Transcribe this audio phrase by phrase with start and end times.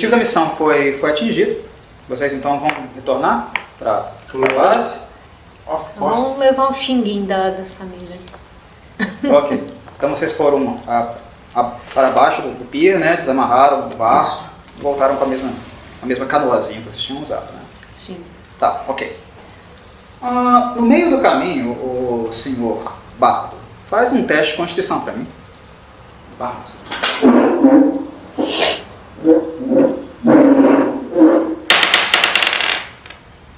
[0.00, 1.60] objetivo da missão foi, foi atingido.
[2.08, 5.10] Vocês então vão retornar para a base.
[5.66, 6.22] Of course.
[6.24, 8.18] Vamos levar um xinguinho da, da Samira.
[9.30, 9.64] Ok.
[9.96, 11.14] Então vocês foram a-
[11.54, 13.16] a- para baixo do, do pier, né?
[13.16, 14.44] Desamarraram o barco,
[14.78, 15.50] voltaram com a mesma,
[16.02, 17.60] a mesma canoazinha que vocês tinham usado, né?
[17.94, 18.22] Sim.
[18.58, 19.18] Tá, ok.
[20.22, 23.56] Ah, no meio do caminho, o senhor Bardo
[23.88, 25.26] faz um teste de constituição para mim.
[26.38, 26.70] Bardo.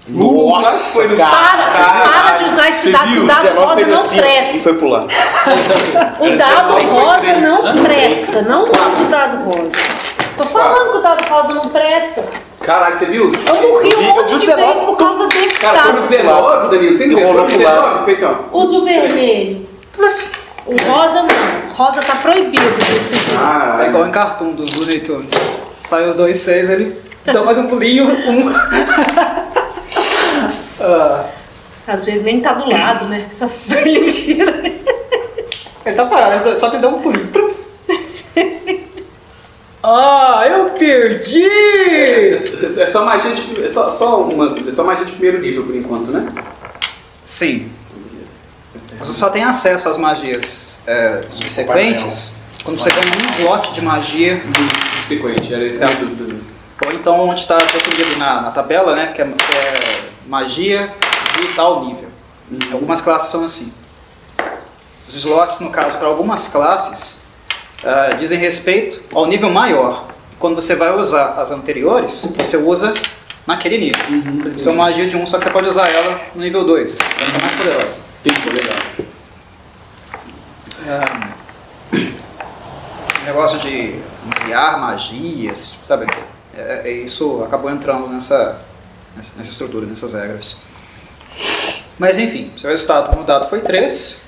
[0.08, 1.70] Nossa, foi no- cara.
[1.70, 3.24] Para, para de usar esse dado, viu?
[3.24, 4.56] o dado 19 rosa não assim presta.
[4.56, 5.04] e foi pular.
[6.20, 9.76] O dado rosa não presta, não usa o dado rosa.
[10.36, 12.24] Tô falando que o dado rosa não presta.
[12.60, 13.30] Caralho, você viu?
[13.46, 16.08] Eu morri um monte de 19, vezes por causa desse Cara, foi no dado.
[16.08, 16.94] 19, Danilo.
[16.94, 17.32] Você Eu entendeu?
[17.32, 17.74] Foi no pular.
[17.74, 18.56] 19, fez assim, ó.
[18.58, 19.68] Usa o vermelho.
[20.64, 21.74] O rosa não.
[21.76, 23.32] Rosa tá proibido desse jeito.
[23.80, 25.62] É igual Ah, em cartoon dos Looney Tunes.
[25.82, 28.52] Sai os dois seis, ele dá mais um pulinho, um...
[30.82, 31.26] Ah,
[31.86, 33.26] Às vezes nem tá do lado, né?
[33.30, 33.48] Só
[33.84, 34.52] ele gira.
[35.84, 37.30] ele tá parado, ele- só que ele dá um pulinho.
[39.84, 41.44] Ah, eu perdi!
[41.44, 45.74] é só magia de, é só, só uma, é só magia de primeiro nível por
[45.74, 46.32] enquanto, né?
[47.24, 47.68] Sim,
[48.96, 54.40] você só tem acesso às magias é, subsequentes quando você ganha um slot de magia
[54.98, 56.36] Subsequente, era esse a dúvida.
[56.86, 60.01] Ou então onde está definido na, na tabela, né, que é, que é
[60.32, 60.90] magia
[61.38, 62.08] de tal nível.
[62.72, 63.70] Algumas classes são assim.
[65.06, 67.22] Os slots, no caso, para algumas classes,
[67.84, 70.06] ah, dizem respeito ao nível maior.
[70.38, 72.94] Quando você vai usar as anteriores, você usa
[73.46, 74.02] naquele nível.
[74.40, 76.64] Por exemplo, é uma magia de 1, só que você pode usar ela no nível
[76.64, 78.02] 2, ela fica mais poderosa.
[78.24, 78.76] Isso, legal.
[80.88, 81.28] Ah,
[83.26, 84.00] negócio de
[84.40, 86.06] criar magias, sabe?
[86.54, 88.58] É, é- isso acabou entrando nessa,
[89.16, 90.58] nessa, estrutura, nessas regras.
[91.98, 94.22] Mas enfim, seu resultado mudado foi 3,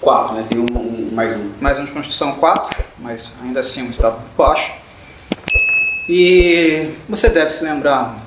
[0.00, 0.44] Quatro, né?
[0.48, 1.50] Tem um, um- mais um.
[1.60, 4.72] mais um de Constituição 4, mas ainda assim um estado baixo.
[6.08, 8.18] E você deve se lembrar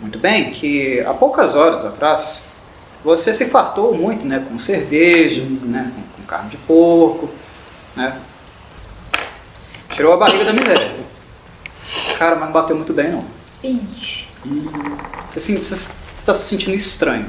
[0.00, 2.46] muito bem que há poucas horas atrás
[3.04, 7.28] você se fartou muito né, com cerveja, né, com, com carne de porco,
[7.94, 8.18] né?
[9.90, 10.96] Tirou a barriga da miséria.
[12.18, 13.24] Cara, mas não bateu muito bem não.
[13.62, 14.25] Ixi.
[15.26, 17.26] Você está se sentindo estranho.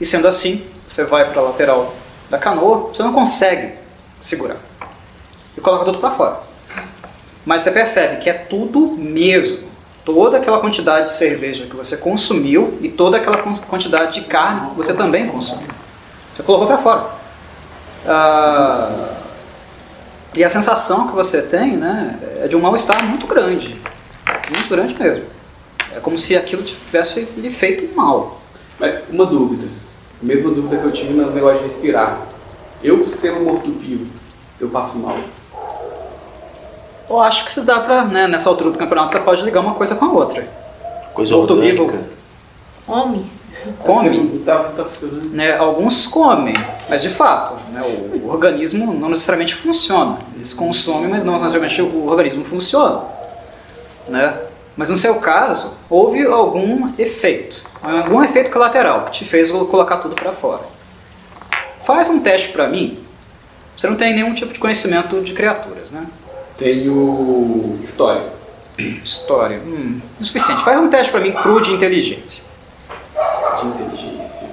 [0.00, 1.94] E sendo assim, você vai para a lateral
[2.28, 3.74] da canoa, você não consegue
[4.20, 4.56] segurar.
[5.56, 6.40] E coloca tudo para fora.
[7.44, 9.70] Mas você percebe que é tudo mesmo.
[10.04, 14.76] Toda aquela quantidade de cerveja que você consumiu e toda aquela quantidade de carne que
[14.76, 15.68] você também consumiu.
[16.32, 17.10] Você colocou para fora.
[18.06, 19.12] Ah,
[20.34, 23.80] e a sensação que você tem né, é de um mal-estar muito grande.
[24.50, 25.26] Muito grande mesmo.
[25.94, 28.40] É como se aquilo tivesse lhe feito mal.
[28.78, 29.68] Mas uma dúvida.
[30.22, 32.20] A mesma dúvida que eu tive no negócio de respirar.
[32.82, 34.06] Eu, sendo morto-vivo,
[34.60, 35.16] eu passo mal.
[37.08, 39.74] Eu acho que se dá pra, né, nessa altura do campeonato, você pode ligar uma
[39.74, 40.48] coisa com a outra.
[41.12, 41.82] Coisa Morto orgânica.
[41.84, 42.04] vivo.
[42.88, 43.26] Homem.
[43.78, 45.28] Come, Não tá, tá funcionando.
[45.30, 46.54] né, alguns comem,
[46.88, 50.18] mas de fato, né, o, o organismo não necessariamente funciona.
[50.34, 53.02] Eles consomem, mas não necessariamente o organismo funciona.
[54.08, 54.36] Né?
[54.76, 60.14] Mas no seu caso, houve algum efeito, algum efeito colateral que te fez colocar tudo
[60.14, 60.62] para fora.
[61.84, 62.98] Faz um teste para mim.
[63.76, 66.06] Você não tem nenhum tipo de conhecimento de criaturas, né?
[66.56, 68.24] Tenho história.
[68.78, 69.58] História.
[69.58, 70.64] Hum, o suficiente.
[70.64, 72.44] Faz um teste para mim cru de inteligência.
[73.60, 74.48] De inteligência.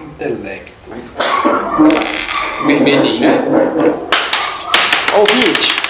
[0.00, 0.72] Intelecto.
[0.90, 1.12] Mais.
[2.66, 3.44] Vermelhinho, né?
[5.14, 5.82] Ó, o 20.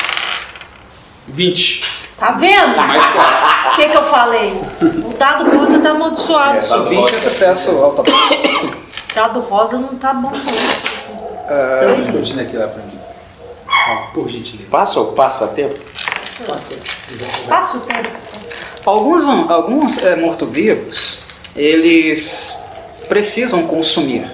[1.29, 2.06] 20.
[2.19, 2.77] Tá vendo?
[2.77, 3.71] Mais quatro.
[3.73, 4.53] O que, que eu falei?
[4.81, 6.79] O dado rosa tá amaldiçoado, É, senhor.
[6.85, 8.87] dado 20 é sucesso automático.
[9.11, 11.89] O dado rosa não tá bom, não.
[11.89, 12.99] Vamos continuar aqui lá pra mim.
[13.65, 14.69] Por favor, Por gentileza.
[14.71, 15.79] Passa ou passa tempo?
[17.49, 18.11] Passa o tempo.
[18.85, 21.21] Alguns, alguns é, morto-vivos,
[21.57, 22.63] eles
[23.09, 24.31] precisam consumir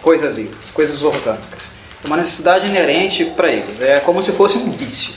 [0.00, 1.76] coisas vivas, coisas orgânicas.
[2.02, 3.82] É uma necessidade inerente para eles.
[3.82, 5.14] É como se fosse um vício.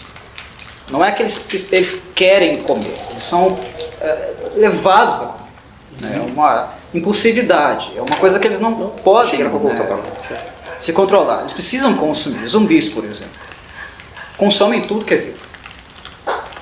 [0.89, 3.57] Não é que eles, eles querem comer, eles são
[3.99, 5.49] é, levados a comer.
[6.01, 6.17] né?
[6.17, 8.73] É uma impulsividade, é uma coisa que eles não
[9.03, 10.03] podem pra voltar né,
[10.79, 11.41] se controlar.
[11.41, 12.47] Eles precisam consumir.
[12.47, 13.31] Zumbis, por exemplo,
[14.37, 15.45] consomem tudo que é vivo.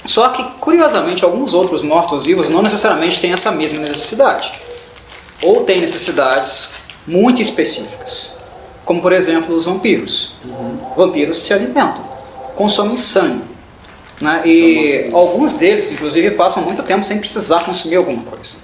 [0.06, 4.52] Só que, curiosamente, alguns outros mortos-vivos não necessariamente têm essa mesma necessidade.
[5.42, 6.72] Ou têm necessidades
[7.08, 8.38] muito específicas.
[8.86, 10.36] Como, por exemplo, os vampiros.
[10.96, 12.04] Vampiros se alimentam,
[12.56, 13.53] consomem sangue.
[14.22, 14.42] Né?
[14.46, 18.56] E alguns deles, inclusive, passam muito tempo sem precisar consumir alguma coisa.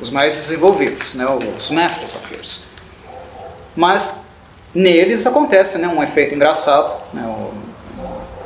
[0.00, 1.26] Os mais desenvolvidos, né?
[1.58, 2.64] os mestres vampiros.
[3.74, 4.26] Mas
[4.74, 5.88] neles acontece né?
[5.88, 7.22] um efeito engraçado, né?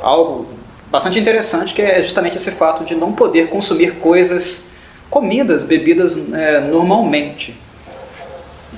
[0.01, 0.47] algo
[0.89, 4.71] bastante interessante, que é justamente esse fato de não poder consumir coisas,
[5.09, 7.59] comidas, bebidas é, normalmente.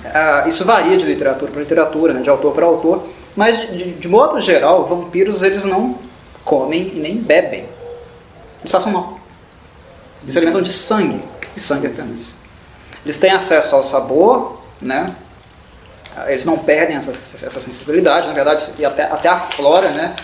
[0.05, 4.07] Ah, isso varia de literatura para literatura, né, de autor para autor, mas de, de
[4.07, 5.97] modo geral, vampiros eles não
[6.43, 7.67] comem e nem bebem.
[8.59, 9.19] Eles passam mal.
[10.21, 11.21] Eles se alimentam de sangue,
[11.55, 12.35] e sangue apenas.
[13.05, 15.15] Eles têm acesso ao sabor, né?
[16.27, 20.15] Eles não perdem essa, essa sensibilidade, na verdade, e até, até a flora, né?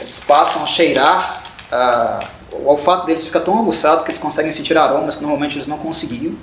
[0.00, 1.42] Eles passam a cheirar,
[1.72, 2.20] ah,
[2.52, 5.78] o olfato deles fica tão aguçado que eles conseguem sentir aromas que normalmente eles não
[5.78, 6.34] conseguiam.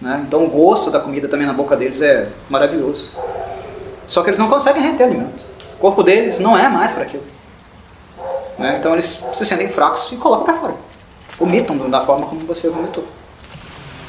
[0.00, 0.24] Né?
[0.26, 3.16] Então o gosto da comida também na boca deles é maravilhoso.
[4.06, 5.42] Só que eles não conseguem reter alimento.
[5.76, 7.24] O corpo deles não é mais para aquilo.
[8.58, 8.76] Né?
[8.78, 10.74] Então eles se sentem fracos e colocam para fora.
[11.38, 13.04] Vomitam da forma como você vomitou.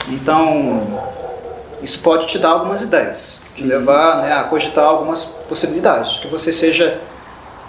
[0.09, 0.81] Então,
[1.81, 6.17] isso pode te dar algumas ideias, te levar né, a cogitar algumas possibilidades.
[6.17, 6.99] Que você seja,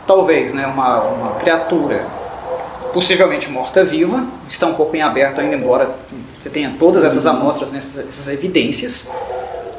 [0.06, 2.04] talvez, né, uma, uma criatura
[2.92, 5.90] possivelmente morta-viva, está um pouco em aberto ainda, embora
[6.40, 9.12] você tenha todas essas amostras, né, essas, essas evidências,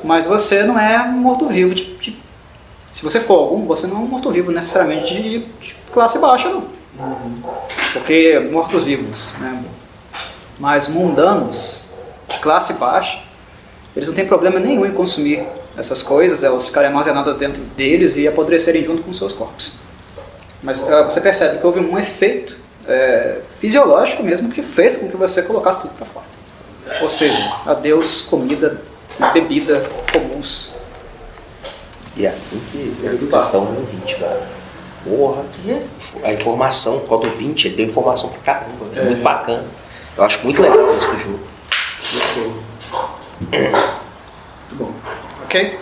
[0.04, 2.18] mas você não é morto-vivo de, de-
[2.92, 6.64] Se você for algum, você não é um morto-vivo necessariamente de, de classe baixa, não.
[7.94, 9.64] Porque mortos-vivos, né,
[10.60, 11.92] mas mundanos,
[12.30, 13.22] de classe baixa,
[13.96, 15.46] eles não têm problema nenhum em consumir
[15.78, 19.78] essas coisas, elas ficarem armazenadas dentro deles e apodrecerem junto com seus corpos.
[20.62, 22.58] Mas ah, você percebe que houve um efeito
[22.88, 26.26] é, fisiológico mesmo que fez com que você colocasse tudo para fora.
[27.02, 28.80] Ou seja, adeus comida,
[29.34, 30.72] bebida comuns.
[32.16, 34.48] E é assim que é a descrição do 20, cara.
[35.06, 35.44] Porra,
[36.24, 39.04] a informação, qual do 20, ele deu informação pra caramba, né?
[39.04, 39.64] muito bacana.
[40.18, 41.40] Eu acho muito legal isso do jogo.
[43.52, 44.92] Muito bom.
[45.44, 45.80] Ok?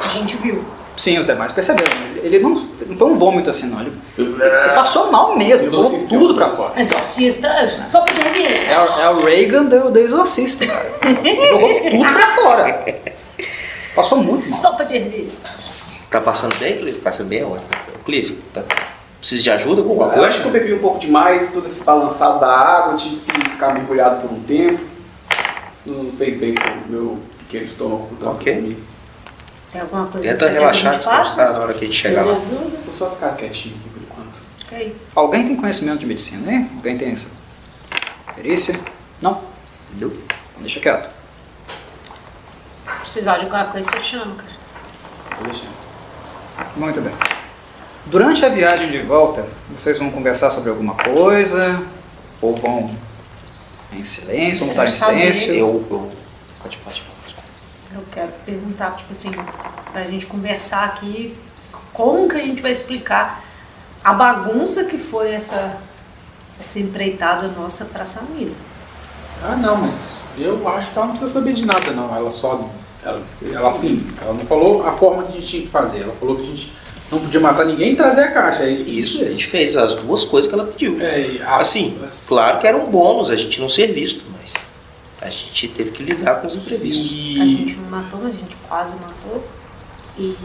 [0.00, 0.64] A gente viu.
[0.96, 1.92] Sim, os demais perceberam.
[2.16, 3.80] Ele- não, não foi um vômito assim, não.
[3.82, 6.08] Ele, ele É, passou mal mesmo, Exorcista.
[6.18, 6.80] tudo para fora.
[6.80, 8.64] Exorcista, só podia vir.
[8.68, 12.84] É, o- é o Reagan do, do Exorcista, Jogou tudo pra fora.
[13.94, 14.58] Passou muito mal.
[14.58, 15.32] Só podia vir.
[16.10, 17.00] Tá passando bem, Cliff?
[17.00, 17.68] Passando bem, é ótimo.
[18.04, 18.64] Cliff, tá...
[19.18, 21.84] precisa de ajuda com alguma Eu acho que eu bebi um pouco demais, todo esse
[21.84, 24.82] balançado da água, tive que ficar mergulhado por um tempo.
[25.76, 28.06] Isso não fez bem pro meu pequeno estômago.
[28.06, 28.54] portanto, Ok.
[28.54, 28.84] comi.
[29.70, 31.84] Tem alguma coisa Tenta que você relaxar, quer que a gente descansar na hora que
[31.84, 32.34] a gente chegar lá.
[32.34, 34.40] Vou só ficar quietinho aqui por enquanto.
[34.64, 34.96] Ok.
[35.14, 36.70] Alguém tem conhecimento de medicina, hein?
[36.74, 37.28] Alguém tem essa
[38.34, 38.74] perícia?
[39.20, 39.42] Não?
[39.90, 40.08] Entendeu?
[40.08, 41.10] Então Deixa quieto.
[43.00, 45.38] Precisar de alguma coisa, você chama, cara.
[45.38, 45.68] Vou deixar.
[46.76, 47.12] Muito bem.
[48.06, 51.82] Durante a viagem de volta, vocês vão conversar sobre alguma coisa?
[52.40, 52.94] Ou vão
[53.92, 55.54] em silêncio, vão estar em silêncio?
[55.54, 56.12] Eu, eu...
[56.62, 57.36] Pode, pode, pode.
[57.94, 59.30] Eu quero perguntar, tipo assim,
[59.92, 61.36] pra gente conversar aqui,
[61.92, 63.42] como que a gente vai explicar
[64.04, 65.78] a bagunça que foi essa,
[66.58, 68.52] essa empreitada nossa pra Samira.
[69.42, 72.14] Ah, não, mas eu acho que ela não precisa saber de nada, não.
[72.14, 72.68] Ela só.
[73.08, 73.22] Ela,
[73.54, 76.02] ela assim, ela não falou a forma que a gente tinha que fazer.
[76.02, 76.72] Ela falou que a gente
[77.10, 78.62] não podia matar ninguém e trazer a caixa.
[78.64, 79.74] É isso que Isso, a a gente fez.
[79.74, 81.00] fez as duas coisas que ela pediu.
[81.00, 84.52] É, a- Assim, as- claro que era um bônus a gente não ser visto, mas
[85.22, 87.08] a gente teve que lidar com os imprevistos.
[87.10, 89.44] E- A gente não matou, mas a gente quase matou.
[90.18, 90.36] E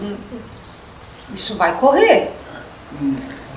[0.00, 0.14] hum,
[1.34, 2.30] isso vai correr.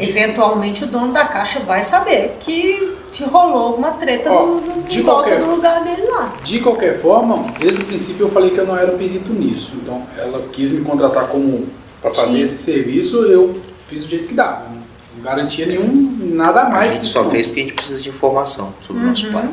[0.09, 4.83] Eventualmente o dono da caixa vai saber que, que rolou alguma treta Ó, no, no,
[4.83, 6.35] de em volta qualquer- do lugar dele lá.
[6.43, 9.73] De qualquer forma, desde o princípio eu falei que eu não era perito nisso.
[9.75, 11.67] Então, ela quis me contratar como
[12.01, 12.41] para fazer Sim.
[12.41, 14.69] esse serviço, eu fiz do jeito que dava.
[14.69, 17.29] Não, garantia nenhum nada A mais gente que só não.
[17.31, 19.33] fez porque a gente precisa de informação sobre o nosso Uhum.
[19.33, 19.49] pai.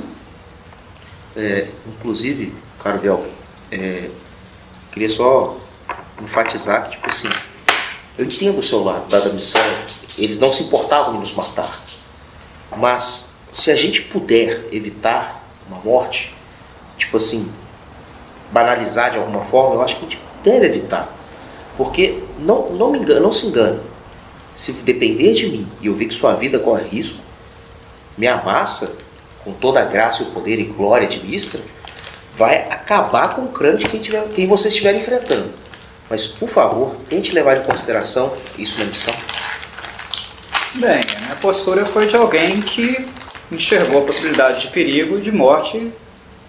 [1.36, 2.52] É, inclusive,
[2.82, 3.28] caro Velk,
[3.70, 4.08] é,
[4.92, 5.56] queria só
[6.22, 7.28] enfatizar que, tipo assim,
[8.18, 9.62] eu entendo o seu lado da missão,
[10.18, 11.80] eles não se importavam em nos matar.
[12.76, 16.34] Mas se a gente puder evitar uma morte,
[16.96, 17.48] tipo assim,
[18.50, 21.14] banalizar de alguma forma, eu acho que a gente deve evitar.
[21.76, 23.78] Porque não, não me engano, não se engane.
[24.52, 27.20] Se depender de mim e eu ver que sua vida corre risco,
[28.16, 28.96] minha massa,
[29.44, 31.60] com toda a graça, o poder e glória de Mistra,
[32.36, 35.67] vai acabar com o crânio de quem, tiver, quem você estiver enfrentando.
[36.08, 39.14] Mas, por favor, tente levar em consideração isso na missão.
[40.74, 43.06] Bem, a minha postura foi de alguém que
[43.50, 45.92] enxergou a possibilidade de perigo de morte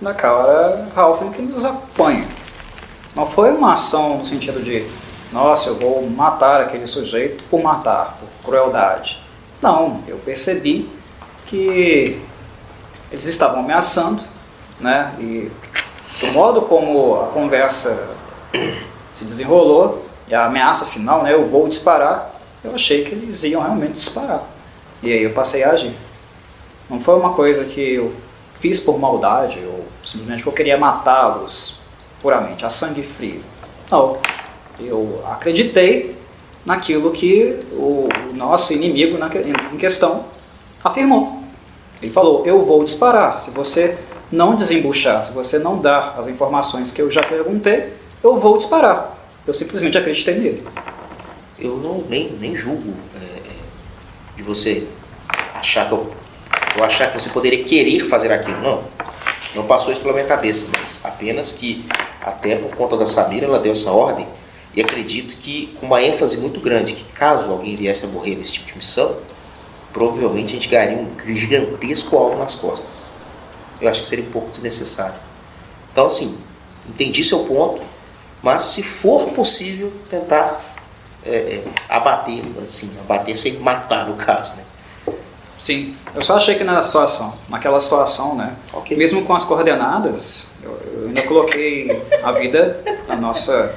[0.01, 2.27] da cara Halfling que nos apanha.
[3.15, 4.85] Não foi uma ação no sentido de,
[5.31, 9.19] nossa, eu vou matar aquele sujeito por matar, por crueldade.
[9.61, 10.89] Não, eu percebi
[11.47, 12.21] que
[13.11, 14.23] eles estavam ameaçando,
[14.79, 15.13] né?
[15.19, 15.51] E
[16.21, 18.15] do modo como a conversa
[19.19, 21.33] se desenrolou e a ameaça final, né?
[21.33, 22.39] Eu vou disparar.
[22.63, 24.43] Eu achei que eles iam realmente disparar.
[25.03, 25.93] E aí eu passei a agir.
[26.89, 28.13] Não foi uma coisa que eu
[28.53, 31.79] fiz por maldade ou simplesmente eu queria matá-los
[32.21, 33.43] puramente, a sangue frio.
[33.91, 34.17] Não.
[34.79, 36.15] Eu acreditei
[36.65, 39.17] naquilo que o nosso inimigo
[39.73, 40.25] em questão
[40.81, 41.43] afirmou.
[42.01, 43.39] Ele falou: Eu vou disparar.
[43.39, 43.97] Se você
[44.31, 49.17] não desembuchar, se você não dar as informações que eu já perguntei, eu vou disparar.
[49.45, 50.67] Eu simplesmente acreditei nele.
[51.57, 53.41] Eu não nem, nem julgo é,
[54.35, 54.87] de você
[55.53, 56.11] achar que eu,
[56.77, 58.59] eu achar que você poderia querer fazer aquilo.
[58.61, 58.83] Não.
[59.55, 61.85] Não passou isso pela minha cabeça, mas apenas que
[62.21, 64.27] até por conta da Samira ela deu essa ordem
[64.75, 68.53] e acredito que com uma ênfase muito grande que caso alguém viesse a morrer nesse
[68.53, 69.17] tipo de missão,
[69.91, 73.03] provavelmente a gente ganharia um gigantesco alvo nas costas.
[73.81, 75.15] Eu acho que seria um pouco desnecessário.
[75.91, 76.37] Então, assim,
[76.87, 77.81] entendi seu ponto,
[78.41, 80.61] mas se for possível, tentar
[81.25, 84.63] é, é, abater, assim, abater sem matar no caso, né?
[85.59, 88.55] Sim, eu só achei que na situação, naquela situação, né?
[88.71, 88.95] Okay.
[88.95, 93.75] Mesmo com as coordenadas, eu, eu ainda coloquei a vida da nossa,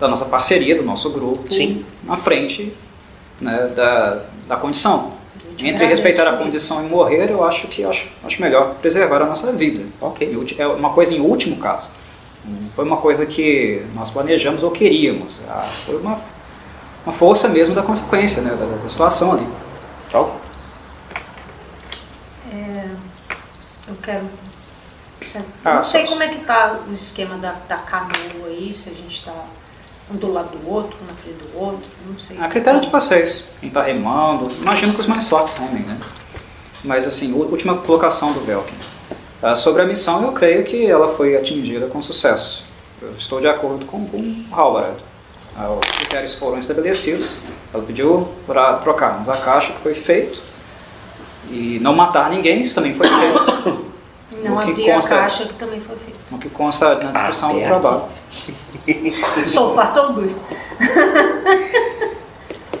[0.00, 1.86] da nossa parceria, do nosso grupo, Sim.
[2.02, 2.74] na frente
[3.40, 5.12] né, da, da condição.
[5.62, 9.52] Entre respeitar a condição e morrer, eu acho que acho, acho melhor preservar a nossa
[9.52, 9.84] vida.
[10.00, 10.36] Ok.
[10.58, 11.90] É uma coisa em último caso.
[12.44, 15.40] Não foi uma coisa que nós planejamos ou queríamos.
[15.48, 16.20] Ah, foi uma,
[17.04, 19.46] uma força mesmo da consequência, né, da, da situação ali.
[20.12, 20.32] Ok.
[22.52, 22.84] É,
[23.88, 24.26] eu quero.
[25.64, 28.88] Ah, não sei só- como é que tá o esquema da, da canoa aí, se
[28.88, 29.34] a gente está
[30.10, 32.38] um do lado do outro, um na frente do outro, não sei.
[32.40, 35.98] A critério de vocês, quem está remando, imagino que os mais fortes remem, né?
[36.82, 38.74] Mas assim, última colocação do Velkin.
[39.42, 42.64] Ah, sobre a missão, eu creio que ela foi atingida com sucesso.
[43.00, 44.96] Eu estou de acordo com, com o Halvarad.
[45.56, 47.40] Ah, os critérios foram estabelecidos,
[47.72, 50.40] ela pediu para trocarmos a caixa, que foi feito,
[51.50, 53.90] e não matar ninguém, isso também foi feito,
[54.44, 56.18] Não o que abrir consta- a caixa que também foi feito.
[56.30, 57.80] no que consta na descrição do Aberto.
[57.80, 58.02] trabalho.
[59.46, 60.34] So far, so good.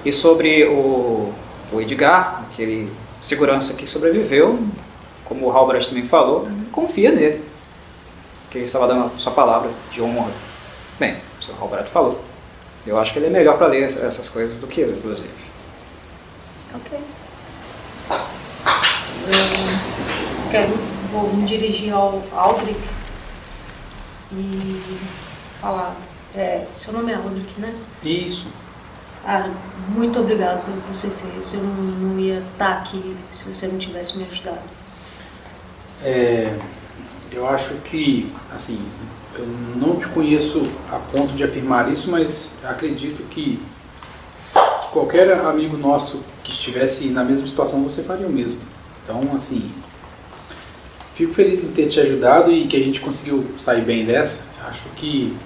[0.04, 1.32] E sobre o,
[1.72, 2.90] o Edgar, aquele
[3.20, 4.58] segurança que sobreviveu,
[5.30, 7.44] como o Halbrecht também falou, confia nele.
[8.50, 10.32] Que ele estava dando a sua palavra de honra.
[10.98, 11.54] Bem, o Sr.
[11.60, 12.20] Halbrecht falou.
[12.84, 15.30] Eu acho que ele é melhor para ler essa- essas coisas do que eu, inclusive.
[16.74, 16.98] Ok.
[19.28, 20.72] Eu quero,
[21.12, 22.80] vou me dirigir ao Aldrich
[24.32, 24.98] e
[25.60, 25.94] falar.
[26.34, 27.72] É, seu nome é Aldrich, né?
[28.02, 28.48] Isso.
[29.24, 29.50] Cara,
[29.88, 31.52] muito obrigado pelo que você fez.
[31.54, 34.58] Eu não, não ia estar aqui se você não tivesse me ajudado.
[36.02, 36.56] É,
[37.32, 38.80] eu acho que, assim,
[39.38, 43.60] eu não te conheço a ponto de afirmar isso, mas acredito que,
[44.52, 48.60] que qualquer amigo nosso que estivesse na mesma situação, você faria o mesmo.
[49.04, 49.70] Então, assim,
[51.14, 54.44] fico feliz em ter te ajudado e que a gente conseguiu sair bem dessa.
[54.66, 55.36] Acho que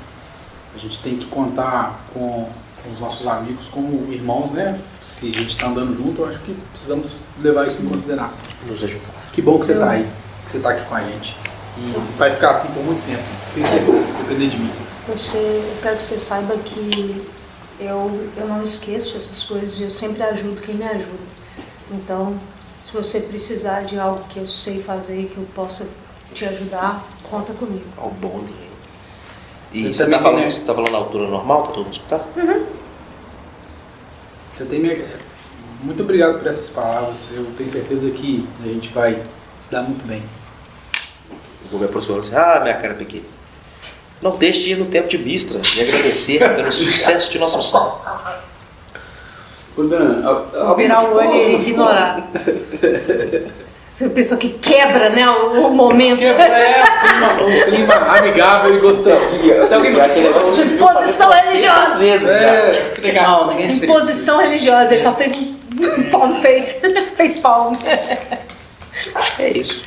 [0.74, 2.48] a gente tem que contar com,
[2.82, 4.80] com os nossos amigos como irmãos, né?
[5.00, 8.44] Se a gente está andando junto, eu acho que precisamos levar isso em consideração.
[8.66, 9.30] Nos ajudar.
[9.32, 10.08] Que bom que você está aí,
[10.44, 11.36] que você está aqui com a gente.
[11.76, 13.22] E vai ficar assim por muito tempo.
[13.52, 14.70] Tenho certeza, se depender de mim.
[15.08, 17.26] Você, eu quero que você saiba que
[17.80, 21.18] eu, eu não esqueço essas coisas, eu sempre ajudo quem me ajuda.
[21.90, 22.38] Então,
[22.80, 25.88] se você precisar de algo que eu sei fazer e que eu possa
[26.32, 27.84] te ajudar, conta comigo.
[27.96, 28.52] Ao bonde.
[29.72, 31.94] E Você você também, tá, falando, você tá falando na altura normal para todo mundo
[31.94, 32.24] escutar?
[34.54, 35.04] Você tem minha...
[35.82, 37.32] Muito obrigado por essas palavras.
[37.34, 39.22] Eu tenho certeza que a gente vai
[39.58, 40.22] se dar muito bem.
[41.64, 43.24] Eu vou me aproximar e falar assim, ah, minha cara pequena.
[44.20, 48.00] Não deixe de ir no tempo de Mistra e agradecer pelo sucesso de nossa missão.
[50.66, 52.28] Alguém virar o olho e ignorar.
[53.90, 56.20] Você pessoa que quebra, né, o, momento.
[56.20, 59.66] Que é um clima, um clima amigável e gostosinho.
[59.66, 59.92] Tem alguém
[60.74, 61.98] Imposição religiosa.
[61.98, 62.28] seis vezes.
[62.28, 62.92] É,
[63.48, 66.80] ninguém se Imposição religiosa, ele só fez um palm face,
[67.16, 67.72] fez palm.
[69.38, 69.82] É isso.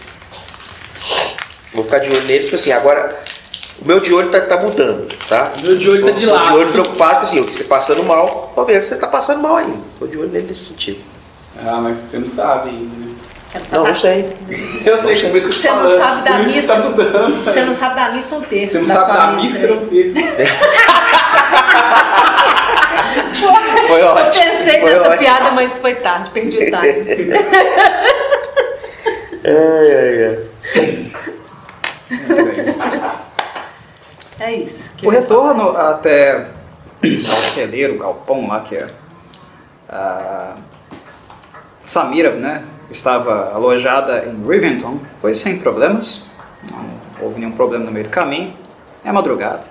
[1.73, 3.15] Vou ficar de olho nele, tipo assim, agora
[3.81, 5.51] o meu de olho tá, tá mudando, tá?
[5.59, 6.47] O meu de olho tá de Tô- tô lado.
[6.47, 9.77] de olho preocupado, assim, você passando mal, tô se você tá passando mal ainda.
[9.99, 10.99] Tô de olho nele nesse sentido.
[11.59, 13.13] Ah, mas você não sabe ainda, né?
[13.47, 14.37] Você não Não, sabe, não sei.
[14.85, 16.67] Eu sei eu tô te Você não falando, sabe da que missa.
[16.75, 17.45] Tá mudando.
[17.45, 19.47] você não sabe da missa um terço Você não da sabe sua da missa.
[19.59, 20.13] missa, não teve.
[23.37, 24.43] Foi Foi Eu ótimo.
[24.43, 25.17] pensei foi nessa ótimo.
[25.19, 27.31] piada, mas foi tarde, perdi o time.
[29.43, 31.11] Ai, ai, ai.
[34.39, 34.93] É isso.
[35.03, 36.47] O retorno até
[37.03, 38.87] ao celeiro, o galpão lá que é
[39.89, 40.55] a
[41.83, 46.27] Samira, né, estava alojada em Rivington, foi sem problemas,
[46.69, 46.85] não
[47.21, 48.53] houve nenhum problema no meio do caminho,
[49.03, 49.63] é madrugada.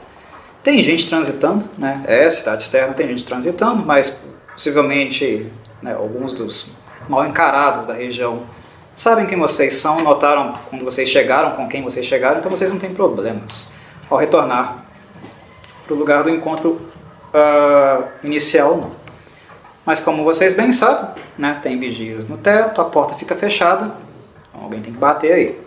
[0.63, 5.51] Tem gente transitando, né, é cidade externa, tem gente transitando, mas possivelmente
[5.83, 6.77] né, alguns dos
[7.09, 8.43] mal encarados da região
[8.97, 12.79] sabem quem vocês são, notaram quando vocês chegaram, com quem vocês chegaram, então vocês não
[12.79, 13.75] têm problemas
[14.09, 14.87] ao retornar
[15.85, 16.81] para o lugar do encontro
[17.33, 19.07] ah, inicial, não.
[19.85, 23.95] Mas como vocês bem sabem, né, tem vigias no teto, a porta fica fechada,
[24.49, 25.61] então alguém tem que bater aí.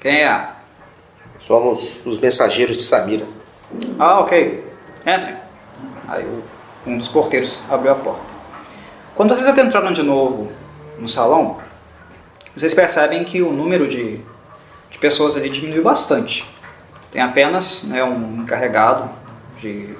[0.00, 0.48] Quem é?
[1.38, 3.26] Somos os mensageiros de Samira.
[3.98, 4.64] Ah, ok.
[5.00, 5.36] Entrem.
[6.06, 6.42] Aí
[6.86, 8.31] um dos porteiros abriu a porta.
[9.14, 10.50] Quando vocês adentraram de novo
[10.98, 11.58] no salão,
[12.56, 14.20] vocês percebem que o número de,
[14.90, 16.48] de pessoas ali diminuiu bastante.
[17.10, 19.10] Tem apenas né, um encarregado
[19.58, 19.94] de,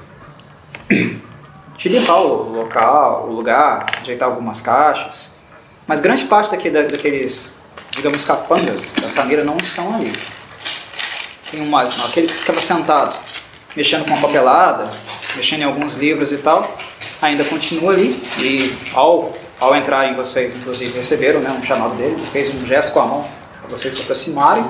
[1.77, 5.41] de limpar o local, o lugar, ajeitar algumas caixas.
[5.87, 10.13] Mas grande parte daqui, da- daqueles, digamos, capangas da Samira não estão ali.
[11.51, 13.15] Tem uma, aquele que ficava sentado,
[13.77, 14.91] mexendo com a papelada,
[15.37, 16.79] mexendo em alguns livros e tal,
[17.23, 18.11] ainda continua ali.
[18.39, 22.93] E ao, ao entrarem, vocês, inclusive, receberam né, um chamado dele, ele fez um gesto
[22.93, 23.29] com a mão
[23.61, 24.65] para vocês se aproximarem.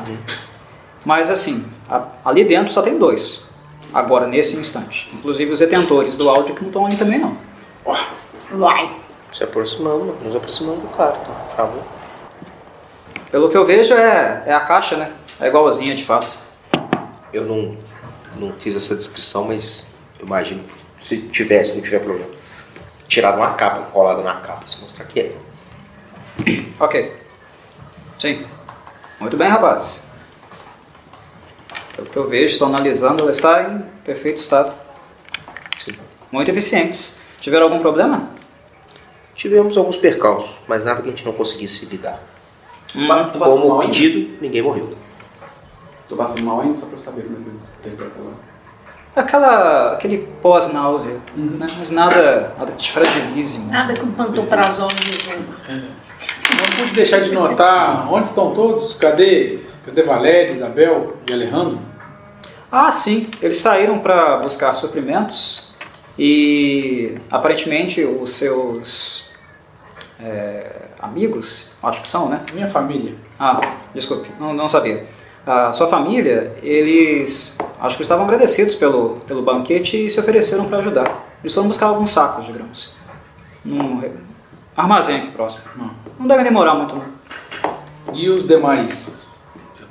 [1.04, 3.46] Mas assim, a- ali dentro só tem dois,
[3.92, 5.10] agora, nesse instante.
[5.12, 7.36] Inclusive os detentores do áudio que não estão ali também não.
[8.52, 8.90] Vai.
[9.32, 11.32] Se aproximando, nos aproximando do cara, tá?
[11.52, 11.82] Acabou.
[13.30, 15.10] Pelo que eu vejo é, é a caixa, né?
[15.40, 16.36] É igualzinha de fato.
[17.32, 17.74] Eu não,
[18.36, 19.86] não fiz essa descrição, mas
[20.22, 20.62] imagino,
[21.00, 22.28] se tivesse, não tiver problema,
[23.12, 25.36] tirado uma capa, colada na capa, se mostrar que é.
[26.80, 27.14] Ok.
[28.18, 28.42] Sim.
[29.20, 30.06] Muito bem, rapazes.
[31.94, 34.72] Pelo que eu vejo, estou analisando, ela está em perfeito estado.
[35.76, 35.92] Sim.
[36.30, 37.20] Muito eficientes.
[37.38, 38.30] Tiveram algum problema?
[39.34, 42.18] Tivemos alguns percalços, mas nada que a gente não conseguisse lidar.
[42.96, 43.84] Hum, Como ainda?
[43.92, 44.96] pedido, ninguém morreu.
[46.08, 48.51] Tô passando mal ainda, só pra eu saber como é que eu interpreto agora.
[49.14, 51.66] Aquela, aquele pós-náusea, né?
[51.78, 53.60] mas nada, nada que te fragilize.
[53.66, 53.72] né?
[53.72, 55.92] Nada que um pantoprazol não resolva.
[56.56, 58.94] Não pude deixar de notar onde estão todos.
[58.94, 61.78] Cadê, cadê Valéria, Isabel e Alejandro?
[62.70, 63.28] Ah, sim.
[63.42, 65.74] Eles saíram para buscar suprimentos
[66.18, 69.30] e aparentemente os seus
[70.18, 72.40] é, amigos, acho que são, né?
[72.54, 73.14] Minha família.
[73.38, 73.60] Ah,
[73.94, 75.06] desculpe, não, não sabia.
[75.46, 80.78] A sua família, eles acho que estavam agradecidos pelo, pelo banquete e se ofereceram para
[80.78, 81.26] ajudar.
[81.42, 82.94] Eles foram buscar alguns sacos de grãos.
[83.64, 84.02] Num
[84.76, 85.64] armazém aqui próximo.
[85.74, 85.90] Não.
[86.20, 87.04] Não deve demorar muito, não.
[88.14, 89.26] E os demais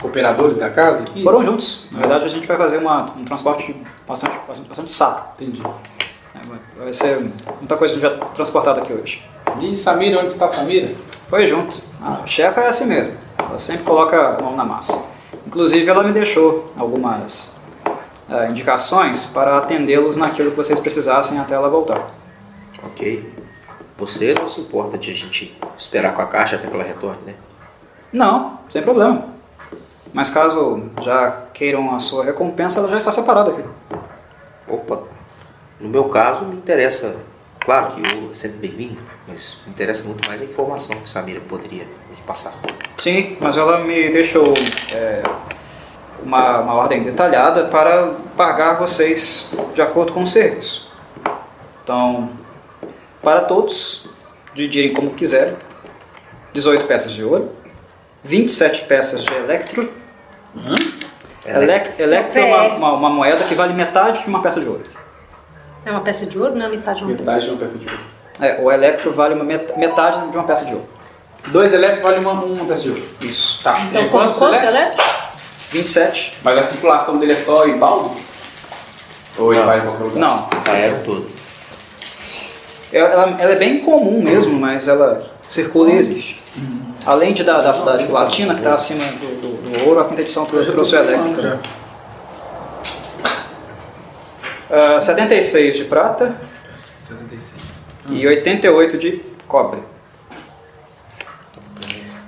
[0.01, 1.23] cooperadores da casa aqui?
[1.23, 1.87] Foram juntos.
[1.91, 3.75] Na verdade, a gente vai fazer uma, um transporte
[4.07, 5.33] bastante, bastante, bastante saco.
[5.35, 5.61] Entendi.
[5.61, 6.59] né?
[6.77, 7.19] Vai ser
[7.59, 9.23] muita coisa que a gente vai transportar aqui hoje.
[9.59, 10.95] E Samira, onde está Samira?
[11.29, 11.81] Foi junto.
[12.01, 13.13] A chefe é assim mesmo.
[13.37, 15.11] Ela sempre coloca a mão na massa.
[15.51, 17.53] Inclusive, ela me deixou algumas
[18.29, 22.07] eh, indicações para atendê-los naquilo que vocês precisassem até ela voltar.
[22.81, 23.29] Ok.
[23.97, 27.19] Você não se importa de a gente esperar com a caixa até que ela retorne,
[27.25, 27.35] né?
[28.13, 29.25] Não, sem problema.
[30.13, 33.65] Mas caso já queiram a sua recompensa, ela já está separada aqui.
[34.69, 35.03] Opa.
[35.81, 37.17] No meu caso, me interessa.
[37.59, 41.41] Claro que eu é sempre bem-vindo, mas me interessa muito mais a informação que Samira
[41.41, 42.54] poderia nos passar.
[42.97, 44.54] Sim, mas ela me deixou
[44.93, 45.24] eh,
[46.24, 50.91] uma, uma ordem detalhada para pagar vocês de acordo com o serviço.
[51.84, 52.30] Então,
[53.24, 54.08] para todos,
[54.54, 55.56] dividirem como quiserem,
[56.54, 57.50] 18 peças de ouro,
[58.24, 59.91] 27 peças de electro.
[61.45, 64.84] Elec- electro é uma, uma, uma moeda que vale metade de uma peça de ouro.
[65.86, 67.41] É uma peça de ouro, não é metade de uma Metade peça.
[67.41, 68.00] de uma peça de ouro.
[68.39, 70.86] É, o electro vale uma met- metade de uma peça de ouro.
[71.47, 73.04] Dois elétricos valem uma, uma peça de ouro.
[73.21, 73.62] Isso.
[73.63, 73.80] Tá.
[73.89, 75.06] Então E foram quantos elétricos?
[75.71, 76.38] 27?
[76.43, 78.17] Mas a circulação dele é só em balde?
[79.38, 80.19] Ou ele vai em qualquer lugar?
[80.19, 80.49] Não.
[80.63, 81.30] Saíram todo.
[82.91, 86.41] Ela, ela é bem comum mesmo, mas ela circula e existe.
[87.06, 90.06] Além de da, da, da de platina, que está acima do, do, do ouro, a
[90.06, 91.41] quinta edição trouxe, trouxe o elétrico.
[91.41, 91.58] Já.
[94.69, 96.36] Ah, 76 de prata
[97.01, 97.86] 76.
[98.10, 99.80] e 88 de cobre.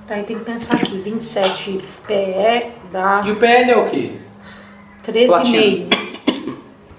[0.07, 0.97] Tá, aí tem que pensar aqui.
[0.97, 4.11] 27 PE dá E o PL é o quê?
[5.05, 5.87] 13,5.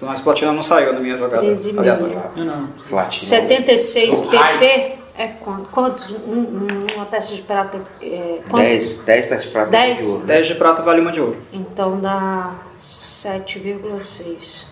[0.01, 1.77] Mas platina não saiu na minha jogada 13,5.
[1.79, 2.23] aleatória.
[2.35, 2.67] Não, não.
[2.89, 3.25] Platina.
[3.25, 4.59] 76 O raio.
[4.59, 5.69] pp é quanto?
[5.69, 6.11] Quantos?
[6.11, 8.63] Um- um- uma peça de prata é quanto?
[8.63, 9.99] 10, 10 peças de prata Dez?
[9.99, 10.25] de ouro.
[10.25, 11.37] 10 de prata vale uma de ouro.
[11.53, 14.67] Então dá 7,6.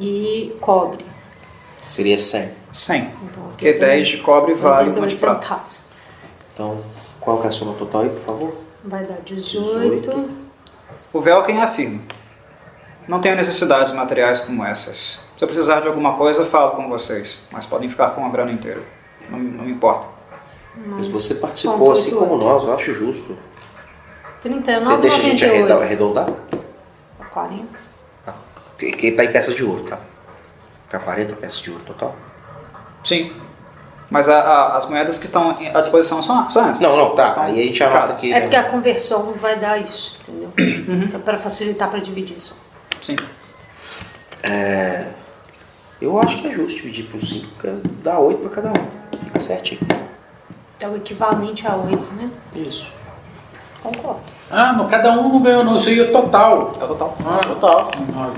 [0.00, 1.04] E cobre.
[1.78, 2.50] Seria 100.
[2.72, 3.02] 100.
[3.22, 5.42] Então, Porque 10 de cobre vale uma de 88 prata.
[5.42, 5.84] centavos.
[6.52, 6.80] Então,
[7.24, 8.54] qual que é a soma total aí, por favor?
[8.84, 10.30] Vai dar 18.
[11.12, 12.02] O Velken afirma.
[13.08, 15.24] Não tenho necessidades materiais como essas.
[15.36, 17.40] Se eu precisar de alguma coisa, falo com vocês.
[17.50, 18.82] Mas podem ficar com a grana inteira.
[19.30, 20.06] Não, não me importa.
[20.76, 22.44] Mas mais você participou assim como 48.
[22.44, 23.36] nós, eu acho justo.
[24.40, 25.00] Você 39,98.
[25.00, 26.30] deixa a gente arredondar, arredondar?
[27.30, 27.66] 40.
[28.78, 29.98] Que, que tá em peças de ouro, tá?
[30.84, 32.14] Fica 40 peças de ouro total.
[33.02, 33.32] Sim.
[34.14, 36.78] Mas a- a- as moedas que estão à disposição são, são essas.
[36.78, 37.26] Não, não, tá.
[37.26, 38.30] Estão Aí a gente anota aqui.
[38.30, 38.40] É né?
[38.42, 40.52] porque a conversão vai dar isso, entendeu?
[40.56, 41.02] Uhum.
[41.02, 42.54] Então, para facilitar para dividir só.
[43.02, 43.16] Sim.
[46.00, 47.48] Eu acho que é justo dividir por 5,
[48.04, 48.86] dá 8 pra cada um.
[49.24, 49.80] Fica certinho.
[50.80, 52.30] É o equivalente a 8, né?
[52.54, 52.86] Isso.
[53.82, 54.20] Concordo.
[54.50, 55.74] Ah, não, cada um não ganhou, não.
[55.74, 56.72] Isso aí é total.
[56.80, 57.16] É o total.
[57.26, 57.84] Ah, total.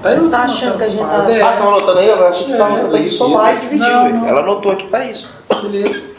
[0.01, 1.43] Tá Você aí, tá achando que a gente tá- é.
[1.43, 2.09] Ah, estão anotando aí?
[2.09, 3.79] Eu achei que você estava É, anotando aí somar e dividir.
[3.93, 4.27] Não, não.
[4.29, 5.29] Ela anotou aqui pra isso.
[5.63, 6.11] Beleza.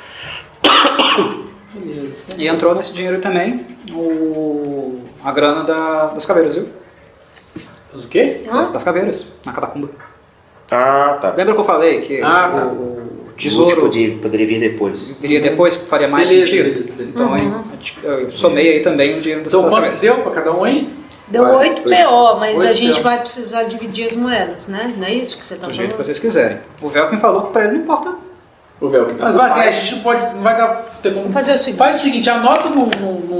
[1.73, 2.35] Beleza.
[2.37, 6.67] E entrou nesse dinheiro também o, a grana da- das caveiras, viu?
[7.93, 8.41] Mas o quê?
[8.45, 9.89] Das, das caveiras, na catacumba.
[10.71, 11.29] Ah, tá.
[11.31, 12.65] Lembra que eu falei que Ah, tá.
[12.65, 12.96] o Tesouro
[13.37, 15.11] tesouro poderia, poderia vir depois.
[15.21, 16.69] viria depois, faria mais Beleza, sentido?
[16.69, 17.11] beleza, beleza.
[17.15, 20.53] Então a gente- eu somei aí também o dinheiro das Então quanto deu pra cada
[20.53, 20.89] um aí?
[21.29, 21.55] Deu Vai.
[21.69, 23.03] 8 PO, mas a Oito gente PO.
[23.03, 24.93] vai precisar dividir as moedas, né?
[24.97, 26.05] Não é isso que você tá Do jeito que falando?
[26.05, 26.57] vocês quiserem.
[26.81, 28.15] O Velkin falou que pra ele não importa.
[28.79, 31.31] O que tá Mas vai assim, a gente não pode, não vai dar, ter como...
[31.31, 31.79] Fazer o seguinte.
[31.79, 32.87] Faz o seguinte, anota num,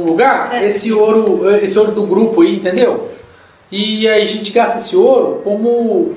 [0.04, 3.08] lugar É, esse ouro, esse ouro do grupo aí, entendeu?
[3.72, 6.16] E aí a gente gasta esse ouro como,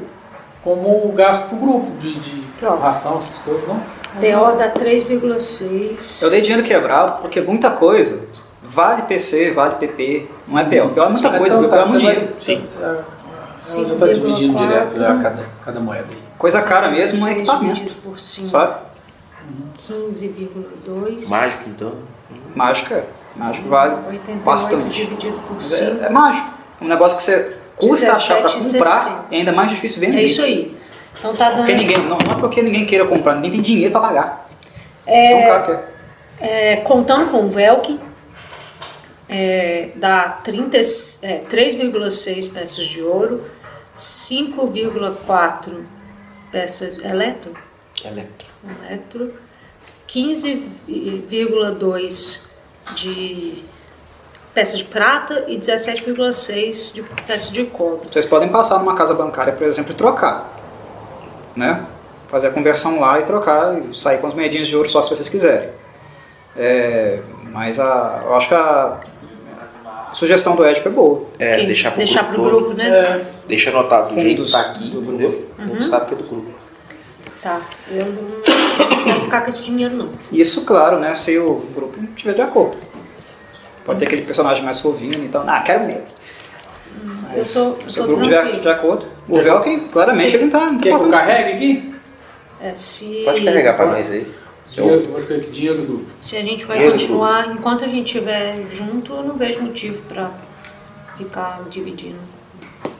[0.64, 3.76] como gasto pro grupo, de, de ração, essas coisas, não?
[4.20, 6.22] PO dá 3,6.
[6.22, 8.28] Eu dei dinheiro quebrado porque muita coisa
[8.62, 10.88] vale PC, vale PP, não é PO.
[10.94, 12.32] PO é muita coisa, Então, PO é tá, muito você dinheiro.
[12.46, 13.04] vai- é,
[13.76, 14.66] Ela já tá dividindo 5,4.
[14.66, 16.18] direto já cada, cada moeda aí.
[16.38, 18.74] Coisa cara mesmo é 6 equipamento, dividido por 5, sabe?
[19.76, 21.28] 15,2.
[21.28, 21.92] Mágico, então.
[22.54, 23.04] Mágica, é.
[23.36, 24.88] mágico vale 88 bastante.
[24.88, 26.04] dividido por É, 5.
[26.04, 26.48] é mágico.
[26.80, 28.78] É um negócio que você custa achar pra 17,60.
[29.04, 30.18] comprar e ainda mais difícil vender.
[30.18, 30.76] É isso aí.
[31.18, 31.66] Então tá dando.
[31.66, 34.48] Porque ninguém, não, não é porque ninguém queira comprar, ninguém tem dinheiro pra pagar.
[35.06, 35.92] É, Então, quer.
[36.40, 37.98] é, contando com o Velkin,
[39.28, 40.80] é, dá 30, é,
[41.50, 43.44] 3,6 peças de ouro,
[43.94, 45.84] 5,4
[46.50, 47.52] peças eletro,
[48.04, 48.46] Eletro.
[48.88, 49.32] eletro
[50.08, 52.42] 15,2
[52.94, 53.62] de
[54.54, 58.08] peças de prata e 17,6 de peças de cobre.
[58.10, 60.56] Vocês podem passar numa casa bancária, por exemplo, e trocar.
[61.56, 61.84] Né?
[62.28, 65.10] Fazer a conversão lá e trocar e sair com as moedinhas de ouro só se
[65.10, 65.70] vocês quiserem.
[66.56, 69.00] É, mas a, eu acho que a,
[70.10, 71.26] a sugestão do Edipo é boa.
[71.38, 71.66] É, Quem?
[71.66, 72.42] deixar pro Deixar grupo.
[72.48, 72.88] pro grupo, né?
[72.88, 75.46] É, Deixa anotado do Fundos jeito que tá aqui, do entendeu?
[75.58, 76.50] A gente sabe que é do grupo.
[77.42, 77.60] Tá,
[77.90, 80.08] eu não quero ficar com esse dinheiro não.
[80.30, 82.76] Isso, claro, né, se o grupo estiver de acordo.
[83.84, 85.44] Pode ter aquele personagem mais fofinho e tal.
[85.48, 86.02] Ah, quero mesmo.
[87.02, 89.06] Mas eu tô, eu se o tô grupo estiver de acordo.
[89.28, 91.94] O Velkin, claramente, ele não tá, não tá quer que eu carregue aqui?
[92.60, 94.26] É, se, Pode carregar pra nós aí.
[94.68, 96.10] Dinheiro, vou escrever aqui, dinheiro do grupo.
[96.20, 99.60] se a gente vai Dinheiro do continuar, enquanto a gente estiver junto, eu não vejo
[99.60, 100.30] motivo pra
[101.16, 102.18] ficar dividindo.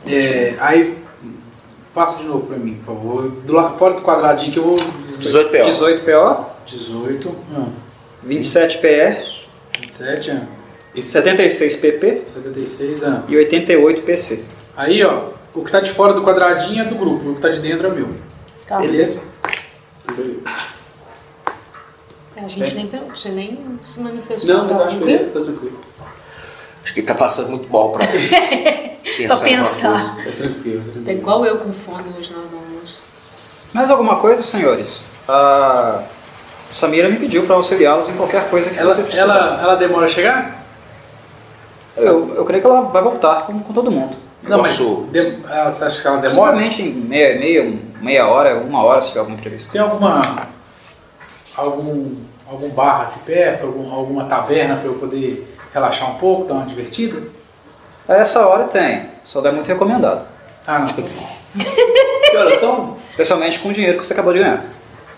[0.06, 0.98] É, aí,
[1.94, 3.28] passa de novo pra mim, por favor.
[3.28, 4.76] Do lado, fora do quadradinho que eu vou...
[5.18, 5.64] 18 PO.
[5.64, 7.66] 18 PO, 18, ah,
[8.24, 9.22] 27 PR,
[9.80, 10.46] 27, ah,
[11.02, 13.22] 76 PP 76, ah.
[13.28, 14.44] e 88 PC.
[14.76, 17.48] Aí, ó, o que tá de fora do quadradinho é do grupo, o que tá
[17.48, 18.08] de dentro é meu.
[18.66, 18.78] Tá?
[18.78, 19.20] Beleza?
[22.36, 24.54] A gente nem perguntou, você nem se manifestou.
[24.54, 25.18] Não, mas tá acho que tranquilo?
[25.18, 25.80] beleza, tá tranquilo.
[26.82, 29.26] Acho que ele tá passando muito mal pra pensar.
[29.26, 30.16] Pra pensar.
[30.16, 31.04] Tá tranquilo.
[31.04, 32.98] tá É igual eu com fome hoje na almoço.
[33.74, 35.06] Mais alguma coisa, senhores?
[35.28, 36.02] A
[36.72, 39.54] Samira me pediu para auxiliá-los em qualquer coisa que Ela, você precisasse.
[39.54, 40.64] ela, ela demora a chegar?
[41.96, 44.16] Eu, eu creio que ela vai voltar com, com todo mundo.
[44.42, 46.56] Não, mas de- ela- você acha que ela demora?
[46.62, 49.70] Em meia, meia, meia hora, uma hora, se tiver algum imprevisto.
[49.72, 50.48] Tem alguma
[51.56, 52.14] algum
[52.48, 56.66] algum bar aqui perto, algum, alguma taverna para eu poder relaxar um pouco, dar uma
[56.66, 57.22] divertida?
[58.08, 60.26] A essa hora tem, só é muito recomendado.
[60.66, 60.86] Ah, não.
[62.30, 62.96] Que horas são?
[63.10, 64.64] Especialmente com o dinheiro que você acabou de ganhar.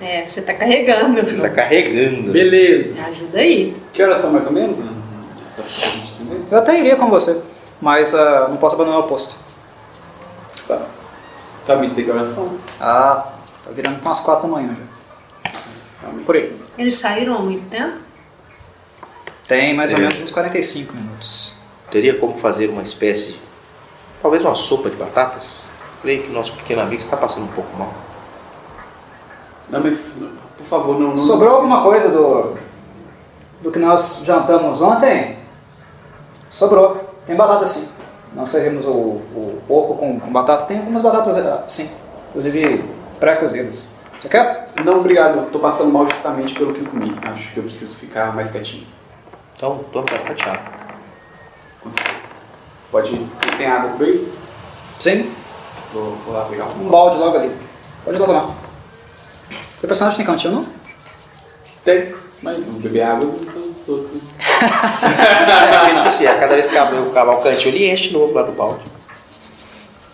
[0.00, 2.32] É, você tá carregando, meu Você tá carregando.
[2.32, 2.94] Beleza.
[2.94, 3.76] Me ajuda aí.
[3.92, 4.78] Que horas são mais ou menos?
[6.50, 7.38] Eu até iria com você,
[7.82, 9.34] mas ah, não posso abandonar o posto.
[10.66, 10.80] Tá.
[11.64, 12.56] Sabe me dizer que horas são?
[12.80, 13.26] Ah,
[13.64, 15.50] tá virando com umas quatro da manhã já.
[16.00, 16.24] Realmente.
[16.24, 16.56] Por aí.
[16.78, 17.98] Eles saíram há muito tempo?
[19.48, 20.02] Tem mais ou É.
[20.02, 21.52] menos uns 45 minutos.
[21.90, 23.38] Teria como fazer uma espécie,
[24.22, 25.60] talvez uma sopa de batatas?
[26.00, 27.92] Creio que nosso pequeno amigo está passando um pouco mal.
[29.68, 30.24] Não, mas
[30.56, 31.08] por favor, não.
[31.10, 32.56] não Sobrou alguma coisa do,
[33.60, 35.38] do que nós jantamos ontem?
[36.48, 37.01] Sobrou.
[37.26, 37.88] Tem batata sim.
[38.35, 40.64] Nós servimos o, o porco com, com batata.
[40.64, 41.90] Tem algumas batatas ah, sim.
[42.30, 42.85] Inclusive
[43.20, 43.94] pré-cozidas.
[44.20, 44.66] Você quer?
[44.85, 45.50] Não, obrigado.
[45.50, 47.16] Tô passando mal justamente pelo que eu comi.
[47.22, 48.87] Acho que eu preciso ficar mais quietinho.
[49.56, 50.72] Então, tome bastante água.
[51.82, 52.32] Com certeza.
[52.90, 53.28] Pode ir.
[53.56, 54.32] Tem água por aí?
[54.98, 55.32] Sim.
[55.92, 56.87] Vou, vou lá pegar um.
[56.87, 57.54] Um balde logo ali.
[58.04, 58.54] Pode ir lá tomar.
[59.78, 60.66] Seu personagem tem cantinho, não?
[61.85, 62.14] Tem.
[62.42, 63.26] Mas vou beber água
[63.87, 64.11] dos
[64.62, 65.90] É,
[66.27, 68.85] é, cada vez que abre o cavalcante, ele enche de novo lá do balde.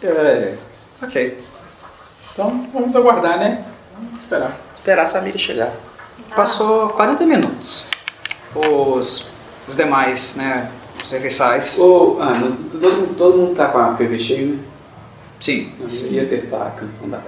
[0.02, 0.54] É.
[1.02, 1.38] Ok.
[2.32, 3.64] Então vamos aguardar, né?
[3.94, 4.56] Vamos esperar.
[4.74, 5.72] Esperar essa amiga chegar.
[6.34, 7.90] Passou 40 minutos.
[8.54, 9.30] Os,
[9.66, 10.70] os demais, né,
[11.10, 11.78] os.
[11.78, 14.58] Ô, Ana, t- todo, mundo- todo mundo tá com a PV cheio, né?
[15.40, 15.72] Sim.
[15.80, 17.20] Eu ia testar a canção da.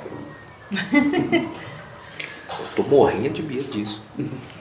[2.58, 4.02] Eu tô morrendo de medo disso.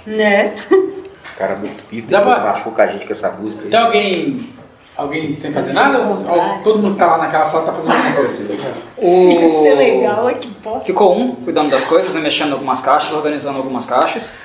[0.06, 0.54] Né?
[1.40, 3.70] O cara muito vivo, Dá pra- baixou com a gente com essa música aí.
[3.70, 4.50] Tem alguém,
[4.98, 6.00] alguém sem fazer nada?
[6.00, 8.50] Ou todo mundo que tá lá naquela sala tá fazendo alguma coisa?
[8.98, 9.30] O...
[9.32, 10.84] Isso é legal, é que posso.
[10.84, 14.36] Ficou um cuidando das coisas, né, mexendo em algumas caixas, organizando algumas caixas.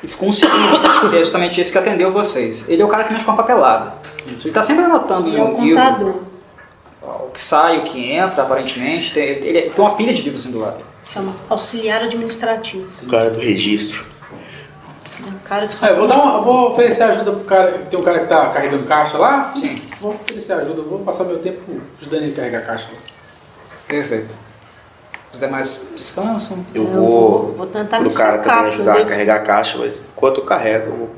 [0.00, 2.68] E ficou um segundo, que é justamente esse que atendeu vocês.
[2.68, 3.92] Ele é o cara que mexe com a papelada.
[4.24, 6.24] Ele está sempre anotando em é um o livro
[7.02, 9.12] o que sai, o que entra, aparentemente.
[9.12, 10.74] Tem, ele tem uma pilha de livros indo lá.
[11.12, 12.86] Chama auxiliar administrativo.
[13.02, 14.13] O cara do registro.
[15.44, 15.86] É cara que só.
[15.86, 17.72] Ah, eu vou, dar uma- vou oferecer ajuda pro cara.
[17.90, 19.44] Tem um cara que tá carregando caixa lá?
[19.44, 19.80] Sim.
[20.00, 21.60] Vou oferecer ajuda, vou passar meu tempo
[22.00, 22.88] ajudando ele a carregar a caixa.
[22.92, 22.98] lá.
[23.86, 24.34] Perfeito.
[25.32, 26.64] Os demais descansam.
[26.74, 30.04] Eu vou, vou- vou tentar me pro cara também ajudar a carregar a caixa, mas
[30.16, 31.14] enquanto eu carrego, eu vou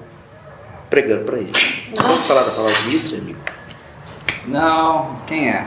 [0.91, 1.53] pregando pra ele.
[1.97, 3.39] Vamos falar da palavra ministra, amigo?
[4.47, 5.67] Não, quem é?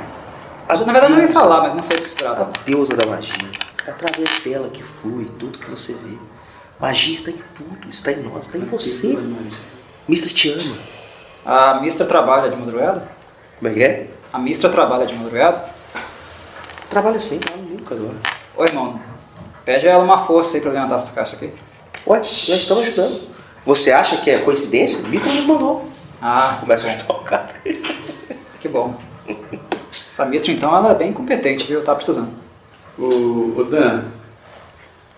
[0.67, 2.59] Na verdade, não me falar, mas não sei do que se A trata.
[2.65, 3.33] deusa da magia.
[3.85, 6.17] É através dela que flui tudo que você vê.
[6.79, 9.17] Magia está em tudo, está em nós, está em você.
[10.07, 10.77] Mistra te ama.
[11.45, 13.07] A Mistra trabalha de madrugada?
[13.57, 14.07] Como é que é?
[14.31, 15.65] A Mistra trabalha de madrugada?
[16.89, 18.15] Trabalha sempre, ela nunca agora.
[18.55, 18.99] Ô irmão,
[19.65, 21.53] pede a ela uma força aí pra levantar essas caixas aqui.
[22.07, 23.29] Ué, nós estamos ajudando.
[23.65, 25.07] Você acha que é coincidência?
[25.09, 25.87] Mistra nos mandou.
[26.21, 27.55] Ah, Começa a ajudar o cara.
[28.59, 28.95] Que bom.
[30.09, 31.83] Essa Mistra então ela é bem competente, viu?
[31.83, 32.31] Tá precisando.
[32.97, 34.05] Ô, ô Dan,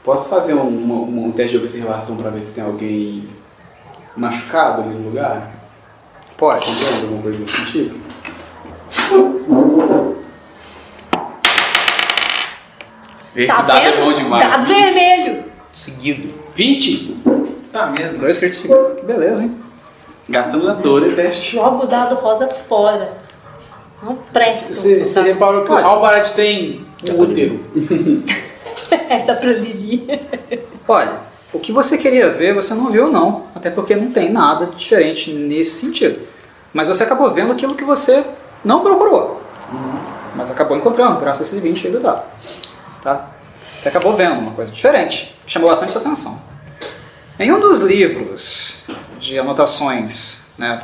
[0.04, 3.28] posso fazer um, uma- um teste de observação pra ver se tem alguém
[4.16, 5.50] machucado ali no lugar?
[6.38, 6.70] Pode.
[6.70, 8.00] Entendendo alguma coisa nesse sentido?
[13.36, 14.18] Esse Tá dado é bom vendo?
[14.18, 14.44] demais.
[14.44, 15.44] Dado vermelho.
[15.72, 16.34] Seguido.
[16.56, 17.18] 20?
[17.72, 18.18] Tá mesmo.
[18.20, 19.00] Dois críticos seguidos.
[19.00, 19.58] Que beleza, hein?
[20.28, 21.56] Gastamos a toda e teste.
[21.56, 23.14] Joga o dado rosa fora.
[24.04, 24.74] Não presta.
[24.74, 25.78] Você reparou que o.
[25.78, 27.60] Albarat tem um útero.
[29.25, 30.08] Dá pra Lili.
[30.88, 31.19] Olha,
[31.54, 33.47] o que você queria ver, você não viu não.
[33.56, 36.27] Até porque não tem nada diferente nesse sentido.
[36.73, 38.23] Mas você acabou vendo aquilo que você
[38.63, 39.41] não procurou.
[40.36, 42.23] Mas acabou encontrando, graças a esse 20 aí do dado.
[43.04, 43.30] Tá?
[43.80, 46.39] Você acabou vendo uma coisa diferente, que chamou bastante sua atenção.
[47.39, 48.84] Em um dos livros
[49.19, 50.84] de anotações né,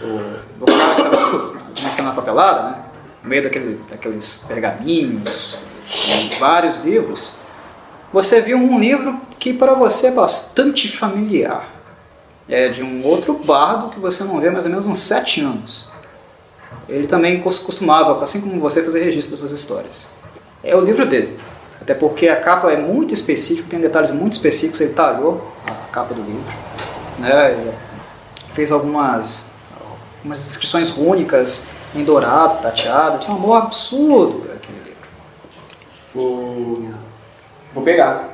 [0.00, 1.36] do, do cara que estava
[1.70, 2.82] administrando a papelada, né,
[3.22, 7.38] no meio daquele, daqueles pergaminhos, e vários livros,
[8.16, 11.68] você viu um livro que para você é bastante familiar.
[12.48, 15.86] É de um outro bardo que você não vê mais ou menos uns sete anos.
[16.88, 20.12] Ele também cos- costumava, assim como você, fazer registro das suas histórias.
[20.64, 21.38] É o livro dele.
[21.78, 26.14] Até porque a capa é muito específica, tem detalhes muito específicos, ele talhou a capa
[26.14, 26.54] do livro.
[27.18, 27.74] Né?
[28.52, 29.52] Fez algumas,
[30.18, 33.18] algumas descrições rúnicas em dourado, prateado.
[33.18, 34.96] Tinha um amor absurdo por aquele livro.
[36.14, 36.88] Vou,
[37.76, 38.24] vou pegar.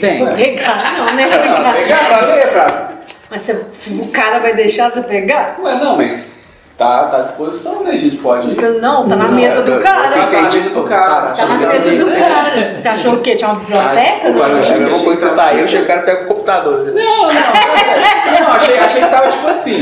[0.00, 1.28] Bem, Pegar, não, né?
[1.28, 2.88] Pegar pra ler, pra...
[3.30, 5.56] Mas se, se o cara vai deixar você pegar?
[5.62, 6.40] Ué, não, mas
[6.78, 7.90] tá, tá à disposição, né?
[7.92, 8.50] A gente pode...
[8.50, 10.16] Então, Não, tá na mesa do Tá cara.
[10.16, 11.32] na mesa do cara.
[11.32, 12.74] Tá na mesa do cara.
[12.80, 13.34] Você achou o quê?
[13.34, 14.32] Tinha uma biblioteca?
[14.32, 16.78] Coisa que você tá aí, eu chego o cara pega o computador.
[16.86, 19.80] Não, não, não, não achei, achei que tava tipo assim,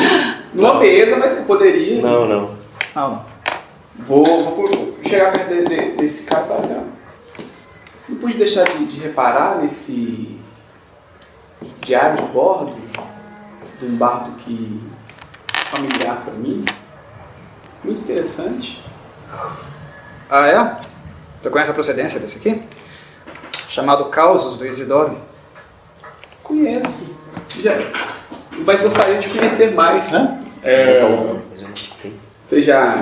[0.54, 2.00] numa mesa, mas que poderia.
[2.02, 2.50] Não, não.
[2.94, 3.22] não, não.
[3.98, 6.99] Vou, vou chegar perto de- de- desse cara e falar assim, ó.
[8.10, 10.36] Não pude deixar de, de reparar nesse
[11.80, 12.74] diário de bordo
[13.78, 14.80] de um bardo que
[15.54, 16.64] é familiar para mim.
[17.84, 18.84] Muito interessante.
[20.28, 20.76] Ah, é?
[21.40, 22.62] Você conhece a procedência desse aqui?
[23.68, 25.16] Chamado Causos do Isidoro.
[26.42, 27.08] Conheço.
[27.60, 27.74] Já,
[28.66, 30.12] mas gostaria de conhecer mais.
[30.12, 30.40] Hã?
[30.64, 32.18] É, Então, mas eu não escutei.
[32.50, 32.96] Você já,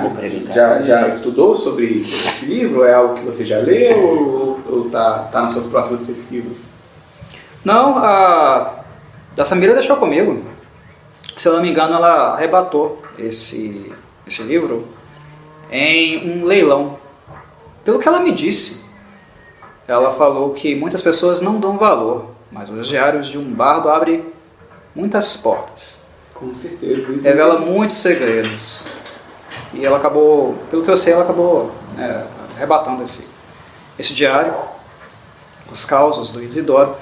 [0.53, 2.83] já, já estudou sobre esse livro?
[2.83, 6.67] É algo que você já leu ou, ou tá, tá nas suas próximas pesquisas?
[7.65, 8.83] Não, a
[9.35, 10.43] da Samira deixou comigo.
[11.35, 13.91] Se eu não me engano, ela arrebatou esse,
[14.27, 14.87] esse livro
[15.71, 16.99] em um leilão.
[17.83, 18.85] Pelo que ela me disse,
[19.87, 24.25] ela falou que muitas pessoas não dão valor, mas os diários de um bardo abrem
[24.93, 26.05] muitas portas.
[26.35, 27.19] Com certeza.
[27.23, 28.91] Revela muitos segredos.
[29.73, 32.23] E ela acabou, pelo que eu sei, ela acabou é,
[32.55, 33.29] arrebatando esse,
[33.97, 34.53] esse diário,
[35.71, 36.95] os causos do Isidoro,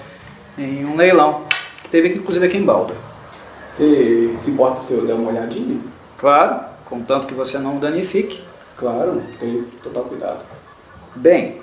[0.58, 1.44] em um leilão,
[1.84, 2.94] que teve inclusive aqui em Balda.
[3.70, 5.80] Você se importa se eu der uma olhadinha?
[6.18, 8.44] Claro, contanto que você não o danifique.
[8.76, 10.40] Claro, tenho total cuidado.
[11.16, 11.62] Bem,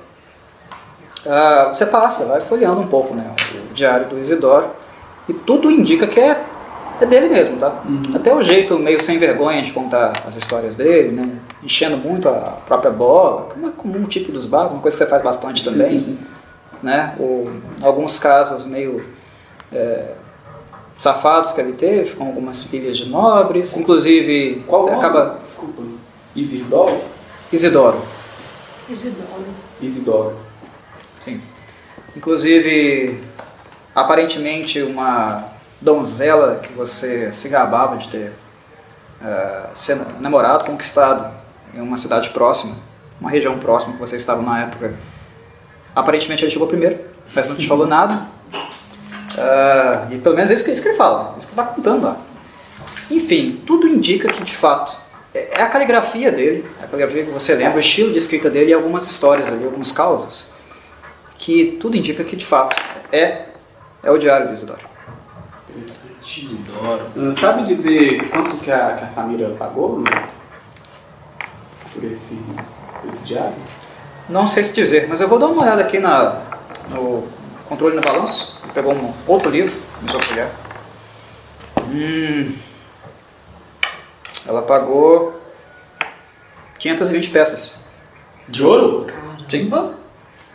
[1.27, 3.35] ah, você passa, vai folheando um pouco né,
[3.71, 4.69] o diário do Isidoro,
[5.29, 6.45] e tudo indica que é,
[7.01, 7.83] é dele mesmo, tá?
[8.15, 11.39] Até o jeito meio sem vergonha de contar as histórias dele, né?
[11.63, 15.03] Enchendo muito a própria bola, como é comum o tipo dos bares, uma coisa que
[15.05, 16.19] você faz bastante também,
[16.83, 17.15] né?
[17.19, 17.51] Ou
[17.83, 19.05] alguns casos meio
[19.73, 20.13] é,
[20.97, 25.05] safados que ele teve, com algumas filhas de nobres, inclusive Qual o você nome?
[25.05, 25.83] acaba Desculpa.
[26.37, 27.01] Isidoro?
[27.53, 28.03] Isidoro.
[28.89, 29.45] Isidoro.
[29.81, 30.37] Isidoro.
[31.21, 31.41] Sim.
[32.17, 33.21] Inclusive,
[33.95, 35.45] aparentemente, uma
[35.85, 38.33] donzela que você se gabava de ter
[39.75, 41.33] se namorado, conquistado
[41.75, 42.75] em uma cidade próxima,
[43.21, 44.95] uma região próxima que você estava na época.
[45.95, 46.99] Aparentemente ele chegou primeiro,
[47.35, 48.27] mas não te falou nada.
[49.37, 51.75] Ah, e pelo menos é isso que, isso que ele fala, isso que ele está
[51.75, 52.17] contando lá.
[53.11, 54.97] Enfim, tudo indica que de fato
[55.35, 58.49] é é a caligrafia dele, é a caligrafia que você lembra, o estilo de escrita
[58.49, 60.51] dele e algumas histórias ali, alguns causos,
[61.39, 62.77] que tudo indica que de fato
[63.11, 63.47] é,
[64.03, 64.94] é o Diário do Isidoro.
[66.23, 67.03] Isidoro.
[67.17, 70.11] Ah, Sabe dizer quanto que a, que a Samira pagou né,
[71.93, 72.37] por esse,
[73.01, 73.55] por esse diário?
[74.29, 76.41] Não sei o que dizer, mas eu vou dar uma olhada aqui na,
[76.89, 77.25] no
[77.67, 78.61] controle no balanço.
[78.73, 80.51] Pegou um outro livro, começou a folhear.
[81.89, 82.57] Hum,
[84.49, 85.41] ela pagou
[86.79, 87.77] 520 peças.
[88.49, 89.07] De ouro?
[89.07, 89.95] Caramba!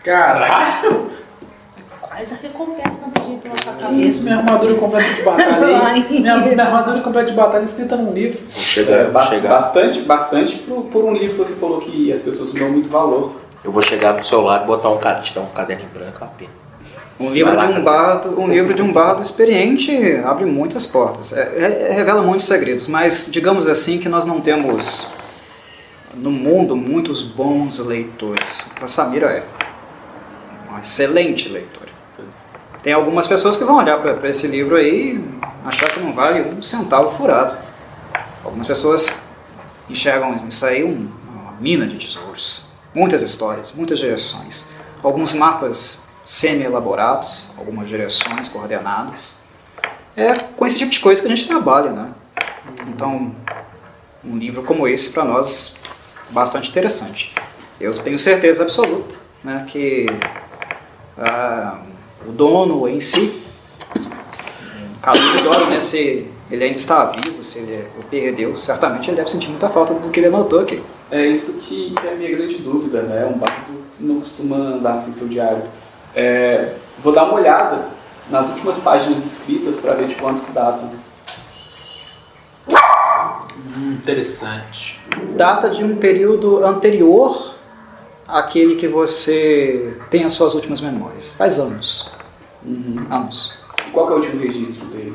[0.03, 1.11] Caralho!
[2.19, 4.23] Quase a recompensa não pediu pela sua Que isso, cabeça.
[4.25, 6.05] minha armadura completa de batalha.
[6.09, 8.41] Minha, minha armadura completa de batalha escrita num livro.
[8.49, 9.49] Chegar, É, ba- chegar.
[9.49, 13.31] Bastante, bastante por, por um livro que você falou que as pessoas dão muito valor.
[13.63, 15.97] Eu vou chegar pro seu lado e botar um, ca- te dar um caderno em
[15.97, 16.51] branco, uma pena.
[17.21, 17.83] Um livro, de lá, um cara.
[17.83, 19.91] bardo, um livro de um bardo experiente
[20.25, 25.09] abre muitas portas, é, é- revela muitos segredos, mas digamos assim que nós não temos
[26.15, 28.71] no mundo muitos bons leitores.
[28.81, 29.43] A Samira é
[30.69, 31.88] uma excelente leitora.
[32.81, 36.41] Tem algumas pessoas que vão olhar para esse livro aí e achar que não vale
[36.41, 37.57] um centavo furado.
[38.43, 39.27] Algumas pessoas
[39.89, 42.67] enxergam nisso aí um- uma mina de tesouros.
[42.93, 44.67] Muitas histórias, muitas direções.
[45.03, 49.43] Alguns mapas semi-elaborados, algumas direções coordenadas.
[50.15, 52.11] É com esse tipo de coisa que a gente trabalha, né?
[52.87, 53.33] Então,
[54.23, 55.77] um livro como esse para nós
[56.29, 57.33] bastante interessante.
[57.79, 60.05] Eu tenho certeza absoluta né, que
[61.17, 61.79] ah,
[62.27, 63.41] o dono em si,
[65.01, 69.29] Carlos Isidoro, né, se ele ainda está vivo, se ele o perdeu, certamente ele deve
[69.29, 70.81] sentir muita falta do que ele anotou aqui.
[71.11, 73.25] É isso que é a minha grande dúvida, né?
[73.25, 75.63] Um bardo não costuma andar assim seu diário.
[76.15, 77.89] É, vou dar uma olhada
[78.29, 80.89] nas últimas páginas escritas para ver de quanto que datam.
[83.77, 84.99] Hum, interessante.
[85.35, 87.55] Data de um período anterior
[88.31, 91.33] àquele que você tem as suas últimas memórias.
[91.37, 92.11] Faz anos.
[92.63, 93.05] Uhum.
[93.09, 93.53] Anos.
[93.87, 95.13] E qual que é o último registro dele?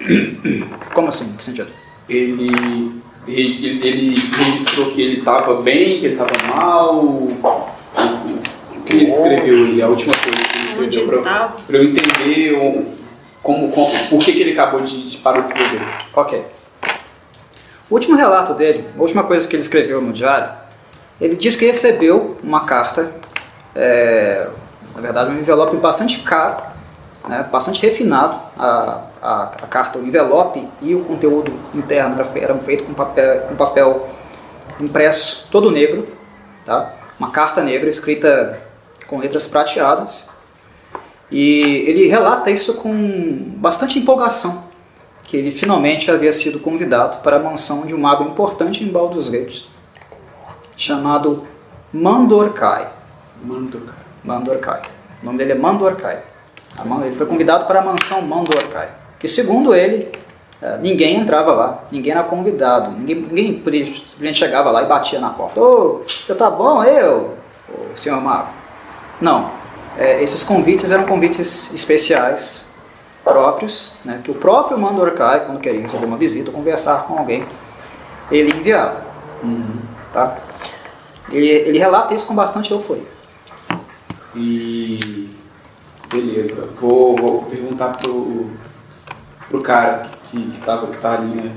[0.94, 1.36] Como assim?
[1.36, 1.68] Que sentido?
[2.08, 2.92] Ele,
[3.26, 7.04] ele, ele registrou que ele estava bem, que ele estava mal.
[7.04, 7.36] O,
[8.84, 9.82] que ele escreveu ali?
[9.82, 12.96] A última coisa que ele escreveu para eu entender o-
[13.42, 15.80] como, como, por que, que ele acabou de, de parou de escrever.
[16.12, 16.42] Ok.
[17.88, 20.65] O último relato dele, a última coisa que ele escreveu no diário,
[21.20, 23.12] ele diz que recebeu uma carta,
[23.74, 24.48] é,
[24.94, 26.62] na verdade um envelope bastante caro,
[27.28, 32.86] né, bastante refinado, a, a, a carta, o envelope e o conteúdo interno eram feitos
[32.86, 34.08] com papel, com papel
[34.80, 36.06] impresso todo negro,
[36.64, 36.92] tá?
[37.18, 38.60] uma carta negra escrita
[39.06, 40.30] com letras prateadas,
[41.30, 42.92] e ele relata isso com
[43.56, 44.64] bastante empolgação,
[45.24, 49.28] que ele finalmente havia sido convidado para a mansão de um mago importante em Baldur's
[49.28, 49.64] Gate,
[50.76, 51.44] chamado
[51.92, 52.88] Mandorkai.
[53.42, 53.94] Mandorkai.
[54.24, 54.82] Mandorkai.
[55.22, 56.22] O nome dele é Mandorkai.
[57.04, 60.12] Ele foi convidado para a mansão Mandorkai, que segundo ele,
[60.60, 65.18] eh, ninguém entrava lá, ninguém era convidado, ninguém, ninguém podia, simplesmente chegava lá e batia
[65.18, 65.58] na porta.
[65.58, 67.34] Ô, você tá bom, eu,
[67.68, 68.50] ô, senhor mago?
[69.20, 69.50] Não,
[69.98, 72.70] Eh, esses convites eram convites especiais,
[73.24, 77.44] próprios, né, que o próprio Mandorkai, quando queria receber uma visita ou conversar com alguém,
[78.30, 79.04] ele enviava.
[80.12, 80.36] Tá?
[81.30, 83.02] Ele, ele relata isso com bastante euforia.
[84.34, 85.28] E.
[86.12, 86.68] Beleza.
[86.80, 88.50] Vou, vou perguntar pro,
[89.48, 91.52] pro cara que, que, tava, que tá ali, né?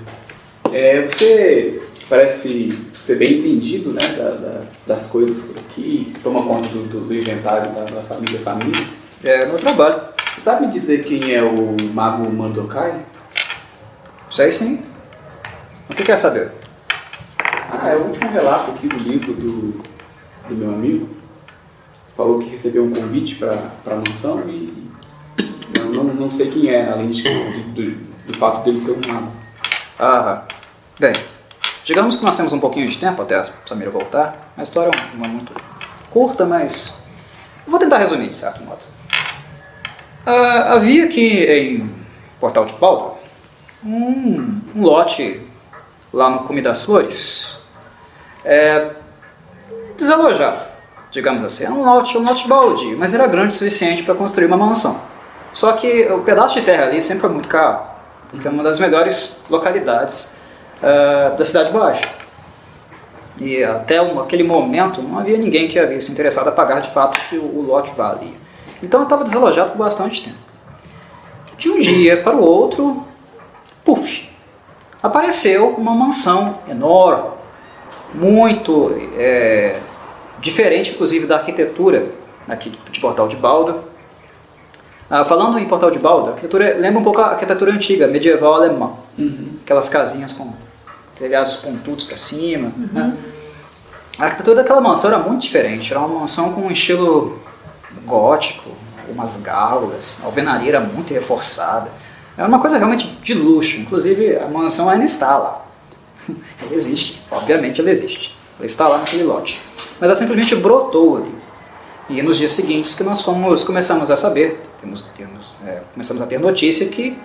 [0.71, 6.65] É, você parece ser bem entendido né, da- da- das coisas por aqui, toma conta
[6.65, 8.83] do, do- do inventário da nossa amiga Samira.
[9.23, 10.01] É meu trabalho.
[10.33, 12.93] Você sabe dizer quem é o Mago Mandokai?
[14.31, 14.83] Sei sim.
[15.89, 16.51] O que quer saber?
[17.71, 19.83] Ah, é o último relato aqui do livro do,
[20.47, 21.07] do meu amigo.
[22.17, 24.89] Falou que recebeu um convite para a mansão e
[25.75, 27.91] eu não, não sei quem é, além de, do,
[28.25, 29.31] do fato dele ser um mago.
[29.99, 30.43] Ah,
[30.99, 31.13] bem,
[31.85, 34.51] digamos que nós temos um pouquinho de tempo até a Samira voltar.
[34.57, 35.53] A história é muito
[36.09, 36.99] curta, mas
[37.65, 38.81] eu vou tentar resumir de certo modo.
[40.25, 41.89] Ah, havia aqui em
[42.39, 43.17] Portal de Baldo
[43.85, 45.39] um, um lote
[46.11, 47.58] lá no Cume das Flores
[48.45, 48.89] é,
[49.97, 50.61] desalojado,
[51.11, 51.65] digamos assim.
[51.65, 54.99] Era um lote, um lote baldio, mas era grande o suficiente para construir uma mansão.
[55.53, 57.79] Só que o pedaço de terra ali sempre foi muito caro,
[58.29, 60.35] porque é uma das melhores localidades
[60.81, 62.07] ah, da Cidade Baixa.
[63.39, 66.89] E até um- aquele momento não havia ninguém que havia se interessado a pagar de
[66.91, 68.33] fato o que o, o lote valia.
[68.83, 70.37] Então eu estava desalojado por bastante tempo.
[71.57, 73.05] De um dia para o outro,
[73.83, 74.29] puf,
[75.01, 77.29] apareceu uma mansão enorme,
[78.13, 79.79] muito é,
[80.39, 82.11] diferente, inclusive, da arquitetura
[82.47, 83.83] aqui de Portal de Baldo.
[85.09, 88.53] Ah, falando em Portal de Baldo, a arquitetura lembra um pouco a arquitetura antiga, medieval
[88.55, 88.91] alemã.
[89.63, 90.53] Aquelas casinhas com
[91.17, 92.71] telhados pontudos para cima.
[92.93, 93.17] né?
[94.17, 95.91] A arquitetura daquela mansão era muito diferente.
[95.91, 97.39] Era uma mansão com um estilo
[98.05, 98.69] gótico,
[99.09, 101.89] umas gaulas, a alvenaria era muito reforçada.
[102.37, 103.81] Era uma coisa realmente de luxo.
[103.81, 105.65] Inclusive, a mansão ainda está lá.
[106.61, 108.35] Ela existe, obviamente ela existe.
[108.57, 109.61] Ela está lá naquele lote.
[109.99, 111.35] Mas ela simplesmente brotou ali.
[112.09, 116.25] E nos dias seguintes que nós fomos, começamos a saber, temos, temos, é, começamos a
[116.25, 117.17] ter notícia que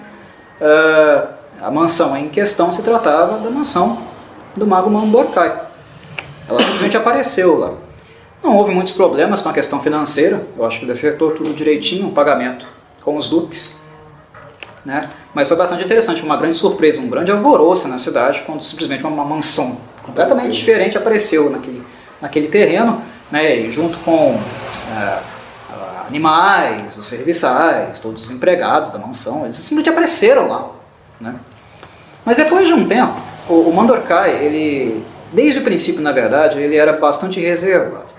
[0.61, 1.29] ah,
[1.63, 4.03] a mansão em questão se tratava da mansão
[4.55, 5.63] do mago Mamborkai.
[6.49, 7.73] Ela simplesmente apareceu lá.
[8.43, 12.09] Não houve muitos problemas com a questão financeira, eu acho que ele acertou tudo direitinho,
[12.09, 12.67] o pagamento
[13.03, 13.83] com os duques.
[14.85, 15.09] Né?
[15.33, 19.25] Mas foi bastante interessante, uma grande surpresa, um grande alvoroço na cidade quando simplesmente uma
[19.25, 20.53] mansão completamente Apareceu.
[20.53, 21.83] diferente apareceu naquele,
[22.21, 23.57] naquele terreno, né?
[23.57, 24.39] e junto com
[24.93, 25.23] ah,
[26.07, 30.71] animais, os serviçais, todos os empregados da mansão, eles simplesmente apareceram lá.
[31.19, 31.35] Né?
[32.25, 33.15] Mas depois de um tempo,
[33.49, 38.13] o, o Mandorkai, ele, desde o princípio, na verdade, ele era bastante reservado.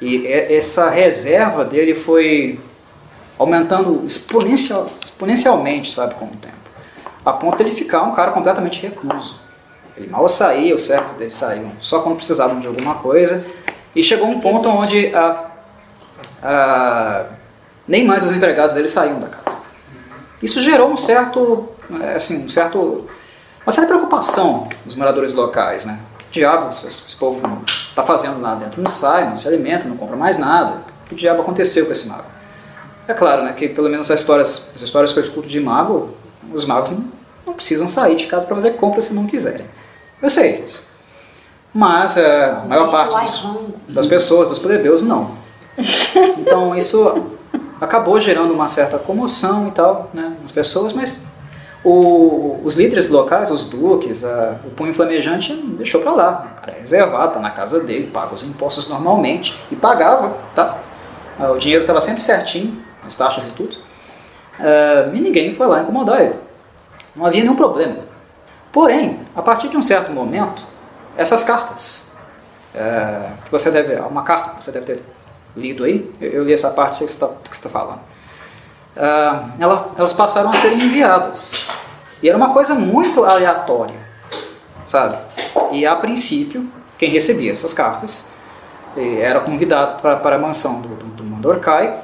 [0.00, 2.58] E- essa reserva dele foi
[3.38, 6.54] aumentando exponencial, exponencialmente, sabe, com o tempo.
[7.24, 9.40] A ponto de ele ficar um cara completamente recluso.
[9.96, 13.44] Ele mal saía, os servos dele saíam só quando precisavam de alguma coisa.
[13.94, 15.44] E chegou um ponto onde a,
[16.42, 17.24] a-
[17.86, 19.58] nem mais os empregados dele saíam da casa.
[20.42, 21.68] Isso gerou um certo,
[22.00, 23.06] eh, assim, um certo,
[23.64, 25.98] uma certa preocupação dos moradores locais, né?
[26.32, 28.80] Diabo esse, esse povo está fazendo lá dentro?
[28.82, 30.78] Não sai, não se alimenta, não compra mais nada.
[31.04, 32.24] O que diabo aconteceu com esse mago?
[33.08, 36.10] É claro, né, que pelo menos as histórias, as histórias que eu escuto de mago,
[36.52, 37.04] os magos não,
[37.46, 39.66] não precisam sair de casa para fazer compras se não quiserem.
[40.20, 40.86] Eu sei disso.
[41.74, 45.32] Mas eh, a maior parte dos, das pessoas, dos plebeus, não.
[46.38, 47.24] Então isso
[47.80, 51.24] acabou gerando uma certa comoção e tal né, nas pessoas, mas
[51.82, 56.52] o- os líderes locais, os duques, a- o punho flamejante deixou pra lá.
[56.56, 60.78] O cara é reservado, tá na casa dele, paga os impostos normalmente e pagava, tá?
[61.40, 62.76] O dinheiro estava sempre certinho,
[63.06, 63.76] as taxas e tudo.
[64.60, 66.36] Ah, e ninguém foi lá incomodar ele.
[67.14, 67.96] Não havia nenhum problema.
[68.72, 70.64] Porém, a partir de um certo momento,
[71.16, 72.10] essas cartas,
[72.74, 75.02] é, que você deve, uma carta que você deve ter
[75.54, 78.00] lido aí, eu, eu li essa parte, sei que você está falando,
[78.96, 81.52] Ah, ela- elas passaram a ser enviadas.
[82.22, 83.96] E era uma coisa muito aleatória,
[84.86, 85.16] sabe?
[85.72, 88.28] E a princípio, quem recebia essas cartas
[88.96, 92.00] eh, era convidado pra, para a mansão do, do, do Mandorkai,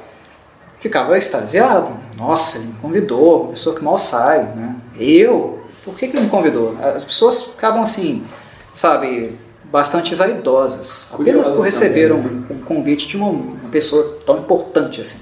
[0.79, 1.93] ficava extasiado.
[2.17, 4.75] Nossa, ele me convidou, uma pessoa que mal sai, né?
[4.97, 5.59] Eu?
[5.83, 6.75] Por que, que ele me convidou?
[6.81, 8.25] As pessoas ficavam assim,
[8.73, 14.19] sabe, bastante vaidosas, apenas Curiosas por receber um, também, um convite de uma, uma pessoa
[14.25, 15.21] tão importante assim.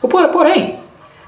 [0.00, 0.80] Porém,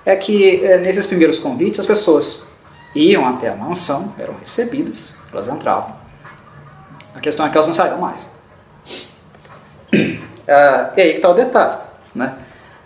[0.04, 2.46] é que eh, nesses primeiros convites as pessoas
[2.94, 5.94] iam até a mansão, eram recebidas, elas entravam.
[7.14, 8.30] A questão é que elas não saíram mais.
[10.48, 11.76] Ah, e aí que está o detalhe.
[12.14, 12.32] Né?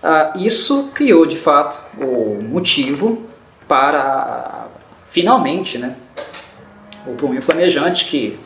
[0.03, 3.23] Ah, isso criou, de fato, o motivo
[3.69, 4.67] para,
[5.09, 5.95] finalmente, né,
[7.07, 8.39] o punho flamejante que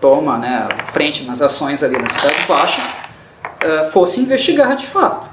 [0.00, 2.82] toma né, frente nas ações ali na Cidade Baixa,
[3.60, 5.28] ah, fosse investigar de fato.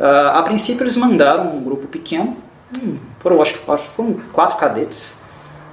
[0.00, 2.36] Ah, a princípio eles mandaram um grupo pequeno,
[3.20, 5.22] foram, acho, que- foram quatro cadetes,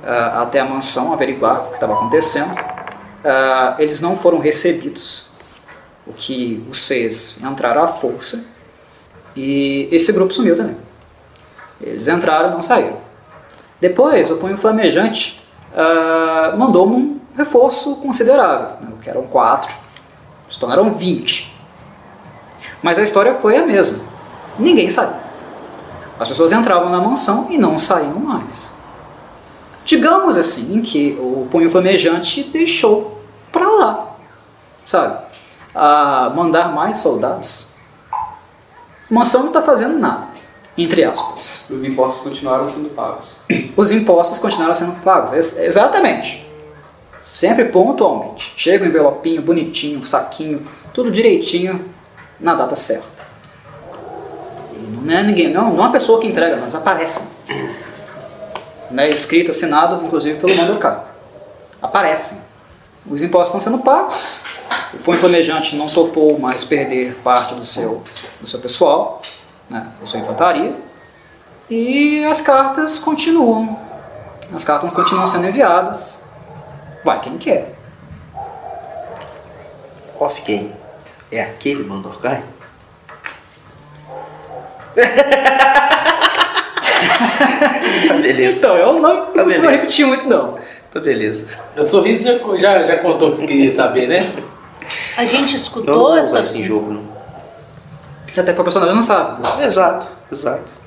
[0.03, 2.53] até a mansão averiguar o que estava acontecendo.
[3.77, 5.27] Eles não foram recebidos,
[6.07, 8.45] o que os fez entrar à força,
[9.36, 10.75] e esse grupo sumiu também.
[11.79, 12.97] Eles entraram e não saíram.
[13.79, 15.41] Depois, o punho flamejante
[15.75, 19.71] ah, mandou um reforço considerável, né, que eram quatro,
[20.49, 21.51] se tornaram 20.
[22.84, 24.03] Mas a história foi a mesma.
[24.59, 25.15] Ninguém saiu.
[26.19, 28.73] As pessoas entravam na mansão e não saíam mais.
[29.84, 33.19] Digamos assim que o punho flamejante deixou
[33.51, 34.15] para lá,
[34.86, 35.17] sabe?
[35.73, 37.70] A mandar mais soldados.
[39.12, 40.28] Mansão não está fazendo nada,
[40.78, 41.70] entre aspas.
[41.70, 43.28] Os impostos continuaram sendo pagos.
[43.76, 45.34] Os impostos continuaram sendo pagos.
[45.34, 46.47] Ex- exatamente.
[47.22, 48.53] Sempre pontualmente.
[48.55, 51.86] Chega o envelopinho bonitinho, saquinho, tudo direitinho
[52.39, 53.05] na data certa.
[54.74, 57.28] E não é ninguém, não, não é a pessoa que entrega, não, eles aparecem.
[58.89, 61.01] Né, escrito, assinado, inclusive pelo Mandorcado.
[61.82, 62.39] Aparecem.
[63.09, 64.41] Os impostos estão sendo pagos.
[64.93, 68.03] O punho flamejante não topou mais perder parte do seu,
[68.39, 69.22] do seu pessoal,
[69.69, 70.76] né, da sua infantaria.
[71.69, 73.80] E as cartas continuam.
[74.53, 76.26] As cartas continuam sendo enviadas.
[77.05, 77.74] Vai quem quer.
[80.19, 80.72] Off quem?
[81.32, 82.43] É aquele Mandorkai?
[88.07, 89.69] tá beleza, Então, eu não Tá beleza.
[89.72, 90.55] repetir muito, não.
[90.93, 91.47] tá beleza.
[91.78, 94.32] O sorriso já, já, já contou o que você queria saber, né?
[95.17, 96.29] A gente Não escutou vou essa.
[96.29, 97.03] usar esse jogo, não.
[98.38, 99.41] Até para o personagem não sabe.
[99.63, 100.82] Exato, exato.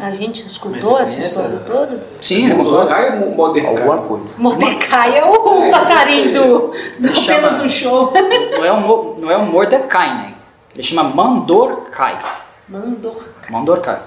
[0.00, 2.02] A gente escutou Mas essa história toda?
[2.20, 2.72] Sim, contou.
[2.72, 3.70] Mordecai ou Mordecai?
[3.76, 4.24] Alguma coisa.
[4.38, 6.68] Mordecai é o passarinho do,
[6.98, 8.12] do chama- apenas um show.
[8.58, 10.34] Não é um, não é um Mordecai, né?
[10.74, 12.18] Ele chama Mandorcai.
[12.68, 13.50] Mandorcai.
[13.50, 13.98] Mandorcai.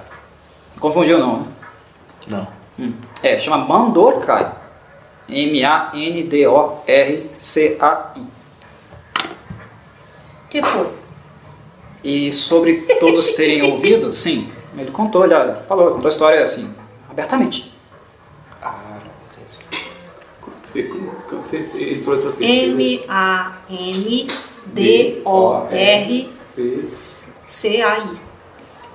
[0.79, 1.45] Confundiu não, né?
[2.27, 2.47] Não.
[2.79, 2.93] Hum.
[3.21, 4.51] É, chama Mandorcai.
[6.97, 8.21] M-A-N-D-O-R-C-A-I.
[10.53, 10.87] Que foi?
[12.03, 15.33] E sobre todos terem ouvido, sim, ele contou, ele
[15.67, 16.71] falou, contou a história assim,
[17.09, 17.73] abertamente.
[18.61, 19.11] Ah, não.
[21.41, 24.33] você, você, ele M-A-N-D-O-R-C-A-I.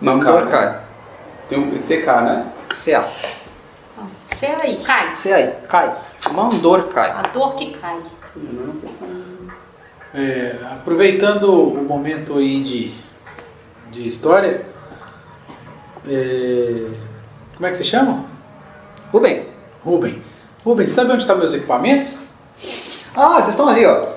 [0.01, 0.81] Mandorcai.
[1.49, 2.53] Tem um CK, né?
[2.73, 3.09] C-A.
[4.29, 4.79] C-A-I.
[4.85, 5.17] Cai.
[5.17, 5.67] C-A-I.
[5.67, 5.93] Cai.
[6.31, 7.11] Mandorcai.
[7.11, 8.01] A dor que cai.
[10.15, 12.93] É, aproveitando o momento aí de,
[13.91, 14.67] de história,
[16.09, 16.87] é,
[17.55, 18.25] como é que você chama?
[19.13, 19.47] Rubem.
[19.85, 20.23] Rubem.
[20.65, 22.19] Rubem, sabe onde estão meus equipamentos?
[23.15, 24.09] Ah, vocês estão ali, ó.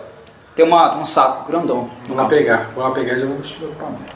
[0.56, 1.90] Tem uma, um saco grandão.
[2.08, 4.16] Vou lá pegar, vou lá pegar e já vou vestir meu equipamento.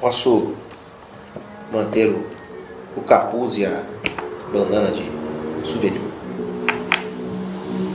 [0.00, 0.54] Posso
[1.72, 2.24] manter o,
[2.96, 3.82] o capuz e a
[4.52, 5.10] bandana de
[5.64, 6.00] souvenir?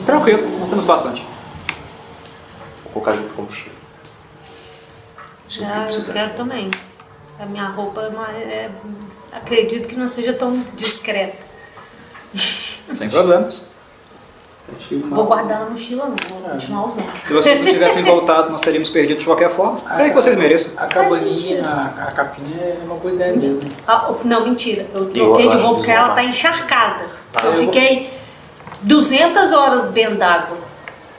[0.06, 1.33] Tranquilo, nós temos bastante.
[2.94, 3.76] Colocar junto com a mochila.
[5.50, 6.72] Se Ah, eu quero também.
[7.40, 8.70] A minha roupa é uma- é-
[9.32, 11.44] acredito que não seja tão discreta.
[12.94, 13.64] Sem problemas.
[15.10, 16.16] Vou guardar na mochila, não.
[16.40, 17.12] Vou continuar usando.
[17.26, 19.78] Se vocês não tivessem voltado, nós teríamos perdido de qualquer forma.
[19.96, 20.82] Creio que vocês mereçam.
[20.82, 23.70] A cabaninha, a, a capinha é uma boa ideia mesmo.
[23.86, 24.88] Ah, o- não, mentira.
[24.94, 26.16] Eu Eu troquei de roupa porque ela desonrado.
[26.16, 27.06] tá encharcada.
[27.32, 28.10] Tá, eu eu vou- fiquei
[28.82, 30.58] 200 horas dentro d'água.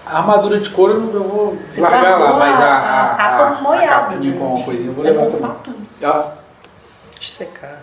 [0.07, 3.61] A armadura de couro eu vou Você largar lá, mas a, a- a, capa a,
[3.63, 4.39] molhada, a capinha né?
[4.39, 5.57] com uma coisinha eu vou É levar bom também.
[5.65, 5.77] tudo.
[6.03, 6.33] Ah,
[7.15, 7.79] Deixa secar.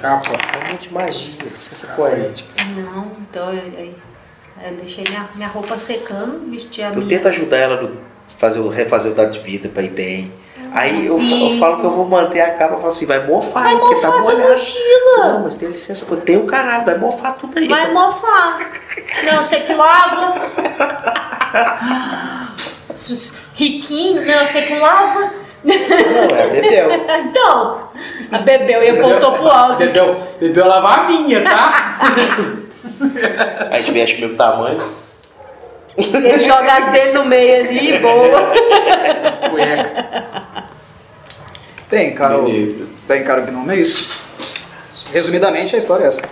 [0.00, 0.26] Capa.
[0.62, 2.48] É muito de magia, licença poética.
[2.76, 3.94] Não, então eu, eu-
[4.62, 7.08] eu deixei minha, minha roupa secando, vesti a Eu minha.
[7.08, 7.96] tento ajudar ela no
[8.38, 10.32] fazer o, refazer o dado de vida pra ir bem.
[10.72, 13.62] Aí eu, eu falo que eu vou manter a capa, eu falo assim, vai mofar,
[13.62, 14.50] Vai porque tá mofar sua molhado.
[14.50, 15.18] mochila.
[15.28, 17.68] Não, mas tem licença, pô, tem o caralho, vai mofar tudo aí.
[17.68, 18.58] Vai mofar.
[19.24, 20.34] Não, você que lava.
[23.54, 25.30] Riquinho, não, você que lava.
[25.64, 26.90] Não, é bebel.
[27.20, 27.88] Então,
[28.32, 29.76] a Bebel e apontou pro alto.
[29.78, 31.98] Bebeu, bebeu lavar a minha, tá?
[33.70, 34.82] Aí a gente veste o mesmo tamanho.
[35.96, 38.52] Ele joga as dele no meio ali, boa.
[39.28, 40.04] As cuecas.
[41.90, 42.86] Bem, cara, o- Beleza.
[43.06, 44.12] bem, cara, o Gnome é isso.
[45.12, 46.22] Resumidamente, a história é essa.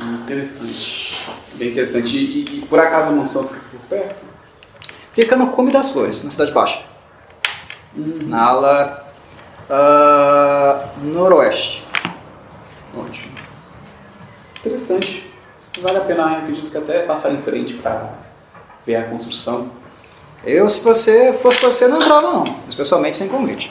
[0.00, 1.16] Interessante.
[1.54, 2.16] Bem interessante.
[2.16, 4.24] E, e por acaso a mansão fica por perto?
[5.12, 6.82] Fica no Cume das Flores, na Cidade Baixa.
[7.94, 9.06] Na ala
[9.70, 11.86] ah, noroeste.
[12.96, 13.38] Ótimo.
[14.58, 15.32] Interessante.
[15.80, 18.10] Vale a pena, acredito que até passar em frente para
[18.86, 19.70] ver a construção.
[20.44, 23.70] Eu, se você fosse você, não entrava não, especialmente sem convite.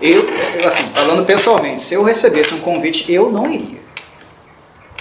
[0.00, 3.80] Eu, eu, assim, falando pessoalmente, se eu recebesse um convite, eu não iria.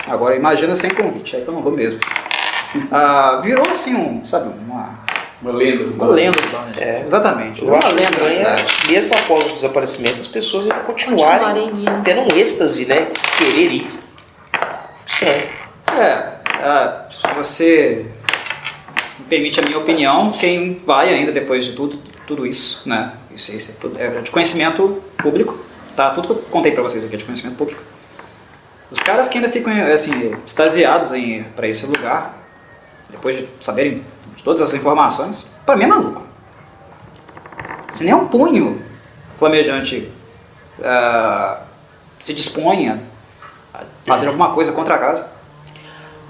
[0.07, 1.99] Agora imagina sem convite, aí que eu não vou mesmo.
[2.91, 4.99] Ah, virou assim um, sabe, uma,
[5.41, 5.83] Uma lenda.
[5.83, 6.79] uma lenda do.
[6.79, 7.03] É.
[7.05, 8.91] Exatamente, Eu uma acho lenda da estranho, cidade.
[8.91, 13.07] mesmo após o desaparecimento, as pessoas ainda continuarem Continuarem tendo um êxtase, né?
[13.37, 13.99] Querer ir.
[15.05, 15.47] Estranho.
[15.95, 16.27] É,
[16.63, 18.05] ah, se você
[19.29, 23.13] permite a minha opinião, quem vai ainda depois de tudo, tudo isso, né?
[23.31, 25.57] Isso, isso é, é de conhecimento público,
[25.95, 26.11] tá?
[26.11, 27.81] Tudo que eu contei pra vocês aqui é de conhecimento público.
[28.89, 32.37] Os caras que ainda ficam assim extasiados em para esse lugar,
[33.09, 34.03] depois de saberem
[34.43, 36.23] todas as informações, pra mim é maluco.
[37.91, 38.81] Se nem um punho
[39.35, 40.09] flamejante
[40.81, 41.61] ah,
[42.19, 42.97] se dispõe a
[43.77, 45.27] a fazer alguma coisa contra a casa.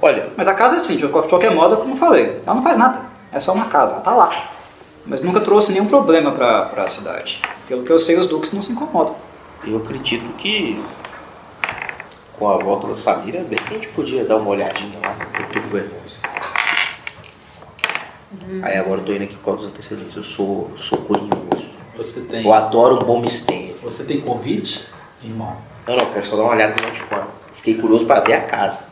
[0.02, 3.02] Olha, Mas a casa, assim, de qualquer modo, como eu falei, ela não faz nada.
[3.32, 4.52] É só uma casa, ela tá lá.
[5.06, 7.42] Mas nunca trouxe nenhum problema pra, pra cidade.
[7.68, 9.16] Pelo que eu sei, os duques não se incomodam.
[9.66, 10.82] eu acredito que
[12.38, 15.78] com a volta da Samira, bem, a gente podia dar uma olhadinha lá no Turbo
[15.78, 16.20] Hermoso.
[18.62, 20.16] Aí agora eu tô indo aqui com os antecedentes.
[20.16, 21.78] Eu sou, sou curioso.
[21.96, 23.76] Você tem, Eu adoro um bom mistério.
[23.82, 24.88] você tem convite,
[25.24, 25.58] irmão?
[25.88, 27.28] Não, não, eu quero só dar uma olhada do lado de fora.
[27.54, 28.86] Fiquei curioso pra ver a casa.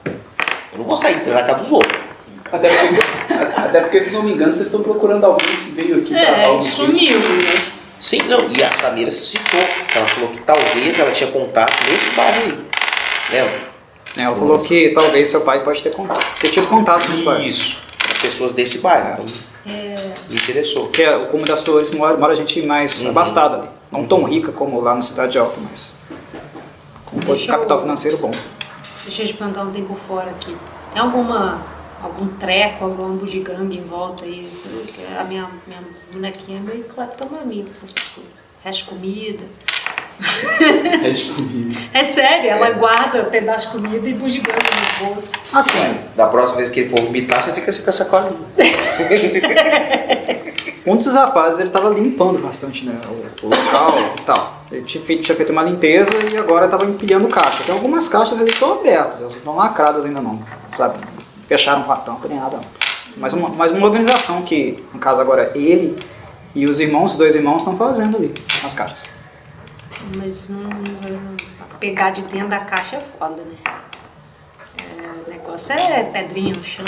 [0.75, 1.95] Eu não vou sair entrando na casa dos outros.
[2.51, 3.03] Até porque,
[3.59, 6.45] até porque, se não me engano, vocês estão procurando alguém que veio aqui É, pra
[6.47, 7.19] algo sumiu.
[7.19, 7.65] né?
[7.99, 9.59] Sim, não, e a Samira citou.
[9.95, 12.57] Ela falou que talvez ela tinha contatos nesse bairro aí.
[13.31, 13.59] Lembra?
[14.17, 17.21] É, ela falou que talvez seu pai pode ter, contato, ter tido contato com os
[17.21, 17.45] pais.
[17.45, 17.79] Isso.
[18.21, 19.25] Pessoas desse bairro.
[19.65, 20.83] Então, me interessou.
[20.83, 23.09] Porque é, o Cume das Flores mora, mora gente mais Uhum.
[23.09, 23.67] abastada ali.
[23.91, 25.95] Não tão rica como lá na Cidade Alta, mas
[27.05, 28.31] com um capital financeiro bom.
[29.05, 30.55] Deixa eu te perguntar um tempo fora aqui.
[30.91, 31.63] Tem alguma
[32.01, 34.49] algum treco, alguma bugigangue em volta aí?
[34.63, 35.79] Porque a minha, minha
[36.11, 38.43] bonequinha é meio cleptomaníaca com essas coisas.
[38.63, 39.43] Resto de comida.
[41.03, 41.79] É de comida.
[41.93, 44.59] É sério, ela guarda pedaço de comida e bugigangue
[44.99, 45.31] nos bolsos.
[45.53, 48.39] Assim, Da próxima vez que ele for vomitar, você fica assim com essa colinha.
[50.85, 54.63] um dos rapazes ele tava limpando bastante né, o, o local e tal.
[54.71, 57.63] Ele tinha feito, tinha feito uma limpeza e agora estava empilhando caixa.
[57.63, 60.41] Tem algumas caixas ali estão abertas, elas estão lacradas ainda não,
[60.77, 60.99] sabe?
[61.47, 62.59] Fecharam com a tampa nem nada.
[63.17, 65.97] Mas uma, mas uma organização que, no caso agora, ele
[66.53, 68.33] e os irmãos, os dois irmãos, estão fazendo ali
[68.63, 69.07] as caixas.
[70.15, 71.35] Mas não-
[71.79, 73.55] pegar de dentro da caixa é foda, né?
[75.45, 76.85] É, negócio é pedrinha no chão,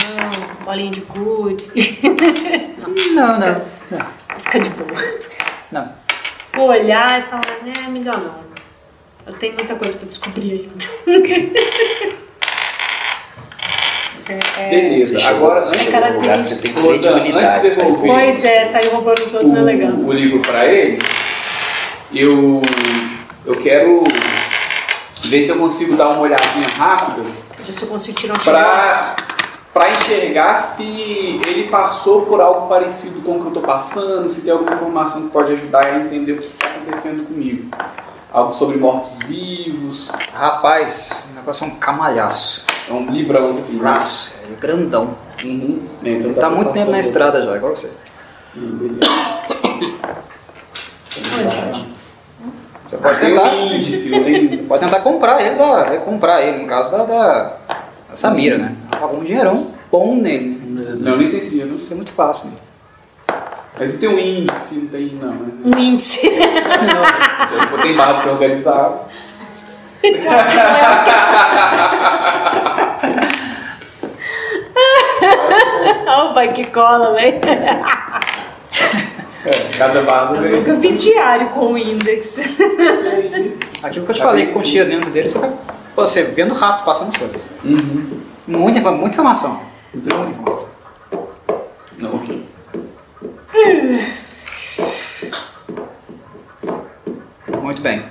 [0.65, 1.65] bolinha de gude.
[3.13, 4.05] Não, não, não.
[4.39, 4.99] Fica de boa.
[5.71, 5.91] não.
[6.55, 8.47] Vou olhar e falar, né, melhor não.
[9.27, 10.69] Eu tenho muita coisa pra descobrir
[11.07, 12.17] ainda.
[14.29, 17.75] É- é- Beleza, Você chegou, agora você antes, chegou num lugar que você tem credibilidade.
[18.01, 19.91] Pois é, sair roubando os outros não é legal.
[19.91, 20.99] o, o livro para ele,
[22.13, 22.61] eu,
[23.45, 24.03] eu quero
[25.29, 27.23] ver se eu consigo dar uma olhadinha rápida
[27.57, 29.15] Ver se eu consigo tirar um para xerox.
[29.73, 30.83] para enxergar se
[31.45, 35.23] ele passou por algo parecido com o que eu estou passando, se tem alguma informação
[35.23, 37.69] que pode ajudar a entender o que está acontecendo comigo.
[38.31, 42.63] Algo sobre mortos-vivos, Rapaz, o negócio é um camalhaço.
[42.89, 43.73] é um livrão assim.
[43.73, 43.79] né?
[43.79, 45.15] Braço, é grandão.
[45.43, 45.81] Uhum.
[46.03, 47.91] É, então tá pra muito tempo na estrada já, igual você.
[48.55, 49.07] Beleza.
[52.87, 53.53] Você pode Tem tentar.
[53.53, 54.47] um índice, não tem...
[54.59, 57.57] Pode tentar comprar ele, da, é comprar ele, no caso da, da,
[58.09, 58.75] da Samira, né?
[58.91, 60.61] Ela pagou um dinheirão bom nele.
[60.65, 61.93] Não, não entendi, eu não Isso sei.
[61.93, 62.51] é muito fácil.
[62.51, 62.55] Né?
[63.79, 65.11] Mas não tem um índice, não tem...
[65.13, 65.51] Não, né?
[65.65, 66.27] Um índice.
[66.27, 68.99] Eu botei é organizado.
[76.37, 77.41] Pai que cola, velho.
[79.47, 82.57] É, cada barra do Eu nunca vi diário com o index.
[83.81, 85.39] Aquilo que eu te falei que continha dentro dele, você
[85.95, 87.47] pô, você vendo rápido, passando as coisas.
[87.63, 88.19] Uhum.
[88.45, 89.61] Muita, muita informação.
[89.93, 90.65] Muita informação.
[91.97, 92.45] Não, ok.
[97.61, 98.03] Muito bem.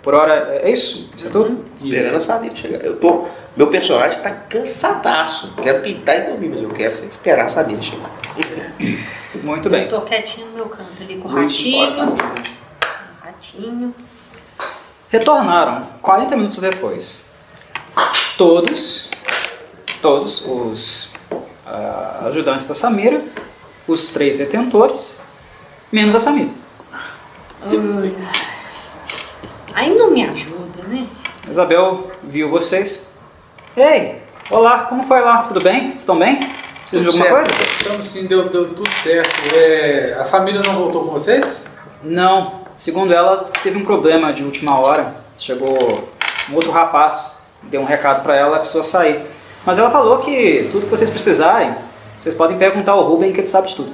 [0.00, 1.10] Por hora, é isso?
[1.16, 1.64] Isso é tudo?
[1.82, 2.84] Esperando a Samira chegar.
[2.84, 5.52] Eu tô Meu personagem tá cansadaço.
[5.60, 8.10] Quero deitar e dormir, mas eu quero esperar a Samira chegar.
[9.42, 9.82] Muito bem.
[9.82, 12.16] Eu tô quietinho no meu canto ali com o ratinho.
[13.22, 13.94] Ratinho.
[15.08, 17.30] Retornaram 40 minutos depois.
[18.36, 19.10] Todos,
[20.02, 21.12] todos os
[21.66, 23.22] ah, ajudantes da Samira,
[23.86, 25.24] os três detentores,
[25.92, 26.50] menos a Samira.
[27.62, 28.14] Ai,
[29.74, 31.06] Aí não me ajuda, né?
[31.48, 33.12] Isabel viu vocês.
[33.76, 35.42] Ei, olá, como foi lá?
[35.42, 35.94] Tudo bem?
[35.96, 36.54] Estão bem?
[36.84, 37.56] De Tudo alguma certo.
[37.56, 37.72] coisa?
[37.72, 39.54] Estamos sim, deu, deu tudo certo.
[39.54, 41.70] É, a Samira não voltou com vocês?
[42.02, 42.64] Não.
[42.76, 45.14] Segundo ela, teve um problema de última hora.
[45.36, 46.08] Chegou
[46.50, 49.24] um outro rapaz, deu um recado para ela, ela precisou sair.
[49.64, 51.74] Mas ela falou que tudo que vocês precisarem,
[52.20, 53.92] vocês podem perguntar ao Ruben que ele sabe de tudo.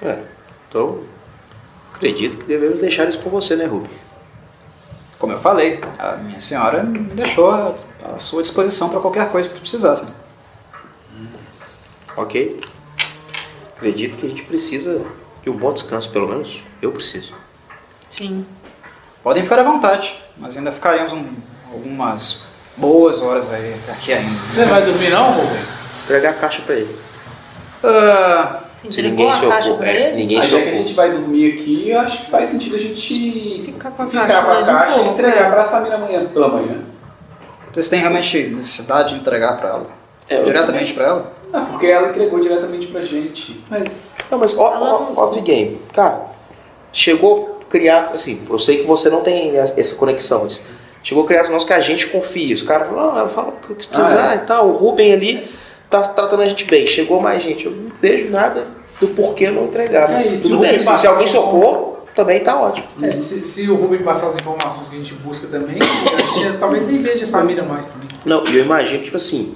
[0.00, 0.18] É,
[0.68, 1.00] então,
[1.92, 3.90] acredito que devemos deixar isso com você, né, Ruby?
[5.18, 9.48] Como eu falei, a minha senhora me deixou à à sua disposição para qualquer coisa
[9.48, 10.08] que precisassem.
[12.16, 12.60] Ok?
[13.76, 15.02] Acredito que a gente precisa
[15.42, 17.34] de um bom descanso, pelo menos eu preciso.
[18.08, 18.46] Sim.
[19.22, 21.26] Podem ficar à vontade, mas ainda ficaremos um-
[21.72, 22.44] algumas
[22.76, 24.38] boas horas aí aqui ainda.
[24.50, 25.60] Você vai dormir não, Rubem?
[26.04, 26.96] Entregar a caixa pra ele.
[27.82, 31.10] Ah, Você Se ninguém se caixa pra é, se ninguém se que a gente vai
[31.10, 34.50] dormir aqui, eu acho que faz sentido a gente Ficar com a ficar caixa com
[34.50, 35.50] a mais um caixa e entregar é.
[35.50, 36.82] pra Samira amanhã pela manhã.
[37.72, 39.86] vocês têm realmente necessidade de entregar para ela?
[40.28, 41.32] É, eu- Diretamente para ela?
[41.56, 43.62] Ah, porque ela entregou diretamente pra gente.
[44.28, 46.26] Não, mas ó, Ela ó, off game, cara,
[46.92, 50.66] chegou criado, assim, eu sei que você não tem essa conexão, mas
[51.02, 52.52] chegou criado nós que a gente confia.
[52.54, 54.36] Os caras falaram, não, ela fala o que precisar Ah, é.
[54.36, 54.68] e tal.
[54.68, 55.48] O Ruben ali
[55.88, 56.86] tá tratando a gente bem.
[56.88, 57.66] Chegou mais gente.
[57.66, 58.66] Eu não vejo nada
[59.00, 60.10] do porquê não entregar.
[60.10, 62.86] Mas É tudo bem, Ruben se, alguém se opor, também tá ótimo.
[63.02, 66.58] É, se, se o Rubem passar as informações que a gente busca também, a gente
[66.58, 68.08] talvez nem veja a Samira mais também.
[68.24, 69.54] Não, e eu imagino que, tipo assim,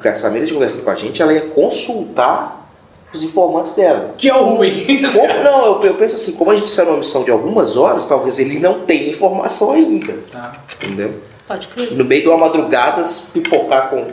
[0.00, 2.70] que a Samira de conversando com a gente, ela ia consultar
[3.12, 4.14] os informantes dela.
[4.18, 4.70] Que é o Rubem.
[5.12, 8.06] Como- não, eu, eu penso assim, como a gente saiu numa missão de algumas horas,
[8.06, 10.14] talvez ele não tenha informação ainda.
[10.30, 10.62] Tá.
[10.76, 11.14] Entendeu?
[11.46, 11.92] Pode crer.
[11.92, 14.06] No meio de uma madrugada, pipocar com,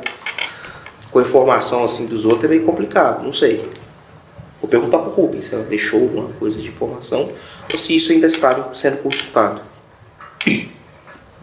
[1.11, 3.69] com informação assim dos outros é meio complicado, não sei.
[4.61, 7.29] Vou perguntar pro Rubens se ela deixou alguma coisa de informação
[7.71, 9.61] ou se isso ainda estava sendo consultado.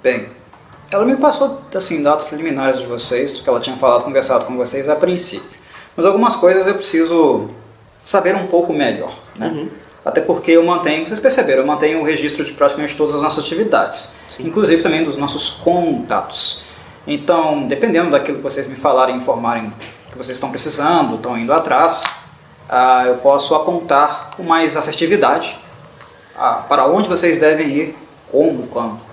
[0.02, 0.26] Bem,
[0.92, 4.56] ela me passou assim dados preliminares de vocês, do que ela tinha falado, conversado com
[4.56, 5.50] vocês a princípio.
[5.96, 7.48] Mas algumas coisas eu preciso
[8.04, 9.48] saber um pouco melhor, né?
[9.48, 9.68] Uhum.
[10.04, 13.44] Até porque eu mantenho, vocês perceberam, eu mantenho o registro de praticamente todas as nossas
[13.44, 14.48] atividades, Sim.
[14.48, 16.62] inclusive também dos nossos contatos.
[17.06, 19.72] Então, dependendo daquilo que vocês me falarem, informarem
[20.10, 22.04] que vocês estão precisando, estão indo atrás,
[22.68, 25.56] ah, eu posso apontar com mais assertividade
[26.36, 27.96] ah, para onde vocês devem ir,
[28.30, 29.11] como, quando.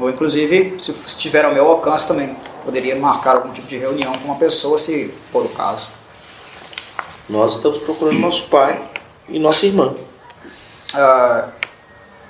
[0.00, 2.34] Ou inclusive, se estiver ao meu alcance também,
[2.64, 5.88] poderia marcar algum tipo de reunião com uma pessoa, se for o caso.
[7.28, 8.80] Nós estamos procurando nosso pai
[9.28, 9.94] e nossa irmã.
[10.94, 11.48] Ah,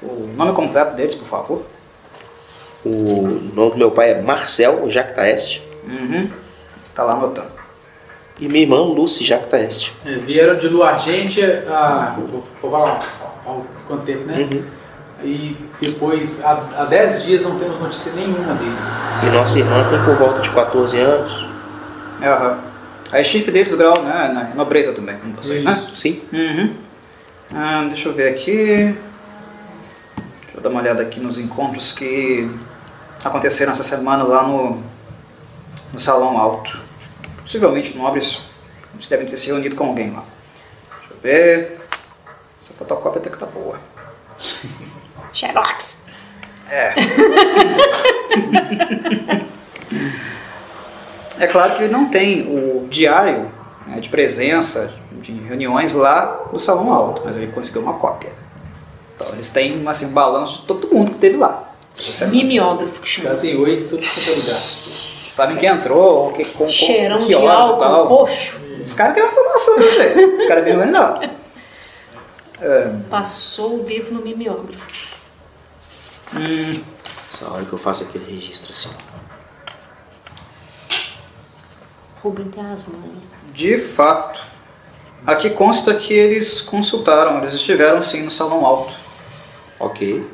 [0.02, 1.62] o nome completo deles, por favor.
[2.84, 6.30] O nome do meu pai é Marcel Jactaeste Uhum.
[6.94, 7.50] Tá lá anotando.
[8.38, 9.94] e minha irmã Lucy Jactaeste.
[10.04, 13.02] É, vieram de Lua Argente há, vou, vou falar
[13.46, 14.48] há quanto tempo, né?
[14.50, 14.64] Uhum.
[15.22, 19.02] E depois, há, há 10 dias, não temos notícia nenhuma deles.
[19.22, 21.46] E nossa irmã tem por volta de 14 anos.
[22.22, 22.58] Aham.
[23.12, 24.30] A chip deles, grau, né?
[24.32, 25.74] Na nobreza também, como vocês, né?
[25.94, 26.22] Sim.
[26.32, 26.74] Uhum.
[27.52, 28.96] Ah, deixa eu ver aqui.
[30.42, 32.48] Deixa eu dar uma olhada aqui nos encontros que
[33.24, 34.80] aconteceram essa semana lá no,
[35.92, 36.80] no Salão Alto.
[37.42, 38.42] Possivelmente nobres.
[38.94, 40.22] Eles devem ter se reunido com alguém lá.
[41.00, 41.80] Deixa eu ver.
[42.62, 43.78] Essa fotocópia até que tá boa.
[45.32, 46.06] Xerox.
[46.70, 46.94] É.
[51.38, 53.50] é claro que ele não tem o diário
[53.86, 58.30] né, de presença de reuniões lá no Salão Alto, mas ele conseguiu uma cópia.
[59.14, 61.64] Então eles têm assim, um balanço de todo mundo que teve lá.
[61.94, 63.28] Você Mimeógrafo que O chama.
[63.30, 64.60] cara tem oito, quanto é lugar.
[65.28, 68.06] sabem quem entrou, ou que, com, com, Cheirão que de horas álcool tal.
[68.06, 68.60] roxo.
[68.84, 70.38] Os caras querem informação, né, velho?
[70.38, 71.28] Os caras bem organizados.
[72.62, 75.09] É, Passou o dedo no mimeógrafo.
[76.34, 76.82] Hum,
[77.34, 78.90] Essa hora que eu faço aquele registro assim.
[82.22, 83.22] Rubem tem as manhas.
[83.54, 84.42] De fato.
[85.26, 88.92] Aqui consta que eles consultaram, eles estiveram sim no Salão Alto.
[89.78, 90.26] Ok.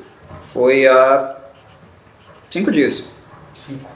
[0.53, 1.37] Foi há
[2.51, 3.09] cinco dias.
[3.55, 3.89] Cinco.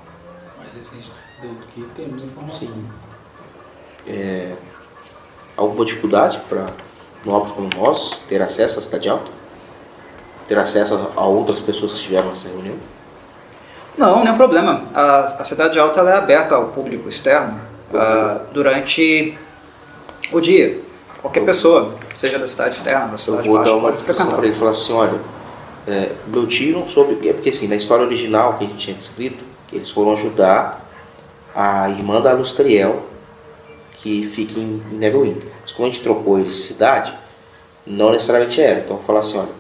[0.59, 1.11] Mais recente
[1.43, 2.69] do que temos informação.
[5.57, 6.73] Alguma dificuldade para
[7.25, 9.31] nobres como nós ter acesso à Cidade Alta?
[10.51, 12.75] Ter acesso a outras pessoas que estiveram nessa reunião?
[13.97, 14.83] Não, nenhum problema.
[14.93, 17.61] A, a cidade alta é aberta ao público externo
[17.95, 19.39] ah, durante
[20.33, 20.81] o dia.
[21.23, 24.45] Qualquer pessoa, seja da cidade externa, da Eu cidade vou baixa, dar uma descrição para
[24.45, 25.21] ele, falar assim, olha,
[25.87, 28.97] é, meu tio não soube, porque, porque assim, na história original que a gente tinha
[28.97, 30.85] descrito, eles foram ajudar
[31.55, 33.05] a irmã da Lustriel,
[34.03, 35.49] que fica em, em Neverwinter.
[35.63, 37.17] Mas como a gente trocou eles de cidade,
[37.87, 38.81] não necessariamente era.
[38.81, 39.60] Então falar assim, olha,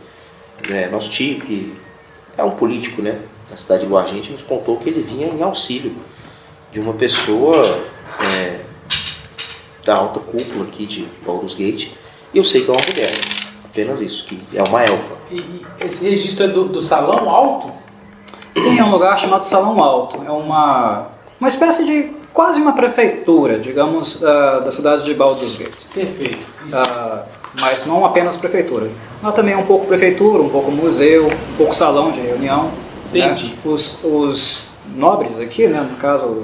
[0.68, 1.72] é, nosso tio, que
[2.36, 3.18] é um político, né,
[3.50, 5.94] na cidade do Argente, nos contou que ele vinha em auxílio
[6.72, 7.80] de uma pessoa
[8.20, 8.60] é,
[9.84, 11.88] da alta cúpula aqui de Baldur's Gate,
[12.32, 13.10] e eu sei que é uma mulher,
[13.64, 15.16] apenas isso, que é uma elfa.
[15.30, 17.80] E, e esse registro é do, do salão alto?
[18.56, 20.22] Sim, é um lugar chamado Salão Alto.
[20.24, 21.08] É uma,
[21.38, 25.84] uma espécie de quase uma prefeitura, digamos, ah, da cidade de Baldur's Gate.
[25.94, 26.38] Perfeito.
[26.66, 26.76] Isso.
[26.76, 27.24] Ah,
[27.54, 28.90] mas não apenas prefeitura.
[29.22, 32.64] Lá também um pouco prefeitura, um pouco museu, um pouco salão de reunião.
[32.64, 32.72] né?
[33.32, 33.56] Entendi.
[33.64, 36.42] Os, os nobres aqui, né, no caso,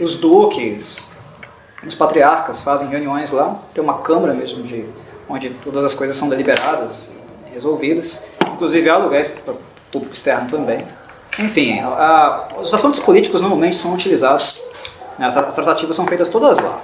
[0.00, 1.12] os duques,
[1.86, 3.56] os patriarcas fazem reuniões lá.
[3.74, 4.84] Tem uma câmara mesmo de
[5.28, 7.16] onde todas as coisas são deliberadas,
[7.52, 8.28] resolvidas.
[8.52, 9.54] Inclusive há lugares para
[9.92, 10.78] público externo também.
[11.38, 11.88] Enfim, a-
[12.56, 14.62] a- os assuntos políticos normalmente são utilizados.
[15.18, 16.80] né, As, as tratativas são feitas todas lá.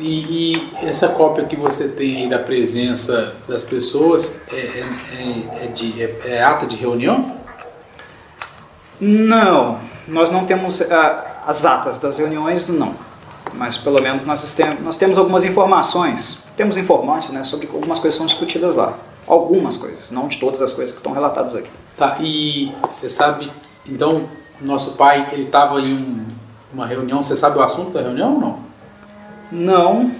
[0.00, 4.86] E, e essa cópia que você tem aí da presença das pessoas é, é,
[5.60, 7.36] é- é de, é, é ata de reunião?
[9.00, 12.94] Não, nós não temos ah, as atas das reuniões, não.
[13.54, 18.14] Mas pelo menos nós, tem, nós temos algumas informações, temos informantes né, sobre algumas coisas
[18.14, 18.94] que são discutidas lá.
[19.26, 21.70] Algumas coisas, não de todas as coisas que estão relatadas aqui.
[21.96, 23.50] Tá, e você sabe,
[23.86, 24.24] então,
[24.60, 26.26] nosso pai, ele estava em um-
[26.72, 28.67] uma reunião, você sabe o assunto da reunião ou não?
[29.50, 30.10] Não,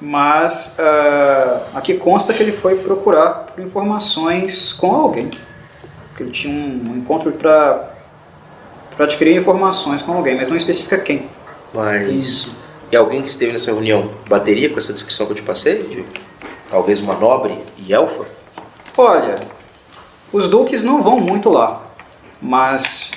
[0.00, 5.30] mas ah, aqui consta que ele foi procurar por informações com alguém.
[6.16, 7.90] Que ele tinha um encontro para
[8.98, 11.28] adquirir informações com alguém, mas não especifica quem.
[11.72, 12.54] Mas.
[12.90, 15.82] E alguém que esteve nessa reunião bateria com essa descrição que eu te passei?
[15.82, 16.04] De
[16.70, 18.24] talvez uma nobre e elfa?
[18.96, 19.34] Olha,
[20.32, 21.82] os duques não vão muito lá,
[22.40, 23.10] mas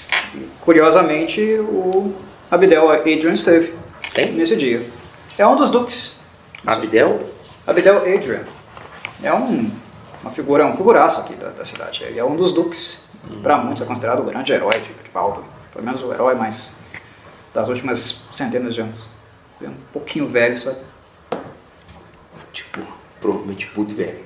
[0.59, 2.13] curiosamente o
[2.49, 3.73] Abdel Adrian esteve
[4.13, 4.31] Tem?
[4.31, 4.85] nesse dia.
[5.37, 6.19] É um dos duques.
[6.65, 7.31] Abdel?
[7.65, 8.43] Abdel Adrian
[9.23, 9.71] é um,
[10.21, 12.03] uma figura, um figuraça aqui da, da cidade.
[12.03, 13.09] Ele é um dos duques.
[13.41, 15.43] Para muitos é considerado o grande herói de, de Baldur.
[15.71, 16.77] Pelo menos o herói mais
[17.53, 19.07] das últimas centenas de anos.
[19.61, 20.77] É um pouquinho velho, sabe?
[22.51, 22.81] Tipo,
[23.19, 24.25] provavelmente muito velho.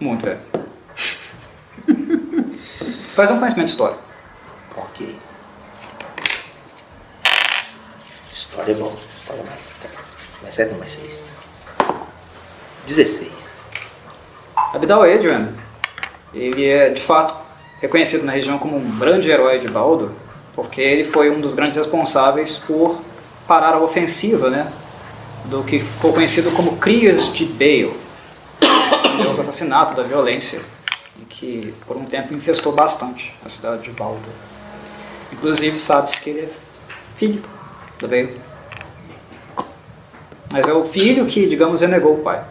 [0.00, 0.40] Muito velho.
[3.14, 4.02] Faz um conhecimento histórico.
[4.76, 5.18] Ok.
[8.30, 8.94] História é bom.
[8.94, 9.97] História mais.
[10.48, 11.34] Mais 7 ou mais 6?
[12.86, 13.66] 16.
[14.72, 15.52] Abdal Adrian,
[16.32, 17.34] ele é de fato
[17.82, 20.10] reconhecido na região como um grande herói de Baldur,
[20.54, 23.02] porque ele foi um dos grandes responsáveis por
[23.46, 24.72] parar a ofensiva, né,
[25.44, 27.94] do que ficou conhecido como Crias de Bale,
[29.36, 30.62] o assassinato da violência,
[31.28, 34.32] que por um tempo infestou bastante a cidade de Baldur.
[35.30, 36.48] Inclusive sabe-se que ele é
[37.18, 37.44] filho
[38.00, 38.47] da Bale.
[40.50, 42.42] Mas é o filho que, digamos, renegou o pai.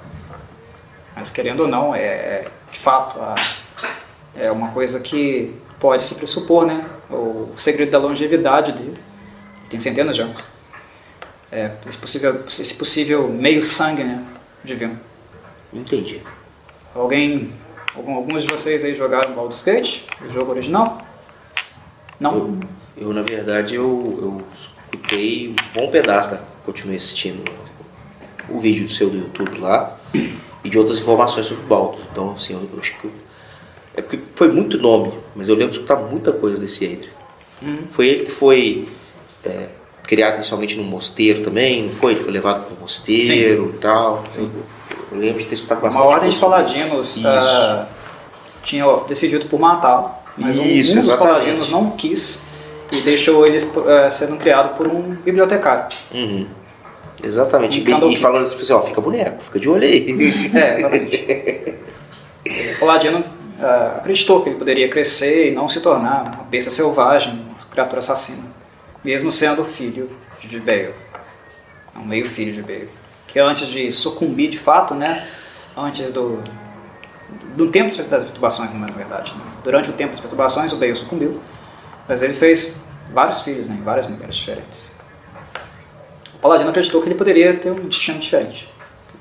[1.16, 3.36] Mas querendo ou não, é de fato a-
[4.36, 6.86] é uma coisa que pode se pressupor, né?
[7.10, 8.94] O segredo da longevidade dele.
[9.62, 10.48] Ele tem centenas de anos.
[11.52, 14.24] É esse possível, esse possível meio sangue, né?
[14.64, 15.00] Divino.
[15.74, 16.22] Entendi.
[16.94, 17.54] Alguém,
[17.96, 21.02] algum- alguns de vocês aí jogaram Baldur's Gate, o jogo original?
[22.20, 22.36] Não?
[22.38, 22.60] Eu,
[22.98, 23.84] eu, na verdade, eu,
[24.22, 27.44] eu escutei um bom pedaço, da, continuei assistindo
[28.50, 29.98] o vídeo do seu do YouTube lá
[30.64, 32.00] e de outras informações sobre o Baldur.
[32.12, 33.06] Então, assim, eu, eu acho que.
[33.06, 33.12] eu-
[33.96, 37.10] é porque foi muito nome, mas eu lembro de escutar muita coisa desse Adrian.
[37.64, 37.80] Uhum.
[37.92, 38.88] Foi ele que foi
[39.44, 39.70] é,
[40.04, 42.12] criado inicialmente num mosteiro também, não foi?
[42.12, 44.24] Ele foi levado para um mosteiro e tal.
[44.38, 44.50] Eu,
[45.12, 47.28] eu lembro de ter escutado bastante Uma ordem de paladinos Isso.
[47.28, 47.88] ah,
[48.64, 51.18] tinha decidido por matá-lo, mas um- Isso, um dos exatamente.
[51.40, 52.46] paladinos não quis
[52.92, 55.98] e deixou eles ah, sendo criado por um bibliotecário.
[56.14, 56.46] Uhum.
[57.24, 57.80] Exatamente.
[57.80, 60.52] E, e falando assim, ó, fica boneco, fica de olho aí.
[60.54, 61.76] É, exatamente.
[62.76, 63.24] o Paladino
[63.60, 68.00] ah, acreditou que ele poderia crescer e não se tornar uma besta selvagem, uma criatura
[68.00, 68.48] assassina,
[69.04, 70.10] mesmo sendo filho
[70.44, 70.94] de Bale.
[71.96, 72.90] É um meio filho de Bale.
[73.28, 75.28] Que antes de sucumbir de fato, né?
[75.76, 76.42] Antes do.
[77.56, 79.34] Do tempo das perturbações, na verdade.
[79.34, 79.42] né?
[79.64, 81.42] Durante o tempo das perturbações, o Bale sucumbiu.
[82.08, 82.80] Mas ele fez
[83.12, 83.78] vários filhos, né?
[83.84, 84.97] Várias mulheres diferentes.
[86.48, 88.70] Paladino acreditou que ele poderia ter um destino diferente.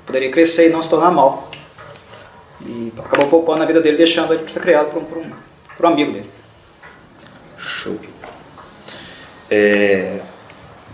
[0.05, 1.51] Poderia crescer e não se tornar mal.
[2.65, 5.31] E acabou poupando a vida dele, deixando ele ser criado por um, por um,
[5.75, 6.29] por um amigo dele.
[7.57, 7.99] Show.
[9.49, 10.21] É,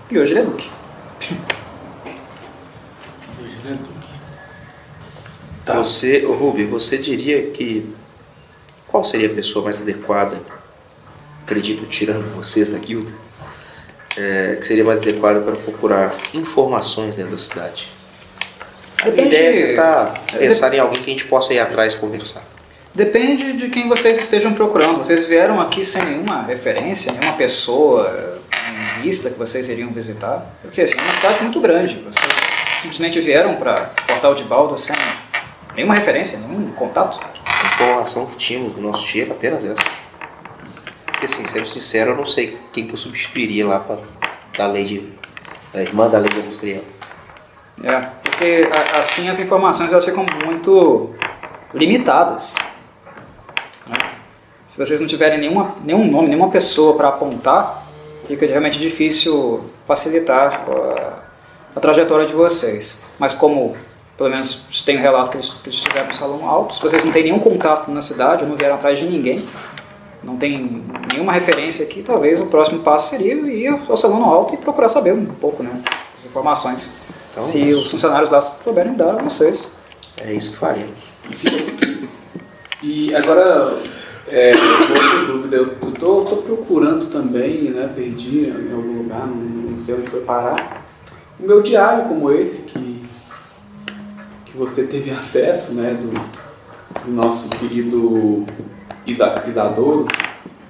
[0.10, 0.70] E hoje ele é Duque.
[3.40, 3.94] Hoje ele é Duque.
[5.64, 5.76] Tá.
[5.76, 7.94] Você, Ruby, você diria que
[8.88, 10.42] qual seria a pessoa mais adequada,
[11.42, 13.12] acredito tirando vocês da guilda,
[14.18, 17.88] é, que seria mais adequada para procurar informações dentro da cidade?
[19.02, 21.98] A Depende- ideia é tentar pensar em alguém que a gente possa ir atrás e
[21.98, 22.44] conversar.
[22.96, 24.98] Depende de quem vocês estejam procurando.
[24.98, 28.40] Vocês vieram aqui sem nenhuma referência, nenhuma pessoa
[28.98, 30.46] em vista que vocês iriam visitar.
[30.62, 31.96] Porque assim, é uma cidade muito grande.
[31.96, 32.32] Vocês
[32.82, 34.96] simplesmente vieram para Portal de Baldo sem
[35.76, 37.20] nenhuma referência, nenhum contato.
[37.44, 39.84] A informação que tínhamos do nosso tio era apenas essa.
[41.24, 44.00] Porque, assim, sendo sincero, eu não sei quem que eu substituiria lá para
[44.58, 45.14] da lei de.
[45.74, 46.82] A irmã da lei de industrial.
[47.84, 51.10] É, porque assim as informações elas ficam muito
[51.74, 52.56] limitadas.
[53.88, 53.98] né?
[54.68, 57.88] Se vocês não tiverem nenhuma, nenhum nome, nenhuma pessoa para apontar,
[58.28, 61.20] fica realmente difícil facilitar a,
[61.76, 63.04] a trajetória de vocês.
[63.18, 63.76] Mas como,
[64.16, 67.04] pelo menos tem um relato que eles, que eles estiveram no Salão Alto, se vocês
[67.04, 69.44] não têm nenhum contato na cidade, ou não vieram atrás de ninguém,
[70.24, 74.58] não tem nenhuma referência aqui, talvez o próximo passo seria ir ao Salão Alto e
[74.58, 75.82] procurar saber um pouco, né,
[76.18, 76.94] as informações.
[77.32, 77.80] Então, se isso.
[77.80, 79.68] os funcionários lá souberem dar a vocês.
[80.22, 81.12] É isso que faremos.
[82.82, 83.78] E agora,
[84.28, 84.52] é,
[84.90, 89.36] outra dúvida, eu tô procurando também, né, perdi em algum lugar, não,
[89.72, 90.86] não sei onde foi parar,
[91.40, 93.06] o meu diário como esse que,
[94.46, 96.14] que você teve acesso, né, do,
[97.06, 98.46] do nosso querido
[99.06, 100.08] Isa, Isadoro.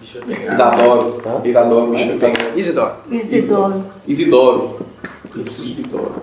[0.02, 1.42] Isadoro, Tá.
[1.46, 2.02] Isadoro, né?
[2.16, 2.58] Isadoro.
[2.58, 2.96] Isidoro.
[3.12, 3.86] Isidoro.
[4.08, 4.80] Isidoro.
[5.36, 6.16] Isidoro.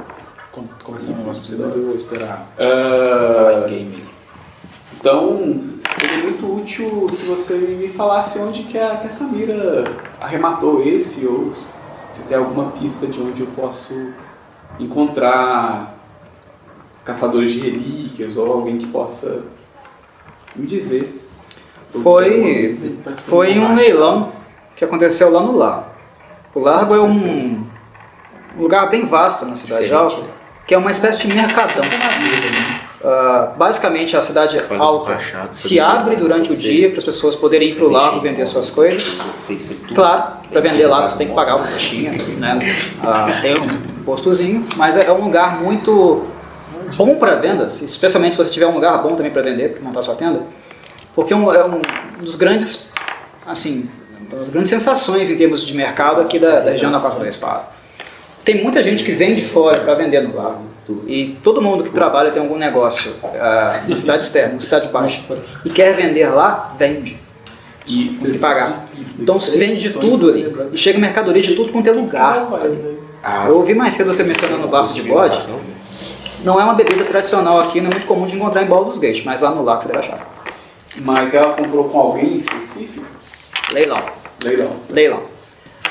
[0.53, 2.49] Com- Começar um negócio com você, mas eu vou esperar
[3.67, 4.05] em game.
[4.99, 5.61] Então,
[5.99, 9.85] seria muito útil se você me falasse onde que a, que a Samira
[10.21, 11.53] arrematou esse, ou
[12.13, 13.95] se tem alguma pista de onde eu posso
[14.79, 15.95] encontrar
[17.05, 19.43] caçadores de relíquias, ou alguém que possa
[20.55, 21.17] me dizer.
[21.91, 22.75] Foi,
[23.27, 24.33] foi um leilão
[24.77, 25.87] que aconteceu lá no Largo.
[26.55, 27.65] O Largo é um
[28.59, 30.23] lugar bem vasto na Cidade Alta,
[30.67, 31.85] que é uma espécie de mercadão.
[33.03, 35.19] Ah, basicamente, a Cidade Alta
[35.53, 38.71] se abre durante o dia para as pessoas poderem ir para o largo vender suas
[38.71, 39.21] coisas.
[39.95, 42.59] Claro, para vender lá você tem que pagar uma taxinha, né?
[43.03, 46.25] Ah, tem um postozinho, mas é é um lugar muito
[46.97, 50.03] bom para vendas, especialmente se você tiver um lugar bom também para vender, para montar
[50.03, 50.43] sua tenda,
[51.15, 51.81] porque é um, é um
[52.21, 52.93] dos grandes,
[53.47, 53.91] assim,
[54.31, 57.29] uma das grandes sensações em termos de mercado aqui da, da região da Costa da
[57.29, 57.63] Espada.
[58.45, 60.71] Tem muita gente que vem de fora para vender no largo.
[61.07, 65.23] E todo mundo que trabalha tem algum negócio ah, na cidade externa, na cidade baixa,
[65.65, 67.17] e quer vender lá, vende.
[67.87, 68.89] E Conseguir pagar.
[69.19, 70.53] Então se vende de tudo ali.
[70.73, 72.49] E chega mercadoria de tudo quanto é lugar.
[72.55, 72.99] ali.
[73.23, 75.39] Ah, Eu ouvi mais cedo você mencionando barcos de bode.
[76.43, 79.23] Não é uma bebida tradicional aqui, não é muito comum de encontrar em Baldur's Gate,
[79.25, 80.30] mas lá no lago você deve achar.
[81.01, 83.05] Mas ela comprou com alguém específico?
[83.73, 84.03] Leilão.
[84.43, 84.77] Leilão.
[84.91, 85.23] Leilão.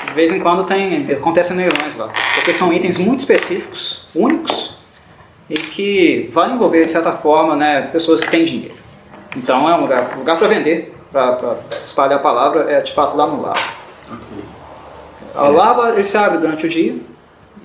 [0.06, 4.76] De vez em quando tem, acontecem leilões lá, porque são itens muito específicos, únicos,
[5.48, 8.74] e que vai envolver, de certa forma, né, pessoas que têm dinheiro.
[9.36, 13.26] Então é um lugar, lugar para vender, para espalhar a palavra, é de fato lá
[13.26, 13.58] no lago.
[14.10, 14.44] Ok.
[15.34, 16.96] A lava ele se abre durante o dia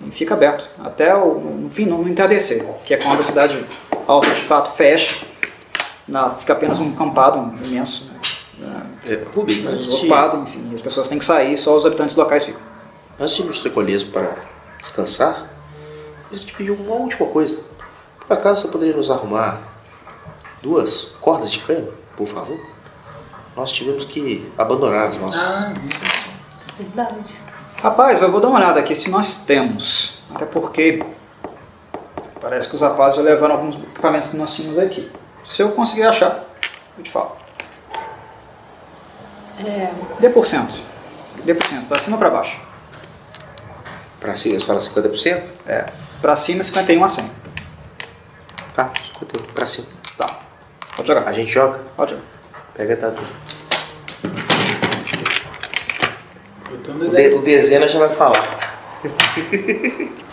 [0.06, 3.64] e fica aberto até o no fim, no entardecer, que é quando a cidade
[4.08, 5.16] alta de fato fecha,
[6.08, 8.12] na, fica apenas um campado imenso,
[8.60, 11.86] né, É, Rubens, antes de, ocupado, enfim, e as pessoas têm que sair, só os
[11.86, 12.62] habitantes locais ficam.
[13.20, 14.36] antes de nos recolher para
[14.80, 15.50] descansar,
[16.32, 17.60] eu te pedir uma última coisa.
[18.28, 19.62] Por acaso você poderia nos arrumar
[20.62, 22.60] duas cordas de cano, por favor?
[23.56, 25.44] Nós tivemos que abandonar as nossas.
[25.44, 25.74] Ah,
[26.78, 27.34] Verdade.
[27.82, 31.06] Rapaz, eu vou dar uma olhada aqui se nós temos, até porque
[32.42, 35.10] parece que os rapazes já levaram alguns equipamentos que nós tínhamos aqui.
[35.46, 36.44] Se eu conseguir achar,
[36.98, 37.36] eu te falo.
[39.60, 40.74] É, Dê por cento.
[41.44, 42.60] Dê por cento, pra cima ou pra baixo?
[44.20, 45.44] Para cima, você fala 50%?
[45.68, 45.86] É,
[46.22, 47.32] pra cima 51 a 100.
[48.76, 49.54] Tá, 51%.
[49.54, 49.88] Para cima.
[50.18, 50.40] Tá,
[50.96, 51.28] pode jogar.
[51.28, 52.24] A gente joga, Pode jogar.
[52.74, 53.12] pega a
[56.92, 58.60] no O, de, o dezena já vai falar.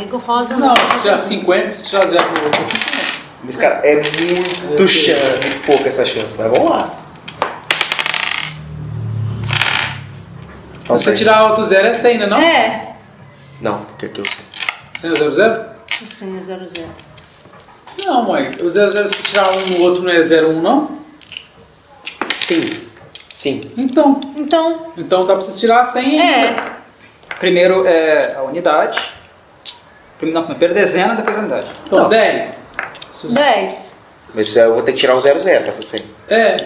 [0.00, 3.18] é que eu faço Não, se tirar 50, se tirar 0 no outro, é 50.
[3.44, 5.14] Mas, cara, é muito sei.
[5.14, 6.34] chance, muito pouca essa chance.
[6.38, 6.90] Mas vamos lá.
[10.84, 12.26] Se você tirar outro 0 é 100, né?
[12.26, 12.38] Não?
[12.40, 12.94] É.
[13.60, 14.44] Não, porque aqui eu sei.
[14.96, 15.64] 100 é 0, 0?
[16.04, 16.66] Sim, é 00.
[18.04, 18.52] Não, mãe.
[18.62, 20.98] O 0, 0 se tirar um no outro não é 0, 1, não?
[22.32, 22.60] Sim.
[23.28, 23.70] Sim.
[23.76, 26.24] Então, Então, então dá pra você tirar 100 ainda.
[26.62, 26.78] é.
[27.38, 28.98] Primeiro é a unidade.
[30.18, 31.66] Primeiro, não, primeiro dezena, depois a unidade.
[31.86, 32.08] Então, Não.
[32.08, 32.66] 10.
[33.12, 33.98] Se você- 10.
[34.34, 36.00] Mas eu vou ter que tirar o 00 pra ser 100.
[36.28, 36.56] É,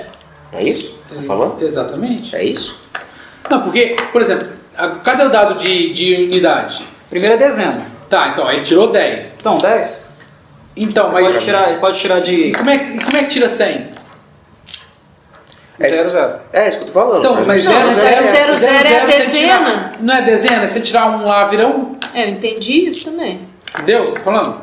[0.52, 0.98] Não é isso?
[1.06, 1.62] Você tá falando?
[1.62, 2.34] exatamente.
[2.34, 2.78] É isso?
[3.48, 6.86] Não, porque, por exemplo, a- cadê o dado de, de unidade?
[7.10, 7.86] Primeiro é dezena.
[8.08, 9.36] Tá, então, aí ele tirou 10.
[9.40, 10.08] Então, 10.
[10.76, 11.42] Então, Pode mas.
[11.44, 13.88] tirar, ele pode tirar E de como é, que- como é que tira 100?
[15.80, 15.88] É.
[15.88, 16.32] 0, 0.
[16.52, 17.18] É isso que eu tô falando.
[17.20, 19.64] Então, mas Não, 0, mas 0, zero, zero é a você dezena.
[19.66, 20.66] tirar- Não é dezena?
[20.66, 21.96] Se você tirar um lá, vira um.
[22.14, 23.40] É, eu entendi isso também.
[23.74, 24.12] Entendeu?
[24.12, 24.60] Tô falando.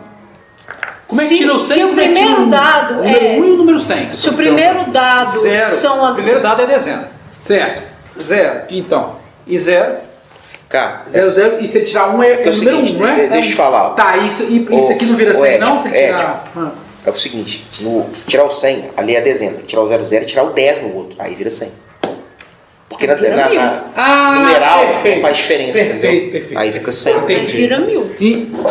[1.08, 1.74] Como é que Se- tira o 100?
[1.78, 2.50] se o como é que tira primeiro um?
[2.50, 4.10] dado o número é- 1 e o número 100.
[4.10, 5.70] Se o primeiro dado Zero.
[5.72, 6.12] são as.
[6.14, 7.10] O primeiro dado é dezena.
[7.40, 7.82] Certo.
[8.22, 9.16] 0 Então,
[9.48, 9.96] e 0.
[10.70, 12.94] Cara, 0, 0, e se tirar 1 é, é é o o número 1, seguinte,
[13.02, 13.16] não é?
[13.16, 13.90] de- deixa eu te falar.
[13.96, 15.82] Tá, isso, e, isso aqui não vira ô, 100 Ed, não?
[15.82, 15.98] Se Ed.
[15.98, 16.44] tirar...
[17.06, 19.60] É o seguinte, no, se tirar o 100, ali é a dezena.
[19.66, 21.16] Tirar o 00 e tirar o 10 no outro.
[21.20, 21.72] Aí vira 100.
[22.90, 25.16] Porque na, Vira na, na Ah, numeral perfeito.
[25.16, 26.32] não faz diferença, Perfeito, entendeu?
[26.32, 26.58] perfeito.
[26.60, 27.18] Aí fica 100.
[27.18, 27.56] Entendi.
[27.56, 28.12] Vira mil.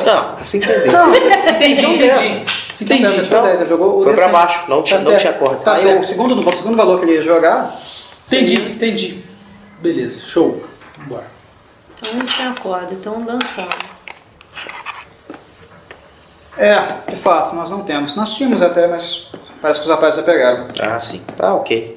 [0.04, 0.92] Não, você entendeu.
[0.92, 1.98] Não, entendi, entendi.
[1.98, 2.42] 10.
[2.82, 3.02] Entendi.
[3.12, 4.32] Então, Então, 10, ele jogou o Foi pra D100.
[4.32, 5.20] baixo, não, tinha, Tá não certo.
[5.22, 5.56] tinha corda.
[5.64, 6.02] Tá Aí certo.
[6.02, 7.74] o segundo, o segundo valor que ele ia jogar.
[8.26, 9.18] Entendi, entendi.
[9.80, 10.62] Beleza, show.
[11.06, 11.24] Bora.
[11.96, 13.68] Então não tinha corda, então dançando.
[16.58, 18.16] É, de fato, nós não temos.
[18.16, 19.30] Nós tínhamos até, mas
[19.62, 20.66] parece que os rapazes já pegaram.
[20.80, 21.22] Ah, sim.
[21.36, 21.96] Tá, ok.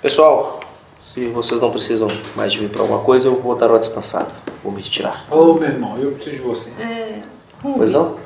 [0.00, 0.60] Pessoal,
[1.02, 4.30] se vocês não precisam mais de mim pra alguma coisa, eu vou dar uma descansada.
[4.62, 5.26] Vou me retirar.
[5.30, 6.70] Ô, meu irmão, eu preciso de você.
[6.80, 7.20] É.
[7.62, 8.16] Pois não?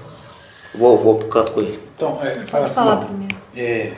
[0.74, 1.82] Vou, vou pro canto com ele.
[1.96, 2.76] Então, é, fala assim.
[2.76, 3.36] falar primeiro.
[3.56, 3.92] É,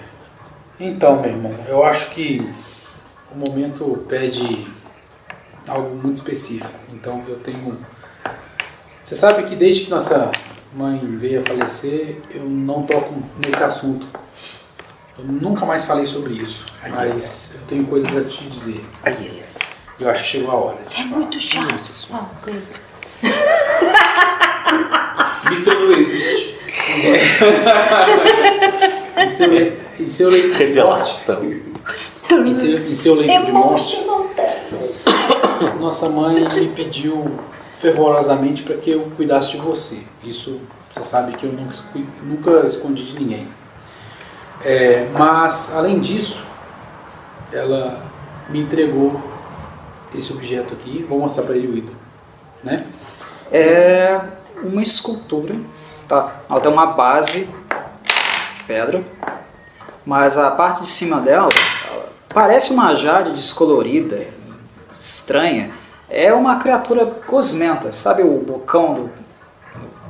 [0.79, 2.47] então, meu irmão, eu acho que
[3.31, 4.67] o momento pede
[5.69, 6.73] algo muito específico.
[6.93, 7.77] Então, eu tenho.
[9.05, 10.31] Você sabe que desde que nossa
[10.73, 14.07] mãe veio a falecer, eu não toco nesse assunto.
[15.19, 16.65] Eu nunca mais falei sobre isso.
[16.89, 18.85] Mas eu tenho coisas a te dizer.
[19.03, 19.45] Ai, ai, ai.
[19.99, 20.79] Eu acho que chegou a hora.
[20.87, 21.07] É falar.
[21.09, 21.91] muito chato.
[22.11, 22.63] Ok.
[25.53, 26.59] Isso não existe.
[29.19, 29.53] Em seu,
[29.99, 31.45] em seu leito de morte, Revelação.
[32.47, 34.01] em seu, em seu leito de morte,
[35.79, 37.25] nossa mãe me pediu
[37.81, 40.03] fervorosamente para que eu cuidasse de você.
[40.23, 40.61] Isso
[40.93, 41.75] você sabe que eu nunca,
[42.23, 43.49] nunca escondi de ninguém.
[44.63, 46.45] É, mas, além disso,
[47.53, 48.03] ela
[48.49, 49.21] me entregou
[50.15, 51.05] esse objeto aqui.
[51.09, 51.97] Vou mostrar para ele o ídolo.
[52.63, 52.87] Né?
[53.51, 54.21] É
[54.63, 55.55] uma escultura,
[56.07, 56.41] tá?
[56.49, 59.03] Ela tem uma base de pedra,
[60.05, 61.49] mas a parte de cima dela
[61.89, 64.27] ela parece uma jade descolorida,
[65.01, 65.80] estranha.
[66.11, 69.11] É uma criatura gosmenta, sabe o bocão do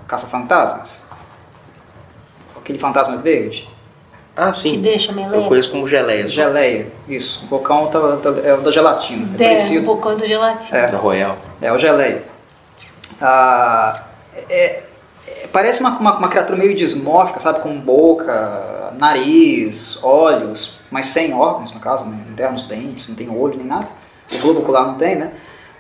[0.09, 1.05] caça-fantasmas?
[2.57, 3.69] Aquele fantasma verde?
[4.37, 4.81] Ah, Que sim.
[4.81, 5.49] deixa Eu meleca.
[5.49, 6.23] conheço como geleia.
[6.23, 6.29] só.
[6.35, 7.45] Geleia, isso.
[7.45, 9.85] O bocão tá, tá- é o da gelatina, é É, um parecido.
[9.87, 10.79] bocão de gelatina.
[10.79, 10.87] É.
[10.87, 11.37] Da Royal.
[11.61, 12.23] É o geleia.
[13.21, 14.03] Ah,
[14.35, 14.83] é-
[15.27, 17.61] é- parece uma, uma, uma criatura meio dismórfica, sabe?
[17.61, 22.19] Com boca, nariz, olhos, mas sem órgãos, no caso, né?
[22.27, 23.89] não tem os dentes, não tem olho nem nada.
[24.33, 25.33] O globo ocular não tem, né?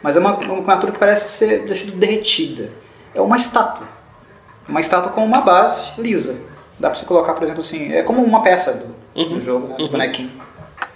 [0.02, 2.70] Mas é uma, uma criatura que parece ser, ter sido derretida.
[3.14, 3.86] É uma estátua.
[4.68, 6.40] Uma estátua com uma base lisa.
[6.78, 9.76] Dá pra você colocar, por exemplo, assim, é como uma peça do, do jogo, né?
[9.76, 10.30] Do bonequinho.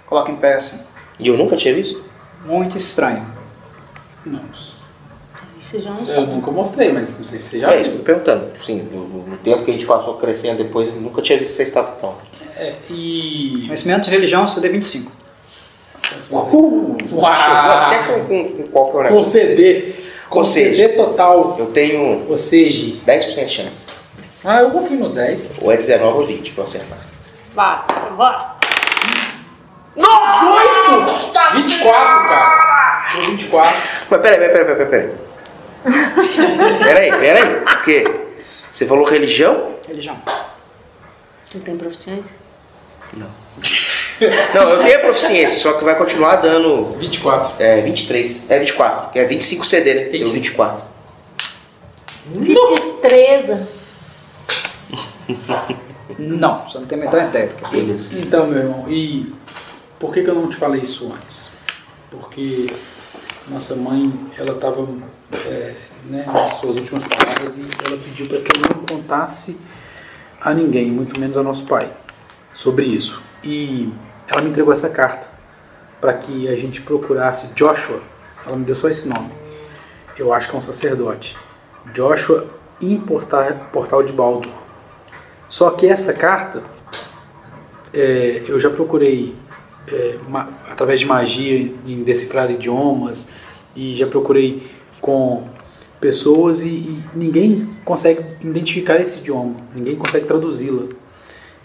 [0.07, 0.87] Coloca em peça.
[1.19, 2.03] E eu nunca tinha visto.
[2.45, 3.25] Muito estranho.
[4.25, 4.41] Não,
[5.57, 6.27] Isso já não eu sabe.
[6.27, 8.05] nunca mostrei, mas não sei se você já É isso que viu.
[8.13, 8.63] eu tô perguntando.
[8.65, 12.15] Sim, no, tempo que a gente passou crescendo depois, nunca tinha visto essa estátua então.
[12.57, 13.63] É, e.
[13.65, 15.09] Conhecimento de religião, CD25.
[16.29, 16.97] Uhul!
[17.11, 17.33] Uau!
[17.33, 19.31] Chegou até com, com, com qual que é o Com negócio.
[19.31, 19.93] CD.
[20.29, 21.55] Com Ou CD seja, total.
[21.59, 22.95] Eu tenho Ou seja.
[23.05, 23.85] 10% de chance.
[24.43, 25.55] Ah, eu confio nos 10.
[25.61, 26.97] Ou é 19 ou 20 pra acertar.
[27.53, 27.79] Vai,
[28.15, 28.55] bora.
[29.95, 31.53] 18!
[31.55, 33.07] 24, cara.
[33.11, 33.81] Tirou 24.
[34.09, 35.25] Mas peraí, peraí, peraí, peraí, peraí.
[36.83, 37.61] Peraí, peraí.
[37.61, 38.03] Porque
[38.71, 39.69] você falou religião?
[39.87, 40.17] Religião.
[41.53, 42.35] Não tem proficiência?
[43.15, 43.44] Não.
[44.53, 47.61] Não, eu tenho a proficiência, só que vai continuar dando 24.
[47.61, 48.43] é, 23.
[48.49, 50.03] É 24, que é 25 CD, né?
[50.03, 50.33] Deu 25.
[50.33, 50.85] 24.
[52.27, 53.67] Destreza.
[56.17, 57.69] Não, você não tem a menor ideia do que é.
[57.69, 58.09] Beleza.
[58.19, 59.33] Então, meu irmão, e
[59.99, 61.51] por que, que eu não te falei isso antes?
[62.09, 62.67] Porque
[63.47, 64.87] nossa mãe, ela estava
[66.05, 69.59] né, nas suas últimas palavras e ela pediu para que eu não contasse
[70.39, 71.91] a ninguém, muito menos a nosso pai,
[72.53, 73.21] sobre isso.
[73.45, 73.93] E
[74.27, 75.27] ela me entregou essa carta
[76.01, 78.01] para que a gente procurasse Joshua.
[78.45, 79.29] Ela me deu só esse nome.
[80.17, 81.37] Eu acho que é um sacerdote.
[81.93, 82.47] Joshua
[82.81, 84.51] em Portal, de Baldur.
[85.47, 86.63] Só que essa carta
[87.93, 89.35] é, eu já procurei
[89.87, 90.17] é,
[90.69, 93.33] através de magia em decifrar idiomas
[93.75, 94.67] e já procurei
[94.99, 95.47] com
[95.99, 100.87] pessoas e, e ninguém consegue identificar esse idioma, ninguém consegue traduzi-la.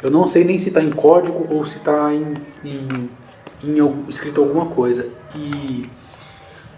[0.02, 3.10] Eu não sei nem se está em código ou se está em, em,
[3.62, 5.08] em escrito alguma coisa.
[5.34, 5.84] E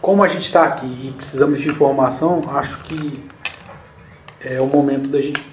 [0.01, 3.23] como a gente está aqui e precisamos de informação, acho que
[4.41, 5.45] é o momento da gente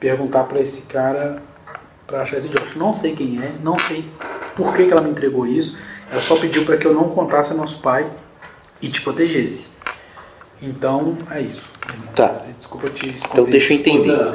[0.00, 1.42] perguntar para esse cara
[2.06, 2.74] para achar esse Josh.
[2.74, 4.02] Não sei quem é, não sei
[4.56, 5.78] por que, que ela me entregou isso.
[6.10, 8.10] Ela só pediu para que eu não contasse a nosso pai
[8.80, 9.72] e te protegesse.
[10.62, 11.70] Então é isso.
[11.92, 12.08] irmão.
[12.14, 12.28] Tá.
[12.56, 13.32] Desculpa te esconder.
[13.32, 14.34] Então deixa eu entender.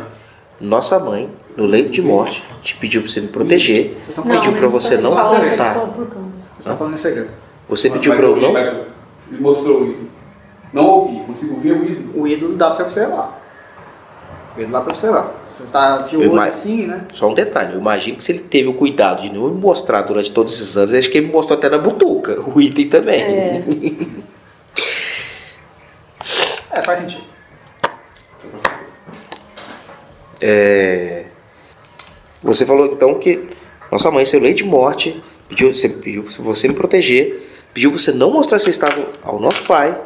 [0.62, 3.94] Nossa mãe, no leito de morte, te pediu pra você me proteger.
[3.96, 5.74] Vocês estão Não, falando, Pediu pra eles você não câmera.
[5.74, 7.30] vocês estão falando em segredo.
[7.70, 8.60] Você pediu Mas pra eu alguém- não.
[9.32, 10.10] Ele mostrou o ídolo.
[10.74, 12.22] Não ouvi, consigo ouvir o ídolo.
[12.22, 13.42] O ídolo dá pra você observar.
[14.56, 15.42] O ídolo dá pra observar.
[15.46, 17.06] Você tá de Eu olho imag- assim, né?
[17.14, 20.02] Só um detalhe, eu imagino que se ele teve o cuidado de não me mostrar
[20.04, 23.22] durante todos esses anos, acho que ele me mostrou até na butuca, o item também.
[23.22, 23.64] É.
[26.72, 27.24] É, faz sentido.
[30.42, 31.26] É,
[32.44, 33.48] Você falou então que
[33.92, 38.00] nossa mãe, seu lei de morte, pediu, você pediu pra você me proteger, pediu pra
[38.00, 40.00] você não mostrar seu estado ao nosso pai,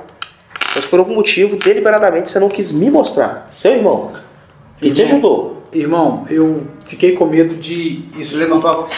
[0.75, 3.47] mas por algum motivo, deliberadamente, você não quis me mostrar.
[3.51, 4.13] Seu irmão,
[4.79, 5.63] que te ajudou.
[5.73, 8.37] Irmão, eu fiquei com medo de Isso isso.
[8.37, 8.91] levantou a voz.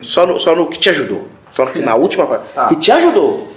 [0.00, 1.28] Só no, só no que te ajudou.
[1.52, 2.44] Só no, na última fase.
[2.54, 2.68] Tá.
[2.68, 3.48] Que te ajudou.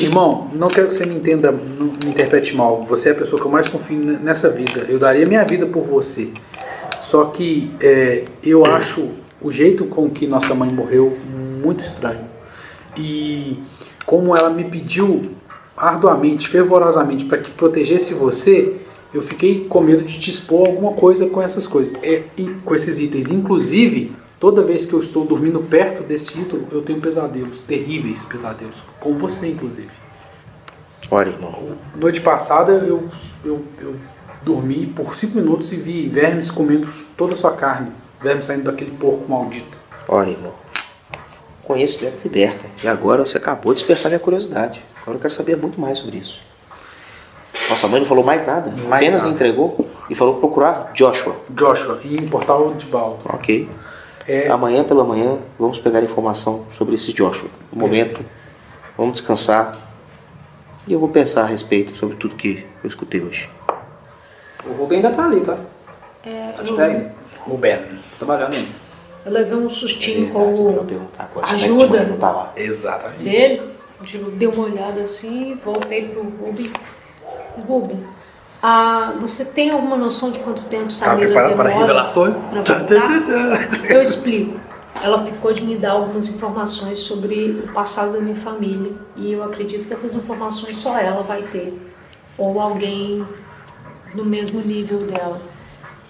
[0.00, 2.84] Irmão, não quero que você me entenda, não me interprete mal.
[2.88, 4.86] Você é a pessoa que eu mais confio nessa vida.
[4.88, 6.32] Eu daria minha vida por você.
[7.00, 9.10] Só que é, eu acho
[9.40, 11.16] o jeito com que nossa mãe morreu
[11.62, 12.24] muito estranho.
[12.96, 13.58] E
[14.04, 15.30] como ela me pediu
[15.76, 18.76] arduamente, fervorosamente, para que protegesse você,
[19.14, 22.74] eu fiquei com medo de te expor alguma coisa com essas coisas, é, e com
[22.74, 23.30] esses itens.
[23.30, 28.76] Inclusive, toda vez que eu estou dormindo perto desse ídolo, eu tenho pesadelos, terríveis pesadelos,
[29.00, 29.88] com você, inclusive.
[31.10, 31.76] Olha, irmão.
[31.96, 33.08] Noite passada eu,
[33.44, 33.94] eu, eu
[34.42, 38.90] dormi por cinco minutos e vi vermes comendo toda a sua carne, vermes saindo daquele
[38.92, 39.76] porco maldito.
[40.08, 40.52] Olha, irmão.
[41.62, 42.66] Conhecimento liberta.
[42.82, 44.82] E agora você acabou de despertar minha curiosidade.
[45.02, 46.40] Agora eu quero saber muito mais sobre isso.
[47.68, 48.70] Nossa mãe não falou mais nada.
[48.88, 49.28] Mais apenas nada.
[49.28, 51.36] me entregou e falou procurar Joshua.
[51.50, 53.20] Joshua, em Portal de Baal.
[53.24, 53.68] Ok.
[54.26, 57.48] É, Amanhã pela manhã vamos pegar informação sobre esse Joshua.
[57.72, 58.20] No momento,
[58.96, 59.78] vamos descansar.
[60.88, 63.48] E eu vou pensar a respeito sobre tudo que eu escutei hoje.
[64.66, 65.56] O Rubem ainda tá ali, tá?
[66.24, 67.12] É, Tá de pé ainda.
[67.46, 67.78] Ruben.
[68.18, 68.68] Trabalhando ainda.
[69.26, 70.60] eu levei um sustinho É com verdade,
[70.94, 71.98] eu o é que Ajuda.
[71.98, 72.52] mãe Não tá lá.
[72.56, 73.22] Exatamente.
[73.24, 73.62] dele.
[74.36, 76.70] Dei uma olhada assim, voltei pro Ruben.
[77.66, 77.98] Ruben,
[78.62, 82.34] ah, você tem alguma noção de quanto tempo Tá Samira para demora revelações?
[82.50, 83.84] pra voltar?
[83.90, 84.58] Eu explico.
[85.02, 89.42] Ela ficou de me dar algumas informações sobre o passado da minha família e eu
[89.44, 91.72] acredito que essas informações só ela vai ter
[92.36, 93.24] ou alguém
[94.14, 95.40] no mesmo nível dela.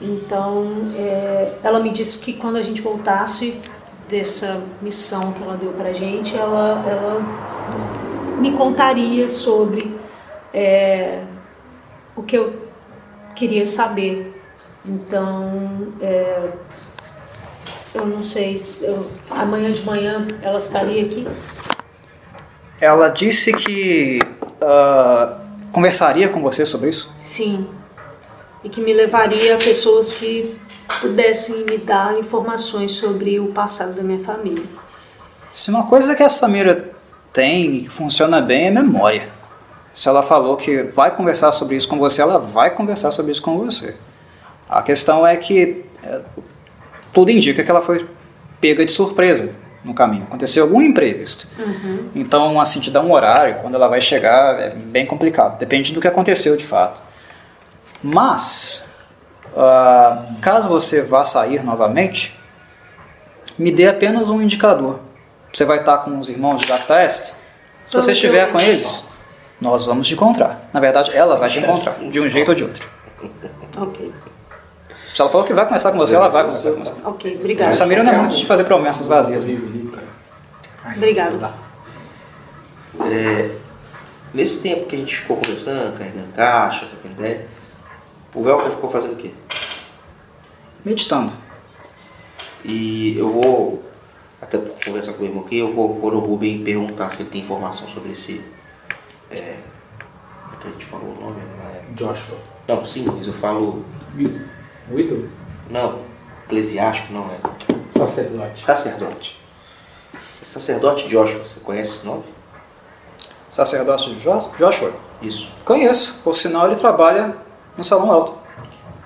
[0.01, 3.61] Então, é, ela me disse que quando a gente voltasse
[4.09, 9.95] dessa missão que ela deu pra gente, ela, ela me contaria sobre
[10.55, 11.23] é,
[12.17, 12.55] o que eu
[13.37, 14.35] queria saber.
[14.85, 16.49] Então, é,
[17.95, 21.27] eu não sei se eu- amanhã de manhã ela estaria aqui.
[22.81, 24.19] Ela disse que
[24.63, 25.39] ah,
[25.71, 27.11] conversaria com você sobre isso.
[27.21, 27.69] Sim.
[28.63, 30.57] E que me levaria a pessoas que
[31.01, 34.65] pudessem me dar informações sobre o passado da minha família.
[35.53, 36.91] Se uma coisa que a Samira
[37.33, 39.29] tem e que funciona bem é memória.
[39.95, 43.43] Se ela falou que vai conversar sobre isso com você, ela vai conversar sobre isso
[43.43, 43.97] com você.
[44.69, 46.21] A questão é que é,
[47.13, 48.07] tudo indica que ela foi
[48.61, 49.53] pega de surpresa
[49.85, 50.25] no caminho.
[50.25, 51.49] Aconteceu algum imprevisto.
[52.15, 55.59] Então, assim, te dá um horário, quando ela vai chegar, é bem complicado.
[55.59, 57.03] Depende do que aconteceu de fato.
[58.03, 58.91] Mas,
[59.57, 62.39] ah, caso você vá sair novamente,
[63.59, 65.01] me dê apenas um indicador.
[65.53, 67.35] Você vai estar com os irmãos de Dacta Est?
[67.87, 69.09] Se você estiver com eles,
[69.61, 70.69] nós vamos te encontrar.
[70.73, 72.89] Na verdade, ela vai te encontrar, de um jeito ou de outro.
[73.77, 74.13] Ok.
[75.13, 76.95] Se ela falou que vai conversar com você, ela vai conversar com você.
[77.05, 77.71] Ok, A obrigada.
[77.73, 79.45] Samira não é muito de fazer promessas vazias.
[79.45, 79.59] né?
[80.97, 81.53] Obrigada.
[84.33, 87.47] Nesse tempo que a gente ficou conversando, carregando caixa, trocando ideia,
[88.35, 89.31] o Velker ficou fazendo o quê?
[90.85, 91.33] Meditando.
[92.65, 93.83] E eu vou,
[94.41, 97.31] até por conversar com o irmão aqui, eu vou pôr o Rubem perguntar se ele
[97.31, 98.45] tem informação sobre esse.
[99.31, 99.57] É,
[100.45, 101.41] como é que a gente falou o nome?
[101.59, 102.39] Não, é- Joshua.
[102.69, 103.85] não, sim, mas eu falo.
[104.93, 105.29] Ídolo?
[105.71, 106.01] Não,
[106.47, 107.39] eclesiástico não é.
[107.89, 108.65] Sacerdote.
[108.65, 109.41] Sacerdote.
[110.45, 112.25] sacerdote Joshua, você conhece esse nome?
[113.49, 114.93] Sacerdote Joshua?
[115.23, 115.51] Isso.
[115.65, 117.37] Conheço, por sinal ele trabalha
[117.81, 118.35] no Salão Alto.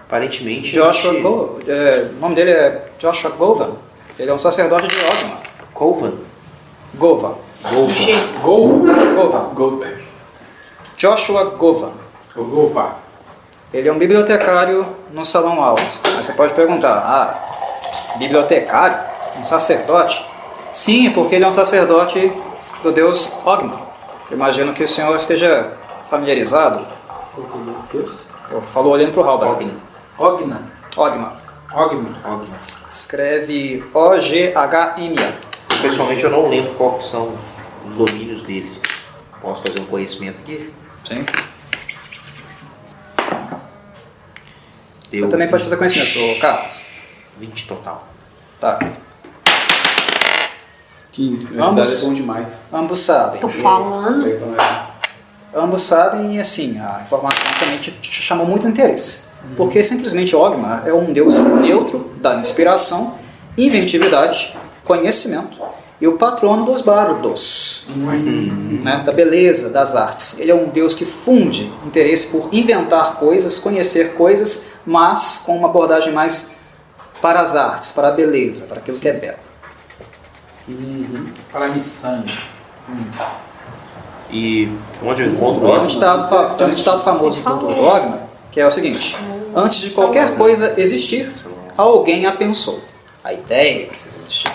[0.06, 0.72] Aparentemente.
[0.72, 3.70] Joshua gente- Go, é, o nome dele é Joshua Govan.
[4.18, 5.38] Ele é um sacerdote de Ogma.
[5.72, 6.12] Covan.
[6.96, 7.36] Gova.
[7.62, 8.40] Govan.
[8.42, 8.94] Golva.
[9.14, 9.54] Govan.
[9.54, 10.04] Goldberg.
[10.96, 11.92] Joshua Govan.
[12.34, 12.96] Golva.
[13.72, 16.00] Ele é um bibliotecário no Salão Alto.
[16.04, 18.98] Aí você pode perguntar, ah, bibliotecário?
[19.38, 20.24] Um sacerdote?
[20.72, 22.32] Sim, porque ele é um sacerdote
[22.82, 23.80] do deus Ogma.
[24.30, 25.72] Imagino que o senhor esteja
[26.10, 26.84] familiarizado.
[28.54, 29.68] Eu falo olhando para o Halbert.
[30.16, 30.62] Ogna.
[30.96, 31.36] Ogma.
[31.72, 32.16] Ogma.
[32.24, 32.56] Ogma.
[32.88, 35.82] Escreve O-G-H-M-A.
[35.82, 37.34] Pessoalmente eu não lembro qual que são
[37.84, 38.80] os domínios dele.
[39.42, 40.72] Posso fazer um conhecimento aqui?
[41.04, 41.26] Sim.
[45.10, 46.86] Deu Você também pode fazer conhecimento, Carlos.
[47.38, 48.06] 20 total.
[48.60, 48.78] Tá.
[51.10, 51.58] 15.
[51.58, 52.02] Ambos.
[52.02, 52.68] É bom demais.
[52.72, 53.40] Ambos sabem.
[53.40, 54.24] Tô falando.
[55.54, 59.24] Ambos sabem e assim, a informação também te, te chamou muito interesse.
[59.56, 63.14] Porque simplesmente Ogma é um deus neutro da inspiração,
[63.56, 65.60] inventividade, conhecimento
[66.00, 67.86] e o patrono dos bardos,
[68.82, 70.40] né, da beleza, das artes.
[70.40, 75.68] Ele é um deus que funde interesse por inventar coisas, conhecer coisas, mas com uma
[75.68, 76.56] abordagem mais
[77.22, 79.38] para as artes, para a beleza, para aquilo que é belo.
[81.52, 82.24] Para a missão.
[84.36, 84.68] E
[85.00, 88.60] onde eu encontro Tem um ditado, fa- tem um ditado famoso do, do dogma, que
[88.60, 89.16] é o seguinte:
[89.54, 91.30] antes de qualquer coisa existir,
[91.76, 92.82] alguém a pensou.
[93.22, 94.52] A ideia precisa existir.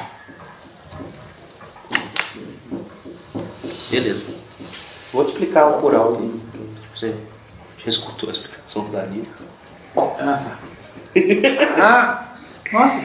[3.90, 4.26] Beleza.
[5.14, 6.40] Vou te explicar o plural aqui.
[6.94, 7.16] Você
[7.78, 9.24] já escutou a explicação do Dario?
[9.98, 10.58] Ah, tá.
[11.80, 12.34] ah,
[12.72, 13.04] nossa.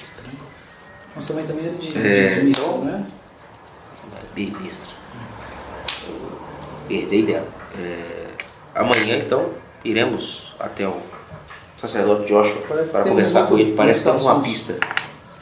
[0.00, 0.38] Estranho.
[1.16, 2.34] Nossa mãe também era de, É.
[2.36, 3.04] de missão, né?
[4.36, 4.93] Ministra.
[6.88, 7.46] Herdei dela.
[7.78, 8.26] É,
[8.74, 9.50] amanhã, então,
[9.84, 10.96] iremos até o
[11.78, 13.74] sacerdote Joshua Parece para conversar com ele.
[13.74, 14.78] Parece que temos uma pista.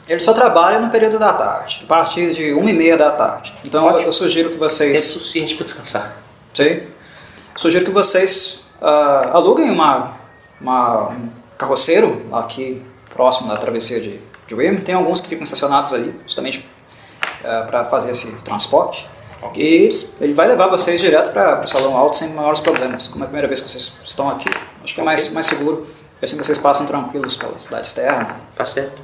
[0.07, 3.53] Ele só trabalha no período da tarde, a partir de uma e meia da tarde.
[3.63, 4.09] Então eu, Ótimo.
[4.09, 6.17] eu sugiro que É vocês, suficiente para descansar.
[6.53, 6.81] sim,
[7.55, 10.17] sugiro que vocês ah, aluguem uma,
[10.59, 12.81] uma- um carroceiro aqui
[13.13, 14.75] próximo da travessia de, de Wim.
[14.77, 16.67] Tem alguns que ficam estacionados ali, justamente
[17.67, 19.07] para fazer esse transporte.
[19.55, 23.07] E eles- ele vai levar vocês direto para o salão alto sem maiores problemas.
[23.07, 24.49] Como é a primeira vez que vocês estão aqui,
[24.83, 25.87] acho que é mais, mais seguro.
[26.13, 28.37] Porque assim vocês passam tranquilos pela cidade externa.
[28.55, 29.01] Tá certo.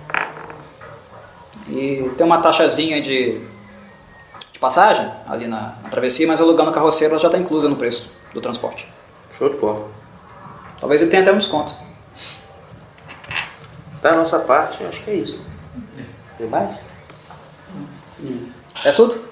[1.67, 3.39] E tem uma taxazinha de,
[4.51, 8.11] de passagem ali na, na travessia, mas alugando carroceiro ela já está inclusa no preço
[8.33, 8.87] do transporte.
[9.37, 9.87] Show de bola.
[10.79, 11.73] Talvez ele tenha até um desconto.
[14.01, 15.39] Da nossa parte, acho que é isso.
[16.37, 16.79] Tem mais?
[18.85, 19.28] É tudo?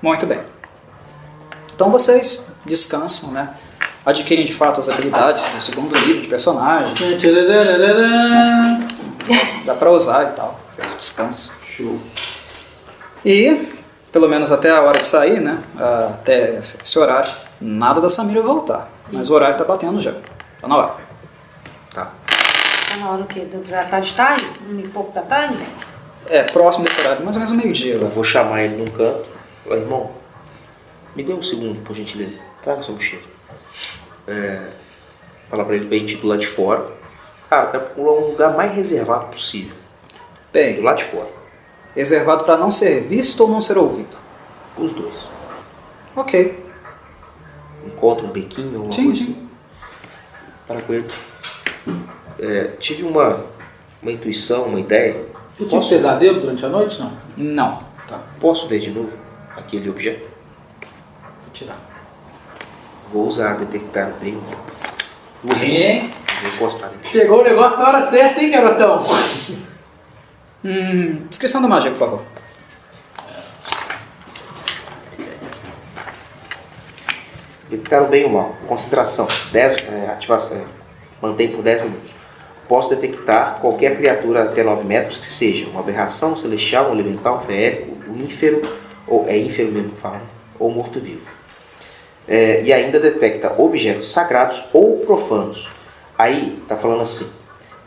[0.00, 0.40] Muito bem.
[1.74, 3.50] Então vocês descansam, né?
[4.04, 6.94] Adquirem de fato as habilidades do segundo livro de personagem.
[6.94, 8.86] Tchararararã.
[9.64, 10.58] Dá pra usar e tal.
[10.74, 11.52] Fez o descanso.
[11.62, 12.00] Show.
[13.24, 13.70] E,
[14.10, 15.58] pelo menos até a hora de sair, né?
[15.76, 17.30] Até esse horário,
[17.60, 18.88] nada da Samira voltar.
[19.12, 20.12] Mas o horário tá batendo já.
[20.60, 20.94] Tá na hora.
[21.94, 22.10] Tá.
[22.90, 23.40] Tá na hora o quê?
[23.40, 24.46] Da tarde tarde?
[24.68, 25.58] Um e pouco da tarde?
[26.26, 27.94] É, próximo desse horário, mais ou menos meio-dia.
[27.94, 29.37] Eu vou chamar ele num canto.
[29.68, 30.10] Falar, irmão,
[31.14, 32.38] me dê um segundo, por gentileza.
[32.62, 33.22] Traga sua mochila.
[34.26, 34.70] É,
[35.50, 36.88] falar pra ele pra gente ir do lado de fora.
[37.50, 39.74] Cara, eu quero procurar um lugar mais reservado possível.
[39.74, 41.28] Do Bem, lado de fora.
[41.94, 44.16] reservado para não ser visto ou não ser ouvido.
[44.78, 45.28] Os dois.
[46.16, 46.64] Ok.
[47.86, 49.30] Encontra um bequinho, alguma Sim, coisa sim.
[49.32, 49.48] assim.
[50.66, 51.08] Para com ele.
[52.38, 53.44] É, tive uma,
[54.00, 55.12] uma intuição, uma ideia.
[55.58, 56.98] Eu tive Posso, pesadelo durante a noite?
[57.00, 57.12] Não.
[57.36, 57.82] Não.
[58.06, 59.27] Tá, posso ver de novo
[59.58, 60.28] aquele objeto?
[61.42, 61.78] vou tirar.
[63.12, 64.38] Vou usar detectar bem.
[65.62, 66.00] É.
[66.42, 67.10] Vou encostar nele.
[67.10, 69.04] Chegou o negócio na hora certa, hein, garotão?
[70.64, 72.22] Hum, descrição da magia, por favor.
[77.70, 78.56] Detectar o bem ou o mal.
[78.66, 79.28] Concentração.
[79.52, 80.58] 10, é, ativação.
[80.58, 80.64] é,
[81.20, 82.10] mantém por 10 minutos.
[82.68, 87.96] Posso detectar qualquer criatura até 9 metros que seja uma aberração, celestial, um elemental, feérico,
[88.10, 88.60] um ínfero,
[89.08, 90.20] ou é ínfero mesmo que fala,
[90.58, 91.26] ou morto-vivo.
[92.26, 95.68] É, e ainda detecta objetos sagrados ou profanos.
[96.16, 97.32] Aí está falando assim: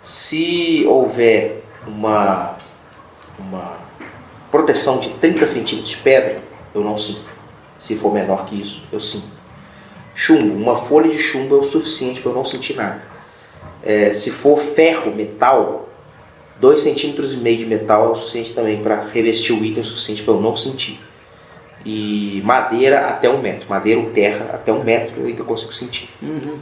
[0.04, 2.58] se houver uma,
[3.38, 3.78] uma
[4.50, 6.42] proteção de 30 centímetros de pedra,
[6.74, 7.30] eu não sinto.
[7.80, 9.42] Se for menor que isso, eu sinto.
[10.16, 13.02] Chumbo, uma folha de chumbo é o suficiente para eu não sentir nada.
[13.84, 15.90] É, se for ferro, metal,
[16.60, 20.34] 2 centímetros de metal é o suficiente também para revestir o item o suficiente para
[20.36, 21.00] eu não sentir.
[21.86, 23.68] E madeira até um metro.
[23.70, 26.10] Madeira ou terra até um metro ainda eu consigo sentir.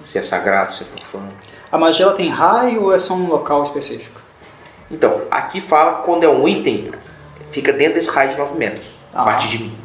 [0.05, 1.31] Se é sagrado, se é profano.
[1.71, 4.19] A magia ela tem raio ou é só um local específico?
[4.89, 6.91] Então, aqui fala quando é um item,
[7.51, 8.85] fica dentro desse raio de 9 metros.
[9.13, 9.25] A Ah.
[9.25, 9.77] partir de mim.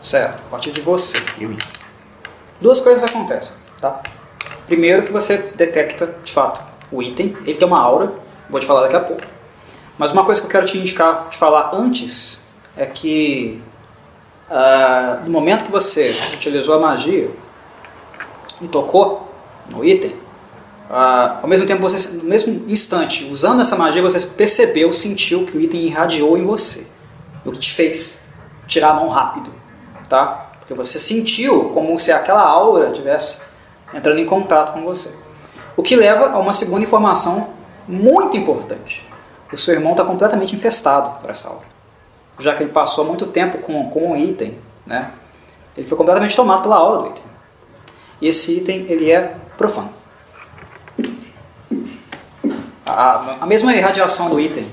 [0.00, 1.18] Certo, a partir de você.
[1.40, 1.54] Eu
[2.60, 4.00] Duas coisas acontecem, tá?
[4.66, 6.60] Primeiro que você detecta, de fato,
[6.90, 7.36] o item.
[7.44, 8.12] Ele tem uma aura,
[8.50, 9.22] vou te falar daqui a pouco.
[9.96, 12.44] Mas uma coisa que eu quero te indicar, te falar antes,
[12.76, 13.62] é que
[14.50, 17.30] ah, no momento que você utilizou a magia
[18.60, 19.30] e tocou
[19.70, 20.16] no item,
[20.90, 25.56] ah, ao mesmo tempo, você, no mesmo instante, usando essa magia, você percebeu, sentiu que
[25.56, 26.88] o item irradiou em você.
[27.44, 28.28] O que te fez
[28.66, 29.50] tirar a mão rápido,
[30.08, 30.50] tá?
[30.58, 33.42] Porque você sentiu como se aquela aura tivesse
[33.92, 35.14] entrando em contato com você.
[35.76, 37.50] O que leva a uma segunda informação
[37.86, 39.06] muito importante.
[39.52, 41.77] O seu irmão está completamente infestado por essa aura.
[42.38, 44.56] Já que ele passou muito tempo com, com o item,
[44.86, 45.10] né?
[45.76, 47.24] Ele foi completamente tomado pela aura do item.
[48.20, 49.90] E esse item, ele é profano.
[52.84, 54.66] A, a mesma irradiação do item,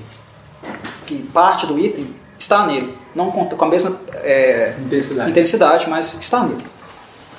[1.06, 2.96] que parte do item, está nele.
[3.14, 5.30] Não com, com a mesma é, Intensidade.
[5.30, 6.64] intensidade, mas está nele.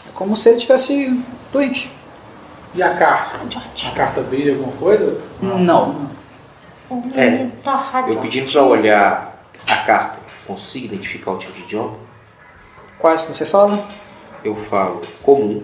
[0.07, 1.91] É como se ele tivesse doente.
[2.73, 3.37] E a carta?
[3.87, 5.19] A carta brilha alguma coisa?
[5.41, 6.07] Não.
[7.15, 7.47] É,
[8.09, 9.36] eu pedindo para olhar
[9.67, 11.97] a carta, consigo identificar o tipo de idioma?
[12.97, 13.85] Quais que você fala?
[14.43, 15.63] Eu falo comum,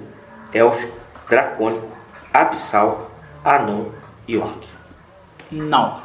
[0.54, 0.98] élfico,
[1.30, 1.88] dracônico,
[2.34, 3.10] abissal,
[3.44, 3.92] anão
[4.28, 4.68] e orc.
[5.52, 6.02] Não.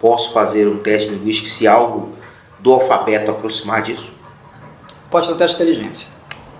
[0.00, 2.16] Posso fazer um teste linguístico se algo
[2.58, 4.12] do alfabeto aproximar disso?
[5.10, 6.08] Pode ter um teste de inteligência.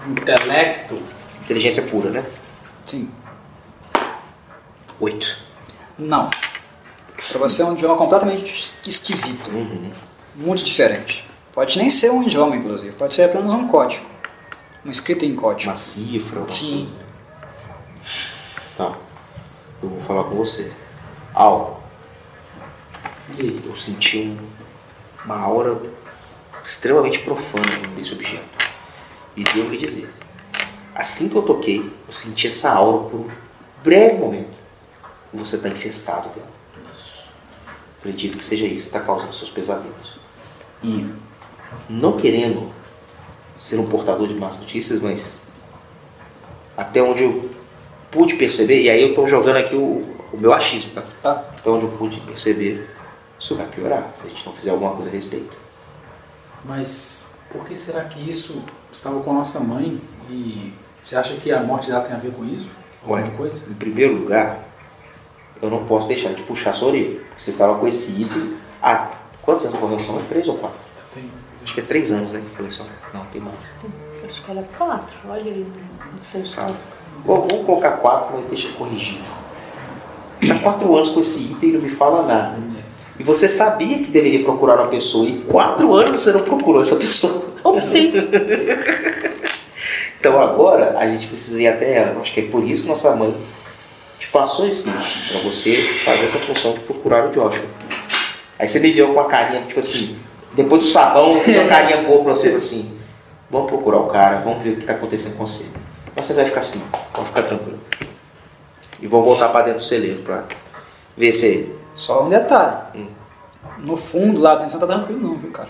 [0.07, 1.01] Intelecto.
[1.43, 2.25] Inteligência pura, né?
[2.85, 3.11] Sim.
[5.01, 5.39] Oito.
[5.99, 6.31] Não.
[7.29, 9.49] Para você é um idioma completamente esquisito.
[9.51, 9.91] Uhum.
[10.39, 11.25] Muito diferente.
[11.53, 12.95] Pode nem ser um idioma, inclusive.
[12.95, 14.07] Pode ser apenas um código.
[14.85, 15.69] Uma escrita em código.
[15.71, 16.39] Uma cifra.
[16.39, 16.89] alguma Sim.
[16.95, 17.09] coisa.
[18.77, 18.97] Tá.
[19.83, 20.71] Eu vou falar com você.
[21.35, 21.83] Al,
[23.37, 23.61] E aí?
[23.67, 24.39] eu senti um-
[25.25, 25.77] uma aura
[26.65, 28.45] extremamente profana desse objeto.
[29.37, 30.09] E devo lhe dizer,
[30.95, 33.31] assim que eu toquei, eu senti essa aura por um
[33.83, 34.57] breve momento.
[35.35, 36.49] Você está infestado dela.
[37.99, 40.18] Acredito que seja isso que está causando seus pesadelos.
[40.83, 41.11] E
[41.89, 42.71] não querendo
[43.59, 45.41] ser um portador de más notícias, mas
[46.77, 47.51] até onde eu
[48.11, 51.03] pude perceber, e aí eu estou jogando aqui o, o meu achismo, tá?
[51.23, 51.33] Tá?
[51.33, 52.89] Até onde eu pude perceber,
[53.39, 55.57] isso vai piorar se a gente não fizer alguma coisa a respeito.
[56.65, 60.01] Mas por que será que isso estava com a nossa mãe?
[60.31, 60.73] E
[61.03, 62.71] você acha que a morte dela tem a ver com isso?
[63.07, 63.65] Olha, coisa?
[63.71, 64.69] em primeiro lugar,
[65.63, 67.21] eu não posso deixar de puxar sua orelha.
[67.29, 68.55] Porque você estava com esse item.
[68.83, 69.11] Ah,
[69.49, 70.25] quantos anos correu sua mãe?
[70.29, 70.77] Três ou quatro?
[70.99, 71.31] Eu tenho-
[71.65, 72.43] Acho que é três anos, né?
[72.51, 72.85] Que faleceu.
[73.15, 73.57] Não, tem mais.
[74.27, 75.17] Acho que ela é quatro.
[75.27, 75.67] Olha aí
[76.19, 76.47] no seu Tá.
[76.47, 76.79] histórico.
[77.25, 79.19] Bom, vamos colocar quatro, mas deixa eu corrigir.
[80.43, 82.57] Está quatro anos com esse item e não me fala nada.
[83.19, 86.97] E você sabia que deveria procurar uma pessoa e quatro anos você não procurou essa
[86.97, 87.47] pessoa.
[87.65, 88.13] Upsi!
[90.21, 92.21] Então agora a gente precisa ir até ela.
[92.21, 93.33] Acho que é por isso que nossa mãe
[94.19, 97.65] te passou esse para você fazer essa função de procurar o Joshua.
[98.59, 100.19] Aí você me viu com a carinha, tipo assim,
[100.53, 102.99] depois do sabão, eu fiz uma carinha boa pra você, assim,
[103.51, 105.67] vamos procurar o cara, vamos ver o que tá acontecendo com você.
[106.17, 106.83] Mas você vai ficar assim,
[107.13, 107.79] pode ficar tranquilo.
[109.01, 110.45] E vão voltar para dentro do celeiro pra
[111.17, 111.73] ver se.
[111.95, 112.77] Só um detalhe.
[112.97, 113.07] Hum.
[113.79, 115.69] No fundo, lá dentro, você não tá tranquilo não, viu, cara?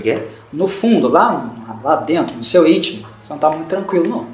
[0.00, 0.28] Que é?
[0.52, 1.50] No fundo, lá,
[1.82, 4.26] lá dentro, no seu íntimo, você não tá muito tranquilo não.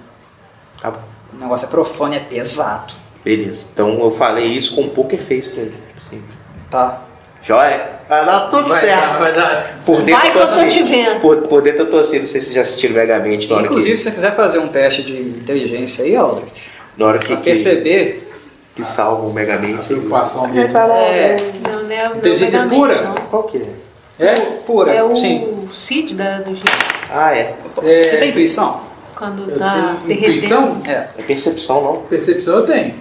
[0.80, 1.00] Tá bom.
[1.32, 2.94] O negócio é profano é pesado.
[3.24, 3.64] Beleza.
[3.72, 5.70] Então eu falei isso com um poker face pra ele.
[5.88, 6.22] Tipo assim,
[6.70, 7.00] Tá?
[7.42, 7.93] joia?
[8.08, 9.18] Vai dar tudo Vai certo.
[9.18, 9.76] vai dar.
[9.84, 10.68] Por dentro Vai que tô eu tô assim.
[10.68, 11.20] te vendo.
[11.20, 13.50] Por, por dentro eu tô assim, não sei se vocês já assistiram Megamente.
[13.50, 17.18] Na Inclusive, que, se você quiser fazer um teste de inteligência aí, Aldrich, na hora
[17.18, 18.30] que, pra que, perceber,
[18.76, 19.84] que salva o A Megamente.
[19.86, 20.70] preocupação dele.
[20.76, 21.36] É.
[21.66, 23.02] Não, não é o Inteligência não é o pura?
[23.02, 23.14] não.
[23.14, 24.26] Qual que é?
[24.26, 24.34] É?
[24.66, 25.68] pura, É o sim.
[25.72, 26.70] Cid da, do jeito
[27.10, 27.54] Ah, é.
[27.74, 28.80] Você tem intuição?
[29.16, 30.80] quando Eu tá intuição?
[30.86, 31.08] É.
[31.18, 31.94] É percepção, não.
[32.02, 32.94] Percepção eu tenho.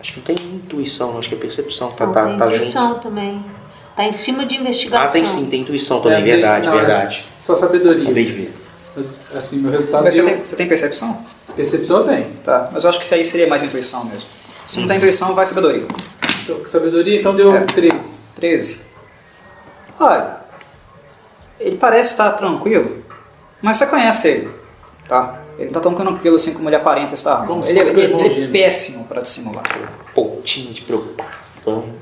[0.00, 1.18] Acho que não tem intuição, não.
[1.18, 1.90] Acho que é percepção.
[1.92, 2.56] Tá, Não, tá, tem tá junto.
[2.56, 3.44] intuição também.
[3.96, 5.06] Tá em cima de investigação.
[5.06, 6.18] Ah, tem sim, tem intuição também.
[6.18, 7.24] É, verdade, não, é verdade.
[7.38, 8.02] Só sabedoria.
[8.04, 8.54] Acabei de ver.
[8.96, 10.30] Mas, Assim, meu resultado Mas você deu.
[10.30, 11.18] tem, você tem percepção?
[11.54, 12.30] Percepção eu tenho.
[12.44, 12.70] Tá.
[12.72, 14.28] Mas eu acho que aí seria mais intuição mesmo.
[14.68, 15.86] Se não tem intuição, vai sabedoria.
[16.42, 17.60] Então, sabedoria, então deu É.
[17.60, 18.14] 13.
[18.36, 18.82] 13.
[20.00, 20.36] Olha,
[21.60, 23.04] ele parece estar tranquilo,
[23.62, 24.50] mas você conhece ele,
[25.08, 25.40] tá?
[25.56, 27.46] Ele não tá tão tranquilo assim como ele aparenta estar.
[27.46, 29.62] Como ele, meu ele- ele é péssimo para dissimular.
[30.14, 31.93] Pontinho de preocupação.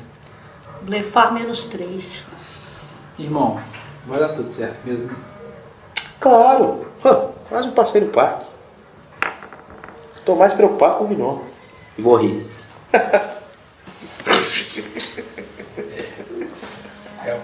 [0.82, 2.04] Blefar menos 3.
[3.18, 3.60] Irmão,
[4.06, 5.10] vai dar tudo certo mesmo.
[6.20, 6.86] Claro.
[7.04, 8.46] Hã, Quase um passeio no parque.
[10.24, 11.38] Tô mais preocupado com o Vinó.
[11.98, 12.46] E vou rir.
[17.24, 17.42] É o.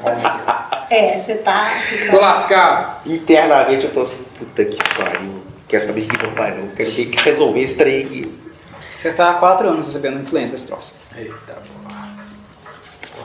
[0.91, 1.65] É, você tá.
[2.11, 3.09] Tô tá- lascado.
[3.11, 5.43] Internamente eu tô assim, puta que pariu.
[5.69, 6.69] Quer saber que não vai não.
[6.69, 8.39] Quero ter que resolver esse trem aqui.
[8.81, 10.99] Você tá há quatro anos recebendo influência desse troço.
[11.15, 11.78] Eita, porra.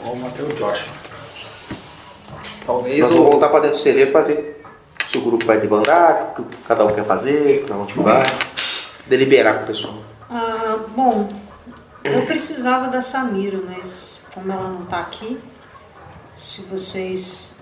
[0.04, 0.94] Vamos até o Joshua.
[2.66, 3.16] Talvez Nós o...
[3.16, 4.62] vamos voltar pra dentro do celeiro pra ver
[5.06, 8.24] se o grupo vai debandar, o que cada um quer fazer, pra onde vai.
[9.08, 9.96] Deliberar com o pessoal.
[10.30, 11.28] Ah, bom,
[12.04, 15.40] eu precisava da Samira, mas como ela não tá aqui,
[16.36, 17.60] se vocês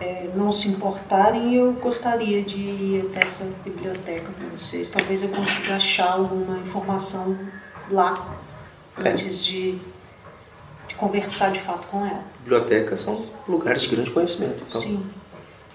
[0.00, 4.90] eh, não se importarem, eu gostaria de ir até essa biblioteca com vocês.
[4.90, 7.38] Talvez eu consiga achar alguma informação
[7.90, 8.14] lá
[8.98, 9.91] antes de, de
[11.02, 12.22] conversar de fato com ela.
[12.40, 13.16] Bibliotecas são
[13.48, 14.62] lugares de grande conhecimento.
[14.68, 15.02] Então, Sim.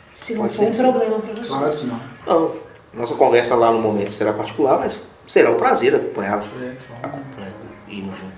[0.09, 0.81] Se não for um sim.
[0.81, 1.49] problema para vocês.
[1.49, 1.99] Claro que não.
[2.25, 2.55] não,
[2.93, 6.47] nossa conversa lá no momento será particular, mas será um prazer acompanhá-los.
[6.47, 7.03] É, vamos.
[7.03, 7.51] Acompanhar
[7.89, 8.37] e irmos juntos.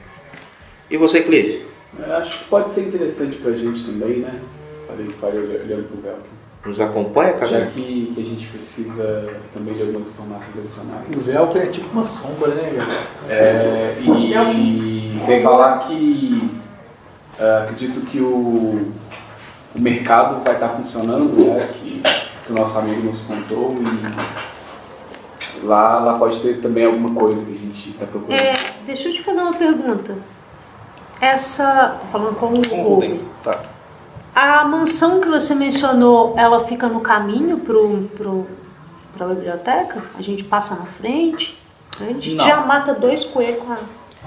[0.89, 1.65] E você, Clive?
[1.97, 4.41] Eu acho que pode ser interessante pra gente também, né?
[4.87, 6.39] Falei, falei olhando pro Velkin.
[6.65, 7.65] Nos acompanha, Já cara?
[7.67, 11.25] que, que a gente precisa também de algumas informações O adicionais.
[11.25, 13.07] Velcro é tipo uma sombra, né, galera?
[13.29, 16.58] É, e, e sem falar que
[17.39, 18.91] ah, acredito que o,
[19.75, 21.69] o mercado vai estar funcionando, né?
[21.73, 22.01] Que,
[22.45, 27.51] que o nosso amigo nos contou e lá, lá pode ter também alguma coisa que
[27.51, 28.39] a gente está procurando.
[28.39, 28.53] É,
[28.85, 30.15] deixa eu te fazer uma pergunta.
[31.21, 31.97] Essa.
[32.01, 33.19] Tô falando com o Com.
[33.43, 33.59] Tá.
[34.33, 38.47] A mansão que você mencionou, ela fica no caminho pro, pro,
[39.17, 40.03] pra biblioteca?
[40.17, 41.59] A gente passa na frente?
[41.99, 42.45] A gente Não.
[42.45, 43.77] já mata dois coelhos com a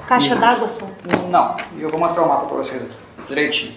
[0.07, 0.87] caixa d'água só.
[1.31, 2.95] Não, eu vou mostrar o mapa pra vocês aqui,
[3.33, 3.73] direitinho.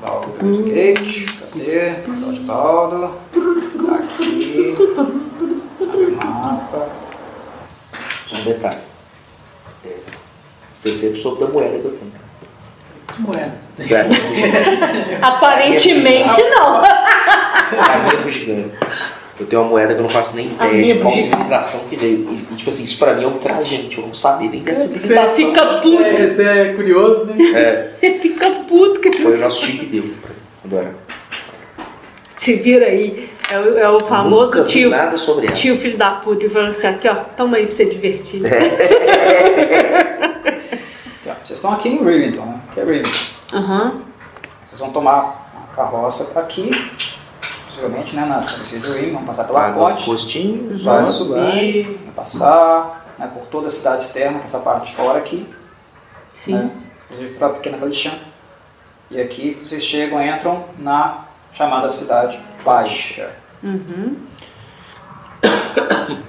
[0.00, 1.90] Baldo Gate, cadê?
[2.06, 3.14] Baldo de Baldo.
[3.86, 4.74] Tá aqui.
[5.80, 6.88] Abre o mapa.
[8.26, 8.78] Só um detalhe.
[9.84, 9.96] É,
[10.74, 12.12] você sempre soube da moeda que eu tenho.
[13.14, 13.96] Que moeda você tem?
[13.96, 16.76] É, Aparentemente não.
[16.84, 18.72] a minha bugiganga.
[19.40, 21.36] Eu tenho uma moeda que eu não faço nem A ideia minha de qual bugiganga.
[21.36, 22.28] civilização que veio.
[22.32, 23.98] E, tipo assim, isso pra mim é um tragente.
[23.98, 25.34] Eu não sabia nem dessa Você civilização.
[25.34, 25.98] fica puto.
[25.98, 27.36] Você, você é curioso, né?
[28.02, 30.04] É, Fica puto que foi o nosso tio que deu.
[30.60, 30.94] Quando era.
[32.36, 33.28] Se vira aí.
[33.50, 34.90] É o, é o famoso tio.
[34.90, 35.54] nada sobre ela.
[35.54, 38.42] Tio filho da puta e falando assim, aqui ó, toma aí pra você divertir.
[38.46, 38.54] Aqui,
[41.28, 41.32] ó.
[41.44, 42.60] Vocês estão aqui em Rivington, né?
[42.70, 43.10] Aqui é Rivington.
[43.52, 44.00] Aham.
[44.64, 46.70] Vocês vão tomar a carroça aqui,
[47.72, 48.24] possivelmente, né?
[48.26, 50.04] Na travessia de vão passar pela Paga ponte.
[50.82, 54.94] Vai subir, vai passar né, por toda a cidade externa, que é essa parte de
[54.94, 55.48] fora aqui.
[56.34, 56.54] Sim.
[56.54, 56.70] né,
[57.04, 58.10] inclusive para a Pequena Calixã.
[59.10, 63.30] E aqui vocês chegam, entram na chamada Cidade Baixa.
[63.62, 64.16] Uhum.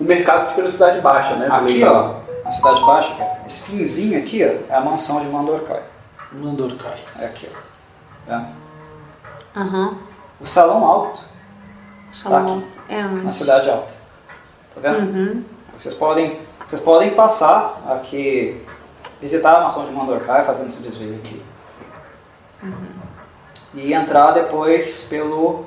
[0.00, 1.46] O mercado fica na cidade baixa, né?
[1.48, 3.14] Aqui, ó, a Cidade Baixa,
[3.46, 5.84] esse finzinho aqui, ó, é a mansão de Mandorkai.
[6.32, 6.98] Mandorcai.
[7.20, 8.28] É aqui, ó.
[8.28, 8.48] Tá?
[9.56, 9.94] Aham.
[10.40, 11.20] O Salão Alto,
[12.12, 12.58] Salão.
[12.58, 12.66] aqui.
[12.88, 13.92] É na Cidade Alta.
[14.74, 14.98] Tá vendo?
[14.98, 15.44] Uhum.
[15.76, 18.60] Vocês podem, vocês podem passar aqui,
[19.20, 21.42] visitar a mansão de Mandorkai, fazendo esse desvio aqui.
[23.74, 25.64] E entrar depois pelo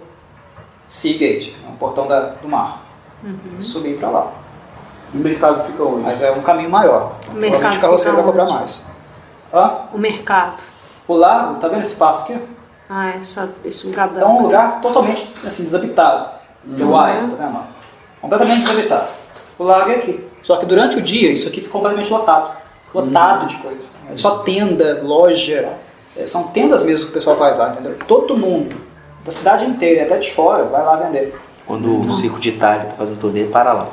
[0.87, 2.81] Seagate, é um portão da- do mar.
[3.57, 4.31] E subir para lá.
[5.13, 6.01] O mercado fica onde?
[6.03, 7.13] Mas é um caminho maior.
[7.33, 8.85] mercado Provavelmente o carroceiro vai cobrar mais.
[9.53, 9.71] Hã?
[9.93, 10.61] O mercado.
[11.07, 12.39] O lago, tá vendo esse espaço aqui?
[12.89, 14.31] Ah, é só esse lugar É branco.
[14.31, 16.29] um lugar totalmente assim, desabitado.
[16.77, 16.93] The Uhum.
[16.97, 17.59] Wild, tá vendo?
[18.21, 19.07] Completamente desabitado.
[19.59, 20.25] O lago é aqui.
[20.41, 22.51] Só que durante o dia isso aqui fica completamente lotado.
[22.93, 23.89] Lotado de coisa.
[24.09, 25.73] É só tenda, loja.
[26.15, 27.95] É, São tendas mesmo que o pessoal faz lá, entendeu?
[28.07, 28.75] Todo mundo,
[29.23, 31.37] da cidade inteira e até de fora, vai lá vender.
[31.65, 33.87] Quando o Circo de Itália tá fazendo turnê, para lá.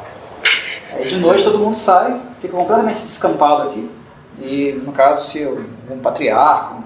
[0.94, 3.90] Aí de noite todo mundo sai, fica completamente descampado aqui.
[4.40, 5.44] E no caso, se
[5.90, 6.76] um patriarca,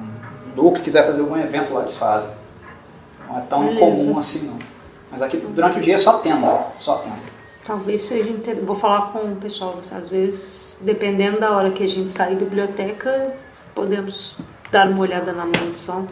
[0.59, 2.31] um duque quiser fazer algum evento lá, eles fazem.
[3.29, 3.81] Não é tão Beleza.
[3.81, 4.59] comum assim não.
[5.11, 7.17] Mas aqui durante o dia é só tenda, só tenda.
[7.65, 8.65] Talvez seja interessante.
[8.67, 12.45] Vou falar com o pessoal, às vezes, dependendo da hora que a gente sair da
[12.45, 13.35] biblioteca,
[13.75, 14.37] podemos
[14.73, 16.07] dar uma olhada na mansão.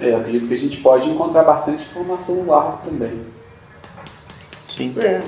[0.00, 3.24] É, eu acredito que a gente pode encontrar bastante informação lá também.
[4.68, 4.94] Sim.
[5.00, 5.22] É.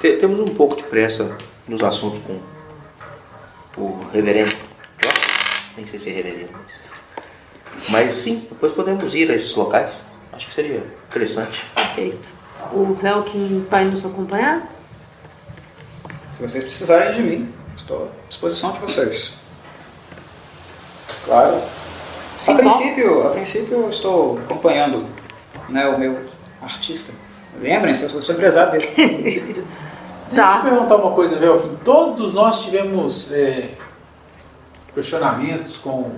[0.00, 1.36] Te- Temos um pouco de pressa
[1.66, 2.20] nos assuntos
[3.74, 4.54] com o reverendo.
[5.76, 6.94] Nem sei se reverendo, mas...
[7.90, 9.92] Mas sim, depois podemos ir a esses locais.
[10.32, 11.64] Acho que seria interessante.
[11.74, 12.28] Perfeito.
[12.72, 14.68] O Velkin vai nos acompanhar?
[16.30, 19.32] Se vocês precisarem de mim, estou à disposição de vocês.
[21.24, 21.60] Claro.
[22.32, 22.60] Sim, a bom.
[22.60, 25.06] princípio, a princípio eu estou acompanhando
[25.68, 26.18] né, o meu
[26.62, 27.12] artista.
[27.60, 29.22] Lembrem-se, eu sou empresário dele.
[29.22, 29.64] Deixa eu
[30.34, 30.56] Tá.
[30.58, 31.76] te perguntar uma coisa, Velkin.
[31.84, 33.68] Todos nós tivemos é,
[34.94, 36.10] questionamentos com.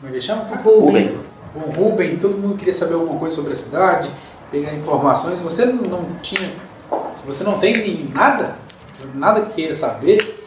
[0.00, 0.44] Como é que chama?
[0.46, 0.62] cara?
[0.62, 1.18] Rubem.
[1.52, 4.10] Com o Rubem, todo mundo queria saber alguma coisa sobre a cidade,
[4.50, 5.40] pegar informações.
[5.40, 6.52] Você não tinha.
[7.12, 8.56] Se você não tem nada,
[9.14, 10.42] nada que queira saber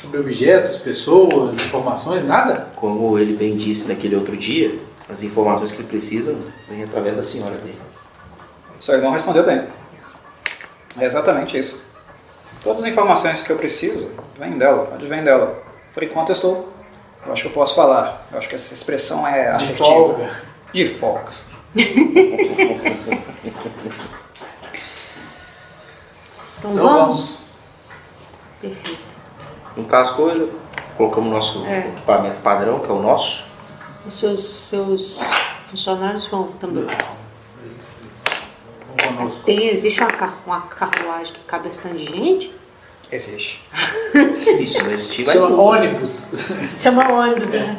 [0.00, 2.68] sobre objetos, pessoas, informações, nada?
[2.76, 6.34] Como ele bem disse naquele outro dia, as informações que ele precisa
[6.68, 7.78] vêm através da senhora dele.
[8.78, 9.62] Seu irmão respondeu bem.
[10.98, 11.84] É exatamente isso.
[12.62, 15.62] Todas as informações que eu preciso vêm dela, advêm dela.
[15.92, 16.73] Por enquanto eu estou.
[17.26, 18.26] Eu acho que eu posso falar.
[18.30, 19.84] Eu acho que essa expressão é De assertiva.
[19.88, 20.30] folga.
[20.72, 21.32] De folga.
[26.58, 27.42] Então, Então vamos?
[28.60, 29.00] Perfeito.
[29.76, 30.48] Juntar as coisas,
[30.96, 31.88] colocamos o nosso É.
[31.88, 33.44] equipamento padrão, que é o nosso.
[34.06, 35.20] Os seus, seus
[35.68, 36.84] funcionários vão também.
[36.84, 38.06] Vamos
[38.96, 39.42] Mas conosco.
[39.44, 42.54] tem, existe uma, car- uma carruagem que cabe bastante gente?
[43.14, 43.62] Existe.
[44.60, 45.60] Isso não existir, vai Chama tudo.
[45.62, 46.52] ônibus.
[46.78, 47.76] Chama ônibus, né?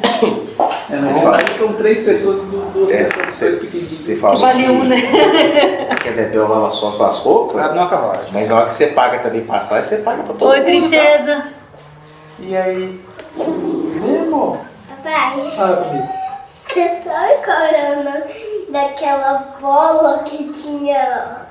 [0.90, 4.68] É, na verdade são três pessoas e du- duas É, pessoas você fala Que vale
[4.70, 4.96] um, né?
[6.02, 7.54] Quer beber uma lavação suas roupas?
[7.54, 8.28] Cabe numa carruagem.
[8.32, 10.64] Mas na hora que você paga também passagem, você paga pra todo Oi, mundo.
[10.66, 11.44] princesa.
[12.40, 13.00] E aí?
[13.36, 14.58] Vem, amor.
[14.88, 16.08] Papai, Fala comigo.
[16.66, 18.26] você sabe qual era
[18.70, 21.45] daquela bola que tinha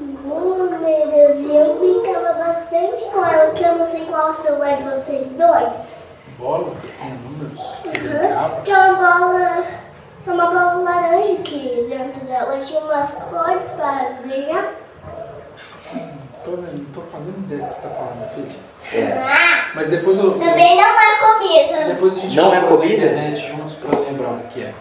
[0.00, 4.76] números e eu brincava bastante com ela, que eu não sei qual é o celular
[4.76, 5.98] de vocês dois.
[6.38, 7.60] Bola, tem números.
[7.60, 8.62] Uhum.
[8.62, 9.64] Que é uma bola,
[10.24, 14.64] que é uma bola laranja que dentro dela tinha umas cores para desenhar.
[16.44, 18.68] Tô, não tô fazendo ideia do que você tá falando, filho.
[18.94, 19.18] É.
[19.74, 20.32] Mas depois eu.
[20.38, 21.84] Também não é comida.
[21.92, 23.06] Depois a gente Não é procura na comida?
[23.06, 24.72] internet juntos pra lembrar o que é.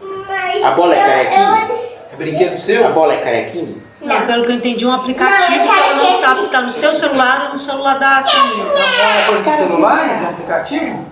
[0.00, 1.82] Mas A bola é eu- carequinha?
[2.12, 2.86] É brinquedo seu?
[2.86, 3.81] A bola é carequinha?
[4.02, 6.60] Não, pelo que eu entendi, um aplicativo Não, que ela não cara, sabe se está
[6.60, 8.64] no seu celular ou no celular da Camila.
[8.78, 10.08] É uma coisa de celular?
[10.10, 11.06] É um aplicativo?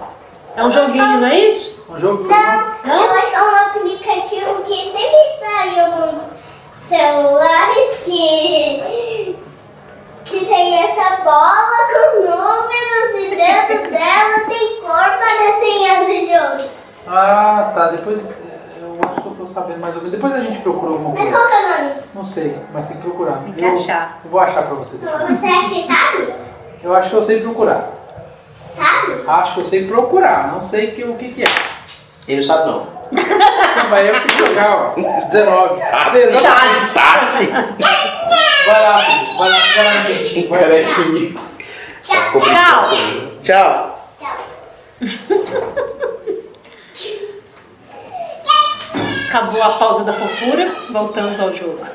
[0.56, 1.84] É um joguinho, não é isso?
[1.88, 2.80] Um jogo de Não, celular?
[2.84, 6.22] eu acho que é um aplicativo que sempre tá em alguns
[6.88, 9.36] celulares que,
[10.24, 16.20] que tem essa bola com números e dentro dela tem cor para desenhar no
[16.58, 16.70] jogo.
[17.06, 17.86] Ah, tá.
[17.88, 20.16] Depois é, eu acho que eu tô sabendo mais ou menos.
[20.16, 21.36] Depois a gente procura alguma Mas coisa.
[21.36, 22.00] qual que é o nome?
[22.14, 23.38] Não sei, mas tem que procurar.
[23.38, 24.20] Tem que eu, achar.
[24.24, 25.40] Eu vou achar pra você depois.
[25.40, 26.34] Você acha que sabe?
[26.82, 27.90] Eu acho que eu sei procurar.
[28.76, 29.24] Sabe?
[29.26, 31.46] Acho que eu sei procurar, não sei que, o que que é.
[32.28, 33.00] Ele não sabe não.
[33.12, 34.94] Então, mas eu tenho que jogar, ó.
[35.26, 35.80] 19.
[35.80, 36.92] Sabe, exatamente.
[36.92, 37.50] sabe, sim.
[38.66, 39.38] Vai lá, filho.
[39.38, 40.48] Vai lá, vai lá quentinho.
[40.48, 40.88] Vai lá.
[42.02, 42.88] Ficou Tchau.
[42.88, 43.42] brincando.
[43.42, 43.96] Tchau.
[49.30, 51.86] Acabou a pausa da fofura, voltamos ao jogo.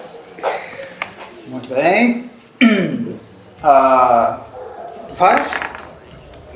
[1.48, 2.32] Muito bem.
[3.68, 4.42] Ah,
[5.16, 5.60] várias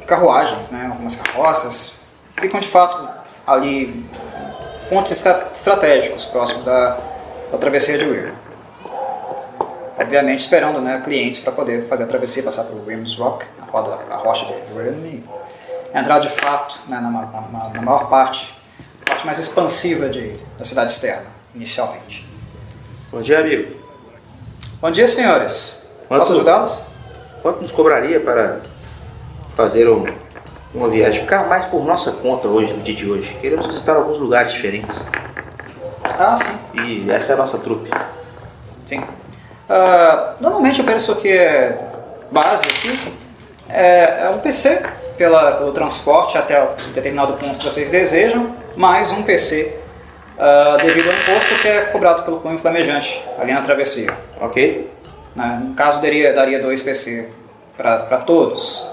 [0.06, 2.01] carruagens, né, algumas carroças,
[2.39, 3.10] ficam de fato
[3.47, 4.06] ali
[4.89, 6.97] pontos estra- estratégicos próximo da,
[7.51, 8.34] da travessia de Weir.
[9.99, 13.97] Obviamente esperando né, clientes para poder fazer a travessia, passar por Williams Rock, a, roda,
[14.11, 15.23] a rocha de Weir, e
[15.97, 18.53] entrar de fato né, na, na na maior parte,
[19.10, 21.26] parte mais expansiva de, da cidade externa,
[21.56, 22.23] inicialmente.
[23.11, 23.76] Bom dia, amigo.
[24.80, 25.90] Bom dia, senhores.
[26.07, 26.86] Quanto- Posso ajudá-los?
[27.41, 28.60] Quanto nos cobraria para
[29.56, 30.06] fazer um-
[30.76, 31.22] uma viagem?
[31.22, 33.36] Ficar mais por nossa conta hoje, no dia de hoje.
[33.41, 34.99] Queremos visitar alguns lugares diferentes.
[36.03, 36.60] Ah, sim.
[36.76, 37.90] E essa é a nossa trupe.
[38.86, 39.03] Sim.
[39.68, 41.80] Ah, normalmente o preço que é
[42.31, 43.14] base aqui
[43.69, 44.84] é, é um PC
[45.18, 49.78] pela, pelo transporte até o determinado ponto que vocês desejam, mais um PC
[50.38, 54.14] ah, devido ao imposto que é cobrado pelo cunho flamejante ali na travessia.
[54.40, 54.90] Ok?
[55.36, 55.62] né?
[55.64, 57.30] No caso, daria, daria dois PC
[57.78, 58.86] para todos,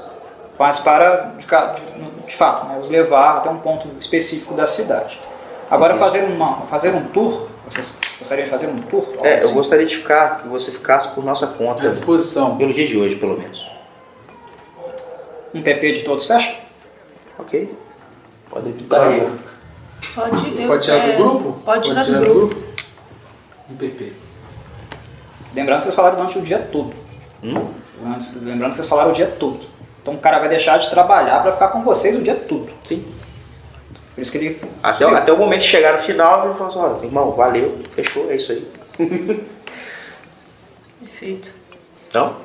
[0.59, 5.21] mas para, de, de, de fato, né, os levar até um ponto específico da cidade.
[5.69, 9.03] Agora, fazer, uma, fazer um tour, vocês gostariam de fazer um tour?
[9.03, 9.55] É, Algo eu assim?
[9.55, 11.85] gostaria de ficar, que você ficasse por nossa conta.
[11.85, 12.57] À disposição.
[12.57, 13.67] Pelo dia de hoje, pelo menos.
[15.53, 16.55] Um PP de todos fecha?
[17.39, 17.75] Ok?
[18.49, 19.29] Pode dar aí.
[20.15, 21.53] Pode, eu- Pode tirar é, do grupo?
[21.65, 22.57] Pode tirar do grupo.
[23.71, 24.13] Um PP.
[25.55, 26.95] Lembrando que vocês falaram durante o dia todo.
[27.43, 27.69] Hum?
[28.43, 29.61] Lembrando que vocês falaram o dia todo.
[30.03, 32.71] Então o cara vai deixar de trabalhar para ficar com vocês o dia todo.
[32.85, 33.05] Sim.
[34.15, 34.61] Por isso que ele.
[34.83, 37.79] Até, o- até o momento de chegar no final, ele falou assim, olha, irmão, valeu,
[37.93, 38.67] fechou, é isso aí.
[41.01, 41.49] Perfeito.
[42.09, 42.37] Então,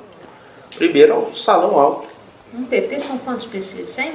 [0.75, 2.09] primeiro é o salão alto.
[2.53, 3.87] Um PP são quantos PCs?
[3.89, 4.13] 100?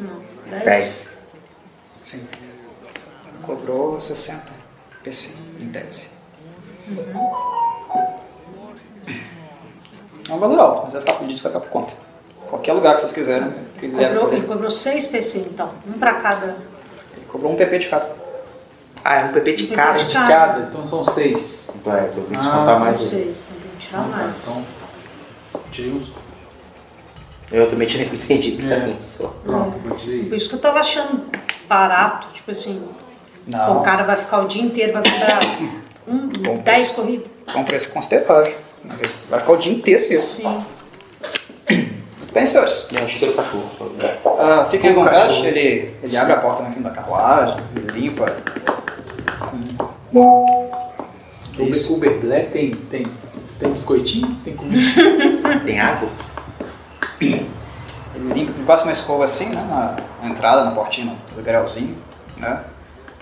[0.00, 0.20] Não,
[0.50, 0.64] 10.
[0.64, 1.07] 10.
[2.08, 2.26] Sim.
[3.42, 4.50] Cobrou 60
[5.04, 6.08] PC em tese.
[10.26, 11.94] É um valor alto, mas ele tá pedindo isso vai ficar por conta.
[12.48, 15.70] Qualquer lugar que vocês quiserem, que ele Cobrou, por ele cobrou 6 PC, então.
[15.86, 16.46] Um pra cada.
[17.14, 18.08] Ele cobrou um PP de cada.
[19.04, 19.92] Ah, é um PP de PP cara.
[19.98, 20.28] de De Cada.
[20.28, 21.72] cada, então são seis.
[21.76, 23.00] Então é, eu tenho que Ah, descontar Não mais.
[23.02, 24.40] sei, então tem que tirar Ah, tá, mais.
[24.42, 24.64] então,
[25.70, 26.12] tirei uns.
[27.52, 28.66] Eu também tinha entendido.
[28.66, 28.80] É.
[28.80, 29.28] cara, só.
[29.44, 30.48] Pronto, eu tirei Por isso isso.
[30.50, 31.24] que eu tava achando
[31.68, 32.82] barato, tipo assim,
[33.46, 35.40] Não, o cara vai ficar o dia inteiro, vai cobrar
[36.08, 36.94] um, Bom 10 preço.
[36.94, 37.26] corridas.
[37.54, 38.56] é um preço considerável.
[38.84, 40.22] Mas ele vai ficar o dia inteiro mesmo.
[40.22, 40.64] Sim.
[42.32, 43.70] Bem, senhores, Não, acho que era o cachorro.
[44.38, 45.46] ah, fiquem à vontade.
[45.46, 48.36] Ele, ele abre a porta na cima da carruagem, ele limpa.
[50.12, 53.06] O Uber Black tem, tem,
[53.58, 54.32] tem biscoitinho?
[54.44, 54.80] Tem comida?
[55.64, 56.08] Tem água?
[58.18, 61.96] Ele limpa, ele passa uma escova assim, né, na, na entrada, na portinha, no degrauzinho,
[62.36, 62.62] né?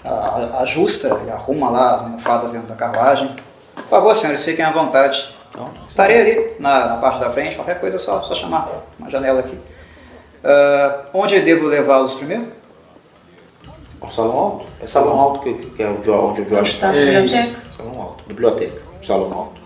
[0.04, 0.08] A-
[0.56, 3.34] a- Ajusta e arruma lá as almofadas dentro da carruagem.
[3.74, 5.34] Por favor, senhores, fiquem à vontade.
[5.50, 8.68] Então, estarei ali na, na parte da frente, qualquer coisa é só, só chamar.
[8.98, 9.58] Uma janela aqui.
[10.44, 12.52] Ah, onde devo levá-los primeiro?
[14.00, 14.66] O salão alto?
[14.80, 17.58] É salão alto que, que é onde o Onde Jorge está a É biblioteca?
[17.76, 18.24] Salão alto.
[18.26, 18.82] Biblioteca.
[19.04, 19.60] Salão alto.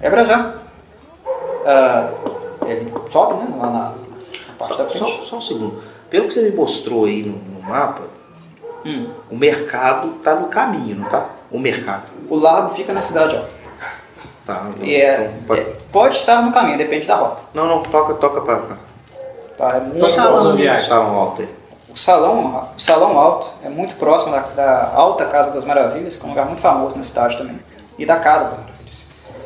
[0.00, 0.54] É pra já.
[1.66, 2.08] Ah,
[2.66, 3.92] ele sobe, né, lá na,
[4.68, 4.98] parte da frente.
[5.18, 5.82] Só, só um segundo.
[6.10, 8.02] Pelo que você me mostrou aí no, no mapa,
[8.84, 9.08] Hum.
[9.30, 11.26] o mercado tá no caminho, não tá?
[11.50, 12.02] O mercado.
[12.28, 13.48] O lago fica na cidade alta.
[14.44, 14.66] Tá.
[14.70, 17.44] então- E é, então pode- é- pode estar no caminho, depende da rota.
[17.54, 18.76] Não, não, toca, toca pra, pra
[19.56, 19.76] Tá?
[19.76, 20.40] É muito Só salão.
[20.88, 21.48] salão alto aí.
[21.90, 26.22] O salão, o salão alto é muito próximo da, da Alta Casa das Maravilhas, que
[26.24, 27.60] é um lugar muito famoso na cidade também,
[27.98, 28.71] e da Casa das Maravilhas.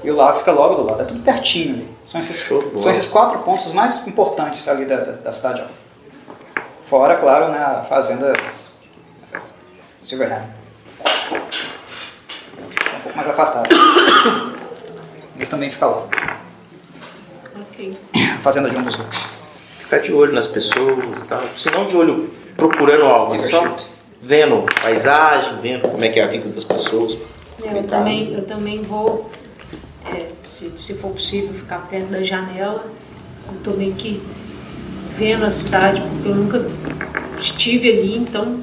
[0.06, 1.88] E o lago fica logo do lado, é tudo pertinho ali.
[2.04, 5.74] São esses, Show são esses quatro pontos mais importantes ali da, da, da cidade alta.
[6.88, 8.32] Fora, claro, né, a fazenda
[10.04, 10.44] Silverhand.
[11.32, 11.36] É
[12.96, 13.68] um pouco mais afastado.
[15.34, 16.06] Eles também ficam lá.
[17.72, 17.98] Ok.
[18.14, 19.26] A fazenda de um dos Lux.
[19.78, 21.42] Ficar de olho nas pessoas e tal.
[21.58, 23.76] Se não de olho procurando algo, mas só
[24.22, 27.18] vendo paisagem, vendo como é que é a vida das pessoas.
[27.60, 29.28] É, Eu também, eu também vou,
[30.12, 32.84] é, se, se for possível, ficar perto da janela.
[33.48, 34.22] Eu tô meio que
[35.16, 36.66] vendo a cidade, porque eu nunca
[37.38, 38.62] estive ali, então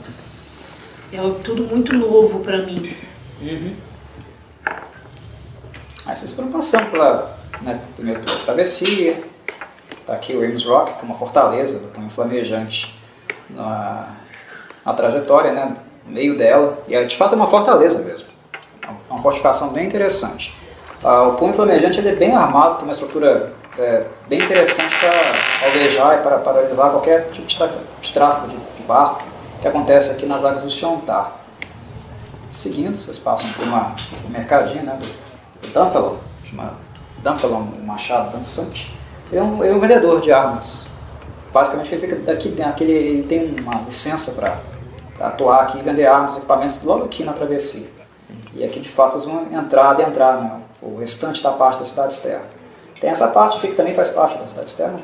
[1.12, 2.96] é tudo muito novo para mim.
[6.06, 9.24] Aí vocês foram passando pela, né, primeiro travessia,
[10.06, 12.98] tá aqui o Ames Rock, que é uma fortaleza punho flamejante
[13.50, 14.10] na,
[14.86, 18.28] na trajetória, né, no meio dela, e é, de fato é uma fortaleza mesmo,
[18.84, 20.54] é uma fortificação bem interessante.
[21.04, 25.68] Ah, o punho flamejante ele é bem armado, tem uma estrutura é, bem interessante para
[25.68, 29.24] alvejar e para paralisar qualquer tipo de tráfego de, tráfego de, de barco
[29.62, 31.34] que acontece aqui nas águas do Xiontar.
[32.52, 36.74] Seguindo, vocês passam por uma um mercadinho né, do, do Dunfellow, chama
[37.24, 38.96] Dunfellow, um machado dançante.
[39.32, 40.86] Ele é, um, ele é um vendedor de armas.
[41.52, 44.58] Basicamente, ele fica daqui dentro, ele, ele tem uma licença para
[45.28, 47.88] atuar aqui e vender armas e equipamentos logo aqui na travessia.
[48.54, 51.86] E aqui, de fato, eles vão entrar e entrar, né, o restante da parte da
[51.86, 52.46] cidade externa.
[53.00, 54.94] Tem essa parte aqui que também faz parte da cidade externa.
[54.94, 55.04] né?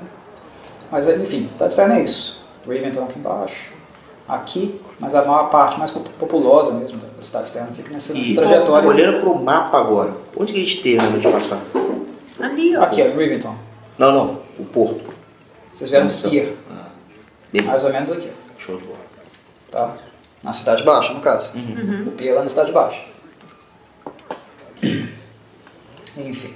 [0.91, 2.39] Mas, enfim, a cidade externa é isso.
[2.67, 3.71] Raventon aqui embaixo,
[4.27, 8.13] aqui, mas a maior parte mais pop- populosa mesmo da da cidade externa fica nessa,
[8.13, 8.87] nessa E trajetória.
[8.87, 11.59] olhando pro mapa agora, onde que a gente teve de passar?
[12.39, 12.83] Ali, ó.
[12.83, 13.55] Aqui, ó, Raventon.
[13.97, 15.13] Não, não, o porto.
[15.73, 16.29] Vocês vieram Nossa.
[16.29, 18.99] Pier, Ah, mais ou menos aqui, Show de bola.
[19.71, 19.93] tá?
[20.43, 21.57] Na cidade baixa, no caso.
[22.07, 23.01] O Pier é lá na cidade baixa.
[26.27, 26.53] Enfim.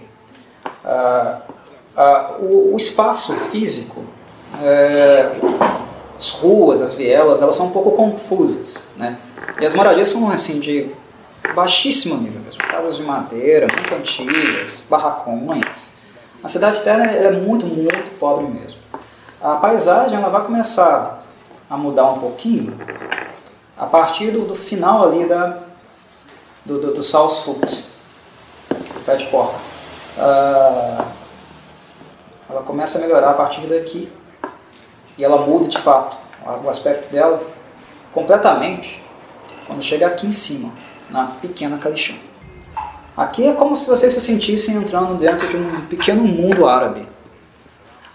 [0.83, 1.41] Ah,
[1.95, 4.03] ah, o, o espaço físico,
[4.61, 5.31] é,
[6.17, 9.17] as ruas, as vielas, elas são um pouco confusas, né?
[9.59, 10.89] E as moradias são, assim, de
[11.55, 12.59] baixíssimo nível mesmo.
[12.61, 15.95] Casas de madeira, muito antigas, barracões.
[16.43, 18.79] A cidade externa é muito, muito pobre mesmo.
[19.41, 21.23] A paisagem ela vai começar
[21.69, 22.77] a mudar um pouquinho
[23.77, 25.59] a partir do, do final ali da,
[26.65, 27.92] do, do, do South do
[29.03, 29.55] pé de porta.
[30.17, 31.05] Ah,
[32.49, 34.11] ela começa a melhorar a partir daqui
[35.17, 36.17] e ela muda de fato
[36.63, 37.41] o aspecto dela
[38.11, 39.01] completamente
[39.65, 40.71] quando chega aqui em cima,
[41.09, 42.15] na pequena Calixão.
[43.15, 47.07] Aqui é como se vocês se sentissem entrando dentro de um pequeno mundo árabe.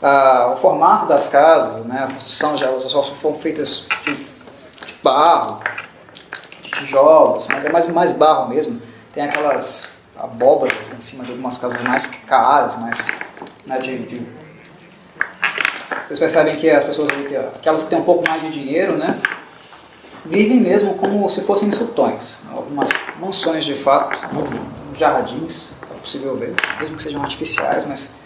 [0.03, 5.61] Ah, o formato das casas, né, a construção delas só foram feitas de, de barro,
[6.63, 8.81] de tijolos, mas é mais, mais barro mesmo.
[9.13, 13.09] Tem aquelas abóbadas em cima de algumas casas mais caras, mais
[13.67, 14.27] né, de, de
[16.05, 18.97] Vocês percebem que as pessoas ali, que- aquelas que têm um pouco mais de dinheiro,
[18.97, 19.21] né?
[20.25, 22.39] Vivem mesmo como se fossem sultões.
[22.53, 22.91] Algumas
[23.21, 24.19] mansões de fato,
[24.95, 28.21] jardins, é possível ver, mesmo que sejam artificiais, mas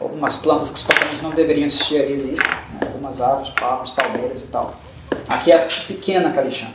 [0.00, 2.46] algumas plantas que supostamente não deveriam existir ali existem.
[2.48, 2.80] né?
[2.82, 4.74] Algumas árvores, pávos, palmeiras e tal.
[5.28, 6.66] Aqui é pequena Calixã.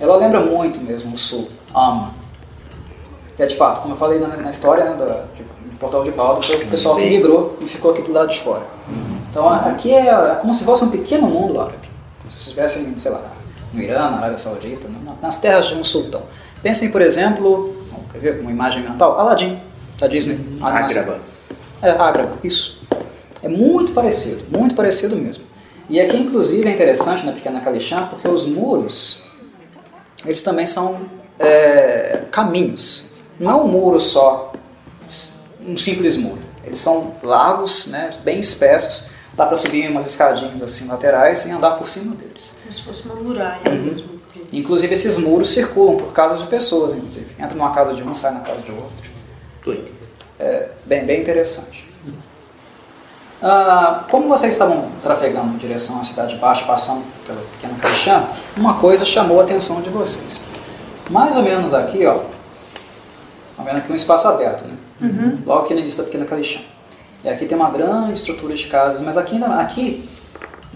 [0.00, 2.14] Ela lembra muito mesmo o sul, Ama.
[3.38, 6.02] Que é de fato, como eu falei na, na história né, da, de, do Portal
[6.02, 8.64] de Baldo, foi o pessoal que migrou e ficou aqui do lado de fora.
[9.30, 11.88] Então a- aqui é, é como se fosse um pequeno mundo árabe.
[12.18, 13.22] Como se estivessem, sei lá,
[13.72, 16.22] no Irã, na Arábia Saudita, na- nas terras de um sultão.
[16.64, 17.72] Pensem, por exemplo,
[18.12, 19.16] quer ver uma imagem mental?
[19.20, 19.56] Aladdin,
[20.00, 20.34] da Disney.
[20.60, 21.02] a animação.
[21.02, 21.20] Ágraba.
[21.80, 22.82] É, Ágraba, isso.
[23.40, 25.44] É muito parecido, muito parecido mesmo.
[25.88, 29.22] E aqui, inclusive, é interessante na Pequena Calixã, porque os muros,
[30.24, 31.02] eles também são
[31.38, 33.07] é, caminhos.
[33.38, 34.52] Não é um muro só,
[35.66, 36.38] um simples muro.
[36.64, 41.72] Eles são largos, né, bem espessos, dá para subir umas escadinhas assim laterais e andar
[41.72, 42.54] por cima deles.
[42.62, 43.74] Como se fosse uma muralha Uhum.
[43.84, 44.18] mesmo.
[44.52, 47.26] Inclusive, esses muros circulam por casas de pessoas, inclusive.
[47.38, 49.10] Entra numa casa de um, sai na casa de outro.
[49.64, 49.90] Doido.
[50.38, 51.86] É bem, bem interessante.
[53.40, 58.24] Ah, como vocês estavam trafegando em direção à Cidade Baixa, passando pela Pequena Caixã,
[58.56, 60.40] uma coisa chamou a atenção de vocês.
[61.08, 62.20] Mais ou menos aqui, ó,
[63.58, 64.76] estão vendo aqui um espaço aberto, né?
[65.44, 66.60] Logo aqui no início da Pequena Caixã.
[67.24, 70.08] E aqui tem uma grande estrutura de casas, mas aqui, aqui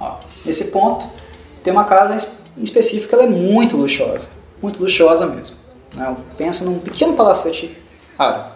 [0.00, 1.08] ó, nesse ponto,
[1.62, 2.16] tem uma casa
[2.56, 4.28] em específico, ela é muito luxuosa.
[4.60, 5.56] Muito luxuosa mesmo.
[5.94, 6.16] Né?
[6.36, 7.76] Pensa num pequeno palacete
[8.18, 8.50] árabe.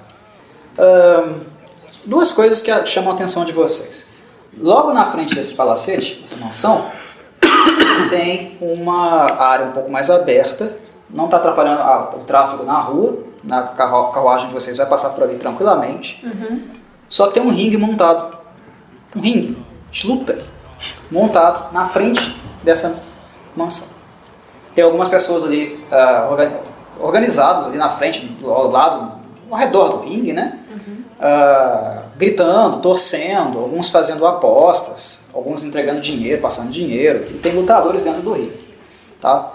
[2.04, 4.08] Duas coisas que chamam a atenção de vocês.
[4.58, 6.86] Logo na frente desse palacete, dessa mansão,
[8.10, 10.76] tem uma área um pouco mais aberta,
[11.10, 11.82] não está atrapalhando
[12.16, 16.24] o tráfego na rua, na carru- carruagem de vocês vai passar por ali tranquilamente.
[17.08, 18.36] Só que tem um ringue montado,
[19.14, 19.56] um ringue
[19.90, 20.38] de luta
[21.10, 23.00] montado na frente dessa
[23.56, 23.86] mansão.
[24.74, 25.82] Tem algumas pessoas ali
[26.30, 26.60] orga-
[27.00, 29.12] organizadas ali na frente, do- ao lado,
[29.50, 30.58] ao redor do ringue, né?
[31.18, 37.26] Ah, gritando, torcendo, alguns fazendo apostas, alguns entregando dinheiro, passando dinheiro.
[37.30, 38.58] E tem lutadores dentro do ringue,
[39.20, 39.54] tá?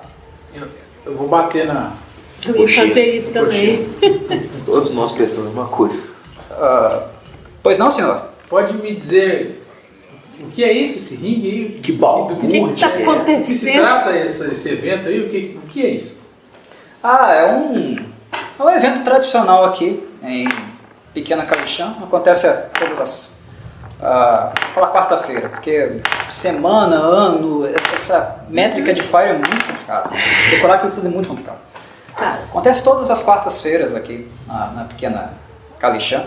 [0.56, 0.68] Eu,
[1.06, 1.92] eu vou bater na.
[2.48, 3.88] Eu ia fazer isso também.
[4.66, 6.12] Todos nós pensamos uma coisa.
[6.52, 7.08] Ah,
[7.62, 8.30] pois não, senhor?
[8.50, 9.62] Pode me dizer
[10.40, 11.80] o que é isso, esse ringue aí?
[11.82, 11.92] Que.
[11.92, 13.82] Do O que está Do que se acontecendo?
[13.82, 15.22] trata esse, esse evento aí?
[15.22, 16.20] O que, o que é isso?
[17.04, 17.96] Ah, é um,
[18.60, 20.48] é um evento tradicional aqui em
[21.14, 21.96] Pequena Calixã.
[22.02, 23.42] Acontece a todas as.
[24.02, 30.10] ah, vou falar quarta-feira, porque semana, ano, essa métrica de Fire é muito complicada.
[30.50, 31.60] Decorar aquilo tudo é muito complicado.
[32.22, 32.38] Tá.
[32.50, 35.34] Acontece todas as quartas-feiras aqui na, na Pequena
[35.80, 36.24] Calixã.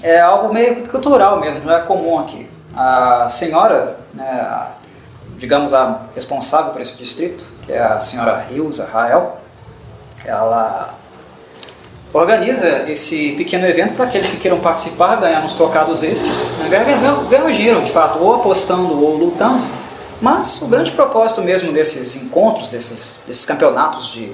[0.00, 2.48] É algo meio cultural mesmo, não é comum aqui.
[2.72, 4.68] A senhora, né,
[5.38, 9.40] digamos a responsável por esse distrito, que é a senhora Hilza Rael,
[10.24, 10.94] ela
[12.12, 17.50] organiza esse pequeno evento para aqueles que queiram participar, ganhar uns trocados extras, né, ganhar
[17.50, 19.64] dinheiro de fato, ou apostando ou lutando.
[20.20, 24.32] Mas o grande propósito mesmo desses encontros, desses, desses campeonatos de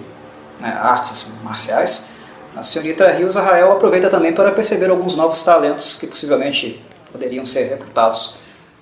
[0.63, 2.09] né, artes marciais,
[2.57, 6.81] a senhorita Hilza Rael aproveita também para perceber alguns novos talentos que possivelmente
[7.11, 8.37] poderiam ser recrutados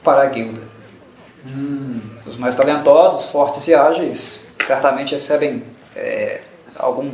[0.04, 0.60] para a guilda.
[2.26, 5.62] Os mais talentosos, fortes e ágeis certamente recebem
[5.96, 6.42] é,
[6.78, 7.10] algum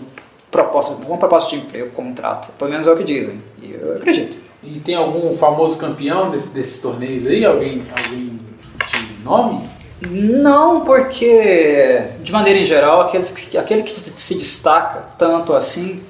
[0.50, 2.52] propósito, alguma proposta de emprego, contrato.
[2.58, 3.40] Pelo menos é o que dizem.
[3.62, 4.40] E eu acredito.
[4.62, 7.44] E tem algum famoso campeão desse- desses torneios aí?
[7.44, 8.40] Alguém, alguém
[8.86, 9.68] de nome?
[10.00, 16.04] Não, porque, de maneira em geral, aqueles que, aquele que se destaca tanto assim,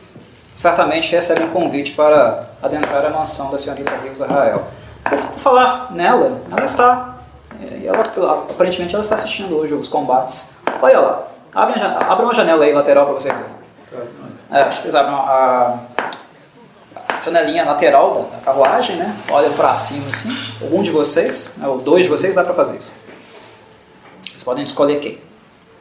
[0.54, 4.64] certamente recebe um convite para adentrar a mansão da senhorita Rios Arrael.
[5.04, 7.18] Por, falar nela, ela está,
[7.62, 8.00] é, e ela,
[8.50, 10.56] aparentemente ela está assistindo hoje os combates.
[10.82, 11.22] Olha lá,
[11.54, 13.56] abre, abre uma janela aí lateral para vocês verem.
[14.50, 15.78] É, vocês abrem a,
[17.22, 19.16] janelinha lateral da, da carruagem, né?
[19.30, 20.34] Olham para cima assim.
[20.60, 23.05] Algum de vocês, né, ou dois de vocês, dá para fazer isso.
[24.36, 25.18] Vocês podem escolher quem.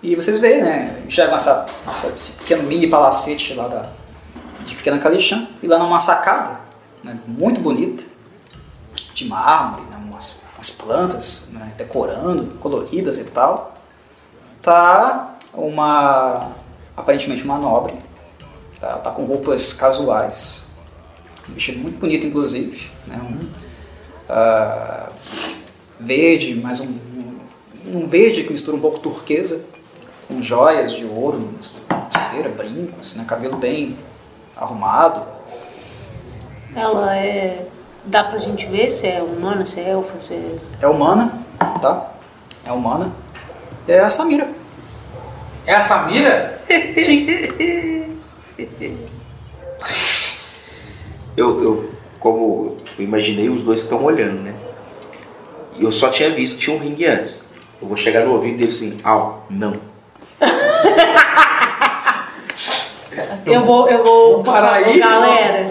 [0.01, 1.03] E vocês veem, né?
[1.05, 3.89] Enxergam essa, essa, esse pequeno mini palacete lá da,
[4.63, 5.45] de Pequena Calixã.
[5.61, 6.61] E lá numa sacada,
[7.03, 8.05] né, muito bonita,
[9.13, 13.77] de mármore, né, umas, umas plantas né, decorando, coloridas e tal.
[14.61, 16.53] Tá uma,
[16.95, 17.95] aparentemente uma nobre.
[18.81, 20.65] Ela tá com roupas casuais.
[21.49, 22.89] Um vestido muito bonito, inclusive.
[23.05, 23.49] Né, um,
[24.29, 25.09] ah,
[25.99, 26.97] verde, mas um,
[27.85, 29.65] um, verde que mistura um pouco turquesa,
[30.27, 31.49] com joias de ouro,
[32.11, 33.97] pulseira, brincos, né, cabelo bem
[34.55, 35.25] arrumado.
[36.75, 37.67] Ela é.
[38.05, 40.55] Dá pra gente ver se é humana, se é elfa, se é.
[40.81, 41.39] É humana,
[41.81, 42.11] tá?
[42.65, 43.11] É humana.
[43.87, 44.49] É a Samira.
[45.65, 46.61] É a Samira?
[51.37, 54.55] Eu, eu, como eu imaginei, os dois estão olhando, né?
[55.77, 57.44] E eu só tinha visto, tinha um ringue antes.
[57.81, 59.73] Eu vou chegar no ouvido dele assim, au, não.
[63.45, 64.43] Eu vou, eu vou.
[64.43, 65.67] parar Ô, aí, Galera,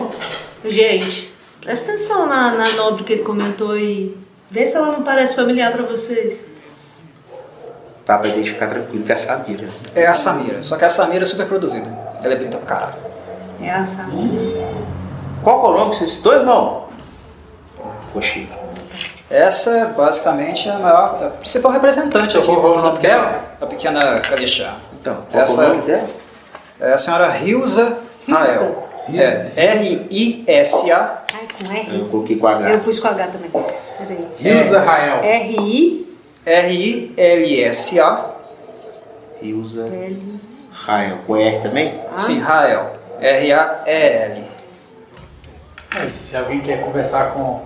[0.64, 4.16] gente, presta atenção na, na nota que ele comentou aí.
[4.50, 6.44] Vê se ela não parece familiar pra vocês.
[8.04, 9.68] Tá, pra gente ficar tranquilo que é a Samira.
[9.94, 10.62] É a Samira.
[10.62, 11.90] Só que a Samira é super produzida.
[12.22, 12.98] Ela é bonita pra caralho.
[13.60, 14.68] É a Samira.
[15.42, 16.84] Qual que é o nome que você citou, irmão?
[18.12, 18.48] Foxi.
[19.34, 22.46] Essa, basicamente, é a maior, é a principal representante aqui.
[22.46, 23.44] Qual é o nome da pequena- dela?
[23.60, 24.76] A pequena Kalixá.
[25.00, 26.08] Então, qual Essa- é o nome dela?
[26.80, 27.98] É a senhora Hilza?
[28.28, 28.84] Rael.
[29.12, 31.24] É R-I-S-A.
[31.34, 32.08] Ai, com Eu R.
[32.10, 32.70] coloquei com H.
[32.70, 33.50] Eu pus com H também.
[33.50, 34.28] Peraí.
[34.40, 35.22] Hilza Rael.
[35.24, 36.04] R-I-L.
[36.46, 38.30] R-I-L-S-A.
[39.42, 39.88] Hilza
[40.70, 41.18] Rael.
[41.26, 42.00] Com R também?
[42.16, 42.92] Sim, Rael.
[43.20, 44.44] R-A-E-L.
[46.12, 47.62] Se alguém quer conversar com,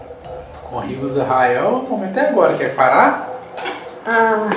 [0.70, 2.54] com Hilza Rael, o momento é agora.
[2.54, 3.40] Quer parar?
[4.06, 4.50] Ah,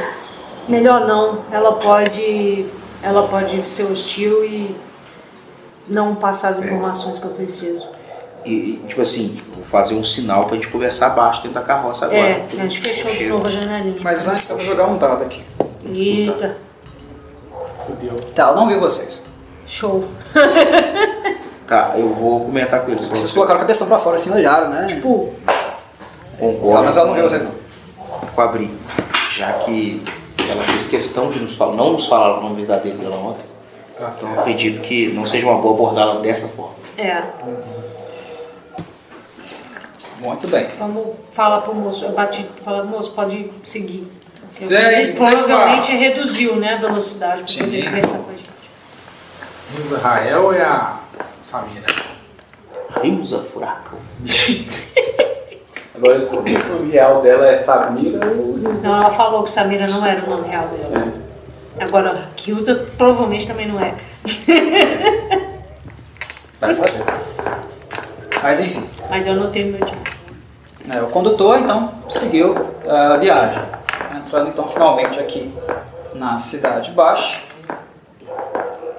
[0.68, 1.40] melhor não.
[1.52, 2.66] Ela pode.
[3.04, 4.76] Ela pode ser hostil e
[5.88, 7.88] não passar as informações que eu preciso.
[8.46, 12.20] E, tipo assim, vou fazer um sinal pra gente conversar baixo dentro da carroça agora.
[12.20, 13.98] É, a gente fechou de novo a janelinha.
[14.02, 15.44] Mas antes eu vou jogar um dado aqui.
[15.86, 16.58] Eita,
[17.86, 18.16] Fudeu.
[18.36, 19.24] Tá, ela não viu vocês.
[19.68, 20.06] show.
[21.68, 23.06] Tá, eu vou comentar com eles.
[23.06, 24.88] Vocês colocaram a cabeça pra fora assim, olharam, né?
[24.88, 25.34] Tipo,
[26.42, 27.52] Concordo Tá, mas ela não viu vocês não.
[28.36, 28.70] com a Bri.
[29.36, 30.04] Já que
[30.50, 33.46] ela fez questão de nos falar, não nos falar o nome verdadeiro dela ontem,
[33.96, 34.40] Tá então certo.
[34.40, 36.74] acredito que não seja uma boa abordá-la dessa forma.
[36.98, 37.22] é.
[40.20, 40.68] Muito bem.
[40.78, 42.06] Vamos falar pro moço.
[42.06, 44.08] Eu bati, falar, moço, pode seguir.
[44.48, 48.50] Segue, ele provavelmente reduziu, né, a velocidade para poder conversar com a gente.
[49.76, 51.00] Hilza Rael é a
[51.46, 51.86] Samira.
[53.04, 53.98] Hilza Furacão.
[56.02, 58.58] Agora, se o nome real dela é Samira ou...
[58.82, 61.14] Não, ela falou que Samira não era o nome real dela.
[61.80, 63.94] Agora, Kyusa provavelmente também não é.
[66.74, 67.04] Saber.
[68.42, 68.84] Mas enfim.
[69.12, 69.98] Mas eu anotei no meu dia.
[70.92, 72.56] É, o condutor então seguiu
[72.90, 73.62] a viagem,
[74.18, 75.54] entrando então finalmente aqui
[76.16, 77.42] na cidade baixa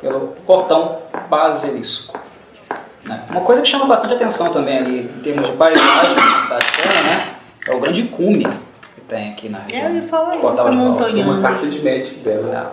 [0.00, 0.98] pelo portão
[1.28, 2.21] Basilisco.
[3.04, 3.24] Né?
[3.30, 7.02] Uma coisa que chama bastante atenção também ali em termos de paisagem da cidade externa,
[7.02, 7.34] né?
[7.66, 8.46] É o grande cume
[8.94, 9.88] que tem aqui na região.
[9.88, 11.24] Eu ia falar isso, essa montanha.
[11.24, 12.72] Uma carta de médico dela.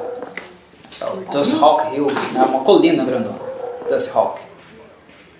[1.01, 2.43] É o Dust Hawk Hill, né?
[2.43, 3.35] uma colina grandona.
[3.88, 4.41] Dust Hawk.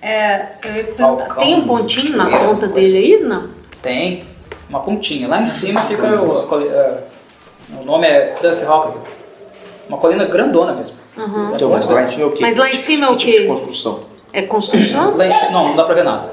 [0.02, 0.46] É,
[0.98, 3.20] Falcão, tem um pontinho na ponta dele aí?
[3.22, 3.50] Não?
[3.82, 4.24] Tem
[4.70, 5.28] uma pontinha.
[5.28, 7.04] Lá em cima fica o, é,
[7.82, 9.02] o nome é Dust Hawk Hill.
[9.90, 10.96] Uma colina grandona mesmo.
[11.18, 11.52] Aham.
[11.56, 12.42] Então, mas lá em cima é o quê?
[12.42, 13.42] Mas lá em Que cima é o tipo quê?
[13.42, 14.00] de construção?
[14.32, 15.16] É construção?
[15.52, 16.30] Não, não dá pra ver nada.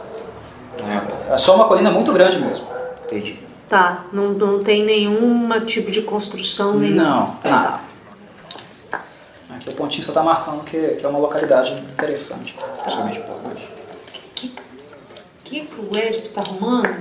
[0.76, 1.34] Tá.
[1.34, 2.66] É só uma colina muito grande mesmo.
[3.06, 3.40] Entendi.
[3.68, 7.80] Tá, não, não tem nenhum tipo de construção, nem Não, nada.
[9.50, 13.68] Aqui o pontinho só tá marcando que, que é uma localidade interessante, principalmente importante.
[14.34, 14.54] que,
[15.44, 16.96] que que o Ed tá arrumando?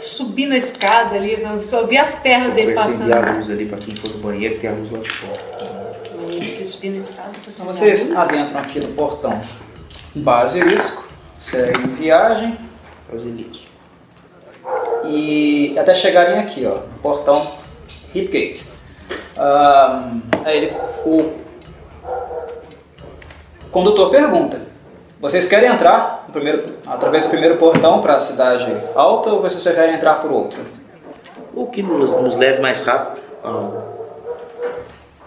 [0.00, 3.28] Subindo a escada ali, só, só vi as pernas Vou dele acender passando.
[3.30, 5.83] a luz ali pra quem for no banheiro, tem a luz lá de fora.
[6.42, 9.30] Você a escada, Então você vocês adentram aqui no portão
[10.14, 12.58] Basilisco, seguem viagem
[13.12, 13.68] isso.
[15.04, 17.54] e até chegarem aqui, ó, no portão
[18.14, 18.70] Hipgate.
[19.36, 21.32] Ahn, aí ele, o
[23.70, 24.60] condutor pergunta:
[25.20, 29.62] vocês querem entrar no primeiro, através do primeiro portão para a cidade alta ou vocês
[29.62, 30.60] preferem entrar por outro?
[31.52, 33.20] O que nos, nos leve mais rápido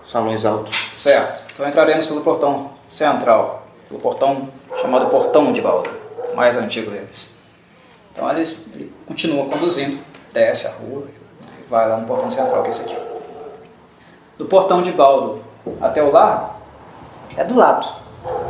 [0.07, 0.89] salões altos.
[0.91, 1.43] Certo.
[1.53, 4.49] Então entraremos pelo portão central, pelo portão
[4.81, 5.89] chamado Portão de Baldo,
[6.31, 7.39] o mais antigo deles.
[8.11, 9.99] Então eles ele continua conduzindo,
[10.33, 11.03] desce a rua
[11.59, 12.95] e vai lá no portão central, que é esse aqui.
[14.37, 15.41] Do portão de Baldo
[15.81, 16.55] até o largo
[17.35, 17.87] é do lado.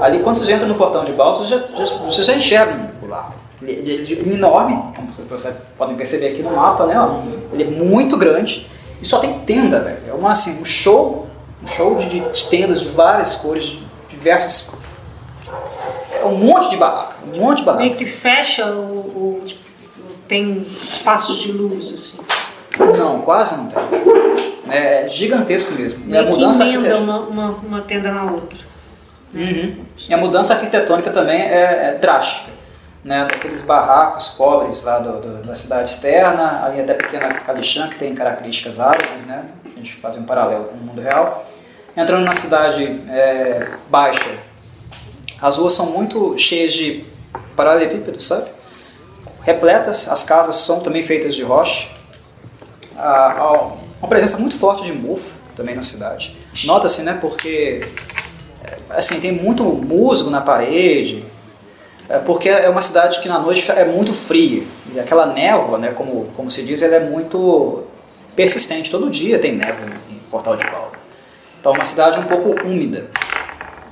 [0.02, 3.34] Ali, quando vocês entram no portão de Baldo, vocês já, já, já enxergam o largo.
[3.62, 7.00] Ele, ele, é enorme, como vocês, vocês podem perceber aqui no mapa, né?
[7.00, 7.22] ó.
[7.52, 8.68] Ele é muito grande
[9.02, 10.00] e só tem tenda, velho.
[10.08, 11.27] É uma, assim, um show,
[11.68, 14.70] show de, de tendas de várias cores, de diversas.
[16.22, 17.84] É um monte de barraca, um monte de barraca.
[17.84, 19.46] meio que fecha o, o-
[20.28, 22.18] tem espaços de luz assim.
[22.98, 23.80] Não, quase não tem.
[24.70, 26.00] É gigantesco mesmo.
[26.08, 28.58] E a Meio que mudança emenda uma, uma, uma tenda na outra.
[29.34, 29.76] Uhum.
[30.10, 32.52] E a mudança arquitetônica também é, é drástica.
[33.04, 37.96] né, daqueles barracos pobres lá do, do, da cidade externa, ali até pequena Calixã, que
[37.96, 41.46] tem características árabes, né, a gente faz um paralelo com o mundo real.
[41.98, 44.30] Entrando na cidade é, baixa,
[45.42, 47.04] as ruas são muito cheias de
[47.56, 48.52] paralelepípedos, sabe?
[49.42, 51.90] Repletas, as casas são também feitas de rocha.
[52.96, 53.52] Há, há
[54.00, 56.38] uma presença muito forte de mofo também na cidade.
[56.66, 57.82] Nota-se, né, porque
[58.64, 61.26] é, assim, tem muito musgo na parede,
[62.08, 64.64] é, porque é uma cidade que na noite é muito fria.
[64.94, 67.86] E aquela névoa, né, como, como se diz, ela é muito
[68.36, 68.92] persistente.
[68.92, 70.97] Todo dia tem névoa em Portal de Paulo.
[71.68, 73.08] Então é uma cidade um pouco úmida.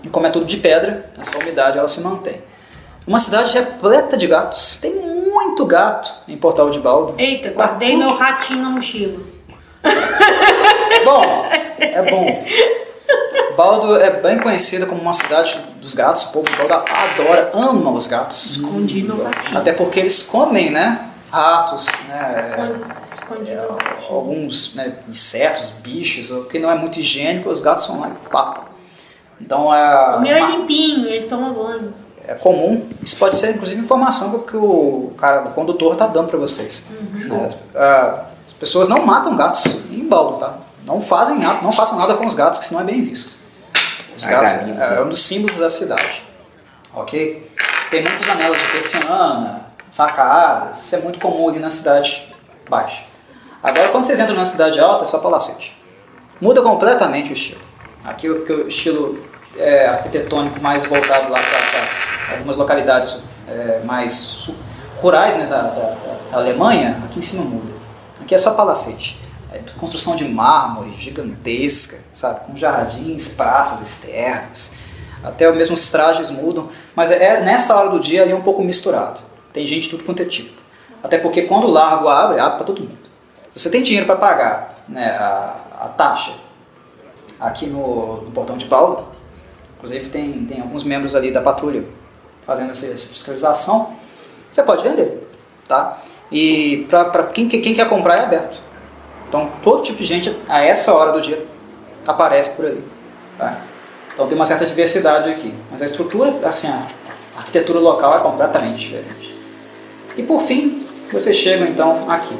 [0.02, 2.41] E como é tudo de pedra, essa umidade ela se mantém.
[3.06, 4.77] Uma cidade repleta de gatos.
[4.77, 7.15] Tem muito gato em Portal de Baldo.
[7.18, 9.19] Eita, guardei meu ratinho na mochila.
[11.03, 11.45] Bom,
[11.77, 12.45] é bom.
[13.57, 16.23] Baldo é bem conhecida como uma cidade dos gatos.
[16.23, 18.52] O povo de Baldo adora, ama os gatos.
[18.52, 19.57] Escondi meu ratinho.
[19.57, 21.10] Até porque eles comem, né?
[21.35, 22.75] Ratos, né?
[23.29, 23.77] Ratinho.
[24.09, 28.29] Alguns né, insetos, bichos, o que não é muito higiênico, os gatos vão lá e
[28.29, 28.63] papam.
[29.41, 30.15] Então é.
[30.17, 31.93] O meu é limpinho, ele toma banho.
[32.27, 32.87] é comum.
[33.03, 36.89] Isso pode ser, inclusive, informação que o cara, o condutor, está dando para vocês.
[37.11, 37.49] Né?
[37.75, 40.57] Ah, As pessoas não matam gatos em baldo, tá?
[40.85, 43.31] Não fazem nada, não façam nada com os gatos, que isso não é bem visto.
[44.17, 44.81] Os A gatos galinha.
[44.81, 46.23] é um dos símbolos da cidade,
[46.93, 47.51] ok?
[47.91, 50.77] Tem muitas janelas de persiana, sacadas.
[50.85, 52.33] Isso é muito comum ali na cidade
[52.69, 53.03] baixa.
[53.63, 55.75] Agora, quando vocês entram na cidade alta, é só palacete.
[56.39, 57.61] Muda completamente o estilo.
[58.03, 59.17] Aqui o, estilo
[59.57, 64.49] é, arquitetônico mais voltado lá para algumas localidades é, mais
[65.01, 65.95] rurais né, da, da-
[66.31, 67.73] da Alemanha, aqui em cima muda.
[68.21, 69.19] Aqui é só palacete.
[69.51, 72.41] É construção de mármore gigantesca, sabe?
[72.41, 74.75] Com jardins, praças externas.
[75.23, 76.69] Até mesmo os trajes mudam.
[76.95, 79.19] Mas é nessa hora do dia ali um pouco misturado.
[79.56, 80.61] Tem gente de tudo quanto é tipo.
[81.02, 82.98] Até porque quando o largo abre, abre para todo mundo.
[83.52, 86.34] Se você tem dinheiro para pagar né, a, a taxa
[87.40, 89.07] aqui no, no portão de Paulo.
[89.77, 91.86] Inclusive tem, tem alguns membros ali da patrulha
[92.45, 93.95] fazendo essa, essa fiscalização.
[94.52, 95.26] Você pode vender,
[95.68, 96.02] tá?
[96.30, 98.60] E para quem, quem quer comprar é aberto.
[99.30, 101.45] Então todo tipo de gente a essa hora do dia
[102.06, 102.84] aparece por ali,
[103.38, 103.61] tá?
[104.14, 105.53] Então tem uma certa diversidade aqui.
[105.72, 106.88] Mas a estrutura, assim, a
[107.38, 109.34] arquitetura local é completamente diferente.
[110.17, 112.35] E por fim, vocês chegam então aqui,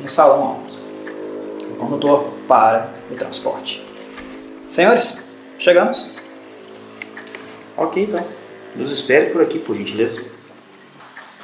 [0.00, 0.74] no salão alto.
[1.70, 3.84] O condutor para o transporte.
[4.68, 5.22] Senhores,
[5.58, 6.10] chegamos.
[7.76, 8.24] Ok, então.
[8.74, 10.24] Nos espere por aqui, por gentileza.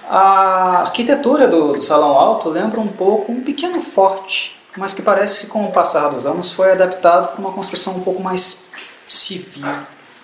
[0.08, 5.40] A arquitetura do, do salão alto lembra um pouco um pequeno forte, mas que parece
[5.40, 8.64] que com o passar dos anos foi adaptado para uma construção um pouco mais
[9.06, 9.66] civil,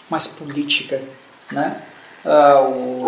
[0.08, 1.02] mais política,
[1.52, 1.82] né?
[2.24, 3.04] Ah, o,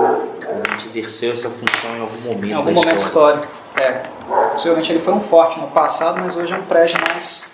[0.67, 3.41] A gente exerceu essa função em algum momento em algum da momento história.
[3.41, 3.57] histórico.
[3.77, 4.03] É.
[4.53, 7.51] Possivelmente ele foi um forte no passado, mas hoje é um prédio mais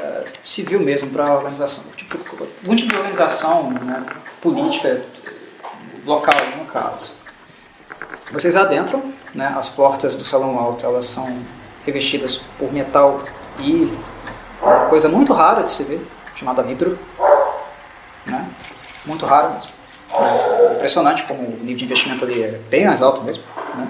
[0.00, 1.90] é, civil mesmo para a organização.
[1.92, 2.18] Tipo,
[2.62, 4.04] algum tipo de organização né,
[4.40, 5.02] política
[6.04, 7.14] local, no caso.
[8.32, 9.02] Vocês adentram,
[9.34, 11.36] né, as portas do salão alto elas são
[11.84, 13.22] revestidas por metal
[13.58, 13.96] e
[14.62, 16.98] uma coisa muito rara de se ver, chamada vidro.
[18.26, 18.46] Né?
[19.06, 19.79] Muito rara mesmo.
[20.18, 23.42] Mas é impressionante como o nível de investimento ali é bem mais alto mesmo.
[23.76, 23.88] Né?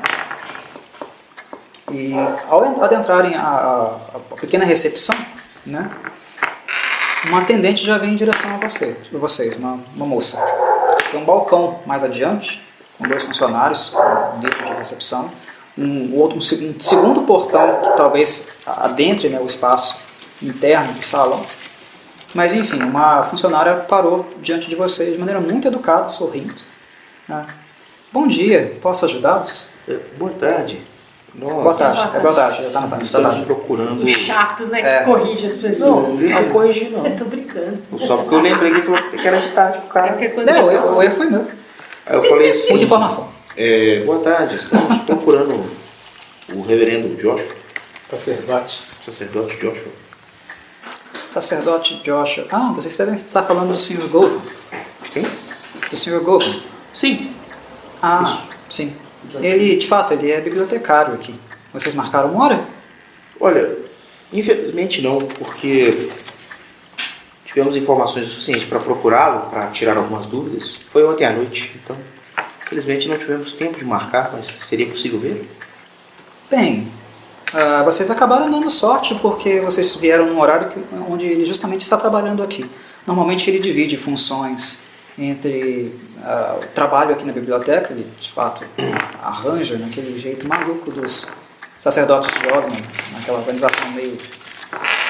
[1.92, 2.12] E
[2.48, 5.16] ao en- adentrarem a, a- a pequena recepção,
[5.66, 5.90] né,
[7.26, 10.40] uma atendente já vem em direção a você, vocês, uma, uma moça.
[11.10, 12.62] Tem um balcão mais adiante,
[12.96, 13.94] com dois funcionários,
[14.36, 15.30] um de recepção,
[15.76, 16.40] um, outro, um,
[16.76, 19.98] um segundo portão que talvez adentre né, o espaço
[20.42, 21.40] interno do salão.
[22.34, 26.54] Mas enfim, uma funcionária parou diante de vocês de maneira muito educada, sorrindo.
[27.28, 27.46] né.
[28.12, 29.70] Bom dia, posso ajudá-los?
[29.88, 30.80] É, Boa tarde.
[31.32, 32.98] Nossa, Boa tarde, é boa tarde, já está na tarde.
[33.04, 33.46] Tá Estamos tarde.
[33.46, 34.02] procurando.
[34.04, 34.80] O chato, né?
[34.80, 35.04] É.
[35.04, 35.88] Corrige as pessoas.
[35.90, 37.06] Não, não deixa eu corrigir, não.
[37.06, 37.78] Eu tô brincando.
[38.00, 40.28] Só porque eu lembrei que ele falou que era de tarde pro cara.
[40.28, 40.52] Coisa.
[40.52, 41.46] Não, o erro, o erro foi meu.
[42.04, 42.70] Aí eu falei assim.
[42.70, 43.28] Muita informação.
[43.56, 45.64] é, boa tarde, estamos procurando
[46.52, 47.46] o reverendo Joshua,
[47.96, 48.82] Sacerdote.
[49.06, 49.92] sacerdote Joshua.
[51.30, 52.44] Sacerdote Joshua.
[52.50, 54.08] Ah, vocês devem estar falando do Sr.
[54.08, 54.40] Govan.
[55.12, 55.22] Quem?
[55.88, 56.18] Do Sr.
[56.24, 56.60] Govan.
[56.92, 57.32] Sim.
[58.02, 58.96] Ah, sim.
[59.34, 61.32] Ele, de fato, ele é bibliotecário aqui.
[61.72, 62.64] Vocês marcaram uma hora?
[63.38, 63.78] Olha,
[64.32, 66.10] infelizmente não, porque
[67.46, 70.72] tivemos informações suficientes para procurá-lo, para tirar algumas dúvidas.
[70.90, 71.96] Foi ontem à noite, então
[72.66, 75.48] infelizmente não tivemos tempo de marcar, mas seria possível ver?
[76.50, 76.88] Bem,
[77.54, 81.96] ah, vocês acabaram dando sorte porque vocês vieram num horário que, onde ele justamente está
[81.96, 82.68] trabalhando aqui.
[83.06, 84.86] Normalmente ele divide funções
[85.18, 88.64] entre ah, o trabalho aqui na biblioteca, ele de fato
[89.22, 91.34] arranja naquele jeito maluco dos
[91.78, 92.78] sacerdotes de Ogden,
[93.14, 94.16] naquela organização meio.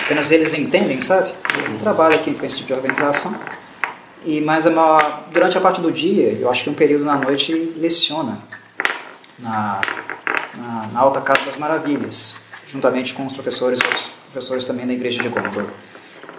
[0.05, 1.33] apenas eles entendem, sabe?
[1.55, 3.35] Ele trabalha aqui com esse tipo de organização.
[4.25, 7.17] E, mas a maior- durante a parte do dia, eu acho que um período na
[7.17, 8.39] noite leciona
[9.43, 9.81] na,
[10.57, 12.35] na, na Alta Casa das Maravilhas,
[12.67, 15.67] juntamente com os professores, outros professores também da Igreja de Gondor.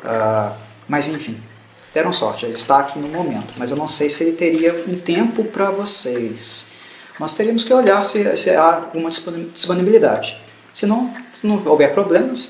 [0.04, 0.54] Ah,
[0.88, 1.42] mas enfim,
[1.94, 4.98] deram sorte, ele está aqui no momento, mas eu não sei se ele teria um
[4.98, 6.72] tempo para vocês.
[7.20, 10.38] Nós teríamos que olhar se, se há alguma disponi- disponibilidade.
[10.74, 12.50] Se não, se não houver problemas,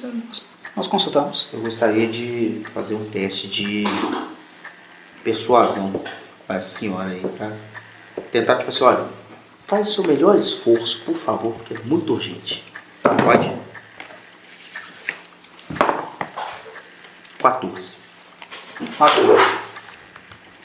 [0.76, 1.48] nós, consultamos.
[1.52, 3.84] Eu gostaria de fazer um teste de
[5.24, 7.52] persuasão com essa senhora aí, pra
[8.32, 9.06] tentar, tipo assim, olha,
[9.72, 12.62] faz o seu melhor esforço, por favor, porque é muito urgente.
[13.02, 13.56] Pode?
[17.40, 17.92] 14.
[19.00, 19.38] Marcou.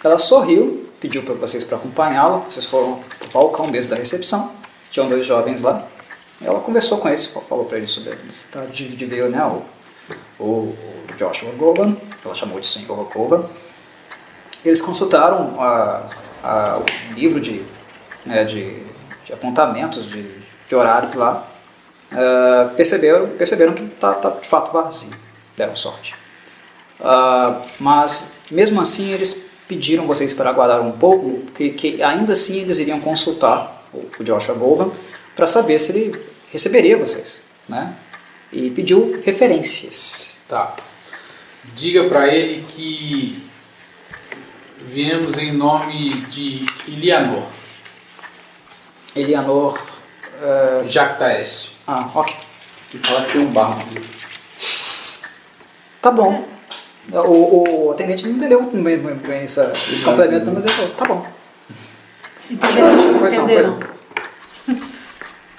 [0.02, 2.38] Ela sorriu, pediu para vocês para acompanhá-la.
[2.38, 4.52] Vocês foram para o balcão mesmo da recepção.
[4.90, 5.86] Tinham dois jovens lá.
[6.40, 9.40] Ela conversou com eles, falou para eles sobre a necessidade de, de ver né,
[10.40, 10.76] o, o
[11.16, 11.96] Joshua Govan.
[12.24, 13.48] Ela chamou de Senhor Govan.
[14.64, 16.06] Eles consultaram a,
[16.42, 17.64] a, o livro de,
[18.24, 18.84] né, de,
[19.26, 20.24] de apontamentos de,
[20.68, 21.46] de horários lá.
[22.12, 25.10] Ah, perceberam, perceberam que está tá de fato vazio.
[25.56, 26.14] Deram sorte.
[27.00, 32.60] Ah, mas mesmo assim eles pediram vocês para aguardar um pouco, que, que ainda assim
[32.60, 34.90] eles iriam consultar o, o Joshua Govan
[35.34, 37.94] para saber se ele receberia vocês, né?
[38.52, 40.38] E pediu referências.
[40.48, 40.76] Tá.
[41.74, 43.44] Diga pra ele que
[44.80, 47.48] viemos em nome de Ilianor,
[49.16, 49.78] Elianor,
[50.42, 51.76] ah, Jactaeste.
[51.86, 52.36] ah, ok,
[52.94, 53.82] E fala que tem um barco.
[56.02, 56.46] tá bom.
[57.12, 60.90] O, o atendente não entendeu muito bem, bem, bem essa, esse complemento, mas ele falou,
[60.90, 61.26] tá bom.
[62.50, 62.86] Entendeu?
[63.18, 63.78] Pois não, pois não.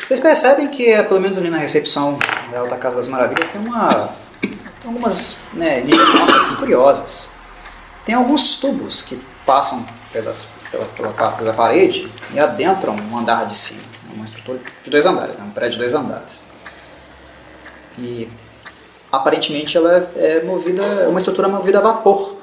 [0.06, 2.18] Vocês percebem que, é, pelo menos ali na recepção
[2.52, 4.14] da Alta Casa das Maravilhas, tem uma.
[4.86, 7.34] Algumas né, notas curiosas.
[8.06, 13.58] Tem alguns tubos que passam pelas, pela, pela, pela parede e adentram um andar de
[13.58, 13.82] cima.
[14.12, 16.42] É uma estrutura de dois andares, né, um prédio de dois andares.
[17.98, 18.30] E
[19.12, 22.38] aparentemente ela é movida, é uma estrutura movida a vapor.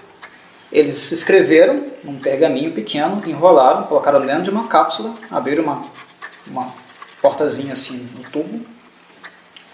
[0.72, 5.82] Eles escreveram num pergaminho pequeno, enrolaram, colocaram dentro de uma cápsula, abriram uma,
[6.46, 6.66] uma
[7.22, 8.66] portazinha assim no tubo,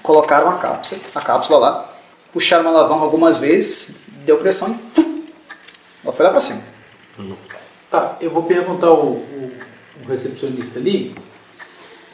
[0.02, 1.88] colocaram a cápsula, a cápsula lá,
[2.32, 5.24] puxaram uma alavanca algumas vezes, deu pressão e fum,
[6.04, 6.62] ela foi lá para cima.
[7.90, 9.22] Tá, eu vou perguntar ao, ao-
[10.02, 11.14] ao recepcionista ali.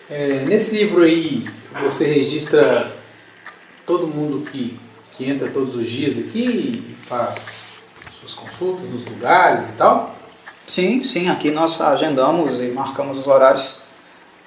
[0.09, 1.47] É, nesse livro aí,
[1.83, 2.91] você registra
[3.85, 4.79] todo mundo que,
[5.13, 7.75] que entra todos os dias aqui e faz
[8.19, 10.15] suas consultas nos lugares e tal?
[10.67, 13.83] Sim, sim, aqui nós agendamos e marcamos os horários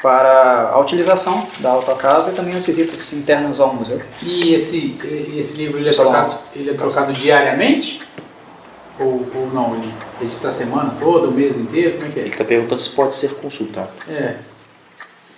[0.02, 4.02] para a utilização da autocasa e também as visitas internas ao museu.
[4.24, 4.98] E esse,
[5.38, 8.02] esse livro ele é, trocado, ele é trocado diariamente?
[9.00, 9.76] Ou, ou não?
[9.76, 11.94] Ele registra a semana toda, o mês inteiro?
[11.98, 12.22] Como é que é?
[12.24, 13.90] Ele está perguntando se pode ser consultado.
[14.10, 14.36] É.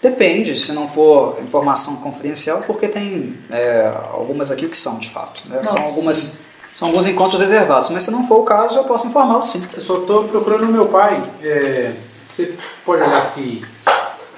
[0.01, 5.43] Depende, se não for informação confidencial, porque tem é, algumas aqui que são de fato.
[5.47, 5.61] né?
[5.63, 6.39] Não, São, algumas,
[6.75, 9.63] são alguns encontros reservados, mas se não for o caso, eu posso informá-lo sim.
[9.75, 11.21] Eu só estou procurando o meu pai.
[11.43, 11.93] É,
[12.25, 13.61] você pode olhar se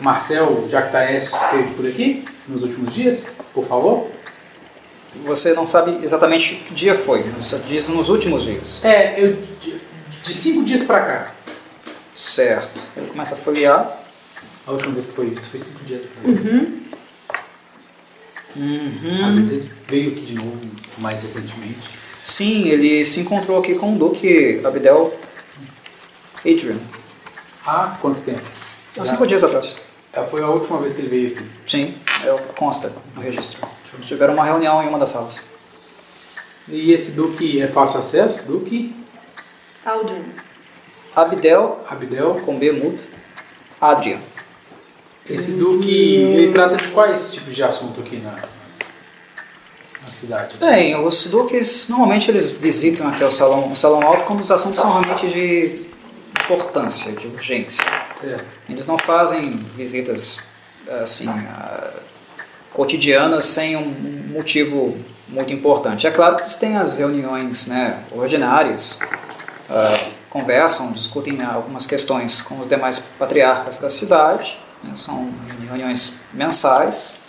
[0.02, 4.08] Marcel Jactaes esteve por aqui nos últimos dias, por favor?
[5.26, 8.84] Você não sabe exatamente que dia foi, você diz nos últimos dias.
[8.84, 9.38] É, eu
[10.24, 11.32] de, cinco dias pra cá.
[12.16, 12.82] Certo.
[12.96, 14.00] Ele começa a folhear.
[14.66, 16.40] A última vez que foi isso foi cinco dias atrás.
[18.56, 19.26] Uhum.
[19.28, 20.60] Às vezes ele veio aqui de novo
[20.98, 21.90] mais recentemente.
[22.24, 25.14] Sim, ele se encontrou aqui com o Duque Abdel
[26.40, 26.78] Adrian,
[27.66, 28.42] Há quanto tempo?
[29.00, 29.76] há cinco dias atrás.
[30.12, 31.50] É, Foi a última vez que ele veio aqui.
[31.66, 33.66] Sim, é consta no registro.
[34.02, 35.46] Tiveram uma reunião em uma das salas.
[36.68, 38.44] E esse Duque é fácil acesso?
[38.44, 38.96] Duque
[39.86, 40.24] Aldrin.
[41.16, 42.36] Abdel, Abdel.
[42.46, 43.04] com B mudo,
[43.80, 44.20] Adrian.
[45.30, 48.36] Esse Duque, ele trata de quais tipos de assunto aqui na,
[50.04, 50.58] na cidade?
[50.58, 54.80] Bem, os duques normalmente eles visitam aqui o salão, o salão alto quando os assuntos
[54.80, 55.86] são realmente de
[56.44, 57.86] importância, de urgência.
[58.16, 58.46] Certo.
[58.70, 60.48] Eles não fazem visitas
[61.02, 61.93] assim ah,
[62.74, 64.98] cotidianas sem um motivo
[65.30, 66.06] muito importante.
[66.08, 69.00] É claro que eles têm as reuniões né, ordinárias,
[69.70, 75.32] ah, conversam, discutem algumas questões com os demais patriarcas da cidade, né, são
[75.68, 77.22] reuniões mensais.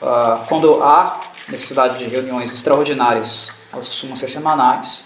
[0.00, 5.04] Ah, quando há necessidade de reuniões extraordinárias, elas costumam ser semanais,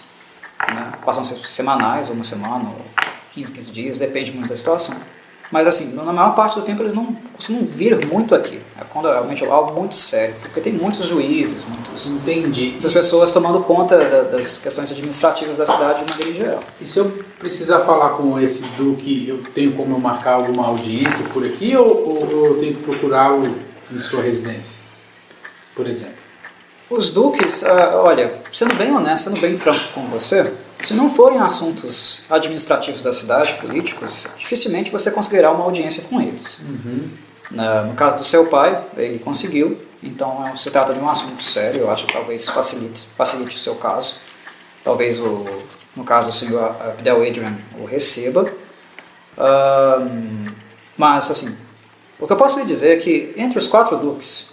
[0.73, 2.85] né, passam a ser semanais, uma semana, ou
[3.33, 4.97] 15, 15 dias, depende muito da situação.
[5.49, 8.59] Mas assim, na maior parte do tempo eles não costumam vir muito aqui.
[8.79, 12.71] É quando é realmente algo muito sério, porque tem muitos juízes, muitos, Entendi.
[12.71, 16.63] muitas pessoas tomando conta da- das questões administrativas da cidade de maneira geral.
[16.81, 17.05] E se eu
[17.39, 21.87] precisar falar com esse Duque, eu tenho como eu marcar alguma audiência por aqui ou,
[21.87, 23.55] ou- ou eu tenho que procurá-lo
[23.89, 24.75] em sua residência?
[25.73, 26.15] Por exemplo.
[26.89, 30.51] Os duques, ah, olha, sendo bem honesto, sendo bem franco com você,
[30.83, 36.61] se não forem assuntos administrativos da cidade, políticos, dificilmente você conseguirá uma audiência com eles.
[37.51, 41.41] Na- no caso do seu pai, ele conseguiu, então é- se trata de um assunto
[41.43, 44.15] sério, eu acho que talvez facilite, facilite o seu caso.
[44.83, 45.45] Talvez, o,
[45.95, 48.45] no caso, o senhor Abdel Adrian o receba.
[49.37, 50.47] Ahn,
[50.97, 51.55] mas, assim,
[52.19, 54.47] o que eu posso lhe dizer é que entre os quatro duques,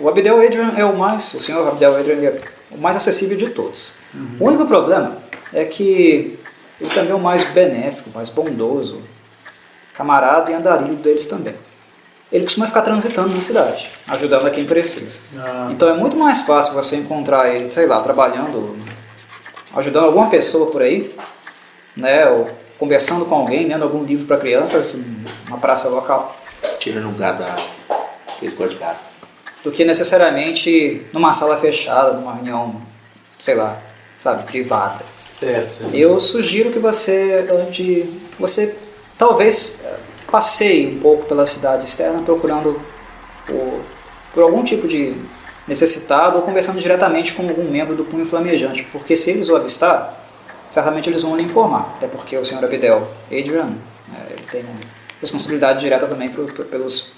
[0.00, 2.40] o Abdel Adrian é o mais, o senhor Abdel Adrian é
[2.70, 3.94] o mais acessível de todos.
[4.40, 5.18] O único problema
[5.52, 6.38] é que
[6.80, 9.00] ele também é o mais benéfico, mais bondoso,
[9.94, 11.54] camarada e andarilho deles também.
[12.30, 15.20] Ele costuma ficar transitando na cidade, ajudando a quem precisa.
[15.38, 18.76] Ah, Então é muito mais fácil você encontrar ele, sei lá, trabalhando,
[19.76, 21.14] ajudando alguma pessoa por aí,
[21.96, 25.00] né, ou conversando com alguém, lendo algum livro para crianças,
[25.46, 26.36] numa praça local,
[26.80, 27.56] Tirando um gado da.
[28.42, 28.98] Eles gostam de gado.
[29.64, 32.80] do que necessariamente numa sala fechada, numa reunião,
[33.38, 33.78] sei lá,
[34.18, 35.04] sabe, privada.
[35.38, 35.94] Certo.
[35.94, 38.04] Eu sugiro que você, ande,
[38.38, 38.76] você
[39.18, 39.94] talvez eh,
[40.30, 42.80] passeie um pouco pela cidade externa procurando
[43.46, 43.80] por,
[44.32, 45.14] por algum tipo de
[45.68, 50.24] necessitado ou conversando diretamente com algum membro do Punho Flamejante, porque se eles o avistar,
[50.70, 52.64] certamente eles vão lhe informar, até porque o Sr.
[52.64, 53.70] Abdel Adrian
[54.14, 54.64] eh, ele tem
[55.20, 57.12] responsabilidade direta também pro- pro- pelos,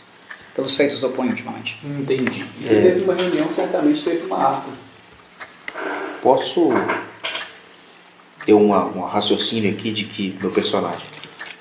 [0.54, 1.78] pelos feitos do Punho ultimamente.
[1.84, 2.44] Entendi.
[2.60, 4.62] E se teve uma reunião, certamente teve uma ata.
[6.22, 6.70] Posso
[8.48, 11.02] ter uma, um raciocínio aqui de que, meu personagem,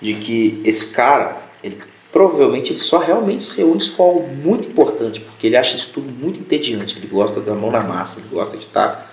[0.01, 1.77] de que esse cara, ele
[2.13, 5.91] provavelmente ele só realmente se reúne se for algo muito importante, porque ele acha isso
[5.93, 6.97] tudo muito entediante.
[6.97, 9.11] Ele gosta da mão na massa, ele gosta de estar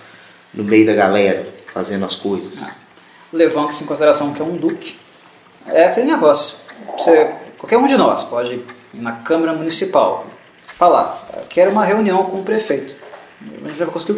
[0.53, 2.53] no meio da galera, fazendo as coisas.
[3.33, 4.95] levando-se em consideração que é um duque.
[5.67, 6.59] É aquele negócio.
[6.97, 10.25] Você, qualquer um de nós pode ir na Câmara Municipal
[10.63, 12.95] falar, quero uma reunião com o prefeito.
[13.41, 14.15] A gente vai?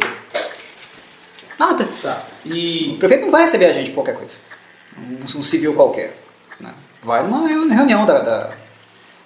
[1.59, 1.87] Nada.
[2.01, 2.21] Tá.
[2.45, 4.39] O E prefeito não vai receber a gente por qualquer coisa.
[4.97, 6.17] Um, um civil qualquer.
[6.59, 6.71] né?
[7.01, 8.49] Vai numa reuni- reunião da, da,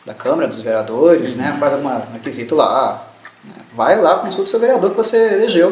[0.05, 1.55] da Câmara, dos vereadores, né?
[1.59, 3.07] faz algum requisito lá.
[3.43, 3.53] né?
[3.73, 5.69] Vai lá, consulta o seu vereador que você elegeu.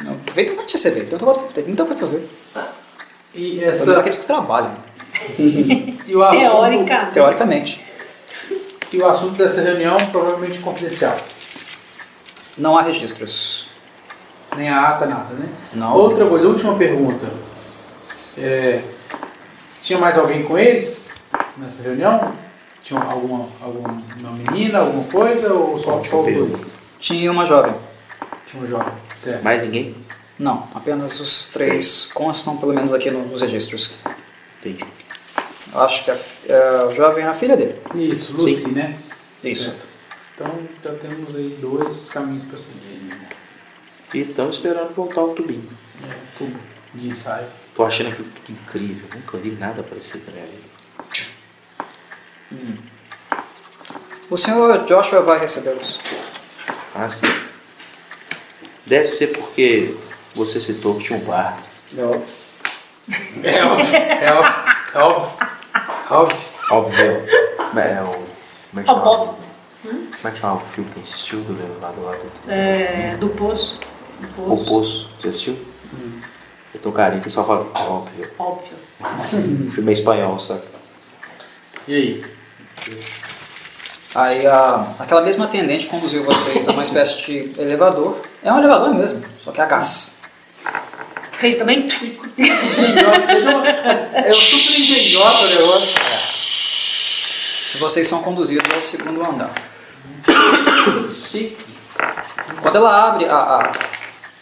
[0.00, 2.28] O prefeito não vai te receber, coisa- tem muita coisa pra fazer.
[3.34, 3.98] E essa.
[3.98, 4.74] aqueles que trabalham.
[6.06, 7.06] E o assunto, Teórica.
[7.12, 7.82] Teoricamente.
[8.92, 11.16] e o assunto dessa reunião provavelmente confidencial.
[12.58, 13.66] Não há registros.
[14.56, 15.48] Nem a ata, nada, né?
[15.72, 15.94] Não.
[15.96, 17.26] Outra coisa, última pergunta.
[18.36, 18.82] É,
[19.82, 21.10] tinha mais alguém com eles
[21.56, 22.32] nessa reunião?
[22.82, 25.52] Tinha alguma, alguma uma menina, alguma coisa?
[25.52, 26.72] Ou só, só dois?
[26.98, 27.74] Tinha uma jovem.
[28.46, 29.42] Tinha um jovem, certo.
[29.42, 29.96] Mais ninguém?
[30.38, 33.94] Não, apenas os três constam, pelo menos aqui nos registros.
[34.60, 34.84] Entendi.
[35.72, 36.16] Eu acho que a,
[36.86, 37.80] a jovem é a filha dele.
[37.94, 38.96] Isso, Lucy, né?
[39.42, 39.64] Isso.
[39.64, 39.86] Certo.
[40.34, 40.50] Então
[40.82, 42.94] já temos aí dois caminhos para seguir.
[44.14, 44.24] Né?
[44.24, 45.68] E estamos esperando voltar o tubinho.
[46.08, 46.58] É, tudo
[46.94, 47.46] de ensaio.
[47.74, 49.08] Tô achando aquilo tudo incrível.
[49.14, 50.74] Nunca vi nada parecido na minha vida.
[54.30, 55.98] O senhor Joshua vai recebê-los.
[56.94, 57.26] Ah, sim.
[58.86, 59.96] Deve ser porque
[60.34, 61.60] você citou que tinha um bar.
[61.92, 62.22] Não.
[63.42, 64.64] É óbvio, é óbvio,
[64.94, 65.48] é óbvio.
[66.10, 66.38] Óbvio.
[66.70, 67.26] Óbvio.
[67.74, 68.06] Mas é o.
[68.70, 69.36] Como é que óbvio.
[69.82, 72.50] Como é que chamava o filme que a gente assistiu do lá do.
[72.50, 73.78] É, do poço.
[74.22, 74.64] O poço.
[74.66, 75.10] Poço.
[75.20, 75.58] Você assistiu?
[76.74, 78.30] Eu tô carinho que só fala óbvio.
[78.38, 78.74] Óbvio.
[79.66, 80.62] O filme é espanhol, sabe?
[81.86, 82.24] E aí?
[84.14, 88.20] Aí a, aquela mesma atendente conduziu vocês a uma espécie de elevador.
[88.42, 90.20] É um elevador mesmo, só que é a gás.
[91.32, 91.86] Fez também?
[92.38, 96.00] É super engenhosa o negócio.
[97.74, 99.52] E vocês são conduzidos ao segundo andar.
[102.62, 103.72] Quando ela abre a, a,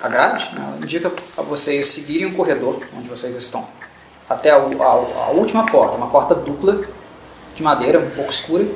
[0.03, 3.67] a grade, né, indica a vocês seguirem o corredor onde vocês estão.
[4.29, 4.59] Até a, a-
[5.27, 6.81] a última porta, uma porta dupla
[7.55, 8.67] de madeira, um pouco escura,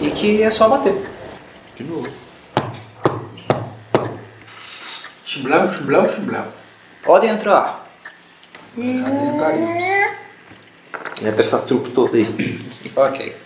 [0.00, 1.10] e que é só bater.
[1.76, 2.08] De novo.
[5.24, 6.46] Chublau, chublau, chublau.
[7.02, 7.86] Podem entrar.
[8.76, 9.84] Adentraremos.
[11.22, 12.24] Entra essa trupe toda aí.
[12.96, 13.36] Ok.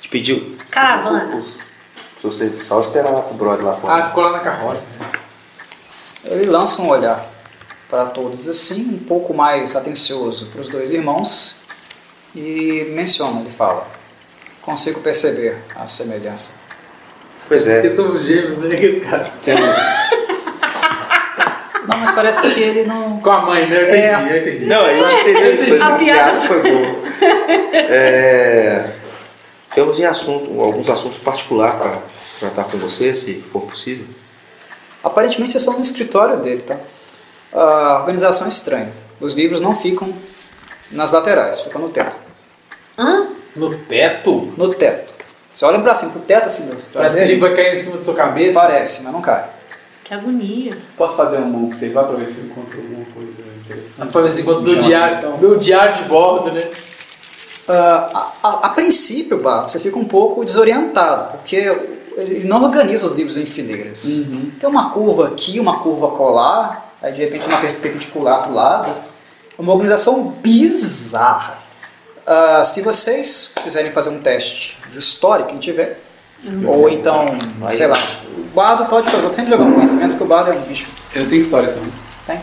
[0.00, 0.56] Te pediu.
[0.70, 1.40] Caravana.
[1.40, 4.04] Se você só esperar lá com o brother lá Ah, fora.
[4.06, 4.86] ficou lá na carroça.
[4.98, 5.10] né?
[6.24, 7.24] Ele lança um olhar
[7.88, 11.56] para todos assim, um pouco mais atencioso para os dois irmãos,
[12.34, 13.86] e menciona, ele fala,
[14.60, 16.54] consigo perceber a semelhança.
[17.46, 19.30] Pois é, Porque somos gêmeos, né, cara?
[19.42, 19.78] temos.
[21.88, 23.18] Não, mas parece que ele não...
[23.20, 23.76] Com a mãe, né?
[23.76, 24.36] Eu entendi, É.
[24.36, 24.66] eu entendi.
[24.66, 25.80] Não, a gente entendeu depois.
[25.80, 27.08] A piada foi boa.
[27.90, 28.90] É,
[29.74, 32.02] temos em assunto, alguns assuntos particulares para
[32.40, 34.06] tratar com você, se for possível.
[35.02, 36.76] Aparentemente vocês estão no escritório dele, tá?
[37.52, 38.92] A organização é estranha.
[39.20, 40.12] Os livros não ficam
[40.90, 42.16] nas laterais, ficam no teto.
[42.98, 43.28] Hã?
[43.56, 44.52] No teto?
[44.56, 45.14] No teto.
[45.52, 47.78] Você olha pra cima, pro teto assim do escritório Parece que ele vai cair em
[47.78, 48.60] cima da sua cabeça.
[48.60, 49.46] parece, mas não cai.
[50.04, 50.78] Que agonia.
[50.96, 54.10] Posso fazer uma observar para ver se eu encontro alguma coisa interessante?
[54.10, 56.66] Pra ver se enquanto meu diário, meu diário de bordo, né?
[57.66, 61.70] Ah, a, a- a princípio, Bart, você fica um pouco desorientado, porque
[62.20, 64.04] ele não organiza os livros em fileiras.
[64.04, 64.50] Uhum.
[64.58, 68.54] Tem uma curva aqui, uma curva colar, aí de repente uma per- perpendicular para o
[68.54, 68.90] lado.
[68.90, 71.58] É uma organização bizarra.
[72.26, 76.00] Ah, se vocês quiserem fazer um teste de história, quem tiver,
[76.66, 77.26] ou então,
[77.58, 77.72] Vai.
[77.74, 77.96] sei lá,
[78.36, 80.86] o bardo pode fazer, eu sempre jogar conhecimento que o bardo é um bicho.
[81.14, 81.92] Eu tenho história também.
[82.26, 82.40] Tem?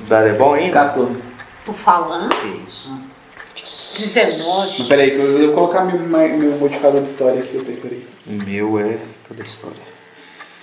[0.00, 0.72] O dado é bom ainda?
[0.72, 1.22] 14.
[1.64, 2.34] Tô falando?
[2.66, 2.92] Isso.
[3.94, 4.74] 19.
[4.78, 8.06] Mas peraí, eu vou colocar meu, meu modificador de história aqui, eu tenho peraí.
[8.26, 8.98] O meu é.
[9.28, 9.76] Cadê a história?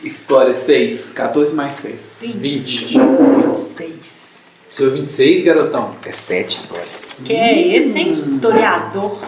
[0.04, 1.12] História 6.
[1.14, 2.18] 14 mais 6.
[2.22, 2.98] 20.
[2.98, 4.22] 26.
[4.70, 5.92] Seu 26, garotão.
[6.06, 6.86] É 7 história.
[7.26, 8.10] Que é esse, hein?
[8.10, 9.20] Historiador.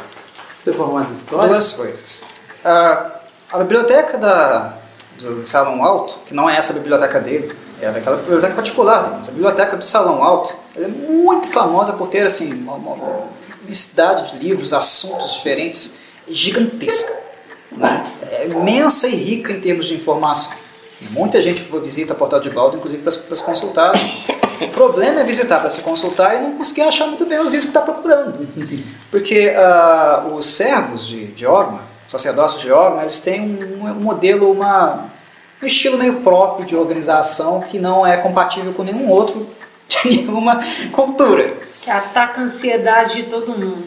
[0.57, 1.49] Você é formado em história?
[1.49, 2.25] Duas coisas.
[2.63, 3.19] Ah,
[3.51, 4.77] a biblioteca da,
[5.19, 9.29] do Salão Alto, que não é essa biblioteca dele, é daquela biblioteca particular dele, mas
[9.29, 13.23] a biblioteca do Salão Alto ela é muito famosa por ter assim, uma, uma,
[13.63, 17.23] imensidade de livros, assuntos diferentes, gigantesca.
[17.71, 18.03] Né?
[18.31, 20.53] É imensa e rica em termos de informação.
[21.11, 23.93] Muita gente visita a Portal de Baldo, inclusive para se consultar.
[24.61, 27.65] O problema é visitar para se consultar e não conseguir achar muito bem os livros
[27.65, 28.47] que está procurando.
[29.11, 33.95] Porque ah, os servos de, de Ogma, os sacerdócios de Ogma, eles têm um, um
[33.95, 35.09] modelo, uma,
[35.61, 39.49] um estilo meio próprio de organização que não é compatível com nenhum outro
[39.89, 40.59] de nenhuma
[40.91, 41.53] cultura.
[41.83, 43.83] Que ataca a ansiedade de todo mundo.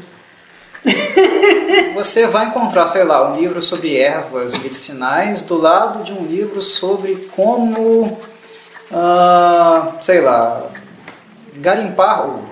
[1.94, 6.60] Você vai encontrar, sei lá, um livro sobre ervas medicinais do lado de um livro
[6.60, 8.20] sobre como,
[8.92, 10.66] ah, sei lá,
[11.54, 12.50] garimpar ouro.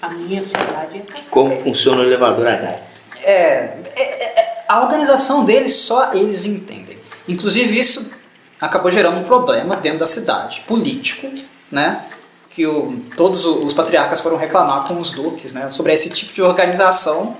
[0.00, 2.80] A minha ansiedade é Como funciona o elevador a gás?
[3.22, 6.98] É, é- é- a organização deles só eles entendem.
[7.28, 8.10] Inclusive isso
[8.58, 11.30] acabou gerando um problema dentro da cidade, político,
[11.70, 12.00] né?
[12.54, 15.68] Que o- todos os patriarcas foram reclamar com os duques, né?
[15.70, 17.36] Sobre esse tipo de organização.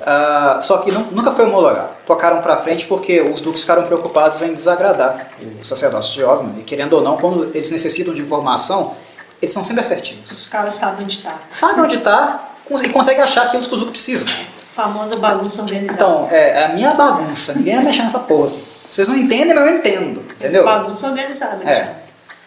[0.00, 1.96] ah, só que nu- nunca foi homologado.
[2.06, 5.28] Tocaram para frente porque os duques ficaram preocupados em desagradar
[5.60, 6.54] os sacerdotes de Ogma.
[6.58, 8.94] E querendo ou não, quando eles necessitam de informação,
[9.42, 10.30] eles são sempre assertivos.
[10.30, 11.34] Os caras sabem onde tá.
[11.50, 12.48] Sabe onde está
[12.84, 14.28] e conseguem achar aquilo que os duques precisam.
[14.74, 15.94] Famosa bagunça organizada.
[15.94, 17.54] Então, é, é a minha bagunça.
[17.54, 18.52] Ninguém vai mexer nessa porra.
[18.88, 20.20] Vocês não entendem, mas eu entendo.
[20.30, 20.64] Entendeu?
[20.64, 21.68] Bagunça organizada.
[21.68, 21.94] É.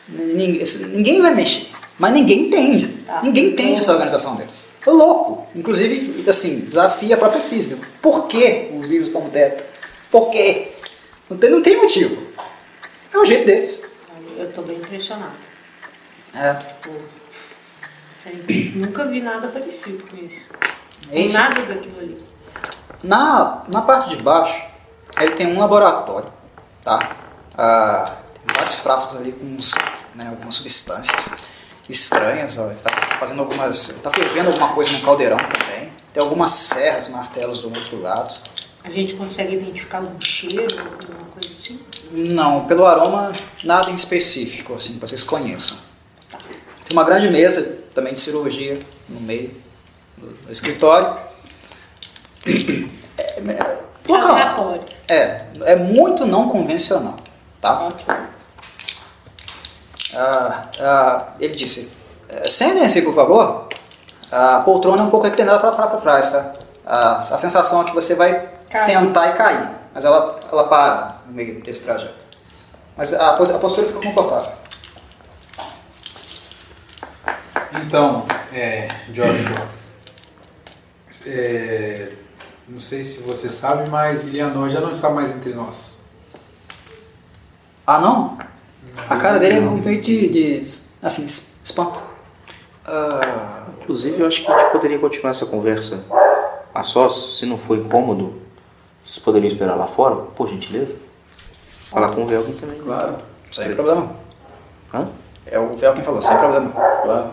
[0.08, 1.68] Ninguém, ninguém vai mexer.
[2.02, 2.88] Mas ninguém entende.
[3.06, 3.22] Tá.
[3.22, 4.68] Ninguém entende essa organização deles.
[4.84, 5.46] É louco.
[5.54, 7.78] Inclusive, assim, desafia a própria física.
[8.02, 9.64] Por que os livros estão no teto?
[10.10, 10.72] Por quê?
[11.30, 12.20] Não tem, não tem motivo.
[13.14, 13.84] É o jeito deles.
[14.36, 15.36] Eu tô bem impressionado.
[16.34, 16.56] É.
[16.56, 16.90] Tipo,
[18.12, 20.48] sei, nunca vi nada parecido com isso.
[21.12, 21.34] Enfim.
[21.34, 22.18] Nada daquilo ali.
[23.04, 24.60] Na, na parte de baixo,
[25.20, 26.34] ele tem um laboratório,
[26.84, 27.16] tá?
[27.56, 28.12] Ah,
[28.44, 29.74] tem vários frascos ali com uns,
[30.16, 31.51] né, algumas substâncias
[31.92, 32.58] estranhas.
[32.58, 35.90] Ó, ele tá fazendo algumas, ele tá fervendo alguma coisa no caldeirão também.
[36.14, 38.34] Tem algumas serras, martelos do outro lado.
[38.84, 41.80] A gente consegue identificar um cheiro, alguma coisa assim?
[42.12, 43.32] Não, pelo aroma,
[43.64, 45.78] nada em específico, assim, que vocês conheçam.
[46.86, 49.56] Tem uma grande mesa também de cirurgia no meio
[50.18, 51.18] do, escritório.
[53.18, 54.36] É, é, local.
[54.36, 54.84] Laboratório.
[55.08, 57.18] É, é muito não convencional,
[57.60, 57.88] tá?
[60.16, 61.92] Ah, ah, ele disse,
[62.30, 63.68] "Eh, sentem-se, por favor.
[64.32, 66.54] A poltrona é um pouco inclinada para trás, tá?
[66.86, 68.86] A, a sensação é que você vai Cair.
[68.86, 72.26] sentar e cair, mas ela, ela para no meio desse trajeto.
[72.96, 74.52] Mas a, a postura fica confortável.
[77.86, 79.68] Então, é, Joshua,
[81.26, 82.14] é,
[82.68, 86.00] não sei se você sabe, mas Eleanor já não está mais entre nós.
[87.86, 88.38] Ah, não?
[89.10, 90.62] A cara dele é meio de, de
[91.02, 92.02] assim, es- espanto.
[92.86, 96.06] Ah, Inclusive, eu acho que a gente poderia continuar essa conversa
[96.74, 98.40] a sós, se não for incômodo.
[99.04, 100.96] Vocês poderiam esperar lá fora, por gentileza?
[101.90, 102.80] Falar com o Velvin também.
[102.80, 103.18] Claro,
[103.52, 104.12] sem problema.
[104.94, 105.08] Hã?
[105.46, 106.70] É o Vel quem falou, sem problema.
[107.04, 107.32] claro.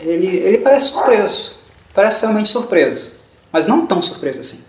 [0.00, 1.58] ele, ele parece surpreso.
[1.92, 3.12] Parece realmente surpreso.
[3.52, 4.64] Mas não tão surpreso assim.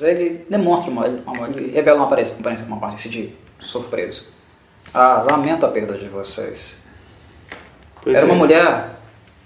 [0.00, 4.28] Mas ele demonstra, uma, uma, ele revela uma aparência, uma aparência, uma aparência de surpreso.
[4.94, 6.80] Ah, lamento a perda de vocês.
[8.02, 8.28] Pois Era é.
[8.28, 8.96] uma mulher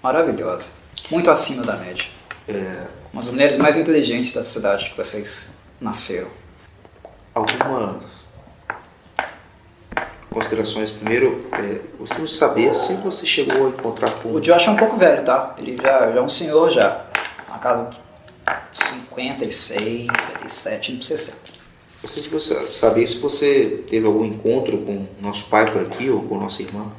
[0.01, 0.71] maravilhosa.
[1.11, 2.05] Muito acima da média.
[2.47, 5.49] É, Uma das mulheres mais inteligentes da cidade que vocês
[5.79, 6.29] nasceram.
[7.33, 8.05] algumas
[10.31, 10.91] considerações.
[10.91, 14.75] Primeiro, é, gostaria de saber se você chegou a encontrar com O Josh é um
[14.77, 15.53] pouco velho, tá?
[15.57, 17.05] Ele já, já é um senhor já.
[17.49, 18.04] Na casa
[18.73, 21.55] 56, 57, indo pro 60.
[22.01, 26.21] Gostaria de você saber se você teve algum encontro com nosso pai por aqui ou
[26.23, 26.91] com nossa irmã.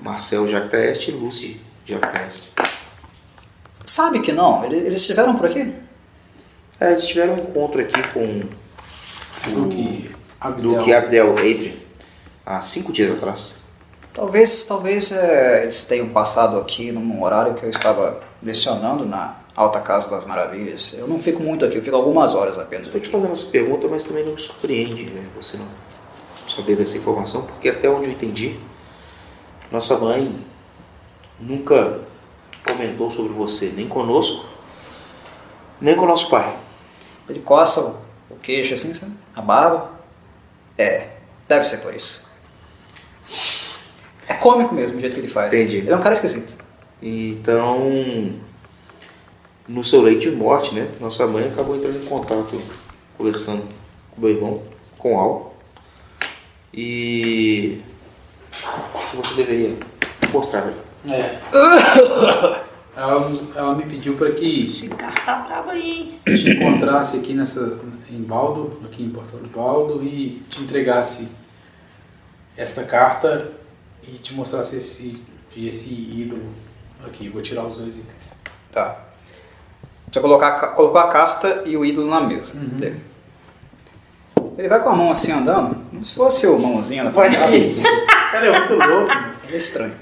[0.00, 2.50] Marcel Jacteste e Lucy Jacteste.
[3.84, 4.64] Sabe que não?
[4.64, 5.72] Ele- Eles estiveram por aqui?
[6.80, 8.40] É, eles tiveram um encontro aqui com
[9.52, 10.10] Duque
[10.40, 10.72] Abdel.
[10.78, 11.74] Duque Abdel Adrian
[12.46, 13.56] há cinco dias atrás.
[14.14, 19.80] Talvez, talvez é, eles tenham passado aqui num horário que eu estava lecionando na Alta
[19.80, 20.94] Casa das Maravilhas.
[20.96, 22.86] Eu não fico muito aqui, eu fico algumas horas apenas.
[22.86, 25.66] Estou te fazendo essa pergunta, mas também não me surpreende né, você não
[26.48, 28.58] saber dessa informação, porque até onde eu entendi,
[29.70, 30.34] nossa mãe
[31.38, 32.00] nunca
[32.66, 34.44] comentou sobre você, nem conosco,
[35.80, 36.56] nem com nosso pai.
[37.28, 37.80] Ele coça
[38.30, 39.12] o- o queixo assim, sabe?
[39.34, 39.90] A barba.
[40.76, 41.10] É,
[41.48, 42.28] deve ser por isso.
[44.26, 45.54] É cômico mesmo o jeito que ele faz.
[45.54, 45.78] Entendi.
[45.78, 46.62] Ele é um cara esquisito.
[47.02, 48.32] Então,
[49.70, 52.60] no seu leito de morte, né, nossa mãe acabou entrando em contato,
[53.16, 53.62] conversando
[54.10, 54.62] com o meu irmão,
[54.98, 55.54] com o Al,
[56.74, 57.80] e
[59.14, 59.76] você deveria
[60.32, 61.14] mostrar pra ele.
[61.14, 61.40] É.
[62.96, 66.36] Ela, ela me pediu para que Esse cara tá bravo aí, hein?
[66.36, 67.80] te encontrasse aqui nessa
[68.10, 71.30] em Baldo, aqui em Portão de Baldo e te entregasse
[72.56, 73.48] esta carta
[74.02, 75.22] e te mostrasse esse
[75.56, 76.42] esse ídolo
[77.06, 77.28] aqui.
[77.28, 78.34] Vou tirar os dois itens.
[78.72, 79.09] Tá.
[80.10, 83.00] Você colocar, colocou a carta e o ídolo na mesa dele.
[84.58, 87.64] Ele vai com a mão assim andando, como se fosse o mãozinha da Olha família.
[87.64, 87.82] isso.
[88.32, 89.12] Cara, é muito louco.
[89.50, 89.94] É estranho.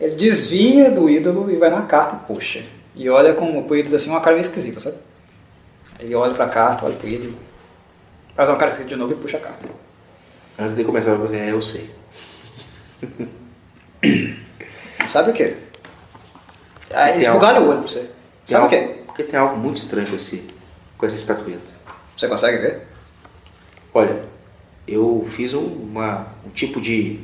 [0.00, 2.64] Ele desvia do ídolo e vai na carta e puxa.
[2.94, 4.96] E olha com pro ídolo assim, uma cara meio esquisita, sabe?
[5.98, 7.34] Ele olha pra carta, olha pro ídolo,
[8.34, 9.68] faz uma cara esquisita de novo e puxa a carta.
[10.58, 11.90] Antes de começar, você, é, eu sei.
[15.06, 15.56] Sabe o quê?
[16.92, 18.10] Aí Tem esbugalha o olho pra você.
[18.44, 18.99] Sabe o quê?
[19.20, 20.46] Porque tem algo muito estranho com, esse,
[20.96, 21.60] com essa estatueta.
[22.16, 22.86] Você consegue ver?
[23.92, 24.22] Olha,
[24.88, 27.20] eu fiz um, uma, um tipo de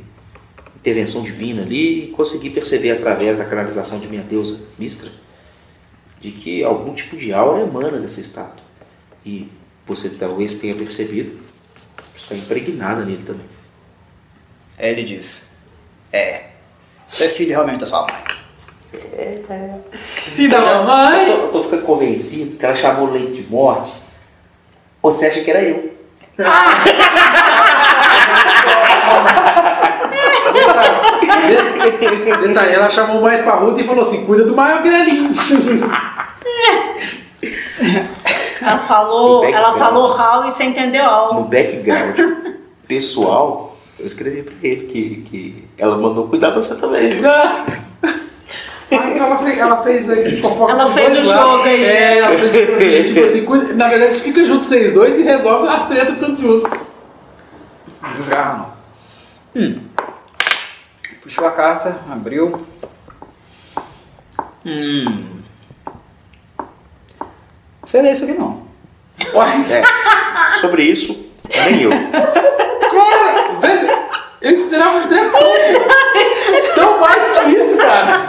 [0.77, 5.11] intervenção divina ali e consegui perceber através da canalização de minha deusa Mistra
[6.21, 8.65] de que algum tipo de aura emana dessa estátua.
[9.25, 9.49] E
[9.87, 11.39] você talvez tenha percebido,
[12.15, 13.47] está impregnada nele também.
[14.79, 15.57] Ele diz:
[16.13, 16.51] É,
[17.09, 18.36] você é filho realmente da sua mãe.
[20.07, 21.27] Filho da Eu mamãe!
[21.27, 23.93] tô, eu tô ficando convencido que ela chamou leite de morte.
[25.03, 25.93] Você acha que era eu?
[32.43, 35.31] Detalhe, ela chamou mais parruda e falou assim: cuida do maior grelinho.
[38.61, 41.43] Ela falou, ela falou Hal e você entendeu No algo.
[41.45, 42.19] background
[42.89, 47.19] pessoal, eu escrevi pra ele que, que ela mandou cuidar de você também.
[48.99, 51.85] Ah, então ela fez, ela fez aí fofoca Ela com fez dois o jogo aí.
[51.85, 53.05] É, ela fez o jogo aí.
[53.05, 56.41] Tipo assim, cuida- na verdade, você fica junto vocês dois e resolve as tretas tudo
[56.41, 56.71] junto.
[58.15, 58.59] Desgarra
[59.55, 59.63] não.
[59.63, 59.81] Hum.
[61.23, 62.67] Puxou a carta, abriu.
[64.65, 65.41] Hum.
[67.85, 68.63] Você lê isso aqui não.
[69.71, 69.83] É,
[70.59, 71.31] sobre isso,
[71.71, 71.91] nem eu.
[71.91, 73.89] Cara, velho,
[74.47, 75.47] eu esperava até pouco.
[76.75, 78.23] Tão mais que isso, cara.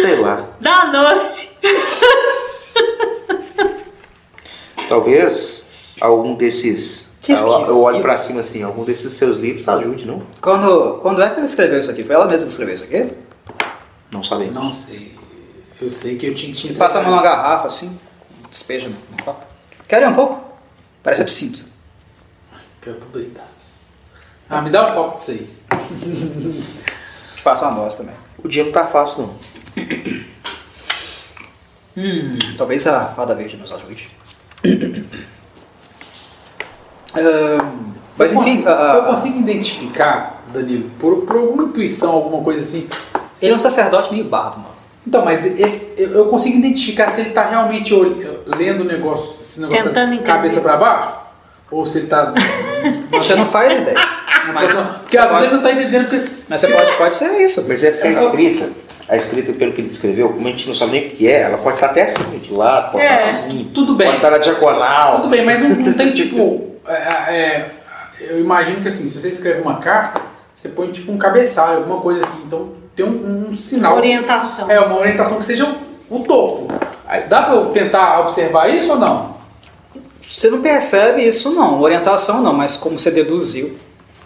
[0.00, 0.48] Sei lá.
[0.60, 1.50] Danou-se.
[4.88, 5.66] Talvez
[6.00, 7.12] algum desses.
[7.20, 10.22] Que eu, eu olho pra cima assim, algum desses seus livros ajude, não?
[10.40, 12.04] Quando, quando é que ela escreveu isso aqui?
[12.04, 13.10] Foi ela mesma que escreveu isso aqui?
[14.12, 14.54] Não sabemos.
[14.54, 15.14] Não sei.
[15.80, 17.98] Eu sei que eu tinha que Ele passa a mão numa garrafa assim,
[18.50, 19.44] despeja no copo.
[19.88, 20.40] Querem um pouco?
[21.02, 21.64] Parece absinto.
[22.80, 23.53] Que eu tô doidado.
[24.48, 25.48] Ah, me dá um copo disso aí.
[27.36, 28.14] Te passa uma dose também.
[28.42, 29.34] O dia não tá fácil, não.
[31.96, 34.10] Hum, talvez a fada verde nos ajude.
[37.14, 42.42] Ahn, mas eu enfim, consigo, a- eu consigo identificar, Danilo, por, por alguma intuição, alguma
[42.42, 42.88] coisa assim.
[43.40, 44.74] ele é um sacerdote meio bardo, mano.
[45.06, 47.94] Então, mas ele- eu, consigo identificar se ele tá realmente
[48.46, 51.14] lendo o negócio, esse negócio Tentando tá de cabeça pra baixo,
[51.70, 52.32] ou se ele tá.
[53.10, 53.98] Você não faz ideia.
[54.52, 54.72] Mas-
[55.02, 56.08] Porque às vezes ele não tá entendendo.
[56.08, 57.64] porque- Mas você pode, pode ser isso.
[57.66, 58.68] Mas essa é a escrita,
[59.08, 61.42] a escrita pelo que ele descreveu, como a gente não sabe nem o que é,
[61.42, 64.06] ela pode estar até assim, de lado, pode É, estar assim, tudo bem.
[64.06, 65.16] pode estar na diagonal.
[65.16, 66.74] Tudo bem, mas não, não tem tipo.
[66.88, 67.70] é, é,
[68.20, 70.20] eu imagino que assim, se você escreve uma carta,
[70.52, 72.42] você põe tipo um cabeçalho, alguma coisa assim.
[72.46, 73.96] Então tem um, um sinal.
[73.96, 74.70] Orientação.
[74.70, 75.66] É, uma orientação que seja
[76.10, 76.68] o, o topo.
[77.28, 79.34] Dá pra eu tentar observar isso ou não?
[80.26, 83.76] Você não percebe isso não, orientação não, mas como você deduziu,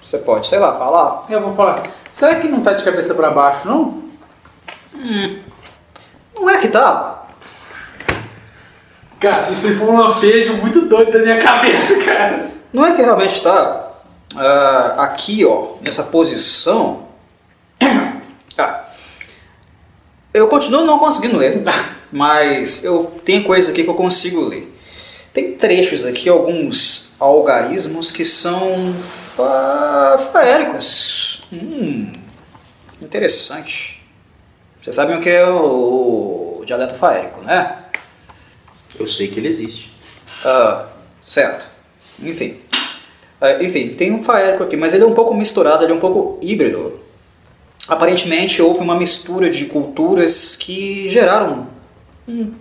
[0.08, 1.24] você pode, sei lá, falar.
[1.28, 1.82] Eu vou falar.
[2.10, 4.04] Será que não tá de cabeça pra baixo, não?
[6.34, 7.26] Não é que tá.
[9.20, 12.50] Cara, isso foi um lampejo muito doido da minha cabeça, cara.
[12.72, 13.90] Não é que realmente está
[14.34, 17.06] ah, aqui, ó, nessa posição.
[18.60, 18.86] Ah,
[20.34, 21.62] eu continuo não conseguindo ler,
[22.10, 24.76] mas eu tenho coisas aqui que eu consigo ler.
[25.32, 31.48] Tem trechos aqui, alguns algarismos que são fa faéricos.
[31.52, 32.12] Hum,
[33.00, 34.02] interessante.
[34.82, 37.76] Vocês sabem o que é o, o dialeto faérico, né?
[38.98, 39.92] Eu sei que ele existe.
[40.44, 40.86] Ah,
[41.22, 41.66] certo.
[42.22, 42.60] Enfim.
[43.40, 46.00] Ah, enfim, tem um faérico aqui, mas ele é um pouco misturado, ele é um
[46.00, 47.00] pouco híbrido.
[47.86, 51.68] Aparentemente houve uma mistura de culturas que geraram
[52.28, 52.52] um,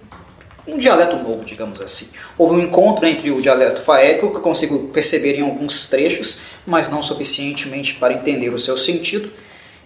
[0.68, 2.10] um dialeto novo, digamos assim.
[2.38, 6.90] Houve um encontro entre o dialeto faérico, que eu consigo perceber em alguns trechos, mas
[6.90, 9.32] não suficientemente para entender o seu sentido,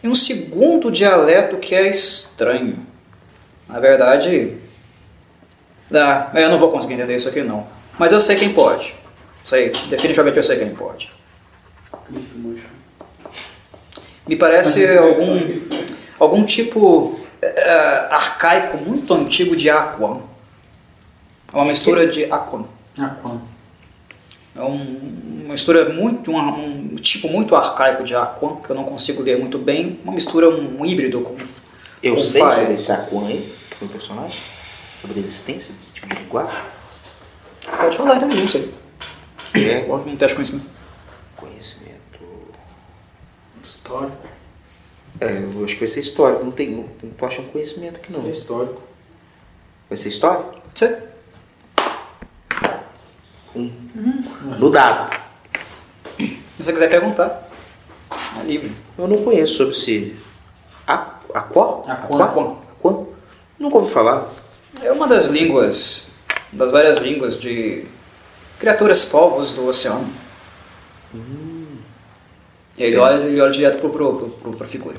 [0.04, 2.86] e um segundo dialeto que é estranho.
[3.70, 4.58] Na verdade,
[5.94, 7.68] ah, eu não vou conseguir entender isso aqui não.
[8.00, 8.96] Mas eu sei quem pode.
[9.44, 11.12] Sei, definitivamente eu sei quem pode.
[14.28, 15.60] Me parece algum,
[16.20, 20.31] algum tipo eh, arcaico muito antigo de Aquan.
[21.52, 22.64] É uma mistura de Aquan.
[23.22, 23.42] Quando?
[24.56, 28.84] É um- uma mistura muito, um, um tipo muito arcaico de Aquan, que eu não
[28.84, 30.00] consigo ler muito bem.
[30.04, 31.36] Uma mistura, um híbrido com
[32.04, 32.56] Eu com sei Fire.
[32.56, 34.40] sobre esse Aquan aí, meu personagem,
[35.02, 36.58] sobre a existência desse tipo de linguagem.
[37.78, 38.74] Pode rolar a inteligência aí.
[39.54, 40.70] Que é Pode um teste de conhecimento.
[41.36, 42.20] conhecimento.
[43.64, 44.28] Histórico.
[45.20, 48.26] É, eu acho que vai ser histórico, não, tem, não, tô achando conhecimento aqui não.
[48.26, 48.82] É histórico.
[49.90, 50.40] Vai ser história?
[50.44, 51.11] Pode ser?
[53.56, 55.16] No dado.
[56.18, 57.50] Se você quiser perguntar,
[58.40, 58.72] é livre.
[58.98, 60.16] Eu não conheço sobre esse.
[60.88, 61.84] A- Aqua?
[61.88, 62.24] Aquan.
[62.24, 62.58] Aqua?
[62.80, 63.08] Aqua?
[63.60, 64.28] Nunca ouvi falar.
[64.82, 66.08] É uma das línguas,
[66.52, 67.86] das várias línguas de
[68.60, 70.10] criaturas povos do oceano.
[72.78, 74.98] E ele olha, ele olha direto pro, pro, pro, pro, pra figura.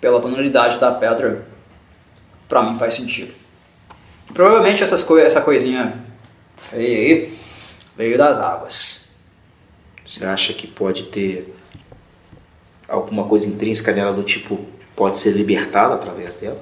[0.00, 1.46] Pela tonalidade da pedra,
[2.48, 3.32] pra mim faz sentido.
[4.32, 5.94] Provavelmente essas coi essa coisinha
[6.58, 7.32] feia aí
[7.96, 9.16] veio das águas.
[10.06, 11.54] Você acha que pode ter
[12.88, 14.64] alguma coisa intrínseca nela do tipo
[14.96, 16.60] pode ser libertada através dela?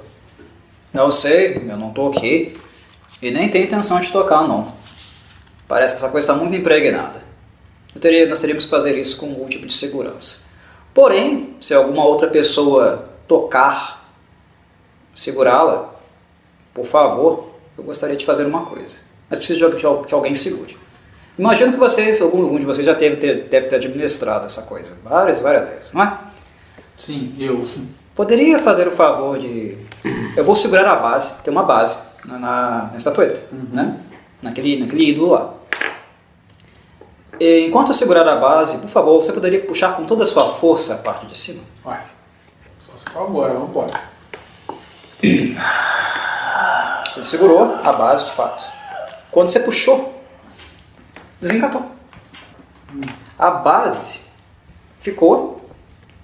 [0.92, 2.56] Não sei, eu não toquei.
[3.22, 4.74] E nem tenho intenção de tocar, não.
[5.66, 7.22] Parece que essa coisa está muito impregnada.
[8.00, 10.44] Teria, nós teríamos que fazer isso com algum tipo de segurança.
[10.92, 14.10] Porém, se alguma outra pessoa tocar,
[15.14, 15.94] segurá-la,
[16.74, 19.05] por favor, eu gostaria de fazer uma coisa.
[19.28, 20.76] Mas preciso de al- que alguém segure.
[21.38, 24.96] Imagino que vocês, algum, algum de vocês já teve ter, deve ter administrado essa coisa
[25.04, 26.18] várias, várias vezes, não é?
[26.96, 27.62] Sim, eu.
[28.14, 29.76] Poderia fazer o favor de.
[30.36, 33.98] Eu vou segurar a base, tem uma base na, na, na estatueta, né?
[34.40, 35.52] Naquele, naquele ídolo lá.
[37.38, 40.54] E, enquanto eu segurar a base, por favor, você poderia puxar com toda a sua
[40.54, 41.62] força a parte de cima?
[41.84, 42.00] Ué.
[42.80, 43.92] Só se for agora, vamos embora.
[45.22, 45.54] Ele
[47.24, 48.64] segurou a base de fato.
[49.36, 50.18] Quando você puxou,
[51.38, 51.84] desencatou.
[53.38, 54.22] A base
[54.98, 55.68] ficou,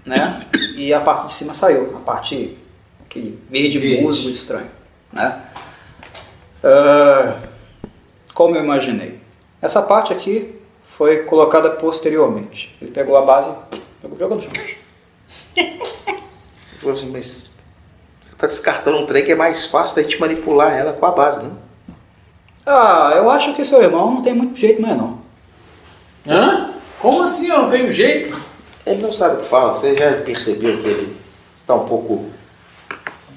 [0.02, 0.40] né?
[0.78, 2.56] E a parte de cima saiu, a parte
[3.04, 4.02] aquele verde, Verde.
[4.02, 4.70] musgo estranho,
[5.12, 5.42] né?
[6.64, 7.38] Ah,
[8.32, 9.20] como eu imaginei.
[9.60, 12.74] Essa parte aqui foi colocada posteriormente.
[12.80, 13.50] Ele pegou a base,
[14.02, 14.52] jogou, jogou no chão.
[15.54, 15.78] Ele
[16.78, 17.50] falou assim, mas
[18.22, 21.10] você está descartando um trem que é mais fácil da gente manipular ela com a
[21.10, 21.52] base, né?
[22.64, 25.18] Ah, eu acho que seu irmão não tem muito jeito mais não.
[26.26, 26.70] Hã?
[27.00, 27.48] Como assim?
[27.48, 28.40] Eu não tenho jeito?
[28.86, 31.16] Ele não sabe o que fala, você já percebeu que ele
[31.56, 32.26] está um pouco.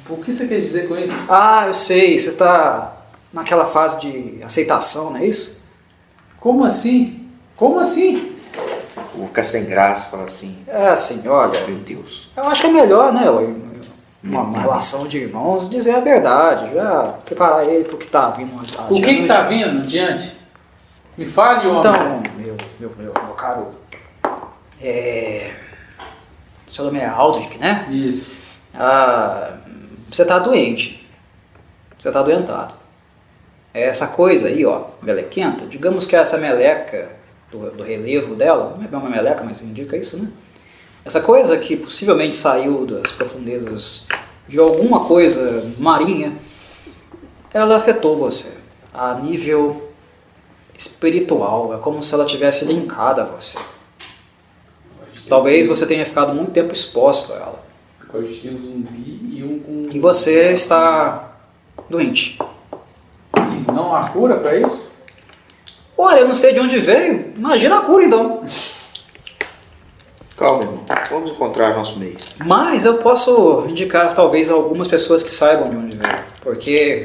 [0.10, 1.16] O que você quer dizer com isso?
[1.28, 2.96] Ah, eu sei, você está
[3.34, 5.64] naquela fase de aceitação, não é isso?
[6.40, 7.28] Como assim?
[7.56, 8.36] Como assim?
[9.16, 12.30] Vou ficar sem graça, falar assim, É assim, olha, meu Deus.
[12.36, 13.30] eu acho que é melhor, né,
[14.26, 18.94] uma, relação de irmãos, dizer a verdade, já preparar ele pro que tá vindo adiante.
[18.94, 20.36] O que que tá vindo adiante?
[21.18, 21.80] Me fale, homem.
[21.80, 23.68] Então, meu, meu, meu, meu caro
[24.82, 25.54] É,
[26.68, 27.88] seu nome é Aldrich, né?
[27.90, 28.60] Isso.
[28.74, 29.54] Ah,
[30.10, 31.08] você está doente.
[31.98, 32.74] Você está doentado.
[33.74, 37.10] Essa coisa aí, ó, melequenta, digamos que essa meleca
[37.52, 40.30] do, do relevo dela, não é bem uma meleca, mas indica isso, né?
[41.06, 44.08] Essa coisa que possivelmente saiu das profundezas
[44.48, 46.36] de alguma coisa marinha,
[47.54, 48.58] ela afetou você
[48.92, 49.92] a nível
[50.76, 51.76] espiritual.
[51.76, 53.60] É como se ela tivesse linkada a você.
[55.30, 57.66] Talvez você tenha ficado muito tempo exposto a ela.
[58.02, 59.96] Agora a gente tem um zumbi e um com.
[59.96, 61.36] E você está
[61.88, 62.40] doente.
[63.38, 64.84] E não há cura pra isso?
[65.96, 67.32] Olha, eu não sei de onde veio.
[67.38, 68.42] Imagina a cura então.
[70.38, 70.84] Calma, irmão.
[71.10, 72.18] Vamos encontrar nosso meio.
[72.46, 76.24] Mas eu posso indicar talvez algumas pessoas que saibam de onde veio.
[76.42, 77.02] Porque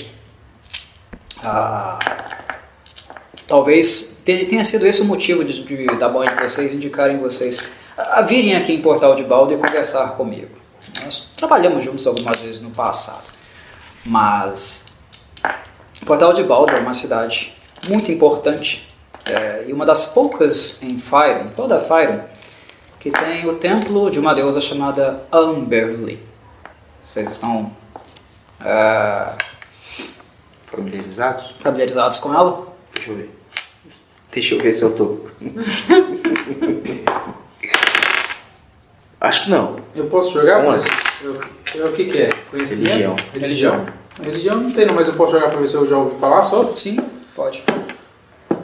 [1.44, 1.99] ah,
[3.47, 7.68] talvez te- tenha sido esse o motivo de, de, da mãe de vocês indicarem vocês
[7.97, 10.49] a, a virem aqui em Portal de Balde e conversar comigo.
[11.05, 13.25] Nós trabalhamos juntos algumas vezes no passado.
[14.05, 14.86] Mas
[16.05, 17.55] Portal de Balde é uma cidade
[17.89, 18.89] muito importante
[19.25, 22.20] é, e uma das poucas em Fyron, toda Fyron,
[23.00, 26.20] que tem o templo de uma deusa chamada Amberly.
[27.02, 27.72] Vocês estão
[28.62, 29.32] é,
[30.66, 31.56] Familiarizados?
[31.60, 32.68] familiarizados com ela?
[32.94, 33.30] Deixa eu ver.
[34.30, 35.18] Deixa eu ver se eu tô.
[39.18, 39.80] Acho que não.
[39.94, 40.62] Eu posso jogar?
[40.62, 41.40] Vamos mas eu,
[41.74, 42.28] eu, o que, que é?
[42.50, 42.90] Conhecimento?
[42.90, 43.16] Religião.
[43.32, 43.86] Religião.
[44.22, 46.42] Religião não tem, não, mas eu posso jogar pra ver se eu já ouvi falar
[46.42, 46.76] só.
[46.76, 46.98] Sim,
[47.34, 47.62] pode.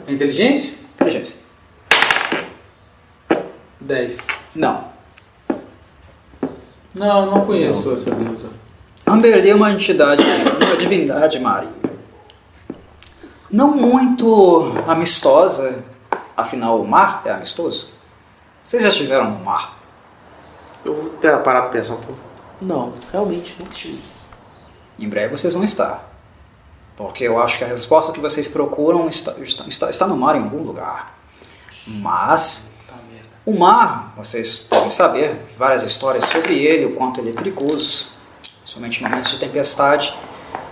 [0.07, 0.77] É inteligência?
[0.95, 1.46] Inteligência.
[3.87, 4.27] 10.
[4.53, 4.83] Não.
[6.93, 8.49] Não, não conheço essa deusa.
[9.05, 11.71] Amberly é uma entidade, uma divindade marinha.
[13.49, 15.83] Não muito amistosa,
[16.35, 17.89] afinal o mar é amistoso.
[18.61, 19.77] Vocês já estiveram no mar?
[20.83, 21.09] Eu vou
[21.39, 22.19] parar pra pensar um pouco.
[22.61, 24.03] Não, realmente não tive.
[24.99, 26.03] Em breve vocês vão estar.
[26.97, 30.35] Porque eu acho que a resposta que vocês procuram está, está, está, está no mar
[30.35, 31.15] em algum lugar.
[31.85, 32.76] Mas
[33.47, 38.07] o mar, vocês devem saber várias histórias sobre ele, o quanto ele é perigoso,
[38.65, 40.13] somente em momentos de tempestade.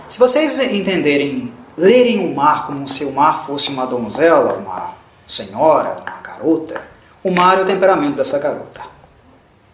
[0.06, 4.92] Se vocês entenderem, lerem o mar como se o mar fosse uma donzela, uma
[5.26, 6.82] senhora, uma garota,
[7.24, 8.82] o mar é o temperamento dessa garota.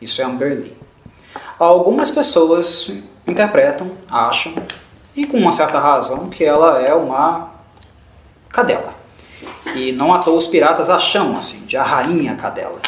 [0.00, 0.76] Isso é Amberly.
[1.58, 2.88] Algumas pessoas
[3.26, 4.54] interpretam, acham,
[5.16, 7.50] e com uma certa razão, que ela é uma
[8.48, 9.01] cadela.
[9.74, 12.80] E não à toa os piratas a chamam assim, de a rainha cadela.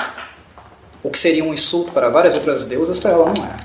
[1.03, 3.57] O que seria um insulto para várias outras deusas, para ela não é.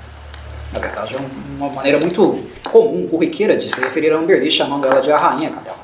[0.72, 4.86] Na verdade, é um- uma maneira muito comum, corriqueira de se referir a Amberly, chamando
[4.86, 5.78] ela de a rainha cadela.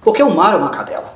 [0.00, 1.14] Porque o mar é uma cadela.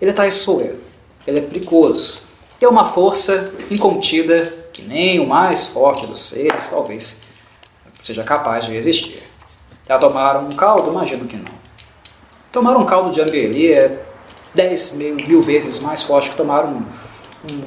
[0.00, 0.78] Ele é traiçoeiro,
[1.26, 2.20] ele é perigoso,
[2.60, 4.40] e é uma força incontida
[4.72, 7.22] que nem o mais forte dos seres talvez
[8.02, 9.22] seja capaz de resistir.
[9.88, 10.90] Já tomaram um caldo?
[10.90, 11.58] Imagino que não.
[12.52, 14.02] Tomar um caldo de Amberly é
[14.58, 16.82] 10 mil, mil vezes mais forte que tomar um-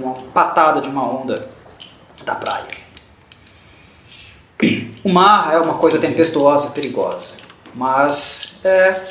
[0.02, 1.48] uma patada de uma onda
[2.26, 2.66] da praia.
[5.02, 7.36] O mar é uma coisa tempestuosa e perigosa,
[7.74, 9.02] mas é,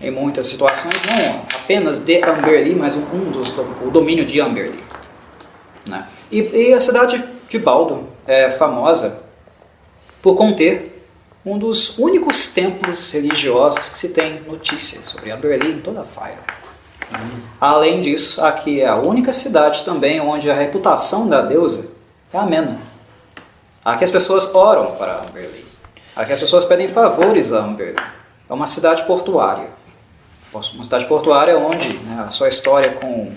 [0.00, 4.82] em muitas situações, não apenas de Amberly, mas um, dos, o domínio de Amberly.
[5.86, 6.08] Né?
[6.32, 9.22] E, e a cidade de Baldo é famosa
[10.22, 11.04] por conter
[11.44, 16.38] um dos únicos templos religiosos que se tem notícia sobre Amberly em toda a Fyre.
[17.60, 21.90] Além disso, aqui é a única cidade também onde a reputação da deusa
[22.32, 22.78] é amena.
[23.84, 25.64] Aqui as pessoas oram para Amberly.
[26.14, 27.96] Aqui as pessoas pedem favores a Amberly.
[28.48, 29.68] É uma cidade portuária.
[30.52, 33.32] Uma cidade portuária onde né, a sua história com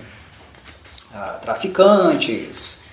[1.13, 2.85] ah, traficantes,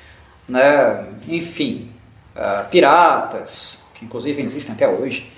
[0.48, 1.90] né, enfim,
[2.34, 5.32] ah, piratas, que inclusive existem até hoje,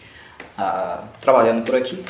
[0.56, 2.02] ah, trabalhando por aqui.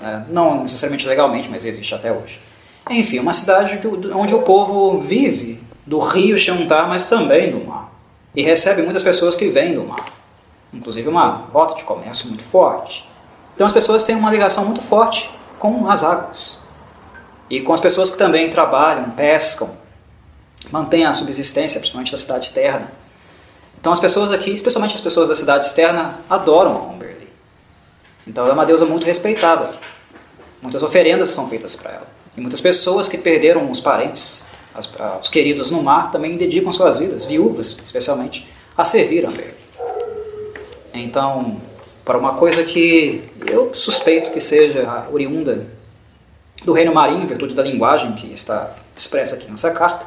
[0.00, 2.40] né, não necessariamente legalmente, mas existe até hoje.
[2.90, 3.80] Enfim, uma cidade
[4.14, 7.90] onde o povo vive do rio Xantar, mas também do mar.
[8.34, 10.12] E recebe muitas pessoas que vêm do mar.
[10.72, 13.08] Inclusive uma rota de comércio muito forte.
[13.54, 16.60] Então as pessoas têm uma ligação muito forte com as águas.
[17.48, 19.70] E com as pessoas que também trabalham, pescam,
[20.70, 22.92] mantêm a subsistência, principalmente da cidade externa.
[23.78, 27.28] Então as pessoas aqui, especialmente as pessoas da cidade externa, adoram a Umberly.
[28.26, 29.74] Então ela é uma deusa muito respeitada.
[30.60, 32.06] Muitas oferendas são feitas para ela.
[32.36, 36.72] E muitas pessoas que perderam os parentes, as- ah, os queridos no mar, também dedicam
[36.72, 39.54] suas vidas, viúvas especialmente, a servir a Amberly.
[40.92, 41.60] Então,
[42.04, 45.66] para uma coisa que eu suspeito que seja oriunda
[46.64, 50.06] do reino marinho, em virtude da linguagem que está expressa aqui nessa carta,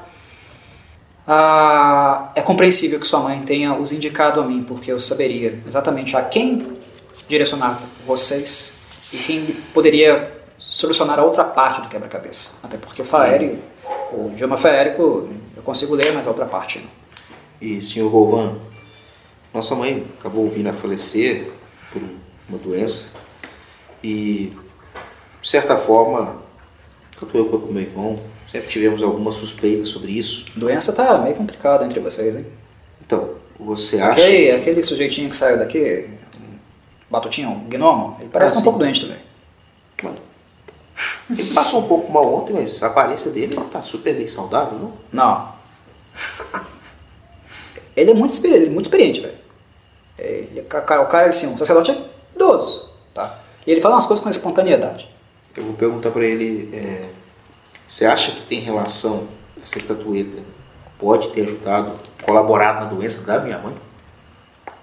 [1.30, 6.16] Ah, é compreensível que sua mãe tenha os indicado a mim, porque eu saberia exatamente
[6.16, 6.66] a quem
[7.28, 8.80] direcionar vocês
[9.12, 12.58] e quem poderia solucionar a outra parte do quebra-cabeça.
[12.64, 13.60] Até porque o faéreo,
[14.12, 16.88] o idioma faérico, eu consigo ler, mas a outra parte não.
[17.62, 18.56] E, senhor Golvan,
[19.54, 21.52] nossa mãe acabou vindo a falecer
[21.92, 22.02] por
[22.48, 23.14] uma doença
[24.04, 24.54] e,
[25.42, 26.42] de certa forma,
[27.20, 28.20] tanto eu quanto meu irmão
[28.52, 30.46] sempre tivemos alguma suspeita sobre isso.
[30.56, 32.46] A doença tá meio complicada entre vocês, hein?
[33.06, 34.12] Então, você acha...
[34.12, 36.08] Aquele, aquele sujeitinho que saiu daqui,
[37.10, 38.64] Batutinho, um gnomo, ele parece Ah, um sim.
[38.66, 39.18] pouco doente também.
[40.04, 40.18] Mano,
[41.30, 44.94] Ele passou um pouco mal ontem, mas a aparência dele tá super bem saudável, não?
[45.12, 45.54] Não.
[47.96, 49.38] Ele é muito experiente, muito experiente, velho.
[50.18, 51.98] Ele- O cara, o cara, assim, um sacerdote é
[52.36, 53.40] idoso, tá?
[53.66, 55.10] E ele fala umas coisas com espontaneidade.
[55.56, 57.10] Eu vou perguntar pra ele, é,
[57.90, 59.28] você acha que tem relação,
[59.64, 60.42] essa estatueta
[61.00, 63.76] pode ter ajudado, colaborado na doença da minha mãe?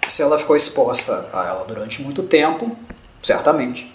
[0.09, 2.77] Se ela ficou exposta a ela durante muito tempo,
[3.23, 3.94] certamente.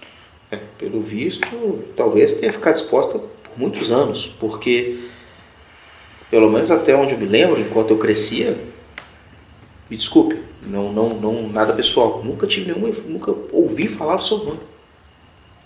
[0.52, 5.00] É, pelo visto, talvez tenha ficado exposta por muitos anos, porque,
[6.32, 8.58] pelo menos até onde eu me lembro, enquanto eu crescia,
[9.90, 14.38] me desculpe, não, não, não, nada pessoal, nunca tive nenhuma, nunca ouvi falar do seu
[14.40, 14.60] nome.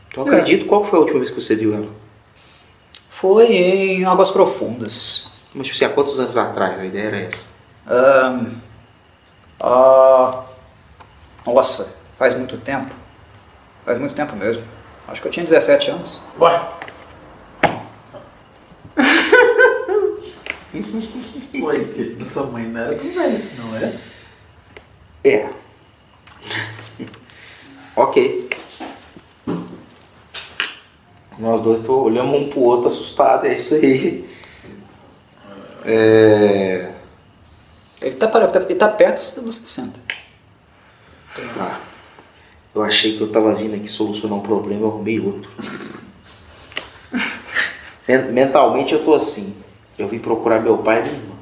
[0.09, 0.29] Então É.
[0.29, 1.87] acredito, qual foi a última vez que você viu ela?
[3.09, 5.27] Foi em Águas Profundas.
[5.53, 6.79] Mas tipo assim, há quantos anos atrás?
[6.79, 7.47] A ideia era essa.
[7.87, 8.47] Ahn,
[9.61, 10.43] ah,
[11.45, 12.93] nossa, faz muito tempo.
[13.85, 14.63] Faz muito tempo mesmo.
[15.07, 16.21] Acho que eu tinha 17 anos.
[16.39, 16.61] Ué.
[21.61, 23.93] Ué, que da sua mãe não era tão velha assim, não é?
[25.25, 25.49] É.
[27.95, 28.49] ok.
[31.37, 34.29] Nós dois olhamos um pro outro assustado, é isso aí.
[35.85, 36.91] É.
[38.01, 39.99] Ele tá, para- ele tá perto dos 60.
[41.55, 41.79] Tá.
[42.75, 45.49] Eu achei que eu tava vindo aqui solucionar um problema, eu arrumei outro.
[48.07, 49.55] Men- Mentalmente eu tô assim.
[49.97, 51.33] Eu vim procurar meu pai e minha irmã.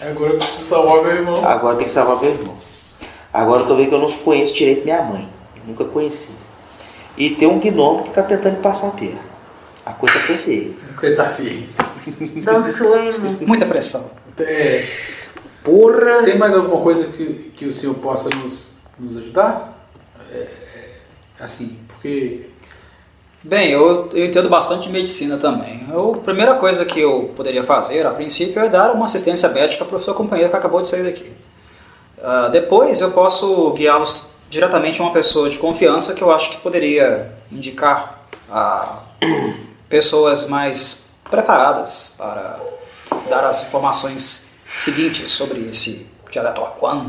[0.00, 1.44] Agora eu preciso salvar meu irmão.
[1.46, 2.56] Agora tem que salvar meu irmão.
[3.32, 5.28] Agora eu tô vendo que eu não conheço direito minha mãe.
[5.56, 6.32] Eu nunca conheci.
[7.16, 9.20] E tem um gnomo que tá tentando me passar a perna.
[9.84, 10.70] A coisa foi feia.
[10.98, 11.66] Coisa tá feia.
[12.42, 13.36] Dançou, irmão.
[13.42, 14.10] Muita pressão.
[14.38, 14.84] É,
[15.62, 16.22] Porra!
[16.24, 19.73] tem mais alguma coisa que, que o senhor possa nos, nos ajudar?
[20.34, 22.46] É, é, assim, porque
[23.46, 25.86] Bem, eu, eu entendo bastante de medicina também.
[25.92, 29.84] Eu, a primeira coisa que eu poderia fazer, a princípio, é dar uma assistência médica
[29.84, 31.30] para o seu companheiro que acabou de sair daqui.
[32.22, 36.56] Ah, depois, eu posso guiá-los diretamente a uma pessoa de confiança que eu acho que
[36.56, 39.00] poderia indicar a
[39.90, 42.58] pessoas mais preparadas para
[43.28, 46.62] dar as informações seguintes sobre esse dialeto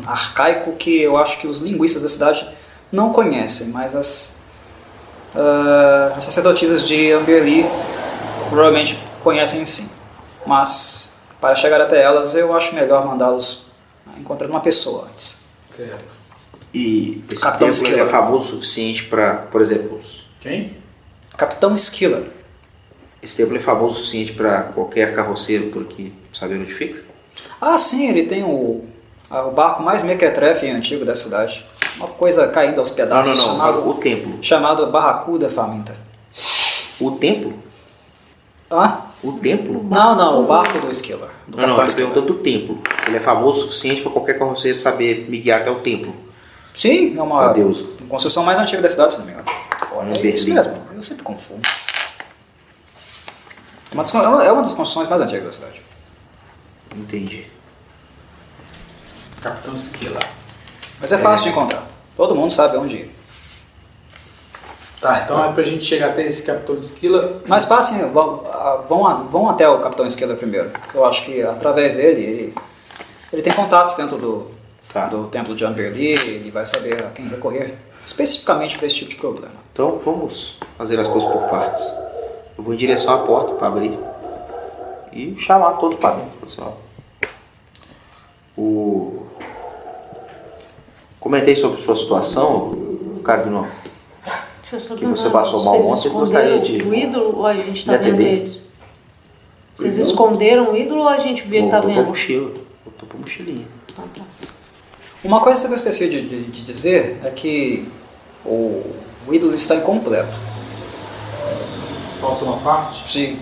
[0.05, 2.45] arcaico que eu acho que os linguistas da cidade
[2.95, 4.35] não conhecem, mas as
[5.35, 7.65] ah, as sacerdotisas de Amberli
[8.49, 9.89] provavelmente conhecem sim.
[10.45, 13.65] Mas para chegar até elas, eu acho melhor mandá-los
[14.17, 15.43] encontrar uma pessoa antes.
[15.71, 16.15] certo.
[16.73, 18.05] E esse Capitão templo ele Skiller.
[18.05, 20.75] é famoso o suficiente para, por exemplo, os- Quem?
[21.37, 22.23] Capitão Skiller.
[23.23, 27.01] esse templo é famoso o suficiente para qualquer carroceiro por aqui saber onde fica?
[27.61, 28.83] Ah, sim, ele tem o,
[29.29, 31.65] o barco mais mequetrefe e antigo da cidade.
[31.97, 33.53] Uma coisa caindo aos Não, pedaços não, não.
[33.53, 34.37] chamado, O templo.
[34.43, 35.95] chamado Barracuda Faminta.
[36.99, 37.53] O templo?
[38.69, 39.01] Ah?
[39.23, 39.83] O templo?
[39.83, 41.29] Não, não, o barco do Skiller.
[41.47, 42.09] Do Não, não, eu Skiller.
[42.11, 42.79] perguntando do templo.
[43.07, 46.13] Ele é famoso o suficiente para qualquer carroceiro saber me guiar até o templo.
[46.73, 47.85] Sim, é uma A deusa.
[48.09, 49.47] construção mais antiga da cidade, se não me engano.
[49.93, 51.61] Olha, é isso mesmo, eu sempre confundo.
[53.91, 55.81] É uma das, é uma das construções mais antigas da cidade.
[56.93, 57.45] Entendi.
[59.41, 60.19] Capitão Esquila.
[60.99, 61.87] Mas é fácil de encontrar.
[62.15, 63.15] Todo mundo sabe onde ir.
[65.01, 67.41] Tá, então é pra gente chegar até esse Capitão Esquila.
[67.47, 70.71] Mas passem, vão, ah, vão, vão até o Capitão Skiller primeiro.
[70.93, 72.55] Eu acho que através dele, ele,
[73.31, 74.55] ele tem contatos dentro do,
[74.91, 75.07] Tá.
[75.07, 77.75] do templo de Amberli, ele vai saber a quem recorrer
[78.05, 79.53] especificamente para esse tipo de problema.
[79.73, 81.83] Então vamos fazer as coisas por partes.
[82.57, 83.97] Eu vou em direção à porta para abrir
[85.11, 86.77] e chamar todos para dentro, pessoal.
[88.57, 89.24] O...
[91.25, 92.77] Comentei sobre sua situação,
[93.23, 93.65] Cardinal.
[94.61, 97.47] Deixa eu só Que você passou mal Vocês ontem, gostaria esconderam de- o ídolo ou
[97.47, 98.61] a gente tá de vendo eles?
[99.75, 102.05] Vocês esconderam o ídolo ou a gente vê, tá Voltou pra vendo?
[102.09, 102.51] mochila.
[102.85, 103.67] Voltou pra mochilinha.
[103.91, 104.21] Então tá.
[105.23, 107.91] Uma coisa que eu esqueci de, de- de dizer é que
[108.45, 108.83] o,
[109.27, 110.37] o ídolo está incompleto.
[112.21, 113.11] Falta uma parte.
[113.11, 113.39] Sim.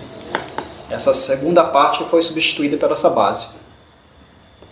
[0.88, 3.48] Essa segunda parte foi substituída pela essa base.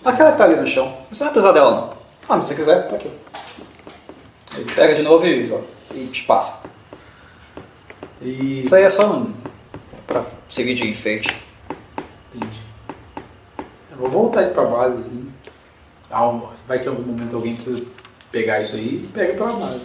[0.03, 0.95] Aquela que tá ali no chão.
[1.11, 2.02] Você não vai precisar dela, não.
[2.33, 3.11] Ah, mas se você quiser, tá aqui.
[4.55, 5.53] Ele pega de novo e,
[5.95, 6.63] e te passa.
[8.23, 8.63] E.
[8.63, 9.35] Isso aí é só um,
[10.07, 11.29] pra seguir de enfeite.
[12.35, 12.59] Entendi.
[13.91, 15.31] Eu vou voltar aí pra base, assim.
[16.67, 17.85] Vai que em algum momento alguém precisa
[18.31, 19.83] pegar isso aí, pega pela base.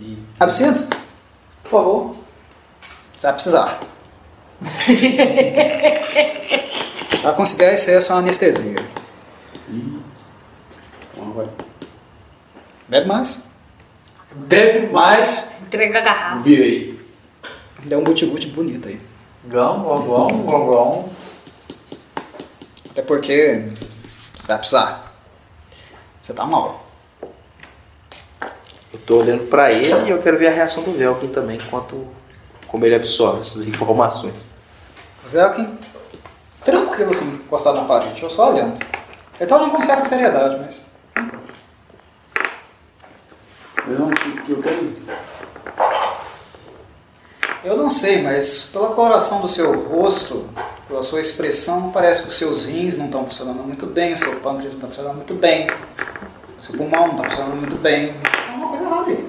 [0.00, 0.16] E.
[0.40, 0.88] Absinto?
[1.64, 2.16] Por favor.
[3.14, 3.78] Você vai precisar.
[7.20, 8.96] Pra considerar isso aí é só uma anestesia.
[11.26, 11.48] Então, vai.
[12.88, 13.48] Bebe mais.
[14.34, 15.56] Bebe mais.
[15.62, 16.42] Entrega a garrafa.
[16.42, 17.00] Virei.
[17.84, 19.00] Deu um guti-guti bonito aí.
[19.44, 21.10] Gão, gão, gão, gão.
[22.90, 23.68] Até porque
[24.36, 25.12] você vai precisar.
[26.22, 26.86] Você tá mal.
[28.92, 32.06] Eu tô olhando pra ele e eu quero ver a reação do Velkin também, enquanto
[32.66, 34.50] como ele absorve essas informações.
[35.24, 35.78] O Velkin,
[36.64, 38.84] tranquilo assim, encostado na parede, eu só olhando.
[39.38, 40.80] Ele tá olhando com certa seriedade, mas.
[43.75, 44.96] Eu não, que, que eu quero.
[47.64, 50.48] Eu não sei, mas pela coloração do seu rosto,
[50.86, 54.36] pela sua expressão, parece que os seus rins não estão funcionando muito bem, o seu
[54.40, 55.68] pâncreas não está funcionando muito bem,
[56.58, 58.14] o seu pulmão não está funcionando muito bem.
[58.50, 59.28] É uma coisa errada aí.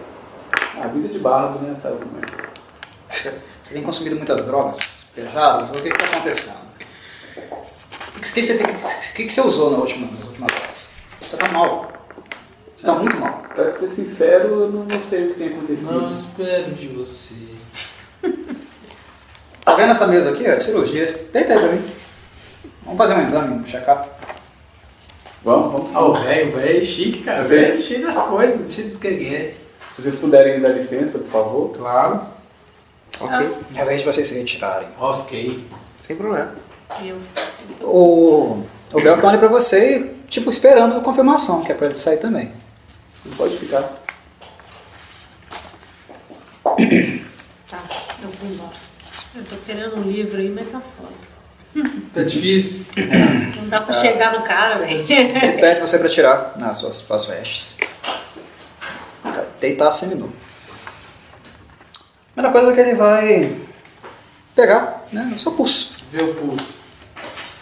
[0.81, 1.75] A vida de bardo, né?
[1.75, 2.47] Sabe como é?
[3.09, 5.71] Você, você tem consumido muitas drogas pesadas?
[5.71, 6.67] O que está acontecendo?
[8.15, 10.91] O que, que, você tem- o que, que você usou na última, nas últimas horas?
[11.19, 11.91] Você está mal.
[12.77, 13.43] Você está muito mal.
[13.55, 16.01] Pra ser sincero, eu não, não sei o que tem acontecido.
[16.01, 17.33] Não espero de você.
[19.65, 20.45] Tá vendo essa mesa aqui?
[20.45, 21.27] É de cirurgia.
[21.33, 21.85] Deita aí pra mim.
[22.83, 24.07] Vamos fazer um exame, um check-up.
[25.43, 25.93] Vamos, vamos.
[25.93, 27.43] Ah, o velho, o velho é chique, cara.
[27.43, 27.59] Você?
[27.59, 29.55] É cheio das coisas, cheio dos que
[29.93, 31.73] Se vocês puderem me dar licença, por favor.
[31.75, 32.21] Claro.
[33.19, 34.87] Ok, É vez de vocês se retirarem.
[34.97, 35.67] Ok.
[36.01, 36.55] sem problema.
[37.03, 37.17] Eu,
[37.81, 41.99] O, o Belkin olha pra você e, tipo, esperando a confirmação, que é pra ele
[41.99, 42.53] sair também.
[43.35, 43.81] Pode ficar.
[47.69, 47.83] tá,
[48.21, 48.75] eu vou embora.
[49.35, 51.27] Eu tô querendo um livro aí, mas tá foda.
[52.13, 52.85] Tá difícil.
[53.57, 55.05] Não dá pra chegar no cara, velho.
[55.07, 57.77] Ele pede você pra tirar as suas, suas vestes.
[59.59, 60.33] Deitar seminu.
[62.33, 63.55] Primeira coisa que ele vai
[64.55, 65.95] pegar, né, é o seu pulso.
[66.11, 66.73] Vê o pulso.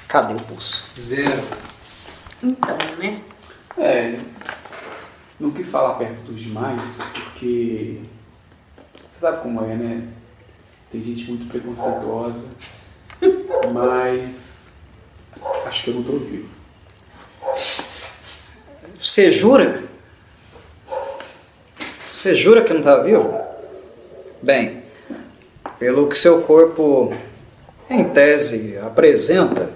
[0.07, 0.85] Cadê o pulso?
[0.99, 1.43] Zero.
[2.43, 3.19] Então, né?
[3.77, 4.17] É.
[5.39, 7.99] Não quis falar perto dos demais, porque.
[8.93, 10.07] Você sabe como é, né?
[10.91, 12.45] Tem gente muito preconceituosa.
[13.73, 14.73] Mas.
[15.65, 16.49] Acho que eu não tô vivo.
[18.99, 19.83] Você jura?
[21.99, 23.37] Você jura que não está vivo?
[24.41, 24.83] Bem,
[25.77, 27.13] pelo que seu corpo,
[27.89, 29.69] em tese, apresenta,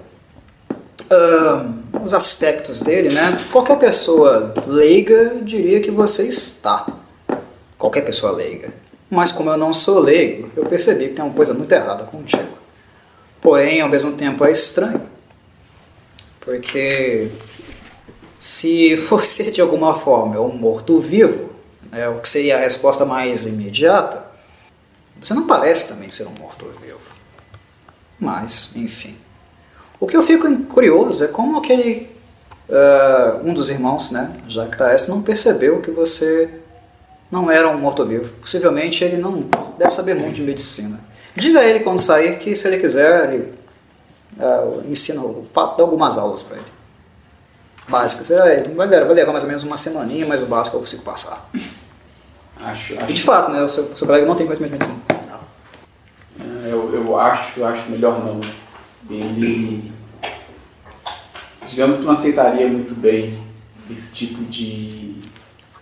[1.10, 3.46] ahn, os aspectos dele, né?
[3.52, 6.86] Qualquer pessoa leiga diria que você está.
[7.78, 8.72] Qualquer pessoa leiga.
[9.08, 12.58] Mas como eu não sou leigo, eu percebi que tem uma coisa muito errada contigo.
[13.40, 15.02] Porém, ao mesmo tempo, é estranho.
[16.40, 17.30] Porque
[18.38, 21.50] se você de alguma forma é um morto-vivo,
[21.90, 24.24] né, o que seria a resposta mais imediata,
[25.20, 26.98] você não parece também ser um morto-vivo.
[28.18, 29.16] Mas, enfim.
[30.00, 32.10] O que eu fico curioso é como aquele.
[32.70, 36.50] ah, um dos irmãos, né, Jacques Taes, não percebeu que você
[37.30, 38.32] não era um morto-vivo.
[38.40, 39.44] Possivelmente ele não
[39.78, 40.98] deve saber muito de medicina.
[41.36, 43.52] Diga a ele quando sair que, se ele quiser, ele
[44.40, 45.22] ah, ensina,
[45.54, 46.66] dá algumas aulas para ele
[47.90, 48.30] básicas.
[48.30, 51.02] É, vai, levar, vai levar mais ou menos uma semaninha, mas o básico eu consigo
[51.02, 51.50] passar.
[52.56, 54.88] Acho, E de acho, fato, né, o seu, o seu colega não tem conhecimento de
[54.88, 55.02] medicina.
[56.40, 58.40] é, eu, eu acho, acho melhor não.
[59.10, 59.92] Ele.
[61.68, 63.38] Digamos que não aceitaria muito bem
[63.90, 65.16] esse tipo de.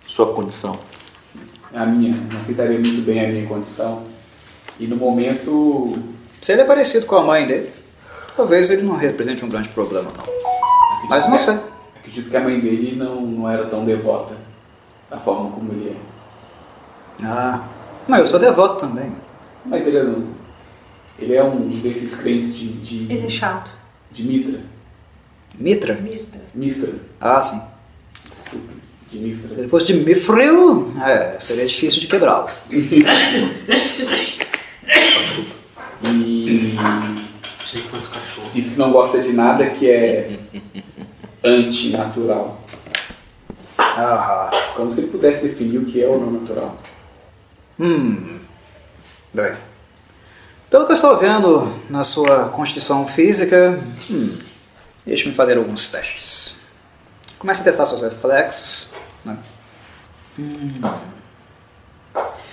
[0.07, 0.77] Sua condição.
[1.73, 4.03] A minha, não aceitaria muito bem a minha condição.
[4.79, 5.97] E no momento.
[6.41, 7.71] Se ele é parecido com a mãe dele,
[8.35, 10.39] talvez ele não represente um grande problema, não.
[11.07, 11.59] Mas não sei.
[11.97, 14.35] Acredito que a mãe dele não, não era tão devota
[15.09, 17.25] da forma como ele é.
[17.25, 17.67] Ah,
[18.07, 19.15] mas eu sou devoto também.
[19.65, 20.33] Mas ele é, um,
[21.21, 23.71] ele é um desses crentes de, de, Ele é chato.
[24.11, 24.59] de Mitra.
[25.57, 25.93] Mitra?
[25.95, 26.39] Mista.
[26.55, 27.61] Mistra, Ah, sim.
[28.33, 28.73] desculpa.
[29.09, 29.59] De Se Mistra.
[29.59, 32.47] ele fosse de Mithril, é, seria difícil de quebrá-lo.
[36.03, 36.75] E
[37.61, 38.49] Achei que fosse cachorro.
[38.53, 40.39] diz que não gosta de nada que é
[41.43, 42.61] antinatural.
[43.77, 46.77] Ah, Como se ele pudesse definir o que é ou não natural.
[47.79, 48.39] hum.
[49.33, 49.53] Bem,
[50.69, 54.37] pelo que eu estou vendo na sua constituição física, hum,
[55.05, 56.59] deixe-me fazer alguns testes.
[57.37, 58.91] Comece a testar seus reflexos.
[59.25, 59.37] Né?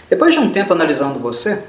[0.08, 1.64] Depois de um tempo analisando você,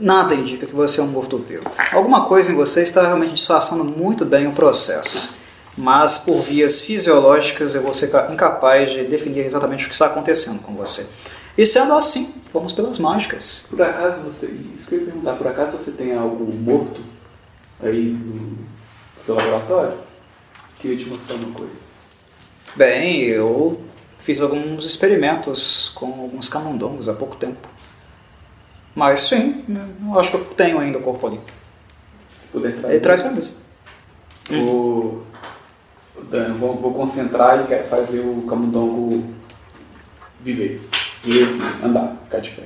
[0.00, 1.64] nada indica que você é um morto-vivo.
[1.92, 5.36] Alguma coisa em você está realmente disfarçando muito bem o processo,
[5.76, 10.06] mas por vias fisiológicas eu vou ser ca- incapaz de definir exatamente o que está
[10.06, 11.06] acontecendo com você.
[11.56, 13.66] E sendo assim, vamos pelas mágicas.
[13.68, 14.46] Por acaso você.
[14.74, 17.00] Isso que eu ia perguntar, por acaso você tem algum morto
[17.82, 18.58] aí no
[19.20, 19.98] seu laboratório?
[20.78, 21.74] Queria te mostrar uma coisa.
[22.74, 23.80] Bem, eu
[24.18, 27.68] fiz alguns experimentos com alguns camundongos há pouco tempo.
[28.94, 29.62] Mas sim,
[30.02, 31.40] eu acho que eu tenho ainda o corpo ali.
[32.38, 32.94] Se puder trazer.
[32.94, 33.32] Ele traz pra.
[34.48, 35.26] Vou,
[36.30, 39.22] Dan, vou, vou concentrar e quero fazer o camundongo
[40.40, 40.80] viver.
[41.26, 42.62] E esse andar, ficar de pé.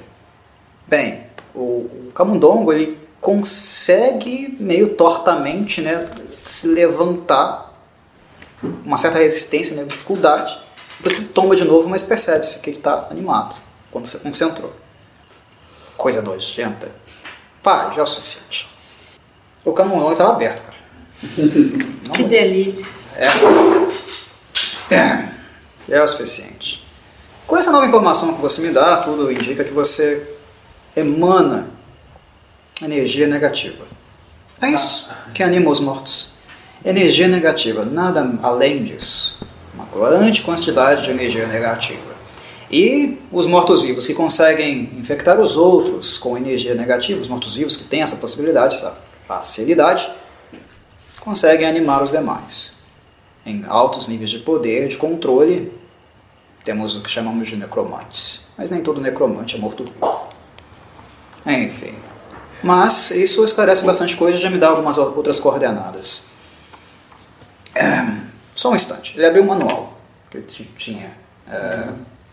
[0.86, 6.08] Bem, o, o camundongo ele consegue meio tortamente, né,
[6.44, 7.74] se levantar,
[8.84, 10.60] uma certa resistência, né, dificuldade.
[10.98, 13.56] Depois ele tomba de novo, mas percebe-se que ele está animado
[13.90, 14.72] quando você concentrou.
[15.96, 16.90] Coisa nojenta.
[17.62, 18.68] Pare, já é o suficiente.
[19.64, 20.76] O camundongo estava aberto, cara.
[22.06, 22.86] Não Que delícia.
[23.16, 23.28] É.
[24.94, 25.30] É.
[25.88, 26.86] É o suficiente.
[27.50, 30.24] Com essa nova informação que você me dá, tudo indica que você
[30.94, 31.68] emana
[32.80, 33.86] energia negativa.
[34.62, 36.34] É isso que anima os mortos.
[36.84, 39.44] Energia negativa, nada além disso.
[39.74, 42.14] Uma grande quantidade de energia negativa.
[42.70, 48.00] E os mortos-vivos que conseguem infectar os outros com energia negativa, os mortos-vivos que têm
[48.00, 48.96] essa possibilidade, essa
[49.26, 50.08] facilidade,
[51.18, 52.74] conseguem animar os demais.
[53.44, 55.79] Em altos níveis de poder, de controle,
[56.64, 58.48] temos o que chamamos de necromantes.
[58.56, 60.28] Mas nem todo necromante é morto-vivo.
[61.46, 61.94] Enfim.
[62.62, 66.28] Mas isso esclarece bastante coisa e já me dá algumas outras coordenadas.
[67.74, 68.04] É,
[68.54, 69.16] só um instante.
[69.16, 69.98] Ele abriu um manual
[70.30, 71.10] que ele tinha
[71.48, 71.88] é,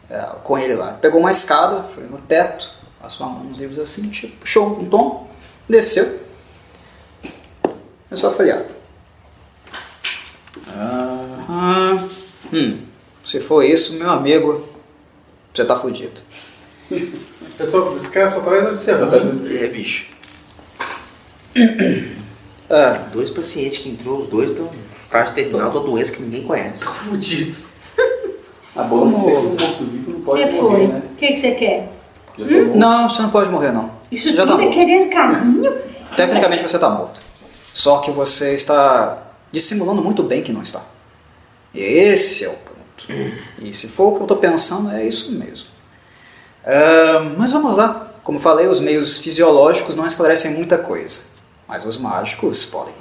[0.10, 0.94] é, com ele lá.
[0.94, 2.70] Pegou uma escada, foi no teto,
[3.02, 5.30] passou a mão nos livros assim, tipo, puxou um tom,
[5.68, 6.28] desceu.
[8.10, 8.66] É só folhear.
[10.70, 12.10] Aham.
[12.54, 12.87] Hum,
[13.28, 14.66] se for isso, meu amigo,
[15.54, 16.20] você tá fudido.
[17.58, 19.46] Pessoal, esse cara só traz observando.
[19.52, 20.06] É, bicho.
[22.70, 24.70] Ah, Dois pacientes que entrou, os dois estão
[25.02, 26.84] estágio terminal da doença que ninguém conhece.
[26.84, 27.60] Fudido.
[28.76, 30.88] A boa Como- é um morto-vivo não O pode que morrer, foi?
[30.88, 31.02] né?
[31.06, 31.84] O que, que você quer?
[32.38, 32.76] Tá bom.
[32.78, 33.90] não, você não pode morrer não.
[34.12, 34.76] Isso Já tá tudo é morto.
[34.78, 35.78] querendo carinho?
[36.18, 37.22] Tecnicamente você está morto.
[37.74, 40.84] Só que você está dissimulando muito bem que não está.
[41.74, 42.56] Esse é o
[42.98, 43.08] ponto.
[43.60, 45.70] E se for o que eu estou pensando, é isso mesmo.
[46.66, 48.12] Ah, mas vamos lá.
[48.24, 51.22] Como falei, os meios fisiológicos não esclarecem muita coisa.
[51.68, 52.94] Mas os mágicos podem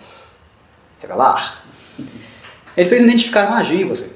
[1.00, 1.64] revelar.
[2.76, 4.14] Ele fez identificar a magia em você.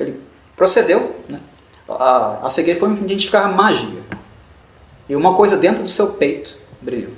[0.00, 0.20] Ele
[0.56, 1.40] procedeu, né?
[1.88, 4.02] A, a seguir foi identificar a magia.
[5.08, 7.12] E uma coisa dentro do seu peito brilhou.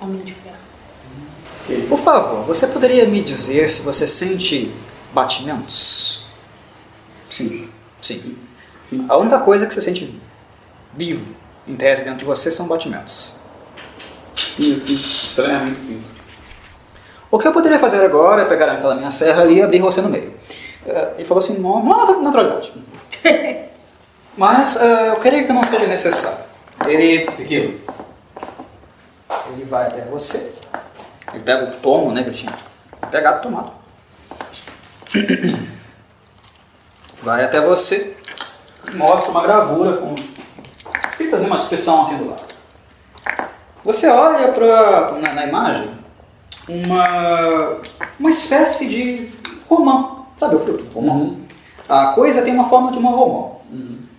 [0.00, 1.86] Homem de ferro.
[1.88, 4.72] Por favor, você poderia me dizer se você sente
[5.16, 6.26] batimentos?
[7.30, 7.70] Sim,
[8.02, 8.36] sim.
[8.82, 9.06] Sim.
[9.08, 10.20] A única coisa que você sente
[10.94, 11.26] vivo,
[11.66, 13.38] em tese, dentro de você são batimentos.
[14.54, 15.00] Sim, eu sinto.
[15.00, 16.04] Estranhamente sinto.
[17.30, 20.00] O que eu poderia fazer agora é pegar aquela minha serra ali e abrir você
[20.02, 20.34] no meio.
[20.86, 22.72] Eh, Ele falou assim, "Não, não, naturalidade.
[24.36, 26.44] Mas eh, eu queria que não seja necessário.
[26.86, 27.74] Ele Tequila.
[29.52, 30.54] Ele vai até você.
[31.32, 32.52] Ele pega o tomo, né, que ele tinha
[33.10, 33.72] pegado, tomado.
[37.22, 38.16] Vai até você.
[38.94, 40.14] Mostra uma gravura com
[41.10, 42.44] escritas e uma descrição assim do lado.
[43.84, 45.90] Você olha pra, na, na imagem
[46.68, 47.78] uma,
[48.18, 49.30] uma espécie de
[49.68, 50.16] romã.
[50.36, 50.86] Sabe o fruto?
[50.98, 51.34] Romã.
[51.88, 53.50] A coisa tem uma forma de uma romã.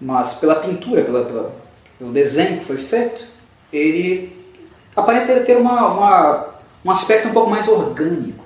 [0.01, 1.51] Mas pela pintura, pela, pela-
[1.98, 3.25] pelo desenho que foi feito,
[3.74, 4.35] ele
[4.95, 6.45] aparenta ter uma, uma-
[6.85, 8.36] um aspecto um pouco mais orgânico.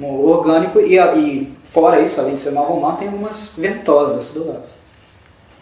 [0.00, 4.68] Orgânico e, e fora isso, além de ser uma romã, tem umas ventosas do lado.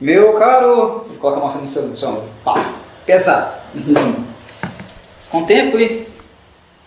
[0.00, 2.28] Meu caro, coloca a mão no seu, no seu ombro.
[2.44, 2.74] Pá,
[3.06, 3.54] pesado.
[5.30, 6.06] Contemple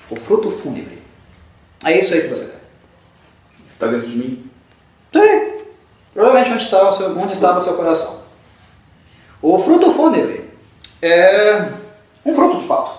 [0.09, 1.01] o fruto fúnebre.
[1.83, 2.61] É isso aí que você quer.
[3.67, 4.49] Está dentro de mim?
[5.13, 5.57] Sim.
[6.13, 8.21] Provavelmente onde estava, o seu, onde estava o seu coração.
[9.41, 10.49] O fruto fúnebre
[11.01, 11.69] é
[12.25, 12.97] um fruto de fato.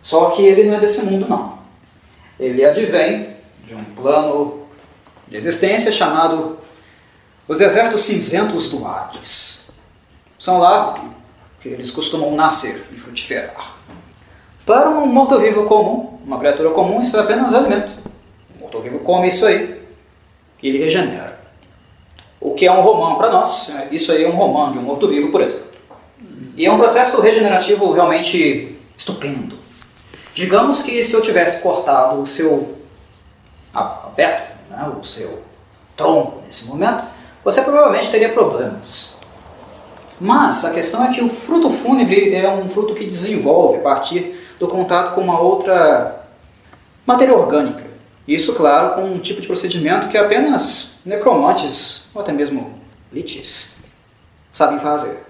[0.00, 1.58] Só que ele não é desse mundo, não.
[2.38, 4.66] Ele advém de um plano
[5.28, 6.58] de existência chamado
[7.48, 9.72] os desertos cinzentos do Hades.
[10.38, 10.94] São lá
[11.60, 13.76] que eles costumam nascer e frutiferar.
[14.66, 17.92] Para um morto-vivo comum, uma criatura comum, isso é apenas alimento.
[18.56, 19.82] Um morto-vivo come isso aí
[20.62, 21.40] e ele regenera.
[22.40, 24.82] O que é um romão para nós, é, isso aí é um romão de um
[24.82, 25.72] morto-vivo, por exemplo.
[26.56, 29.56] E é um processo regenerativo realmente estupendo.
[30.34, 32.81] Digamos que se eu tivesse cortado o seu
[33.72, 35.42] aberto, né, o seu
[35.96, 37.04] tronco nesse momento,
[37.44, 39.16] você provavelmente teria problemas.
[40.20, 44.40] Mas a questão é que o fruto fúnebre é um fruto que desenvolve a partir
[44.58, 46.24] do contato com uma outra
[47.04, 47.82] matéria orgânica.
[48.26, 52.78] Isso, claro, com um tipo de procedimento que apenas necromantes, ou até mesmo
[53.12, 53.82] liches,
[54.52, 55.24] sabem fazer.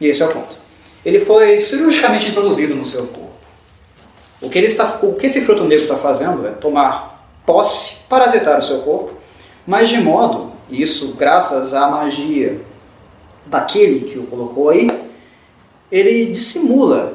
[0.00, 0.56] E esse é o ponto.
[1.04, 3.29] Ele foi cirurgicamente introduzido no seu corpo.
[4.40, 8.58] O que, ele está, o que esse fruto negro está fazendo é tomar posse, parasitar
[8.58, 9.12] o seu corpo,
[9.66, 12.60] mas de modo, isso graças à magia
[13.46, 14.88] daquele que o colocou aí,
[15.90, 17.14] ele dissimula,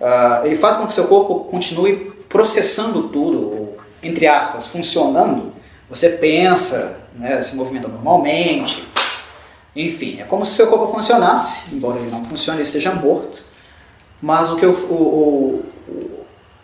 [0.00, 5.52] uh, ele faz com que seu corpo continue processando tudo, ou, entre aspas, funcionando.
[5.88, 8.86] Você pensa, né, se movimenta normalmente,
[9.74, 13.42] enfim, é como se seu corpo funcionasse, embora ele não funcione, ele esteja morto.
[14.22, 15.64] Mas o que o, o, o,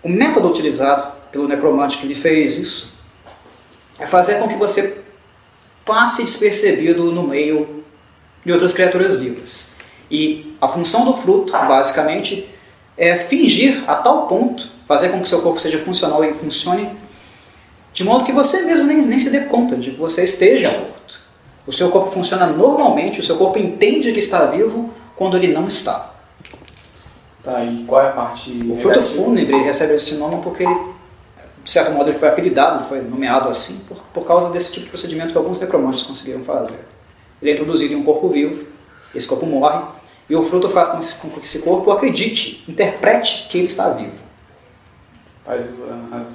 [0.06, 2.94] o método utilizado pelo necromante que lhe fez isso
[3.98, 5.02] é fazer com que você
[5.84, 7.82] passe despercebido no meio
[8.44, 9.74] de outras criaturas vivas.
[10.08, 12.48] E a função do fruto, basicamente,
[12.96, 16.88] é fingir a tal ponto, fazer com que seu corpo seja funcional e funcione
[17.92, 21.20] de modo que você mesmo nem, nem se dê conta de que você esteja morto.
[21.66, 25.66] O seu corpo funciona normalmente, o seu corpo entende que está vivo quando ele não
[25.66, 26.15] está.
[27.46, 28.50] Tá, e qual é a parte.
[28.68, 29.02] O fruto negativa?
[29.24, 30.76] fúnebre recebe esse nome porque ele,
[31.64, 34.84] de certo modo, ele foi apelidado, ele foi nomeado assim por, por causa desse tipo
[34.86, 36.80] de procedimento que alguns necromantes conseguiram fazer.
[37.40, 38.64] Ele é introduzido em um corpo vivo,
[39.14, 39.80] esse corpo morre,
[40.28, 43.90] e o fruto faz com que- com que esse corpo acredite, interprete que ele está
[43.90, 44.18] vivo.
[45.44, 45.64] Faz
[46.12, 46.26] as.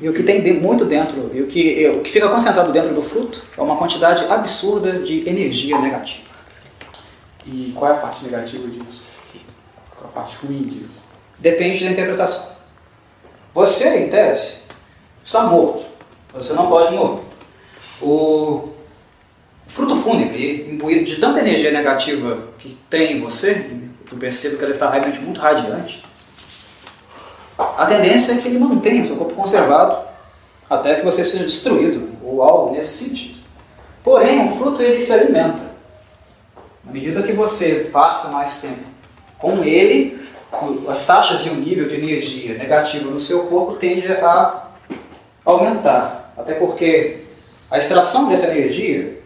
[0.00, 2.92] E o que tem de- muito dentro, e o que, o que fica concentrado dentro
[2.92, 6.24] do fruto é uma quantidade absurda de energia negativa.
[7.46, 9.03] E qual é a parte negativa disso?
[10.14, 11.02] Parte ruim disso?
[11.38, 12.54] Depende da interpretação.
[13.52, 14.58] Você, em tese,
[15.24, 15.84] está morto.
[16.32, 17.22] Você não pode morrer.
[18.00, 18.68] O
[19.66, 23.70] fruto fúnebre, imbuído de tanta energia negativa que tem em você,
[24.10, 26.04] eu percebo que ela está realmente muito radiante,
[27.56, 29.98] a tendência é que ele mantenha seu corpo conservado
[30.68, 33.38] até que você seja destruído, ou algo nesse sentido.
[34.02, 35.62] Porém, o fruto ele se alimenta.
[36.84, 38.93] Na medida que você passa mais tempo
[39.44, 40.18] com ele,
[40.88, 44.68] as taxas e o nível de energia negativa no seu corpo tende a
[45.44, 46.32] aumentar.
[46.36, 47.18] Até porque
[47.70, 49.20] a extração dessa energia,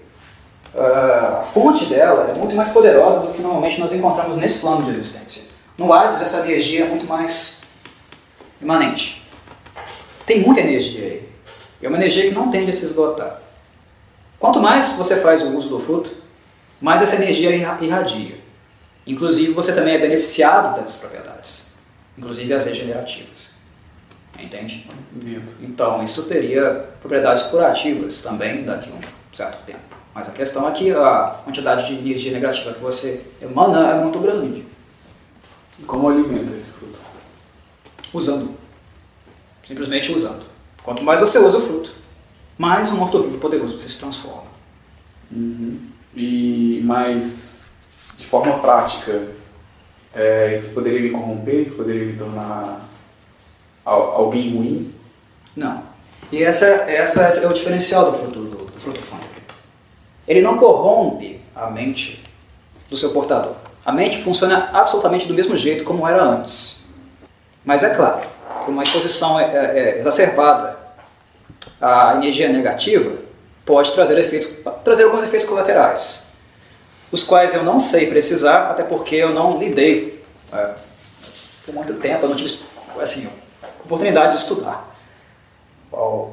[0.74, 4.84] ah, a fonte dela é muito mais poderosa do que normalmente nós encontramos nesse plano
[4.84, 5.44] de existência.
[5.76, 7.60] No Hades, essa energia é muito mais
[8.60, 9.22] imanente.
[10.26, 11.28] Tem muita energia aí.
[11.80, 13.40] É uma energia que não tende a se esgotar.
[14.40, 16.10] Quanto mais você faz o uso do fruto,
[16.80, 18.47] mais essa energia irra- irradia.
[19.08, 21.72] Inclusive, você também é beneficiado dessas propriedades,
[22.18, 23.54] inclusive as regenerativas.
[24.38, 24.86] Entende?
[25.10, 25.54] Dentro.
[25.62, 29.00] Então, isso teria propriedades curativas também daqui a um
[29.34, 29.80] certo tempo.
[30.14, 34.18] Mas a questão é que a quantidade de energia negativa que você emana é muito
[34.18, 34.62] grande.
[35.78, 36.98] E como alimenta esse fruto?
[38.12, 38.50] Usando.
[39.66, 40.44] Simplesmente usando.
[40.82, 41.92] Quanto mais você usa o fruto,
[42.58, 44.48] mais um morto-vivo poderoso você se transforma.
[45.32, 45.80] Uhum.
[46.14, 47.47] E mais
[48.18, 49.28] de forma prática,
[50.14, 51.72] é, isso poderia me corromper?
[51.74, 52.80] Poderia me tornar
[53.84, 54.94] al- alguém ruim?
[55.56, 55.82] Não.
[56.30, 59.28] E essa, essa é o diferencial do fruto, do, do fruto fúnebre.
[60.26, 62.22] Ele não corrompe a mente
[62.90, 63.54] do seu portador.
[63.86, 66.86] A mente funciona absolutamente do mesmo jeito como era antes.
[67.64, 68.20] Mas é claro
[68.64, 70.76] que uma exposição é, é- é exacerbada
[71.80, 73.12] à energia negativa
[73.64, 76.27] pode trazer, efeitos, trazer alguns efeitos colaterais,
[77.10, 80.22] os quais eu não sei precisar, até porque eu não lidei
[80.52, 80.74] é,
[81.64, 82.58] por muito tempo, eu não tive
[83.00, 83.28] assim,
[83.84, 84.88] oportunidade de estudar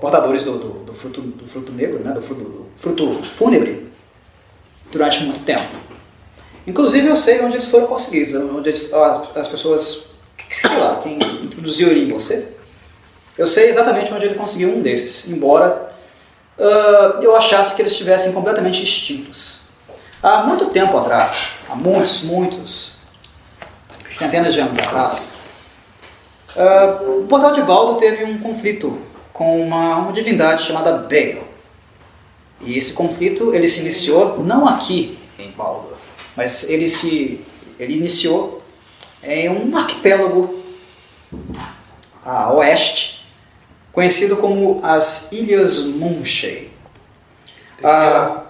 [0.01, 3.87] portadores do, do, do fruto, do fruto negro, né, do fruto, do fruto fúnebre,
[4.91, 5.75] durante muito tempo.
[6.67, 11.17] Inclusive eu sei onde eles foram conseguidos, onde eles, as pessoas, que- sei lá, quem
[11.43, 12.53] introduziu ele em você.
[13.37, 15.91] Eu sei exatamente onde ele conseguiu um desses, embora
[16.59, 19.64] ah, eu achasse que eles estivessem completamente extintos.
[20.23, 22.95] Há muito tempo atrás, há muitos, muitos,
[24.09, 25.35] centenas de anos atrás,
[26.55, 29.01] ah, o portal de Baldo teve um conflito
[29.33, 31.43] com uma, uma divindade chamada Baal.
[32.61, 35.89] E esse conflito ele se iniciou não aqui em Baldo,
[36.35, 37.45] mas ele se
[37.77, 38.63] ele iniciou
[39.21, 40.63] em um arquipélago
[42.23, 43.25] a oeste,
[43.91, 46.71] conhecido como as Ilhas Munshei.
[47.83, 48.44] Ah,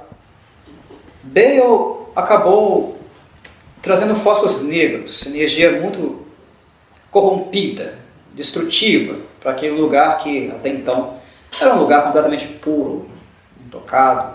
[1.35, 1.61] Bale
[2.15, 2.97] acabou
[3.81, 6.25] trazendo fósseis negros, energia muito
[7.11, 7.95] corrompida,
[8.33, 11.13] destrutiva, para aquele lugar que até então
[11.59, 13.07] era um lugar completamente puro,
[13.65, 14.33] intocado,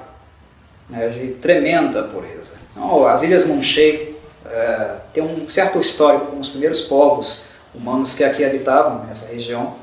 [0.89, 2.53] né, de tremenda pureza.
[2.73, 8.25] Então, as Ilhas Munshei é, têm um certo histórico com os primeiros povos humanos que
[8.25, 9.75] aqui habitavam nessa região,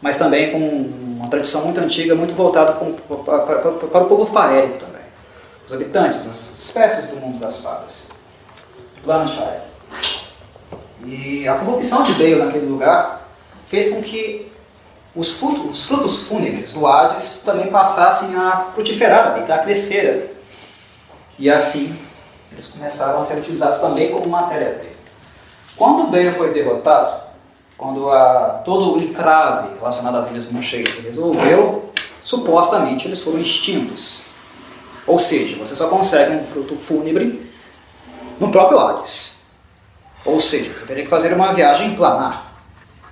[0.00, 4.26] mas também com uma tradição muito antiga, muito voltada com- para, para- para o povo
[4.26, 4.91] faérico também.
[5.72, 8.12] Os habitantes, as espécies do mundo das fadas.
[9.02, 9.62] Fire.
[11.06, 13.26] E a corrupção de Bale naquele lugar
[13.68, 14.52] fez com que
[15.16, 20.38] os frutos, os frutos fúnebres do Hades também passassem a frutiferar, a crescer.
[21.38, 21.98] E assim,
[22.52, 24.92] eles começaram a ser utilizados também como matéria-prima.
[25.74, 27.22] Quando Bale foi derrotado,
[27.78, 34.31] quando a, todo o entrave relacionado às Ilhas Monchei se resolveu, supostamente eles foram extintos.
[35.06, 37.50] Ou seja, você só consegue um fruto fúnebre
[38.38, 39.42] no próprio Hades.
[40.24, 42.52] Ou seja, você teria que fazer uma viagem planar,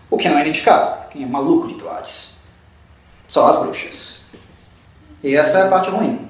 [0.09, 1.09] o que não é indicado.
[1.11, 2.39] Quem é maluco de Hades?
[3.27, 4.27] Só as bruxas.
[5.23, 6.29] E essa é a parte ruim.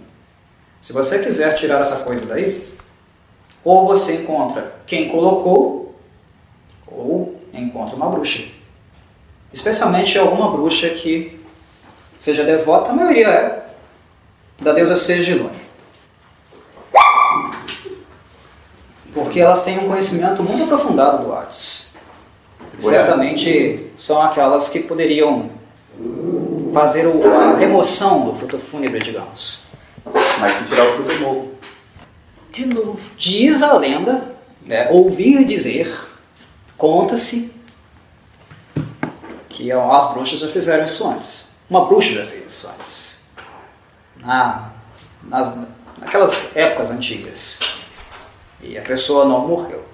[0.80, 2.66] Se você quiser tirar essa coisa daí,
[3.62, 5.94] ou você encontra quem colocou,
[6.86, 8.44] ou encontra uma bruxa.
[9.52, 11.40] Especialmente alguma bruxa que
[12.18, 13.59] seja devota, a maioria é,
[14.60, 15.58] da deusa Sergilone.
[19.12, 21.94] Porque elas têm um conhecimento muito aprofundado do Hades.
[22.78, 25.50] Certamente são aquelas que poderiam
[26.72, 29.62] fazer o- a remoção do fruto fúnebre, digamos.
[30.38, 31.50] Mas se tirar o fruto novo.
[32.52, 32.98] De novo.
[33.16, 35.92] Diz a lenda, né, ouvir dizer,
[36.78, 37.54] conta-se
[39.48, 41.56] que as bruxas já fizeram isso antes.
[41.68, 43.19] Uma bruxa já fez isso antes.
[44.22, 44.70] Na,
[45.22, 45.54] nas,
[45.98, 47.60] naquelas épocas antigas.
[48.62, 49.84] E a pessoa não morreu.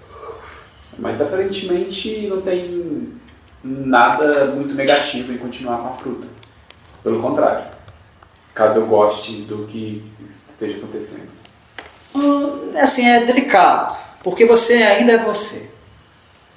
[0.99, 3.13] Mas aparentemente não tem
[3.63, 6.27] nada muito negativo em continuar com a fruta.
[7.03, 7.65] Pelo contrário.
[8.55, 10.03] Caso eu goste do que
[10.49, 11.29] esteja acontecendo.
[12.15, 15.71] Hum, assim, é delicado, porque você ainda é você.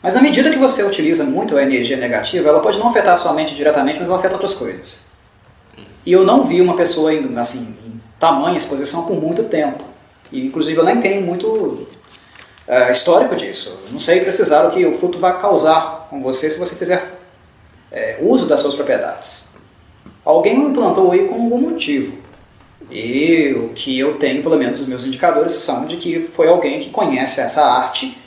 [0.01, 3.17] Mas à medida que você utiliza muito a energia negativa, ela pode não afetar a
[3.17, 5.08] sua mente diretamente, mas ela afeta outras coisas.
[6.09, 9.83] E eu não vi uma pessoa em, assim, em tamanha exposição por muito tempo.
[10.31, 11.87] E inclusive eu nem tenho muito
[12.67, 13.77] eh, histórico disso.
[13.85, 17.15] Eu não sei precisar o que o fruto vai causar com você se você fizer
[17.91, 19.51] eh, uso das suas propriedades.
[20.25, 22.17] Alguém implantou aí com algum motivo.
[22.89, 26.79] E o que eu tenho, pelo menos os meus indicadores, são de que foi alguém
[26.79, 28.17] que conhece essa arte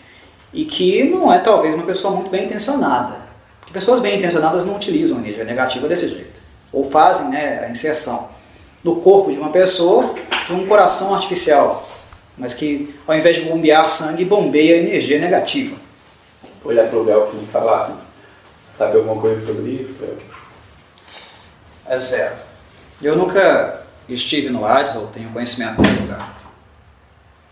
[0.52, 3.16] e que não é talvez uma pessoa muito bem intencionada.
[3.58, 6.31] Porque pessoas bem intencionadas não utilizam energia negativa desse jeito.
[6.72, 8.30] Ou fazem né, a inserção
[8.82, 10.14] no corpo de uma pessoa
[10.46, 11.88] de um coração artificial,
[12.36, 15.76] mas que ao invés de bombear sangue, bombeia energia negativa.
[16.64, 17.96] Olhar pro Velcro e falar,
[18.64, 20.24] sabe alguma coisa sobre isso, Velcro?
[21.86, 22.36] É zero.
[23.00, 26.40] Eu nunca estive no Hades ou tenho conhecimento desse lugar.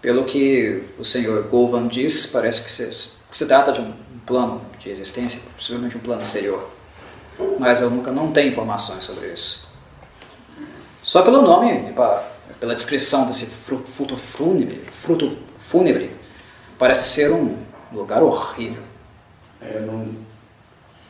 [0.00, 3.92] Pelo que o senhor Govan diz, parece que se, que se trata de um
[4.24, 6.70] plano de existência, possivelmente um plano exterior.
[7.58, 9.68] Mas eu nunca não tenho informações sobre isso.
[11.02, 11.92] Só pelo nome,
[12.58, 16.14] pela descrição desse fru- fruto fúnebre, fruto fúnebre,
[16.78, 17.56] parece ser um
[17.92, 18.82] lugar horrível.
[19.60, 20.06] É, não,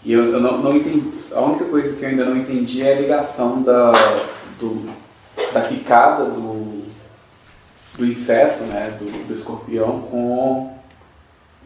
[0.05, 1.11] e eu, eu não, não entendi.
[1.35, 3.93] A única coisa que eu ainda não entendi é a ligação da,
[4.59, 4.91] do,
[5.53, 6.85] da picada do,
[7.99, 10.75] do inseto, né, do, do escorpião, com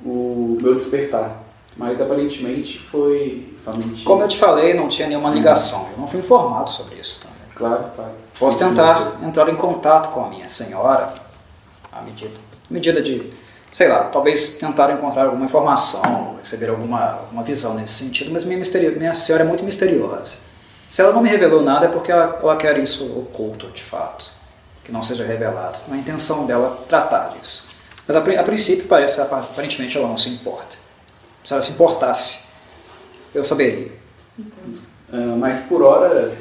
[0.04, 1.43] o meu despertar.
[1.76, 4.04] Mas aparentemente foi somente.
[4.04, 5.88] Como eu te falei, não tinha nenhuma ligação.
[5.92, 7.34] Eu não fui informado sobre isso também.
[7.54, 8.10] Claro, claro.
[8.38, 11.12] Posso tentar entrar em contato com a minha senhora,
[11.92, 12.30] à medida,
[12.70, 13.32] à medida de,
[13.72, 18.58] sei lá, talvez tentar encontrar alguma informação, receber alguma, alguma visão nesse sentido, mas minha,
[18.58, 20.38] misteri- minha senhora é muito misteriosa.
[20.90, 24.30] Se ela não me revelou nada é porque ela, ela quer isso oculto, de fato,
[24.84, 25.76] que não seja revelado.
[25.88, 27.66] Não é a intenção dela tratar disso.
[28.06, 30.83] Mas a, a princípio parece, aparentemente ela não se importa.
[31.44, 32.46] Se ela se importasse,
[33.34, 33.92] eu saberia.
[35.12, 36.34] Ah, mas por hora,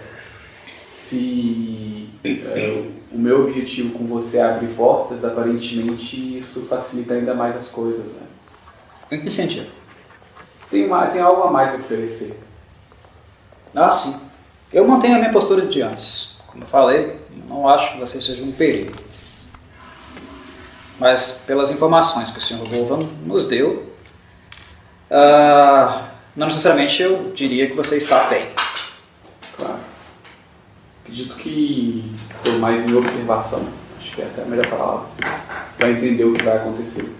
[0.88, 7.56] se é, o meu objetivo com você é abrir portas, aparentemente isso facilita ainda mais
[7.56, 8.14] as coisas.
[8.14, 8.28] Né?
[9.12, 9.70] Em que sentido?
[10.72, 12.40] Tem, uma, tem algo a mais a oferecer.
[13.76, 14.30] Ah, sim.
[14.72, 16.38] Eu mantenho a minha postura de antes.
[16.48, 18.94] Como eu falei, não acho que você seja um perigo.
[21.00, 22.68] Mas pelas informações que o Sr.
[22.70, 23.93] Govan nos deu,
[25.16, 28.50] ah, não necessariamente eu diria que você está bem.
[29.56, 29.80] Claro.
[31.04, 33.68] Acredito que estou mais em observação.
[34.00, 35.06] Acho que essa é a melhor palavra.
[35.78, 37.16] Para entender o que vai acontecer.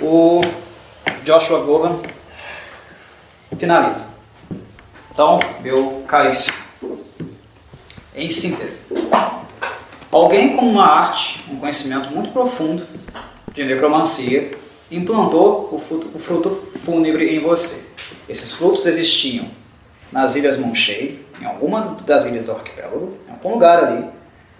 [0.00, 0.40] O
[1.24, 2.02] Joshua Govan
[3.56, 4.08] finaliza.
[5.10, 6.56] Então, meu caríssimo,
[8.14, 8.82] em síntese,
[10.12, 12.86] alguém com uma arte, um conhecimento muito profundo
[13.52, 14.56] de necromancia,
[14.90, 17.86] implantou o fruto, o fruto fúnebre em você.
[18.28, 19.46] Esses frutos existiam
[20.10, 24.06] nas ilhas Monchei, em alguma das ilhas do arquipélago, em algum lugar ali.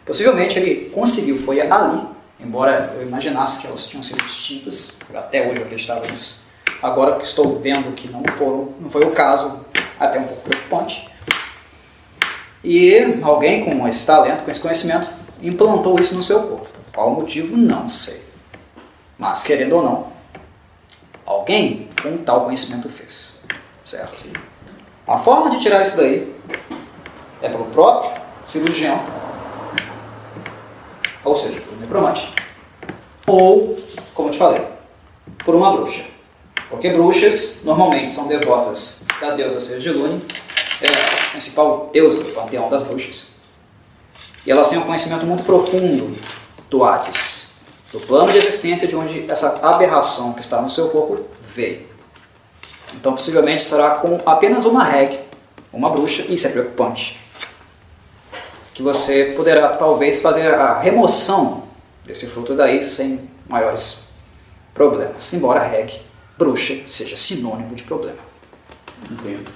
[0.05, 2.01] Possivelmente ele conseguiu, foi ali,
[2.41, 6.47] embora eu imaginasse que elas tinham sido extintas, até hoje eu acreditava nisso.
[6.83, 9.65] Agora que estou vendo que não, foram, não foi o caso,
[9.99, 11.09] até um pouco preocupante.
[12.63, 15.09] E alguém com esse talento, com esse conhecimento,
[15.43, 16.69] implantou isso no seu corpo.
[16.95, 17.57] Qual o motivo?
[17.57, 18.23] Não sei.
[19.19, 20.07] Mas, querendo ou não,
[21.29, 23.35] alguém com tal conhecimento fez.
[23.85, 24.17] Certo?
[25.07, 26.35] A forma de tirar isso daí
[27.43, 28.99] é pelo próprio cirurgião,
[31.23, 32.33] ou seja, um necromante,
[33.27, 33.79] ou,
[34.15, 34.67] como eu te falei,
[35.45, 36.05] por uma bruxa.
[36.71, 40.23] Porque bruxas normalmente são devotas da deusa Sergilune,
[40.81, 43.29] é a principal deusa do panteão das bruxas.
[44.47, 46.17] E elas têm um conhecimento muito profundo
[46.71, 47.38] do Hades,
[47.93, 51.87] do plano de existência de onde essa aberração que está no seu corpo veio.
[52.95, 55.21] Então, possivelmente será com apenas uma reg,
[55.73, 57.19] uma bruxa, isso é preocupante.
[58.75, 61.65] Que você poderá talvez fazer a remoção
[62.05, 64.09] desse fruto daí sem maiores
[64.73, 66.01] problemas, embora reg,
[66.37, 68.19] bruxa, seja sinônimo de problema.
[69.11, 69.51] Entendo.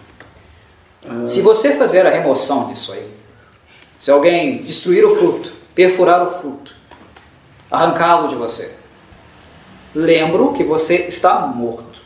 [1.26, 3.10] Se você fazer a remoção disso aí,
[3.98, 6.74] se alguém destruir o fruto, perfurar o fruto,
[7.73, 8.76] arrancá-lo de você,
[9.94, 12.02] lembro que você está morto.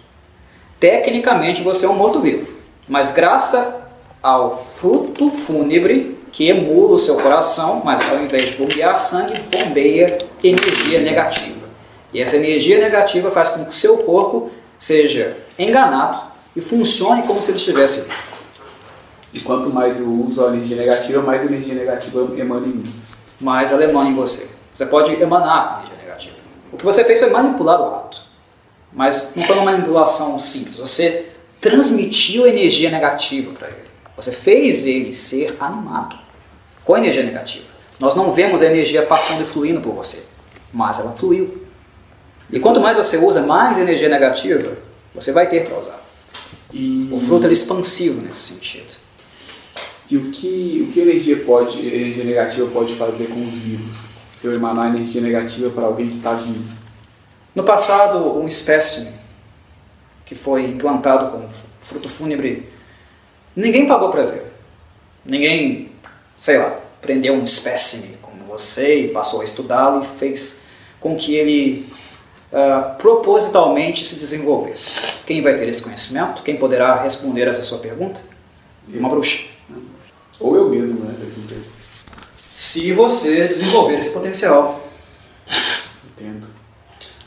[0.78, 2.54] Tecnicamente você é um morto-vivo,
[2.88, 3.74] mas graças
[4.22, 10.18] ao fruto fúnebre que emula o seu coração, mas ao invés de bombear sangue, bombeia
[10.44, 11.66] energia negativa.
[12.12, 16.20] E essa energia negativa faz com que o seu corpo seja enganado
[16.54, 18.36] e funcione como se ele estivesse vivo.
[19.34, 22.94] E quanto mais eu uso a energia negativa, mais energia negativa emana em mim.
[23.40, 24.55] mais ela emana em você.
[24.76, 26.36] Você pode emanar energia negativa.
[26.70, 28.20] O que você fez foi manipular o ato.
[28.92, 30.76] Mas não foi uma manipulação simples.
[30.76, 31.30] Você
[31.60, 33.86] transmitiu energia negativa para ele.
[34.14, 36.18] Você fez ele ser animado
[36.84, 37.64] com energia negativa.
[37.98, 40.24] Nós não vemos a energia passando e fluindo por você,
[40.72, 41.66] mas ela fluiu.
[42.50, 44.76] E quanto mais você usa, mais energia negativa
[45.14, 46.04] você vai ter para usar.
[46.70, 48.94] E, O fruto é expansivo nesse sentido.
[50.10, 54.15] e o que, o que energia pode, energia negativa pode fazer com os vivos?
[54.46, 56.72] Se eu emanar energia negativa para alguém que está vivo.
[57.52, 59.10] No passado, um espécime
[60.24, 61.48] que foi implantado como
[61.80, 62.68] fruto fúnebre,
[63.56, 64.52] ninguém pagou para ver.
[65.24, 65.90] Ninguém,
[66.38, 70.66] sei lá, prendeu um espécime como você e passou a estudá-lo e fez
[71.00, 71.92] com que ele
[72.52, 75.00] ah, propositalmente se desenvolvesse.
[75.26, 76.44] Quem vai ter esse conhecimento?
[76.44, 78.20] Quem poderá responder essa sua pergunta?
[78.88, 79.48] Uma bruxa.
[80.38, 81.16] Ou eu mesmo, né?
[82.56, 84.80] Se você desenvolver esse potencial.
[86.06, 86.46] Entendo.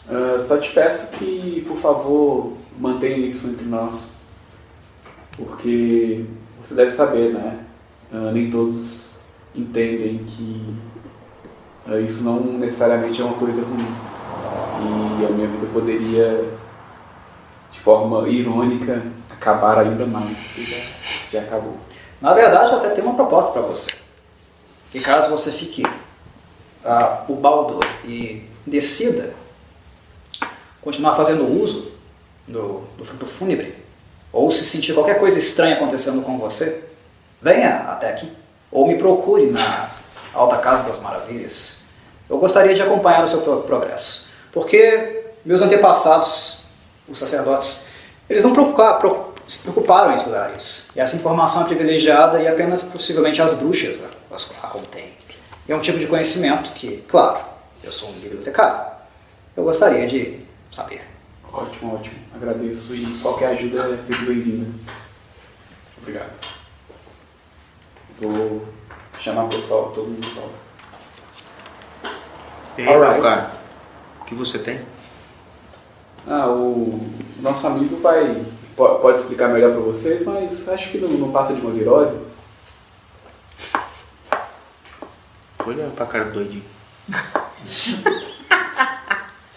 [0.10, 4.16] Ah, só te peço que, por favor, mantenha isso entre nós.
[5.38, 6.26] Porque
[6.64, 7.60] você deve saber, né?
[8.12, 9.18] Ah, nem todos
[9.54, 10.74] entendem que
[11.86, 13.86] ah, isso não necessariamente é uma coisa ruim.
[15.22, 16.44] E a minha vida poderia,
[17.70, 20.78] de forma irônica, acabar ainda mais já,
[21.30, 21.78] já acabou.
[22.20, 23.99] Na verdade, eu até tenho uma proposta para você.
[24.92, 25.84] Que caso você fique
[26.84, 29.34] ah, o baldo e decida
[30.82, 31.92] continuar fazendo uso
[32.48, 33.76] do, do fruto fúnebre,
[34.32, 36.86] ou se sentir qualquer coisa estranha acontecendo com você,
[37.42, 38.32] venha até aqui.
[38.72, 39.90] Ou me procure na
[40.34, 41.84] Alta Casa das Maravilhas.
[42.30, 44.30] Eu gostaria de acompanhar o seu pro- progresso.
[44.52, 46.62] Porque meus antepassados,
[47.08, 47.88] os sacerdotes,
[48.30, 50.92] eles não preocupa- pro- se preocuparam em estudar isso.
[50.96, 54.02] E essa informação é privilegiada e apenas possivelmente as bruxas
[54.72, 55.14] contêm.
[55.68, 57.44] E é um tipo de conhecimento que, claro,
[57.84, 58.92] eu sou um bibliotecário.
[59.56, 60.40] Eu gostaria de
[60.72, 61.02] saber.
[61.52, 62.16] Ótimo, ótimo.
[62.36, 64.70] Agradeço e qualquer ajuda é sempre bem-vinda.
[66.02, 66.32] Obrigado.
[68.20, 68.66] Vou
[69.20, 70.56] chamar o pessoal, todo mundo de volta.
[72.78, 73.14] E aí, Alright.
[73.16, 73.52] meu cara,
[74.22, 74.80] o que você tem?
[76.28, 77.00] Ah, o
[77.40, 78.44] nosso amigo vai
[78.76, 82.16] po- pode explicar melhor para vocês, mas acho que não, não passa de uma virose.
[85.70, 86.64] Olha pra cara do doidinho.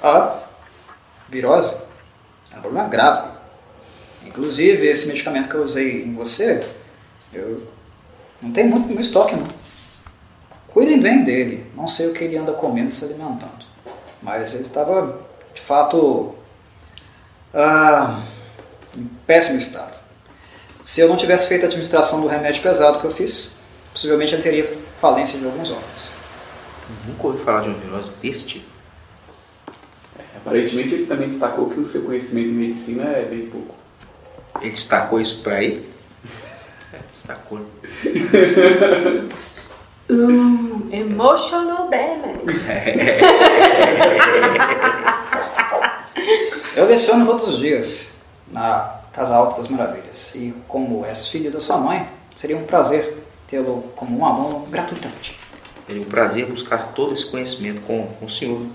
[0.02, 0.38] A
[1.28, 1.76] virose
[2.52, 3.32] é um problema grave
[4.26, 6.64] Inclusive, esse medicamento que eu usei em você,
[7.32, 7.66] eu
[8.40, 9.46] não tem muito no meu estoque, não.
[10.68, 11.70] Cuidem bem dele.
[11.76, 13.64] Não sei o que ele anda comendo e se alimentando.
[14.22, 15.20] Mas ele estava,
[15.52, 16.34] de fato,
[17.52, 18.22] ah,
[18.96, 20.00] em péssimo estado.
[20.82, 23.56] Se eu não tivesse feito a administração do remédio pesado que eu fiz,
[23.92, 26.12] possivelmente ele teria falência de alguns órgãos.
[27.08, 28.70] Nunca ouvi falar de uma virose desse tipo.
[30.36, 33.74] Aparentemente ele também destacou que o seu conhecimento em medicina é bem pouco.
[34.60, 35.90] Ele destacou isso pra ele?
[37.12, 37.58] Destacou.
[40.08, 42.42] Hum, emotional damage.
[46.76, 48.22] Eu leciono todos os dias
[48.52, 50.36] na Casa Alta das Maravilhas.
[50.36, 53.21] E como és filho da sua mãe, seria um prazer
[53.52, 55.38] tê-lo como um aluno gratuitamente.
[55.86, 58.66] Seria um prazer buscar todo esse conhecimento com, com o senhor.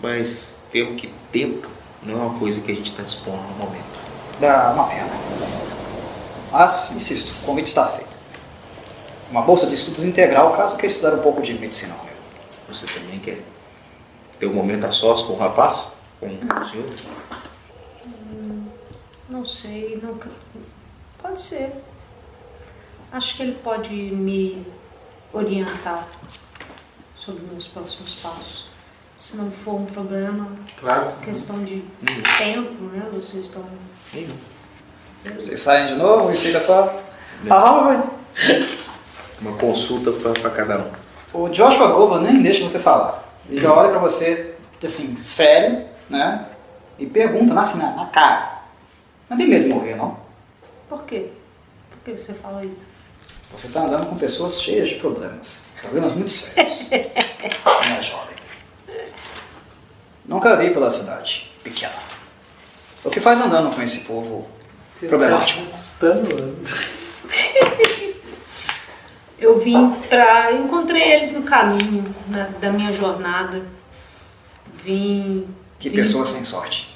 [0.00, 1.68] Mas temo que tempo
[2.02, 3.84] não é uma coisa que a gente está dispondo no momento.
[4.40, 5.08] Dá uma pena.
[6.50, 8.18] Mas, insisto, o convite está feito.
[9.30, 11.94] Uma bolsa de estudos integral caso queira estudar um pouco de medicina.
[12.68, 13.38] Você também quer
[14.40, 15.98] ter um momento a sós com o rapaz?
[16.18, 16.86] Com o senhor?
[19.28, 20.28] Não sei, nunca.
[21.22, 21.72] Pode ser.
[23.14, 24.66] Acho que ele pode me
[25.32, 26.04] orientar
[27.16, 28.64] sobre meus próximos passos.
[29.16, 30.48] Se não for um problema,
[30.80, 31.12] Claro.
[31.22, 32.22] questão de Hum.
[32.36, 33.08] tempo, né?
[33.12, 33.64] Vocês estão.
[34.12, 34.36] Nenhum.
[35.36, 37.00] Vocês saem de novo e fica só.
[37.48, 38.02] Ah,
[39.40, 40.92] Uma consulta para cada um.
[41.32, 43.22] O Joshua Gova nem deixa você falar.
[43.48, 46.48] Ele já olha pra você, assim, sério, né?
[46.98, 48.62] E pergunta, assim, na, na cara.
[49.30, 50.16] Não tem medo de morrer, não?
[50.88, 51.28] Por quê?
[51.90, 52.82] Por que você fala isso?
[53.56, 55.68] Você tá andando com pessoas cheias de problemas.
[55.80, 56.88] Problemas muito sérios.
[56.90, 58.34] Não é jovem.
[60.26, 61.50] Nunca vi pela cidade.
[61.62, 61.92] Pequena.
[63.04, 64.48] O que faz andando com esse povo
[64.98, 65.62] problemático?
[65.68, 66.56] Estando.
[69.38, 70.52] Eu vim pra.
[70.52, 73.62] Encontrei eles no caminho na- da minha jornada.
[74.82, 75.46] Vim.
[75.78, 76.94] Que vim- pessoas sem sorte.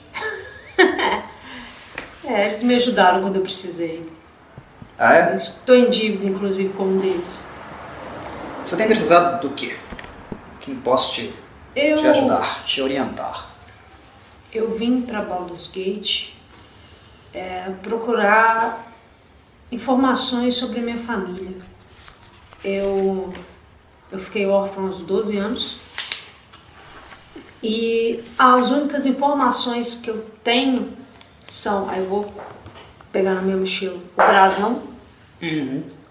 [2.25, 4.07] É, eles me ajudaram quando eu precisei.
[4.99, 5.37] Ah, é?
[5.37, 7.43] Estou em dívida, inclusive, com um deles.
[8.65, 9.77] Você tem precisado do quê?
[10.61, 11.33] Quem posso te,
[11.75, 13.47] Eu, te ajudar, te orientar?
[14.53, 16.31] eu vim para Baldur's Gate
[17.35, 18.91] é, procurar
[19.71, 21.55] informações sobre a minha família.
[22.65, 23.33] Eu,
[24.11, 25.77] eu fiquei órfã aos 12 anos
[27.63, 30.93] e as únicas informações que eu tenho
[31.45, 32.35] são, aí eu vou
[33.13, 34.83] pegar na minha mochila, o brasão,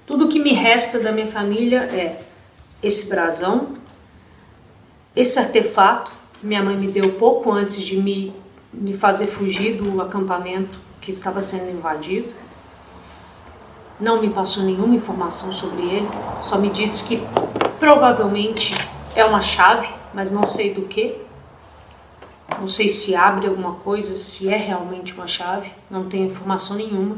[0.05, 2.21] Tudo que me resta da minha família é
[2.81, 3.75] esse brasão,
[5.15, 8.33] esse artefato que minha mãe me deu pouco antes de me,
[8.71, 12.33] me fazer fugir do acampamento que estava sendo invadido.
[13.99, 16.07] Não me passou nenhuma informação sobre ele,
[16.41, 17.21] só me disse que
[17.79, 18.73] provavelmente
[19.15, 21.15] é uma chave, mas não sei do que.
[22.59, 27.17] Não sei se abre alguma coisa, se é realmente uma chave, não tenho informação nenhuma.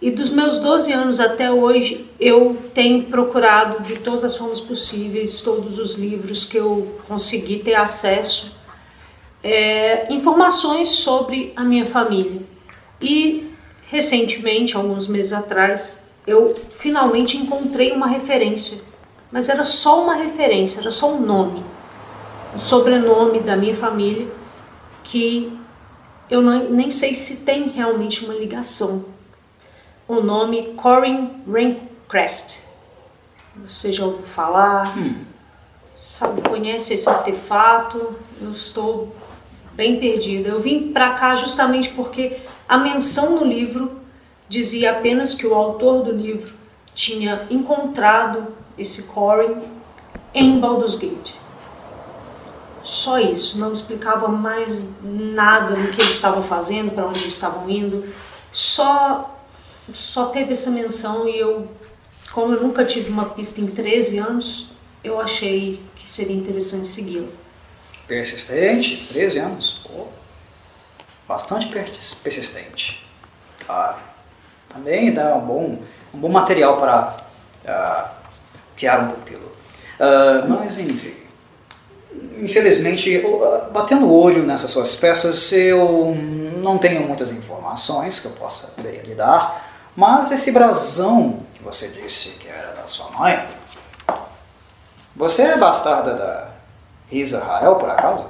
[0.00, 5.40] E dos meus 12 anos até hoje, eu tenho procurado de todas as formas possíveis,
[5.40, 8.50] todos os livros que eu consegui ter acesso,
[9.44, 12.40] é, informações sobre a minha família.
[12.98, 13.50] E
[13.90, 18.80] recentemente, alguns meses atrás, eu finalmente encontrei uma referência,
[19.30, 21.62] mas era só uma referência, era só um nome,
[22.54, 24.26] o sobrenome da minha família,
[25.04, 25.52] que
[26.30, 29.19] eu não, nem sei se tem realmente uma ligação
[30.10, 32.64] o nome Corin Raincrest.
[33.64, 34.92] Você já ouviu falar?
[35.96, 38.16] Sabe, conhece esse artefato?
[38.42, 39.14] Eu estou
[39.72, 40.48] bem perdida.
[40.48, 44.00] Eu vim para cá justamente porque a menção no livro
[44.48, 46.54] dizia apenas que o autor do livro
[46.92, 49.62] tinha encontrado esse Corin
[50.34, 51.34] em Baldur's Gate.
[52.82, 57.70] Só isso, não explicava mais nada do que eles estavam fazendo, para onde eles estavam
[57.70, 58.12] indo.
[58.50, 59.39] Só
[59.92, 61.68] só teve essa menção e eu,
[62.32, 64.68] como eu nunca tive uma pista em 13 anos,
[65.02, 67.28] eu achei que seria interessante segui-la.
[68.06, 69.80] Persistente, 13 anos.
[69.86, 70.06] Pô,
[71.28, 73.06] bastante persis- persistente.
[73.68, 73.98] Ah,
[74.68, 75.78] também dá um bom,
[76.12, 77.16] um bom material para
[77.66, 78.12] ah,
[78.76, 79.50] criar um pupilo.
[79.98, 81.14] Ah, mas enfim.
[82.38, 86.14] Infelizmente, ah, batendo o olho nessas suas peças, eu
[86.56, 89.69] não tenho muitas informações que eu possa poderia lhe dar.
[90.00, 93.46] Mas esse brasão que você disse que era da sua mãe,
[95.14, 96.48] você é bastarda da
[97.10, 98.24] Risa Rael, por acaso?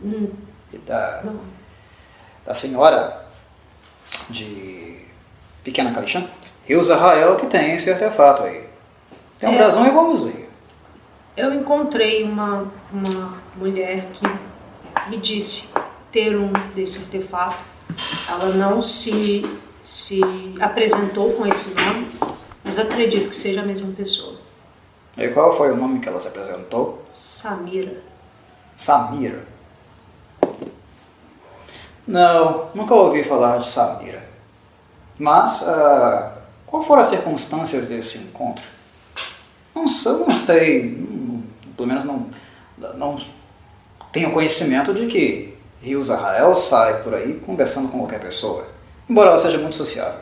[0.00, 0.30] Hum,
[0.72, 1.40] E da, não.
[2.46, 3.26] da senhora
[4.30, 5.04] de
[5.64, 6.24] Pequena Kalixan?
[6.66, 8.68] Rios Arrael que tem esse artefato aí.
[9.40, 9.56] Tem um É.
[9.58, 10.48] brasão igual museu.
[11.36, 14.24] Eu encontrei uma, uma mulher que
[15.10, 15.70] me disse
[16.12, 17.56] ter um desse artefato.
[18.28, 19.44] Ela não se,
[19.84, 20.20] se
[20.58, 22.10] apresentou com esse nome,
[22.64, 24.38] mas acredito que seja a mesma pessoa.
[25.18, 27.04] E qual foi o nome que ela se apresentou?
[27.12, 28.02] Samira.
[28.74, 29.46] Samira.
[32.06, 34.24] Não, nunca ouvi falar de Samira.
[35.18, 38.64] Mas, ah, qual foram as circunstâncias desse encontro?
[39.74, 41.04] Não sei, não sei
[41.76, 42.26] pelo menos não,
[42.96, 43.20] não
[44.10, 48.66] tenho conhecimento de que Rios Arrael sai por aí conversando com qualquer pessoa,
[49.08, 50.20] embora ela seja muito sociável.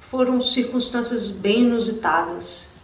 [0.00, 2.74] Foram circunstâncias bem inusitadas.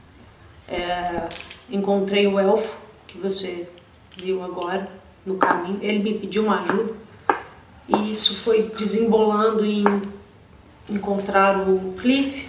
[0.69, 1.29] É,
[1.71, 2.75] encontrei o elfo
[3.07, 3.69] que você
[4.17, 4.89] viu agora
[5.25, 5.79] no caminho.
[5.83, 6.95] Ele me pediu uma ajuda
[7.89, 9.85] e isso foi desembolando em
[10.89, 12.49] encontrar o Cliff,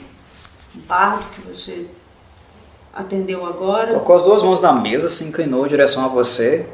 [0.76, 1.88] o bardo que você
[2.94, 3.88] atendeu agora.
[3.94, 6.68] Colocou as duas mãos na mesa, se inclinou em direção a você,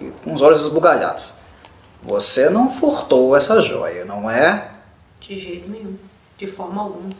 [0.00, 1.34] e com os olhos esbugalhados.
[2.02, 4.73] Você não furtou essa joia, não é?
[5.26, 5.96] De jeito nenhum,
[6.36, 7.10] de forma alguma.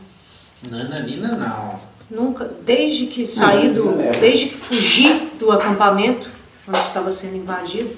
[0.69, 1.79] Nananina não.
[2.09, 6.29] Nunca, desde que saí do, desde que fugi do acampamento,
[6.67, 7.95] onde estava sendo invadido,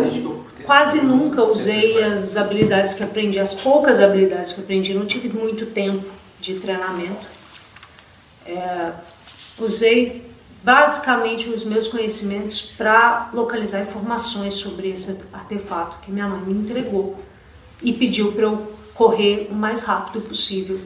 [0.00, 0.66] Desde que eu furtei.
[0.66, 4.92] quase nunca usei as habilidades que aprendi, as poucas habilidades que aprendi.
[4.92, 6.04] Não tive muito tempo
[6.40, 7.24] de treinamento.
[8.44, 8.90] É,
[9.56, 10.28] usei
[10.64, 17.20] basicamente os meus conhecimentos para localizar informações sobre esse artefato que minha mãe me entregou
[17.82, 20.78] e pediu para eu correr o mais rápido possível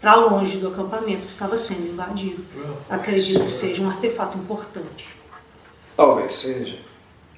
[0.00, 2.44] para longe do acampamento que estava sendo invadido.
[2.90, 5.08] Acredito que seja um artefato importante.
[5.96, 6.76] Talvez seja.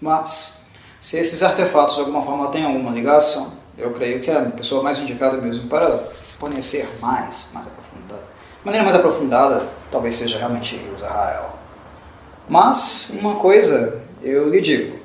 [0.00, 0.66] Mas,
[0.98, 4.82] se esses artefatos de alguma forma têm alguma ligação, eu creio que é a pessoa
[4.82, 6.08] mais indicada mesmo para
[6.40, 8.22] conhecer mais, mais aprofundada.
[8.60, 11.58] De maneira mais aprofundada, talvez seja realmente Rios Arrael.
[12.48, 14.98] Mas, uma coisa eu lhe digo,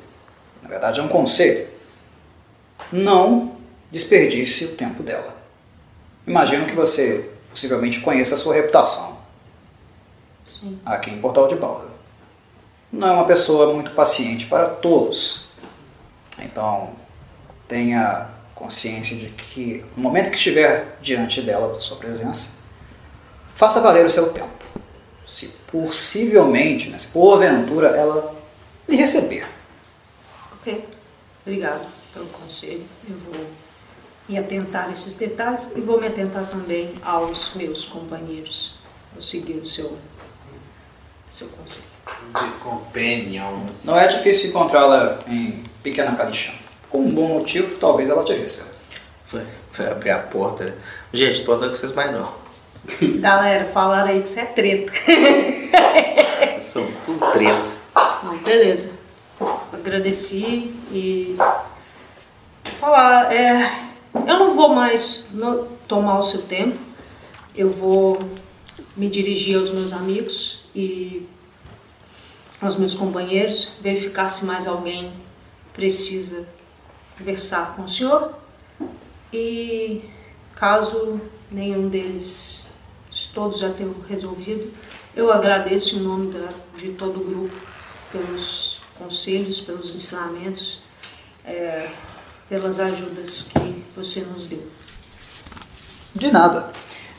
[0.63, 1.67] na verdade é um conselho.
[2.91, 3.48] Não
[3.92, 5.35] desperdice o tempo dela.
[6.26, 9.18] Imagino que você possivelmente conheça a sua reputação
[10.48, 10.80] Sim.
[10.85, 11.90] aqui em Portal de Balda.
[12.92, 15.45] Não é uma pessoa muito paciente para todos.
[16.40, 16.92] Então,
[17.68, 22.58] tenha consciência de que no momento que estiver diante dela, da sua presença,
[23.56, 24.66] faça valer o seu tempo.
[25.27, 28.35] Se possivelmente, né, se porventura ela
[28.88, 29.48] lhe receber.
[30.53, 30.84] Ok,
[31.45, 32.84] obrigado pelo conselho.
[33.08, 33.45] Eu vou
[34.30, 38.75] me atentar esses detalhes e vou me atentar também aos meus companheiros.
[39.11, 39.98] Vou seguir o seu,
[41.27, 41.88] seu conselho.
[42.33, 43.66] The Companion.
[43.83, 46.53] Não é difícil encontrá-la em Pequena Calixã.
[46.90, 48.69] Com um bom motivo, talvez ela te receba.
[49.32, 50.75] Vai, vai abrir a porta.
[51.11, 52.32] Gente, tô andando com vocês mais não.
[53.19, 54.91] Galera, falaram aí que isso é treta.
[56.61, 57.66] São tudo treta.
[58.24, 58.99] Não, beleza.
[59.74, 61.38] Agradeci e
[62.80, 63.89] falar, é,
[64.27, 66.77] eu não vou mais no- tomar o seu tempo.
[67.56, 68.17] Eu vou
[68.95, 71.25] me dirigir aos meus amigos e
[72.61, 75.11] aos meus companheiros, verificar se mais alguém
[75.73, 76.48] precisa
[77.17, 78.33] conversar com o senhor.
[79.31, 80.03] E
[80.56, 81.19] caso
[81.51, 82.65] nenhum deles,
[83.33, 84.72] todos já tenham resolvido,
[85.15, 86.33] eu agradeço em nome
[86.77, 87.56] de todo o grupo
[88.11, 90.81] pelos conselhos, pelos ensinamentos,
[91.45, 91.89] é,
[92.49, 94.67] pelas ajudas que você nos deu.
[96.15, 96.71] De nada.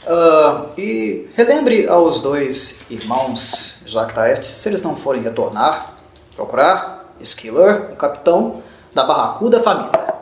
[0.07, 5.94] Ah, e relembre aos dois irmãos Jactaestes, se eles não forem retornar,
[6.34, 8.62] procurar Skiller, o capitão
[8.94, 10.15] da Barracuda Família,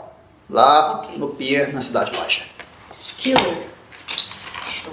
[0.50, 1.16] lá Ok.
[1.16, 2.44] no pier na Cidade Baixa.
[2.92, 3.68] Skiller.
[4.66, 4.92] Show.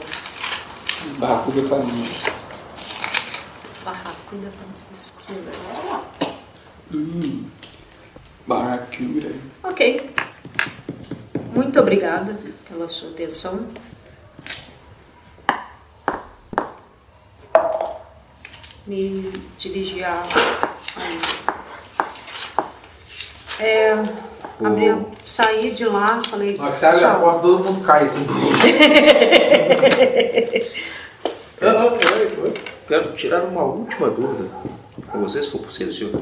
[1.17, 2.09] Barracuda família.
[3.83, 4.51] Barracuda
[4.93, 5.53] Skiller.
[8.48, 9.32] Barracuda.
[9.64, 10.09] Ok.
[11.53, 13.67] Muito obrigada pela sua atenção.
[18.85, 20.24] Me dirigi a
[20.77, 21.19] sair.
[23.59, 23.93] É,
[24.64, 26.56] abri a, saí de lá, falei.
[26.56, 28.25] Na hora que você abre a "Pessoal, porta, todo mundo cai assim.
[31.61, 32.53] Ah, ah, foi, foi.
[32.88, 34.49] Quero tirar uma última dúvida
[35.11, 36.22] com vocês, se for possível, senhor.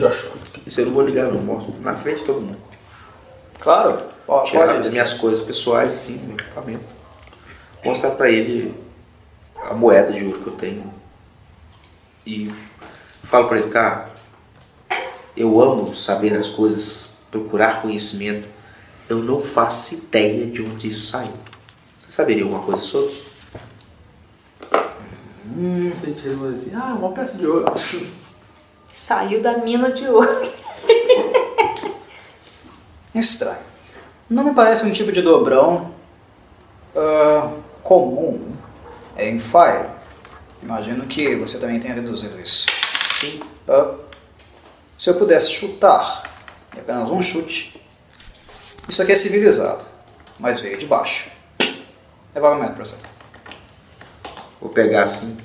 [0.00, 0.32] Joshua.
[0.66, 1.40] Isso eu não vou ligar, não.
[1.40, 2.58] Mostro na frente de todo mundo.
[3.58, 4.90] Claro, po- Tirar pode as dizer.
[4.92, 6.84] minhas coisas pessoais, assim, meu equipamento.
[7.84, 8.74] Mostrar pra ele
[9.62, 10.92] a moeda de ouro que eu tenho.
[12.26, 12.50] E
[13.24, 14.06] falo pra ele, cara,
[15.36, 18.46] eu amo saber as coisas, procurar conhecimento.
[19.08, 21.32] eu não faço ideia de onde isso saiu.
[22.00, 23.12] Você saberia alguma coisa sobre?
[25.46, 27.64] Hum, se a gente resolve assim, ah, uma peça de ouro.
[28.92, 30.52] Saiu da mina de ouro.
[33.14, 33.70] Estranho.
[34.28, 35.92] Não me parece um tipo de dobrão
[36.94, 37.52] ah,
[37.82, 38.56] comum
[39.16, 39.90] em Fire.
[40.62, 42.66] Imagino que você também tenha deduzido isso.
[43.20, 43.40] Sim.
[43.68, 43.94] Ah,
[44.98, 46.30] se eu pudesse chutar,
[46.76, 47.80] é apenas um chute,
[48.88, 49.84] isso aqui é civilizado,
[50.38, 51.30] mas veio de baixo.
[52.34, 52.98] Leva momento, professor.
[54.60, 55.38] Vou pegar assim.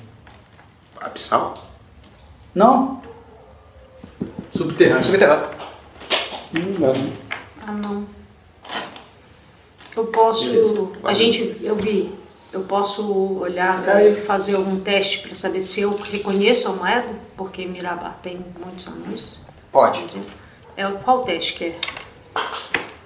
[1.00, 1.54] Abissal?
[2.54, 3.02] Não,
[4.56, 5.04] Subterrâneo.
[5.04, 5.48] subterrâneo.
[6.78, 7.12] Não.
[7.66, 8.06] Ah, não.
[9.96, 10.50] Eu posso.
[10.50, 10.88] Beleza.
[11.04, 11.58] A gente.
[11.62, 12.12] Eu vi.
[12.52, 13.70] Eu posso olhar
[14.02, 18.86] e fazer algum teste para saber se eu reconheço a moeda, porque Mirabá tem muitos
[18.86, 19.38] anões.
[19.70, 20.04] Pode.
[20.76, 21.78] É, qual teste que é?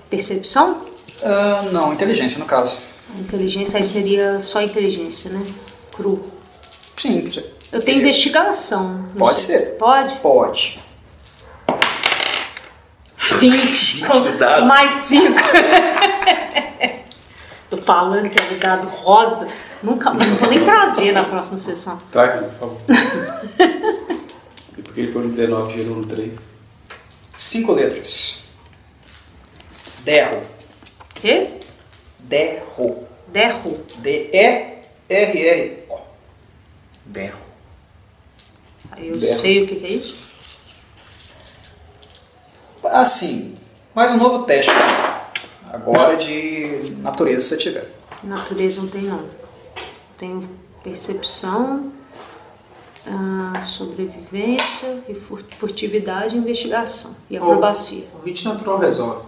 [0.08, 0.82] Percepção?
[1.22, 2.78] Ah, não, inteligência no caso.
[3.18, 5.42] Inteligência aí seria só inteligência, né?
[5.92, 6.24] Cru.
[6.96, 9.06] Sim, você- Eu tenho investigação.
[9.18, 9.58] Pode sei.
[9.58, 9.66] ser.
[9.78, 10.14] Pode?
[10.16, 10.80] pode.
[13.40, 14.22] 20.
[14.22, 14.66] de dado.
[14.66, 15.34] Mais 5.
[17.70, 19.46] Tô falando que é o dado rosa.
[19.82, 21.98] Nunca, não vou nem trazer na próxima sessão.
[22.12, 22.78] Traz, por favor.
[24.76, 26.32] e porque ele foi no 19 gerou no 3.
[27.32, 28.44] Cinco letras.
[30.04, 30.42] Derro.
[31.14, 31.48] Quê?
[32.18, 33.06] Derro.
[33.28, 33.84] Derro.
[33.98, 35.98] D-E-R-R-O.
[37.06, 37.38] Berro.
[38.90, 39.40] Aí eu Derro.
[39.40, 40.29] sei o que, que é isso.
[42.84, 43.54] Assim,
[43.94, 44.70] mais um novo teste.
[45.72, 47.86] Agora de natureza se tiver.
[48.24, 49.24] Natureza não tem não.
[50.18, 50.48] Tenho
[50.82, 51.92] percepção,
[53.06, 57.16] ah, sobrevivência, e fur- furtividade e investigação.
[57.28, 58.04] E acrobacia.
[58.14, 59.26] O 20 natural resolve.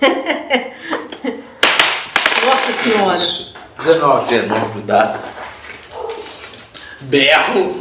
[2.46, 3.18] Nossa senhora!
[3.78, 4.28] 19.
[4.28, 5.20] 19 dado.
[7.02, 7.70] Berro.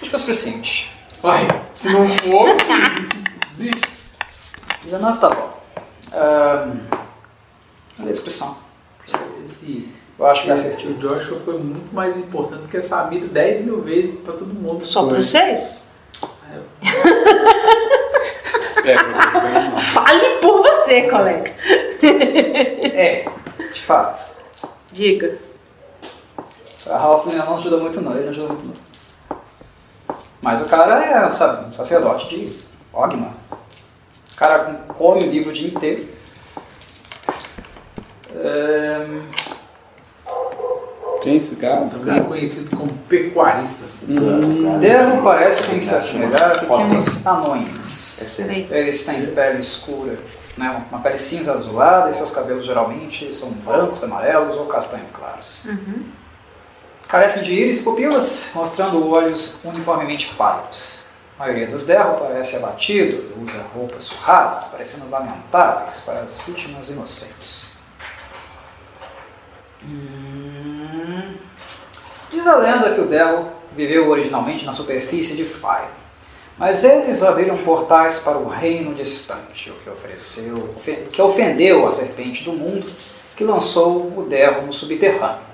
[0.00, 0.87] Acho que é o suficiente.
[1.22, 2.48] Vai, se não for,
[3.48, 3.88] desiste.
[4.84, 5.58] 19 tá bom.
[6.12, 6.76] Ahn,
[7.96, 8.56] Cadê a descrição?
[9.42, 9.88] Esse,
[10.18, 10.92] Eu acho que é assertivo.
[10.92, 14.84] o Joshua foi muito mais importante que essa Mita 10 mil vezes pra todo mundo.
[14.86, 15.82] Só pra vocês?
[16.52, 16.60] É,
[18.96, 19.80] você.
[19.92, 21.52] Fale por você, colega.
[22.94, 23.28] É,
[23.72, 24.36] de fato.
[24.92, 25.36] Diga.
[26.88, 28.87] A Ralph não ajuda muito não, ele não ajuda muito não.
[30.48, 32.50] Mas o cara é, sabe, um sacerdote de
[32.90, 33.34] Ogma.
[34.32, 36.08] O cara come o livro o dia inteiro.
[41.20, 41.84] Quem é esse cara?
[41.88, 44.06] Também conhecido como pecuaristas.
[44.80, 48.18] Derro parecem se assemelhar a pequenos anões.
[48.40, 48.68] É Peraí.
[48.70, 50.18] Eles têm pele escura,
[50.56, 50.82] né?
[50.90, 55.66] uma pele cinza azulada e seus cabelos geralmente são brancos, amarelos ou castanho claros.
[57.08, 60.98] Carecem de íris e pupilas, mostrando olhos uniformemente pálidos.
[61.38, 67.78] A maioria dos derro parece abatido usa roupas surradas, parecendo lamentáveis para as vítimas inocentes.
[69.82, 71.36] Hum.
[72.30, 75.88] Diz a lenda que o Derro viveu originalmente na superfície de Fire,
[76.58, 81.86] mas eles abriram portais para o reino distante, o que ofereceu, ofe- o que ofendeu
[81.86, 82.86] a serpente do mundo,
[83.34, 85.47] que lançou o Derro no subterrâneo.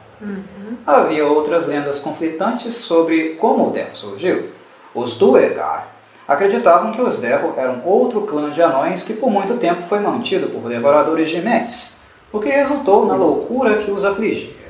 [0.86, 4.50] Havia outras lendas conflitantes sobre como o Derro surgiu.
[4.94, 5.88] Os Duergar
[6.26, 10.48] acreditavam que os Derro eram outro clã de anões que por muito tempo foi mantido
[10.48, 14.64] por devoradores de mentes, o que resultou na loucura que os afligia.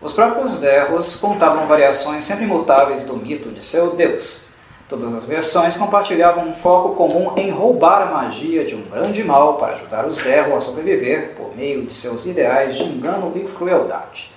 [0.00, 4.46] Os próprios Derros contavam variações sempre imutáveis do mito de seu deus.
[4.88, 9.54] Todas as versões compartilhavam um foco comum em roubar a magia de um grande mal
[9.54, 14.35] para ajudar os Derro a sobreviver por meio de seus ideais de engano e crueldade.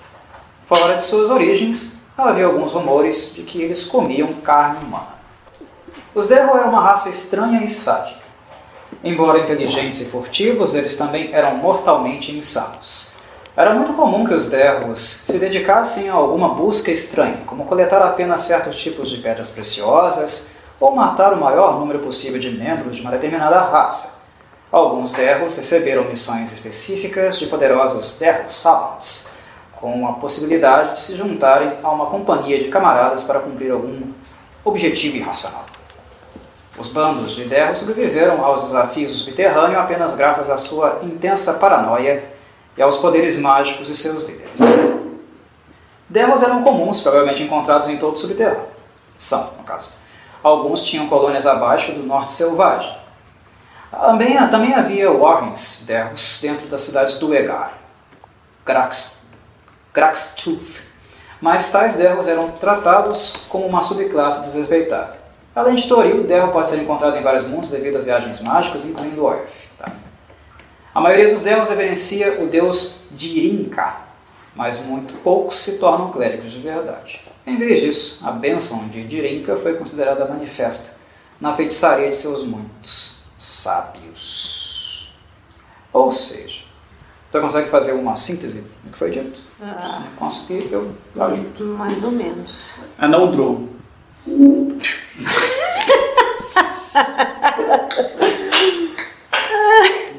[0.70, 5.16] Fora de suas origens, havia alguns rumores de que eles comiam carne humana.
[6.14, 8.20] Os Derro eram uma raça estranha e sádica.
[9.02, 13.14] Embora inteligentes e furtivos, eles também eram mortalmente insanos.
[13.56, 18.42] Era muito comum que os Derros se dedicassem a alguma busca estranha, como coletar apenas
[18.42, 23.10] certos tipos de pedras preciosas ou matar o maior número possível de membros de uma
[23.10, 24.20] determinada raça.
[24.70, 29.39] Alguns Derros receberam missões específicas de poderosos Derros Savants,
[29.80, 34.02] com a possibilidade de se juntarem a uma companhia de camaradas para cumprir algum
[34.64, 35.64] objetivo irracional.
[36.78, 42.24] Os bandos de Derro sobreviveram aos desafios do subterrâneo apenas graças à sua intensa paranoia
[42.76, 44.60] e aos poderes mágicos de seus líderes.
[46.08, 48.64] Derros eram comuns, provavelmente encontrados em todo o subterrâneo.
[49.16, 49.92] São, no caso.
[50.42, 52.94] Alguns tinham colônias abaixo do norte selvagem.
[53.90, 57.74] Também, também havia Warrens, derros, dentro das cidades do Egar,
[58.64, 59.19] Grax,
[59.92, 60.82] Graxtooth,
[61.40, 65.18] mas tais derros eram tratados como uma subclasse desrespeitada.
[65.54, 68.84] Além de Toril, o derro pode ser encontrado em vários mundos devido a viagens mágicas,
[68.84, 69.68] incluindo Orf.
[69.76, 69.92] Tá?
[70.94, 73.96] A maioria dos derros reverencia o deus Dirinka,
[74.54, 77.20] mas muito poucos se tornam clérigos de verdade.
[77.46, 80.94] Em vez disso, a bênção de Dirinka foi considerada manifesta
[81.40, 85.16] na feitiçaria de seus muitos sábios.
[85.92, 86.62] Ou seja,
[87.30, 89.40] você consegue fazer uma síntese do que foi dito?
[89.62, 91.64] Ah, Se conseguir, eu eu ajudo.
[91.76, 92.70] mais ou menos.
[92.98, 93.68] Anão Drow.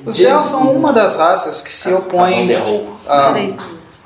[0.05, 2.49] Os Del são uma das raças que se opõem.
[3.07, 3.33] a-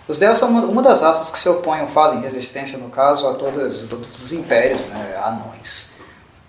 [0.07, 3.27] os Del são uma, uma das raças que se opõem ou fazem resistência, no caso,
[3.27, 5.95] a todas, todos os impérios né, anões.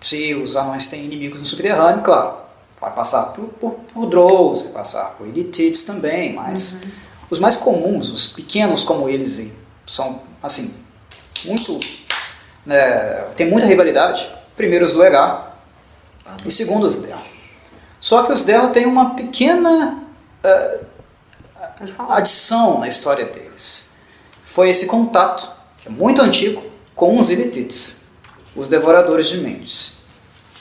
[0.01, 2.35] Se os anões têm inimigos no subterrâneo, claro,
[2.81, 6.83] vai passar por, por, por Drows, vai passar por Elitites também, mas
[7.31, 9.51] os mais comuns, os pequenos como eles,
[9.87, 10.75] são, assim,
[11.45, 11.79] muito.
[12.65, 12.77] Né,
[13.37, 14.29] tem muita rivalidade.
[14.57, 15.57] Primeiro os do Egar
[16.45, 17.19] e segundo os Del.
[18.01, 20.03] Só que os Del têm uma pequena
[20.43, 20.81] eh,
[21.97, 22.17] falar.
[22.17, 23.91] adição na história deles.
[24.45, 25.49] Foi esse contato,
[25.79, 26.65] que é muito antigo,
[26.95, 28.07] com os Elitites,
[28.55, 29.99] os devoradores de mentes.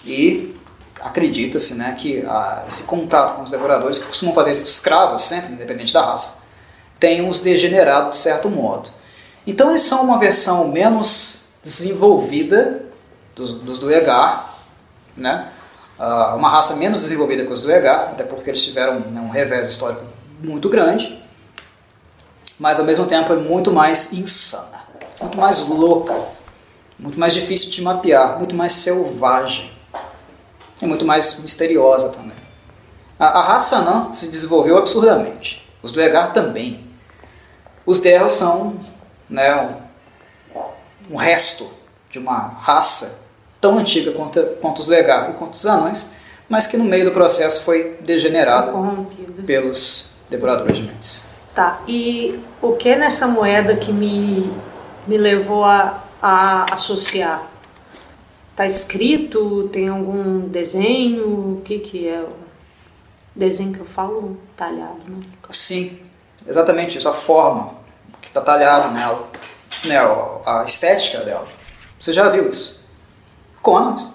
[0.04, 0.54] E
[1.02, 5.94] acredita-se né, que ah, esse contato com os devoradores, que costumam fazer escravos sempre, independente
[5.94, 6.45] da raça,
[7.00, 8.90] tem os degenerado de certo modo.
[9.46, 12.84] Então eles são uma versão menos desenvolvida
[13.36, 14.56] dos, dos do Egar,
[15.16, 15.52] né?
[15.98, 19.30] Ah, uma raça menos desenvolvida que os do Egar, até porque eles tiveram né, um
[19.30, 20.04] revés histórico
[20.44, 21.22] muito grande,
[22.60, 24.82] mas ao mesmo tempo é muito mais insana,
[25.22, 26.16] muito mais louca,
[27.00, 29.72] muito mais difícil de mapear, muito mais selvagem
[30.82, 32.36] e muito mais misteriosa também.
[33.18, 36.85] A, a raça não se desenvolveu absurdamente, os do Egar também.
[37.86, 38.80] Os Derros são
[39.30, 39.80] né,
[40.54, 41.70] um, um resto
[42.10, 43.26] de uma raça
[43.60, 46.14] tão antiga quanto, quanto os do Egar e quanto os anões,
[46.48, 48.72] mas que no meio do processo foi degenerada
[49.46, 51.26] pelos devoradores de mentes.
[51.54, 54.52] Tá, e o que nessa moeda que me,
[55.08, 57.50] me levou a, a associar?
[58.56, 59.70] Tá escrito?
[59.72, 61.58] Tem algum desenho?
[61.58, 62.30] O que que é o
[63.36, 64.38] desenho que eu falo?
[64.56, 65.22] Talhado, né?
[65.50, 66.00] Sim,
[66.46, 67.75] exatamente isso, a forma
[68.36, 69.28] está talhado nela,
[69.86, 69.98] né,
[70.46, 71.48] a estética dela.
[71.98, 72.84] Você já viu isso?
[73.62, 74.10] Com anões.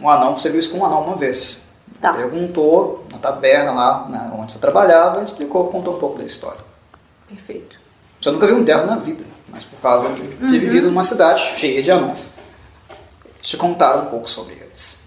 [0.00, 1.68] Um anão, você viu isso com um anão uma vez.
[2.00, 2.14] Tá.
[2.14, 6.60] Perguntou na taberna lá né, onde você trabalhava, ele explicou, contou um pouco da história.
[7.28, 7.76] Perfeito.
[8.20, 11.58] Você nunca viu um terro na vida, mas por causa de ter vivido numa cidade
[11.58, 12.34] cheia de anões,
[13.42, 15.06] te contaram um pouco sobre eles.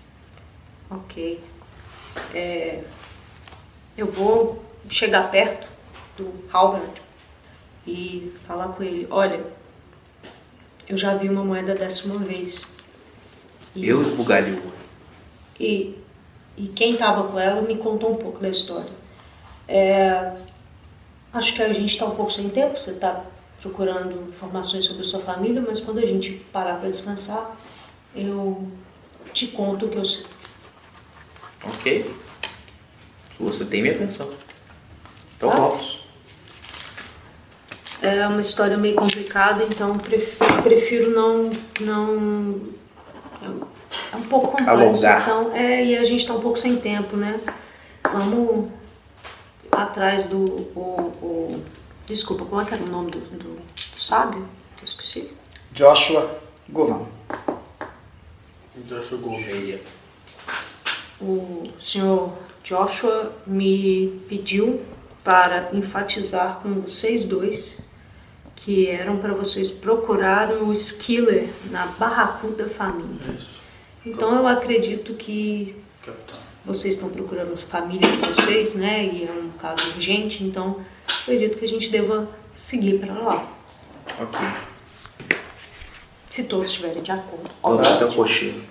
[0.91, 1.43] Ok.
[2.33, 2.83] É,
[3.97, 5.67] eu vou chegar perto
[6.15, 7.06] do Halbrand
[7.87, 9.43] e falar com ele, olha,
[10.87, 12.67] eu já vi uma moeda dessa uma vez.
[13.75, 14.61] E, Eu esbugalho.
[15.59, 15.95] e,
[16.57, 18.91] e quem estava com ela me contou um pouco da história.
[19.67, 20.33] É,
[21.33, 23.23] acho que a gente está um pouco sem tempo, você está
[23.61, 27.55] procurando informações sobre sua família, mas quando a gente parar para descansar,
[28.15, 28.67] eu
[29.33, 30.25] te conto o que eu sei.
[31.63, 32.15] Ok.
[33.39, 34.29] Você tem minha atenção.
[35.37, 35.55] Então Ah.
[35.55, 35.96] vamos.
[38.01, 41.49] É uma história meio complicada, então prefiro, prefiro não.
[41.81, 42.61] não
[44.13, 44.69] é um pouco complexo.
[44.71, 45.21] Alongar.
[45.23, 47.39] Então, é, e a gente está um pouco sem tempo, né?
[48.11, 48.69] Vamos
[49.71, 50.43] atrás do.
[50.75, 51.63] O, o-
[52.05, 54.47] desculpa, como é que era o nome do, do, do sábio?
[54.77, 55.31] Que eu esqueci.
[55.71, 57.05] Joshua Govan.
[58.87, 59.81] Joshua Gouveia.
[61.19, 62.31] O senhor
[62.63, 64.81] Joshua me pediu
[65.23, 67.86] para enfatizar com vocês dois
[68.67, 73.33] que eram para vocês procurarem o Skiller na Barracuda Família.
[73.37, 73.61] Isso.
[74.05, 75.73] Então eu acredito que
[76.05, 76.41] Capitão.
[76.65, 79.05] vocês estão procurando a família de vocês, né?
[79.05, 80.81] E é um caso urgente, então
[81.21, 83.49] acredito que a gente deva seguir para lá.
[84.19, 84.39] Ok.
[86.29, 87.49] Se todos estiverem de acordo.
[87.63, 88.61] Vamos até o cocheiro.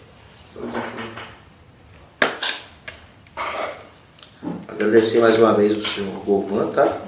[4.69, 7.01] Agradecer mais uma vez o senhor Govan, tá?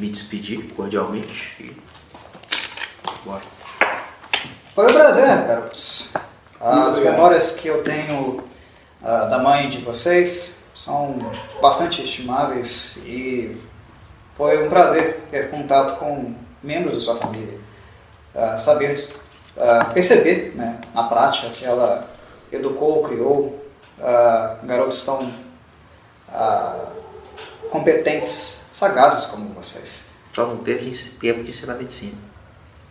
[0.00, 1.76] Me despedir cordialmente e.
[3.22, 3.42] Bora.
[4.74, 6.14] Foi um prazer, garotos.
[6.58, 8.42] As memórias que eu tenho
[9.02, 11.18] ah, da mãe de vocês são
[11.60, 13.60] bastante estimáveis e
[14.38, 17.58] foi um prazer ter contato com membros da sua família.
[18.34, 19.06] Ah, saber,
[19.58, 22.08] ah, perceber né, na prática que ela
[22.50, 23.60] educou, criou
[24.64, 25.30] garotos tão
[27.70, 30.06] competentes, sagazes como vocês.
[30.34, 32.14] Só não teve de- tempo de ensinar medicina.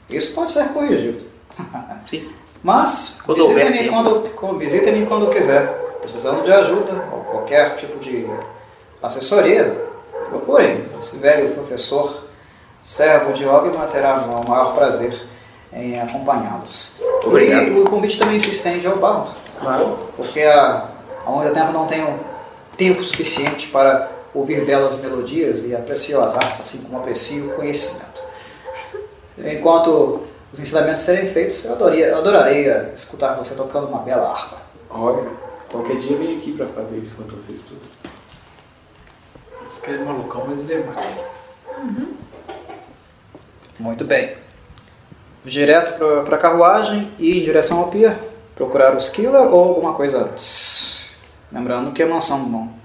[0.09, 1.24] Isso pode ser corrigido.
[2.09, 2.30] Sim.
[2.64, 3.22] Mas
[3.84, 3.90] tempo.
[3.90, 5.66] quando, visitem-me quando quiser.
[6.01, 8.27] Precisando de ajuda ou qualquer tipo de
[9.01, 9.85] assessoria,
[10.30, 10.85] procurem.
[10.98, 12.24] Esse velho professor,
[12.84, 15.19] servo de Ogma, terá o maior prazer
[15.74, 17.01] em acompanhá-los.
[17.24, 17.68] Obrigado.
[17.68, 19.98] E o convite também se estende ao bardo, Claro.
[20.16, 20.88] porque há,
[21.26, 22.19] há muito tempo não tenho
[22.77, 28.22] tempo suficiente para ouvir belas melodias e aprecio as artes, assim como aprecio o conhecimento.
[29.38, 34.58] Enquanto os ensinamentos serem feitos, eu adoraria, eu adoraria escutar você tocando uma bela harpa.
[34.90, 35.30] Olha,
[35.72, 37.82] qualquer dia eu venho aqui pra fazer isso com vocês tudo.
[39.67, 41.24] Esse cara é malucão, mas ele é maneiro.
[43.77, 44.35] Muito bem.
[45.45, 48.17] Direto para a carruagem e em direção ao pier.
[48.56, 51.11] Procurar o Skilla ou alguma coisa antes.
[51.51, 52.40] Lembrando que a mansão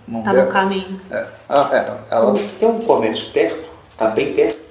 [0.07, 1.00] não, não Tá no caminho.
[1.10, 1.26] É.
[1.49, 2.15] Ah, é.
[2.15, 3.65] Ela Tem um comércio perto?
[3.97, 4.62] Tá bem perto?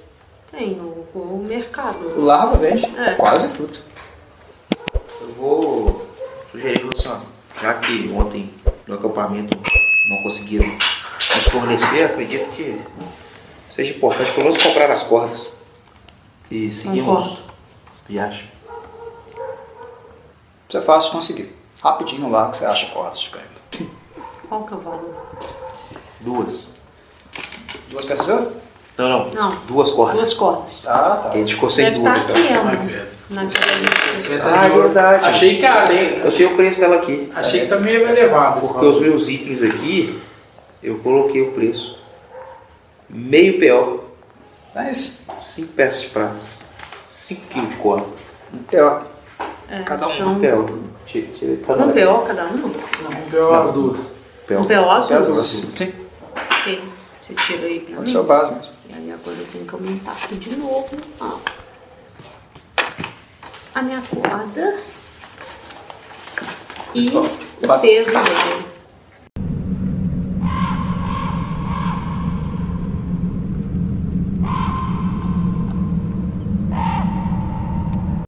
[0.50, 2.20] Tem o, o mercado.
[2.24, 3.14] larva vende É.
[3.14, 3.78] quase tudo.
[5.20, 6.06] Eu vou
[6.52, 7.08] sugerir para você,
[7.60, 8.52] já que ontem
[8.86, 9.56] no acampamento
[10.08, 12.80] não conseguiram nos fornecer, acredito que
[13.74, 15.48] seja importante pelo menos comprar as cordas
[16.50, 17.38] e seguimos
[18.06, 18.48] viagem.
[20.68, 21.56] Isso é fácil de conseguir.
[21.82, 23.48] Rapidinho lá que você acha cordas de cãibra.
[24.48, 25.23] Qual que é o valor?
[26.24, 26.68] Duas.
[27.90, 28.52] Duas peças de ouro?
[28.96, 29.30] Não, não.
[29.30, 29.56] Não.
[29.66, 30.16] Duas cordas.
[30.16, 30.86] Duas cordas.
[30.88, 31.30] Ah, tá.
[31.30, 32.18] A gente ficou sem Deve duas.
[32.20, 32.68] estar então.
[32.68, 33.14] aqui.
[33.30, 34.34] Naquela lista.
[34.34, 34.82] Essa Ah, ouro.
[34.82, 35.24] verdade.
[35.24, 35.92] Achei caro?
[35.92, 37.30] Eu sei o preço dela aqui.
[37.34, 38.60] Achei que tá meio elevado.
[38.66, 40.20] Porque os meus itens aqui,
[40.82, 41.98] eu coloquei o preço.
[43.08, 44.04] Meio PO.
[44.76, 45.22] É isso.
[45.42, 46.36] 5 peças de prata.
[47.10, 48.06] 5 quilos de corda.
[48.52, 49.04] Um pior.
[49.70, 50.14] É, Cada um.
[50.14, 50.78] Então, PO.
[51.06, 51.92] Tira, tira cada um.
[51.92, 52.56] PO cada um?
[52.56, 54.16] Não, vamos pegar as duas.
[54.46, 54.54] PO.
[54.54, 55.46] Um PO as duas.
[55.74, 55.92] Sim.
[57.22, 58.06] Você tira aí pra Pode mim.
[58.06, 58.72] ser o base mesmo.
[58.88, 60.88] E aí agora eu tenho que aumentar aqui de novo.
[61.20, 61.38] Ó.
[63.74, 64.80] A minha corda.
[66.94, 68.66] E o Ba- peso dele.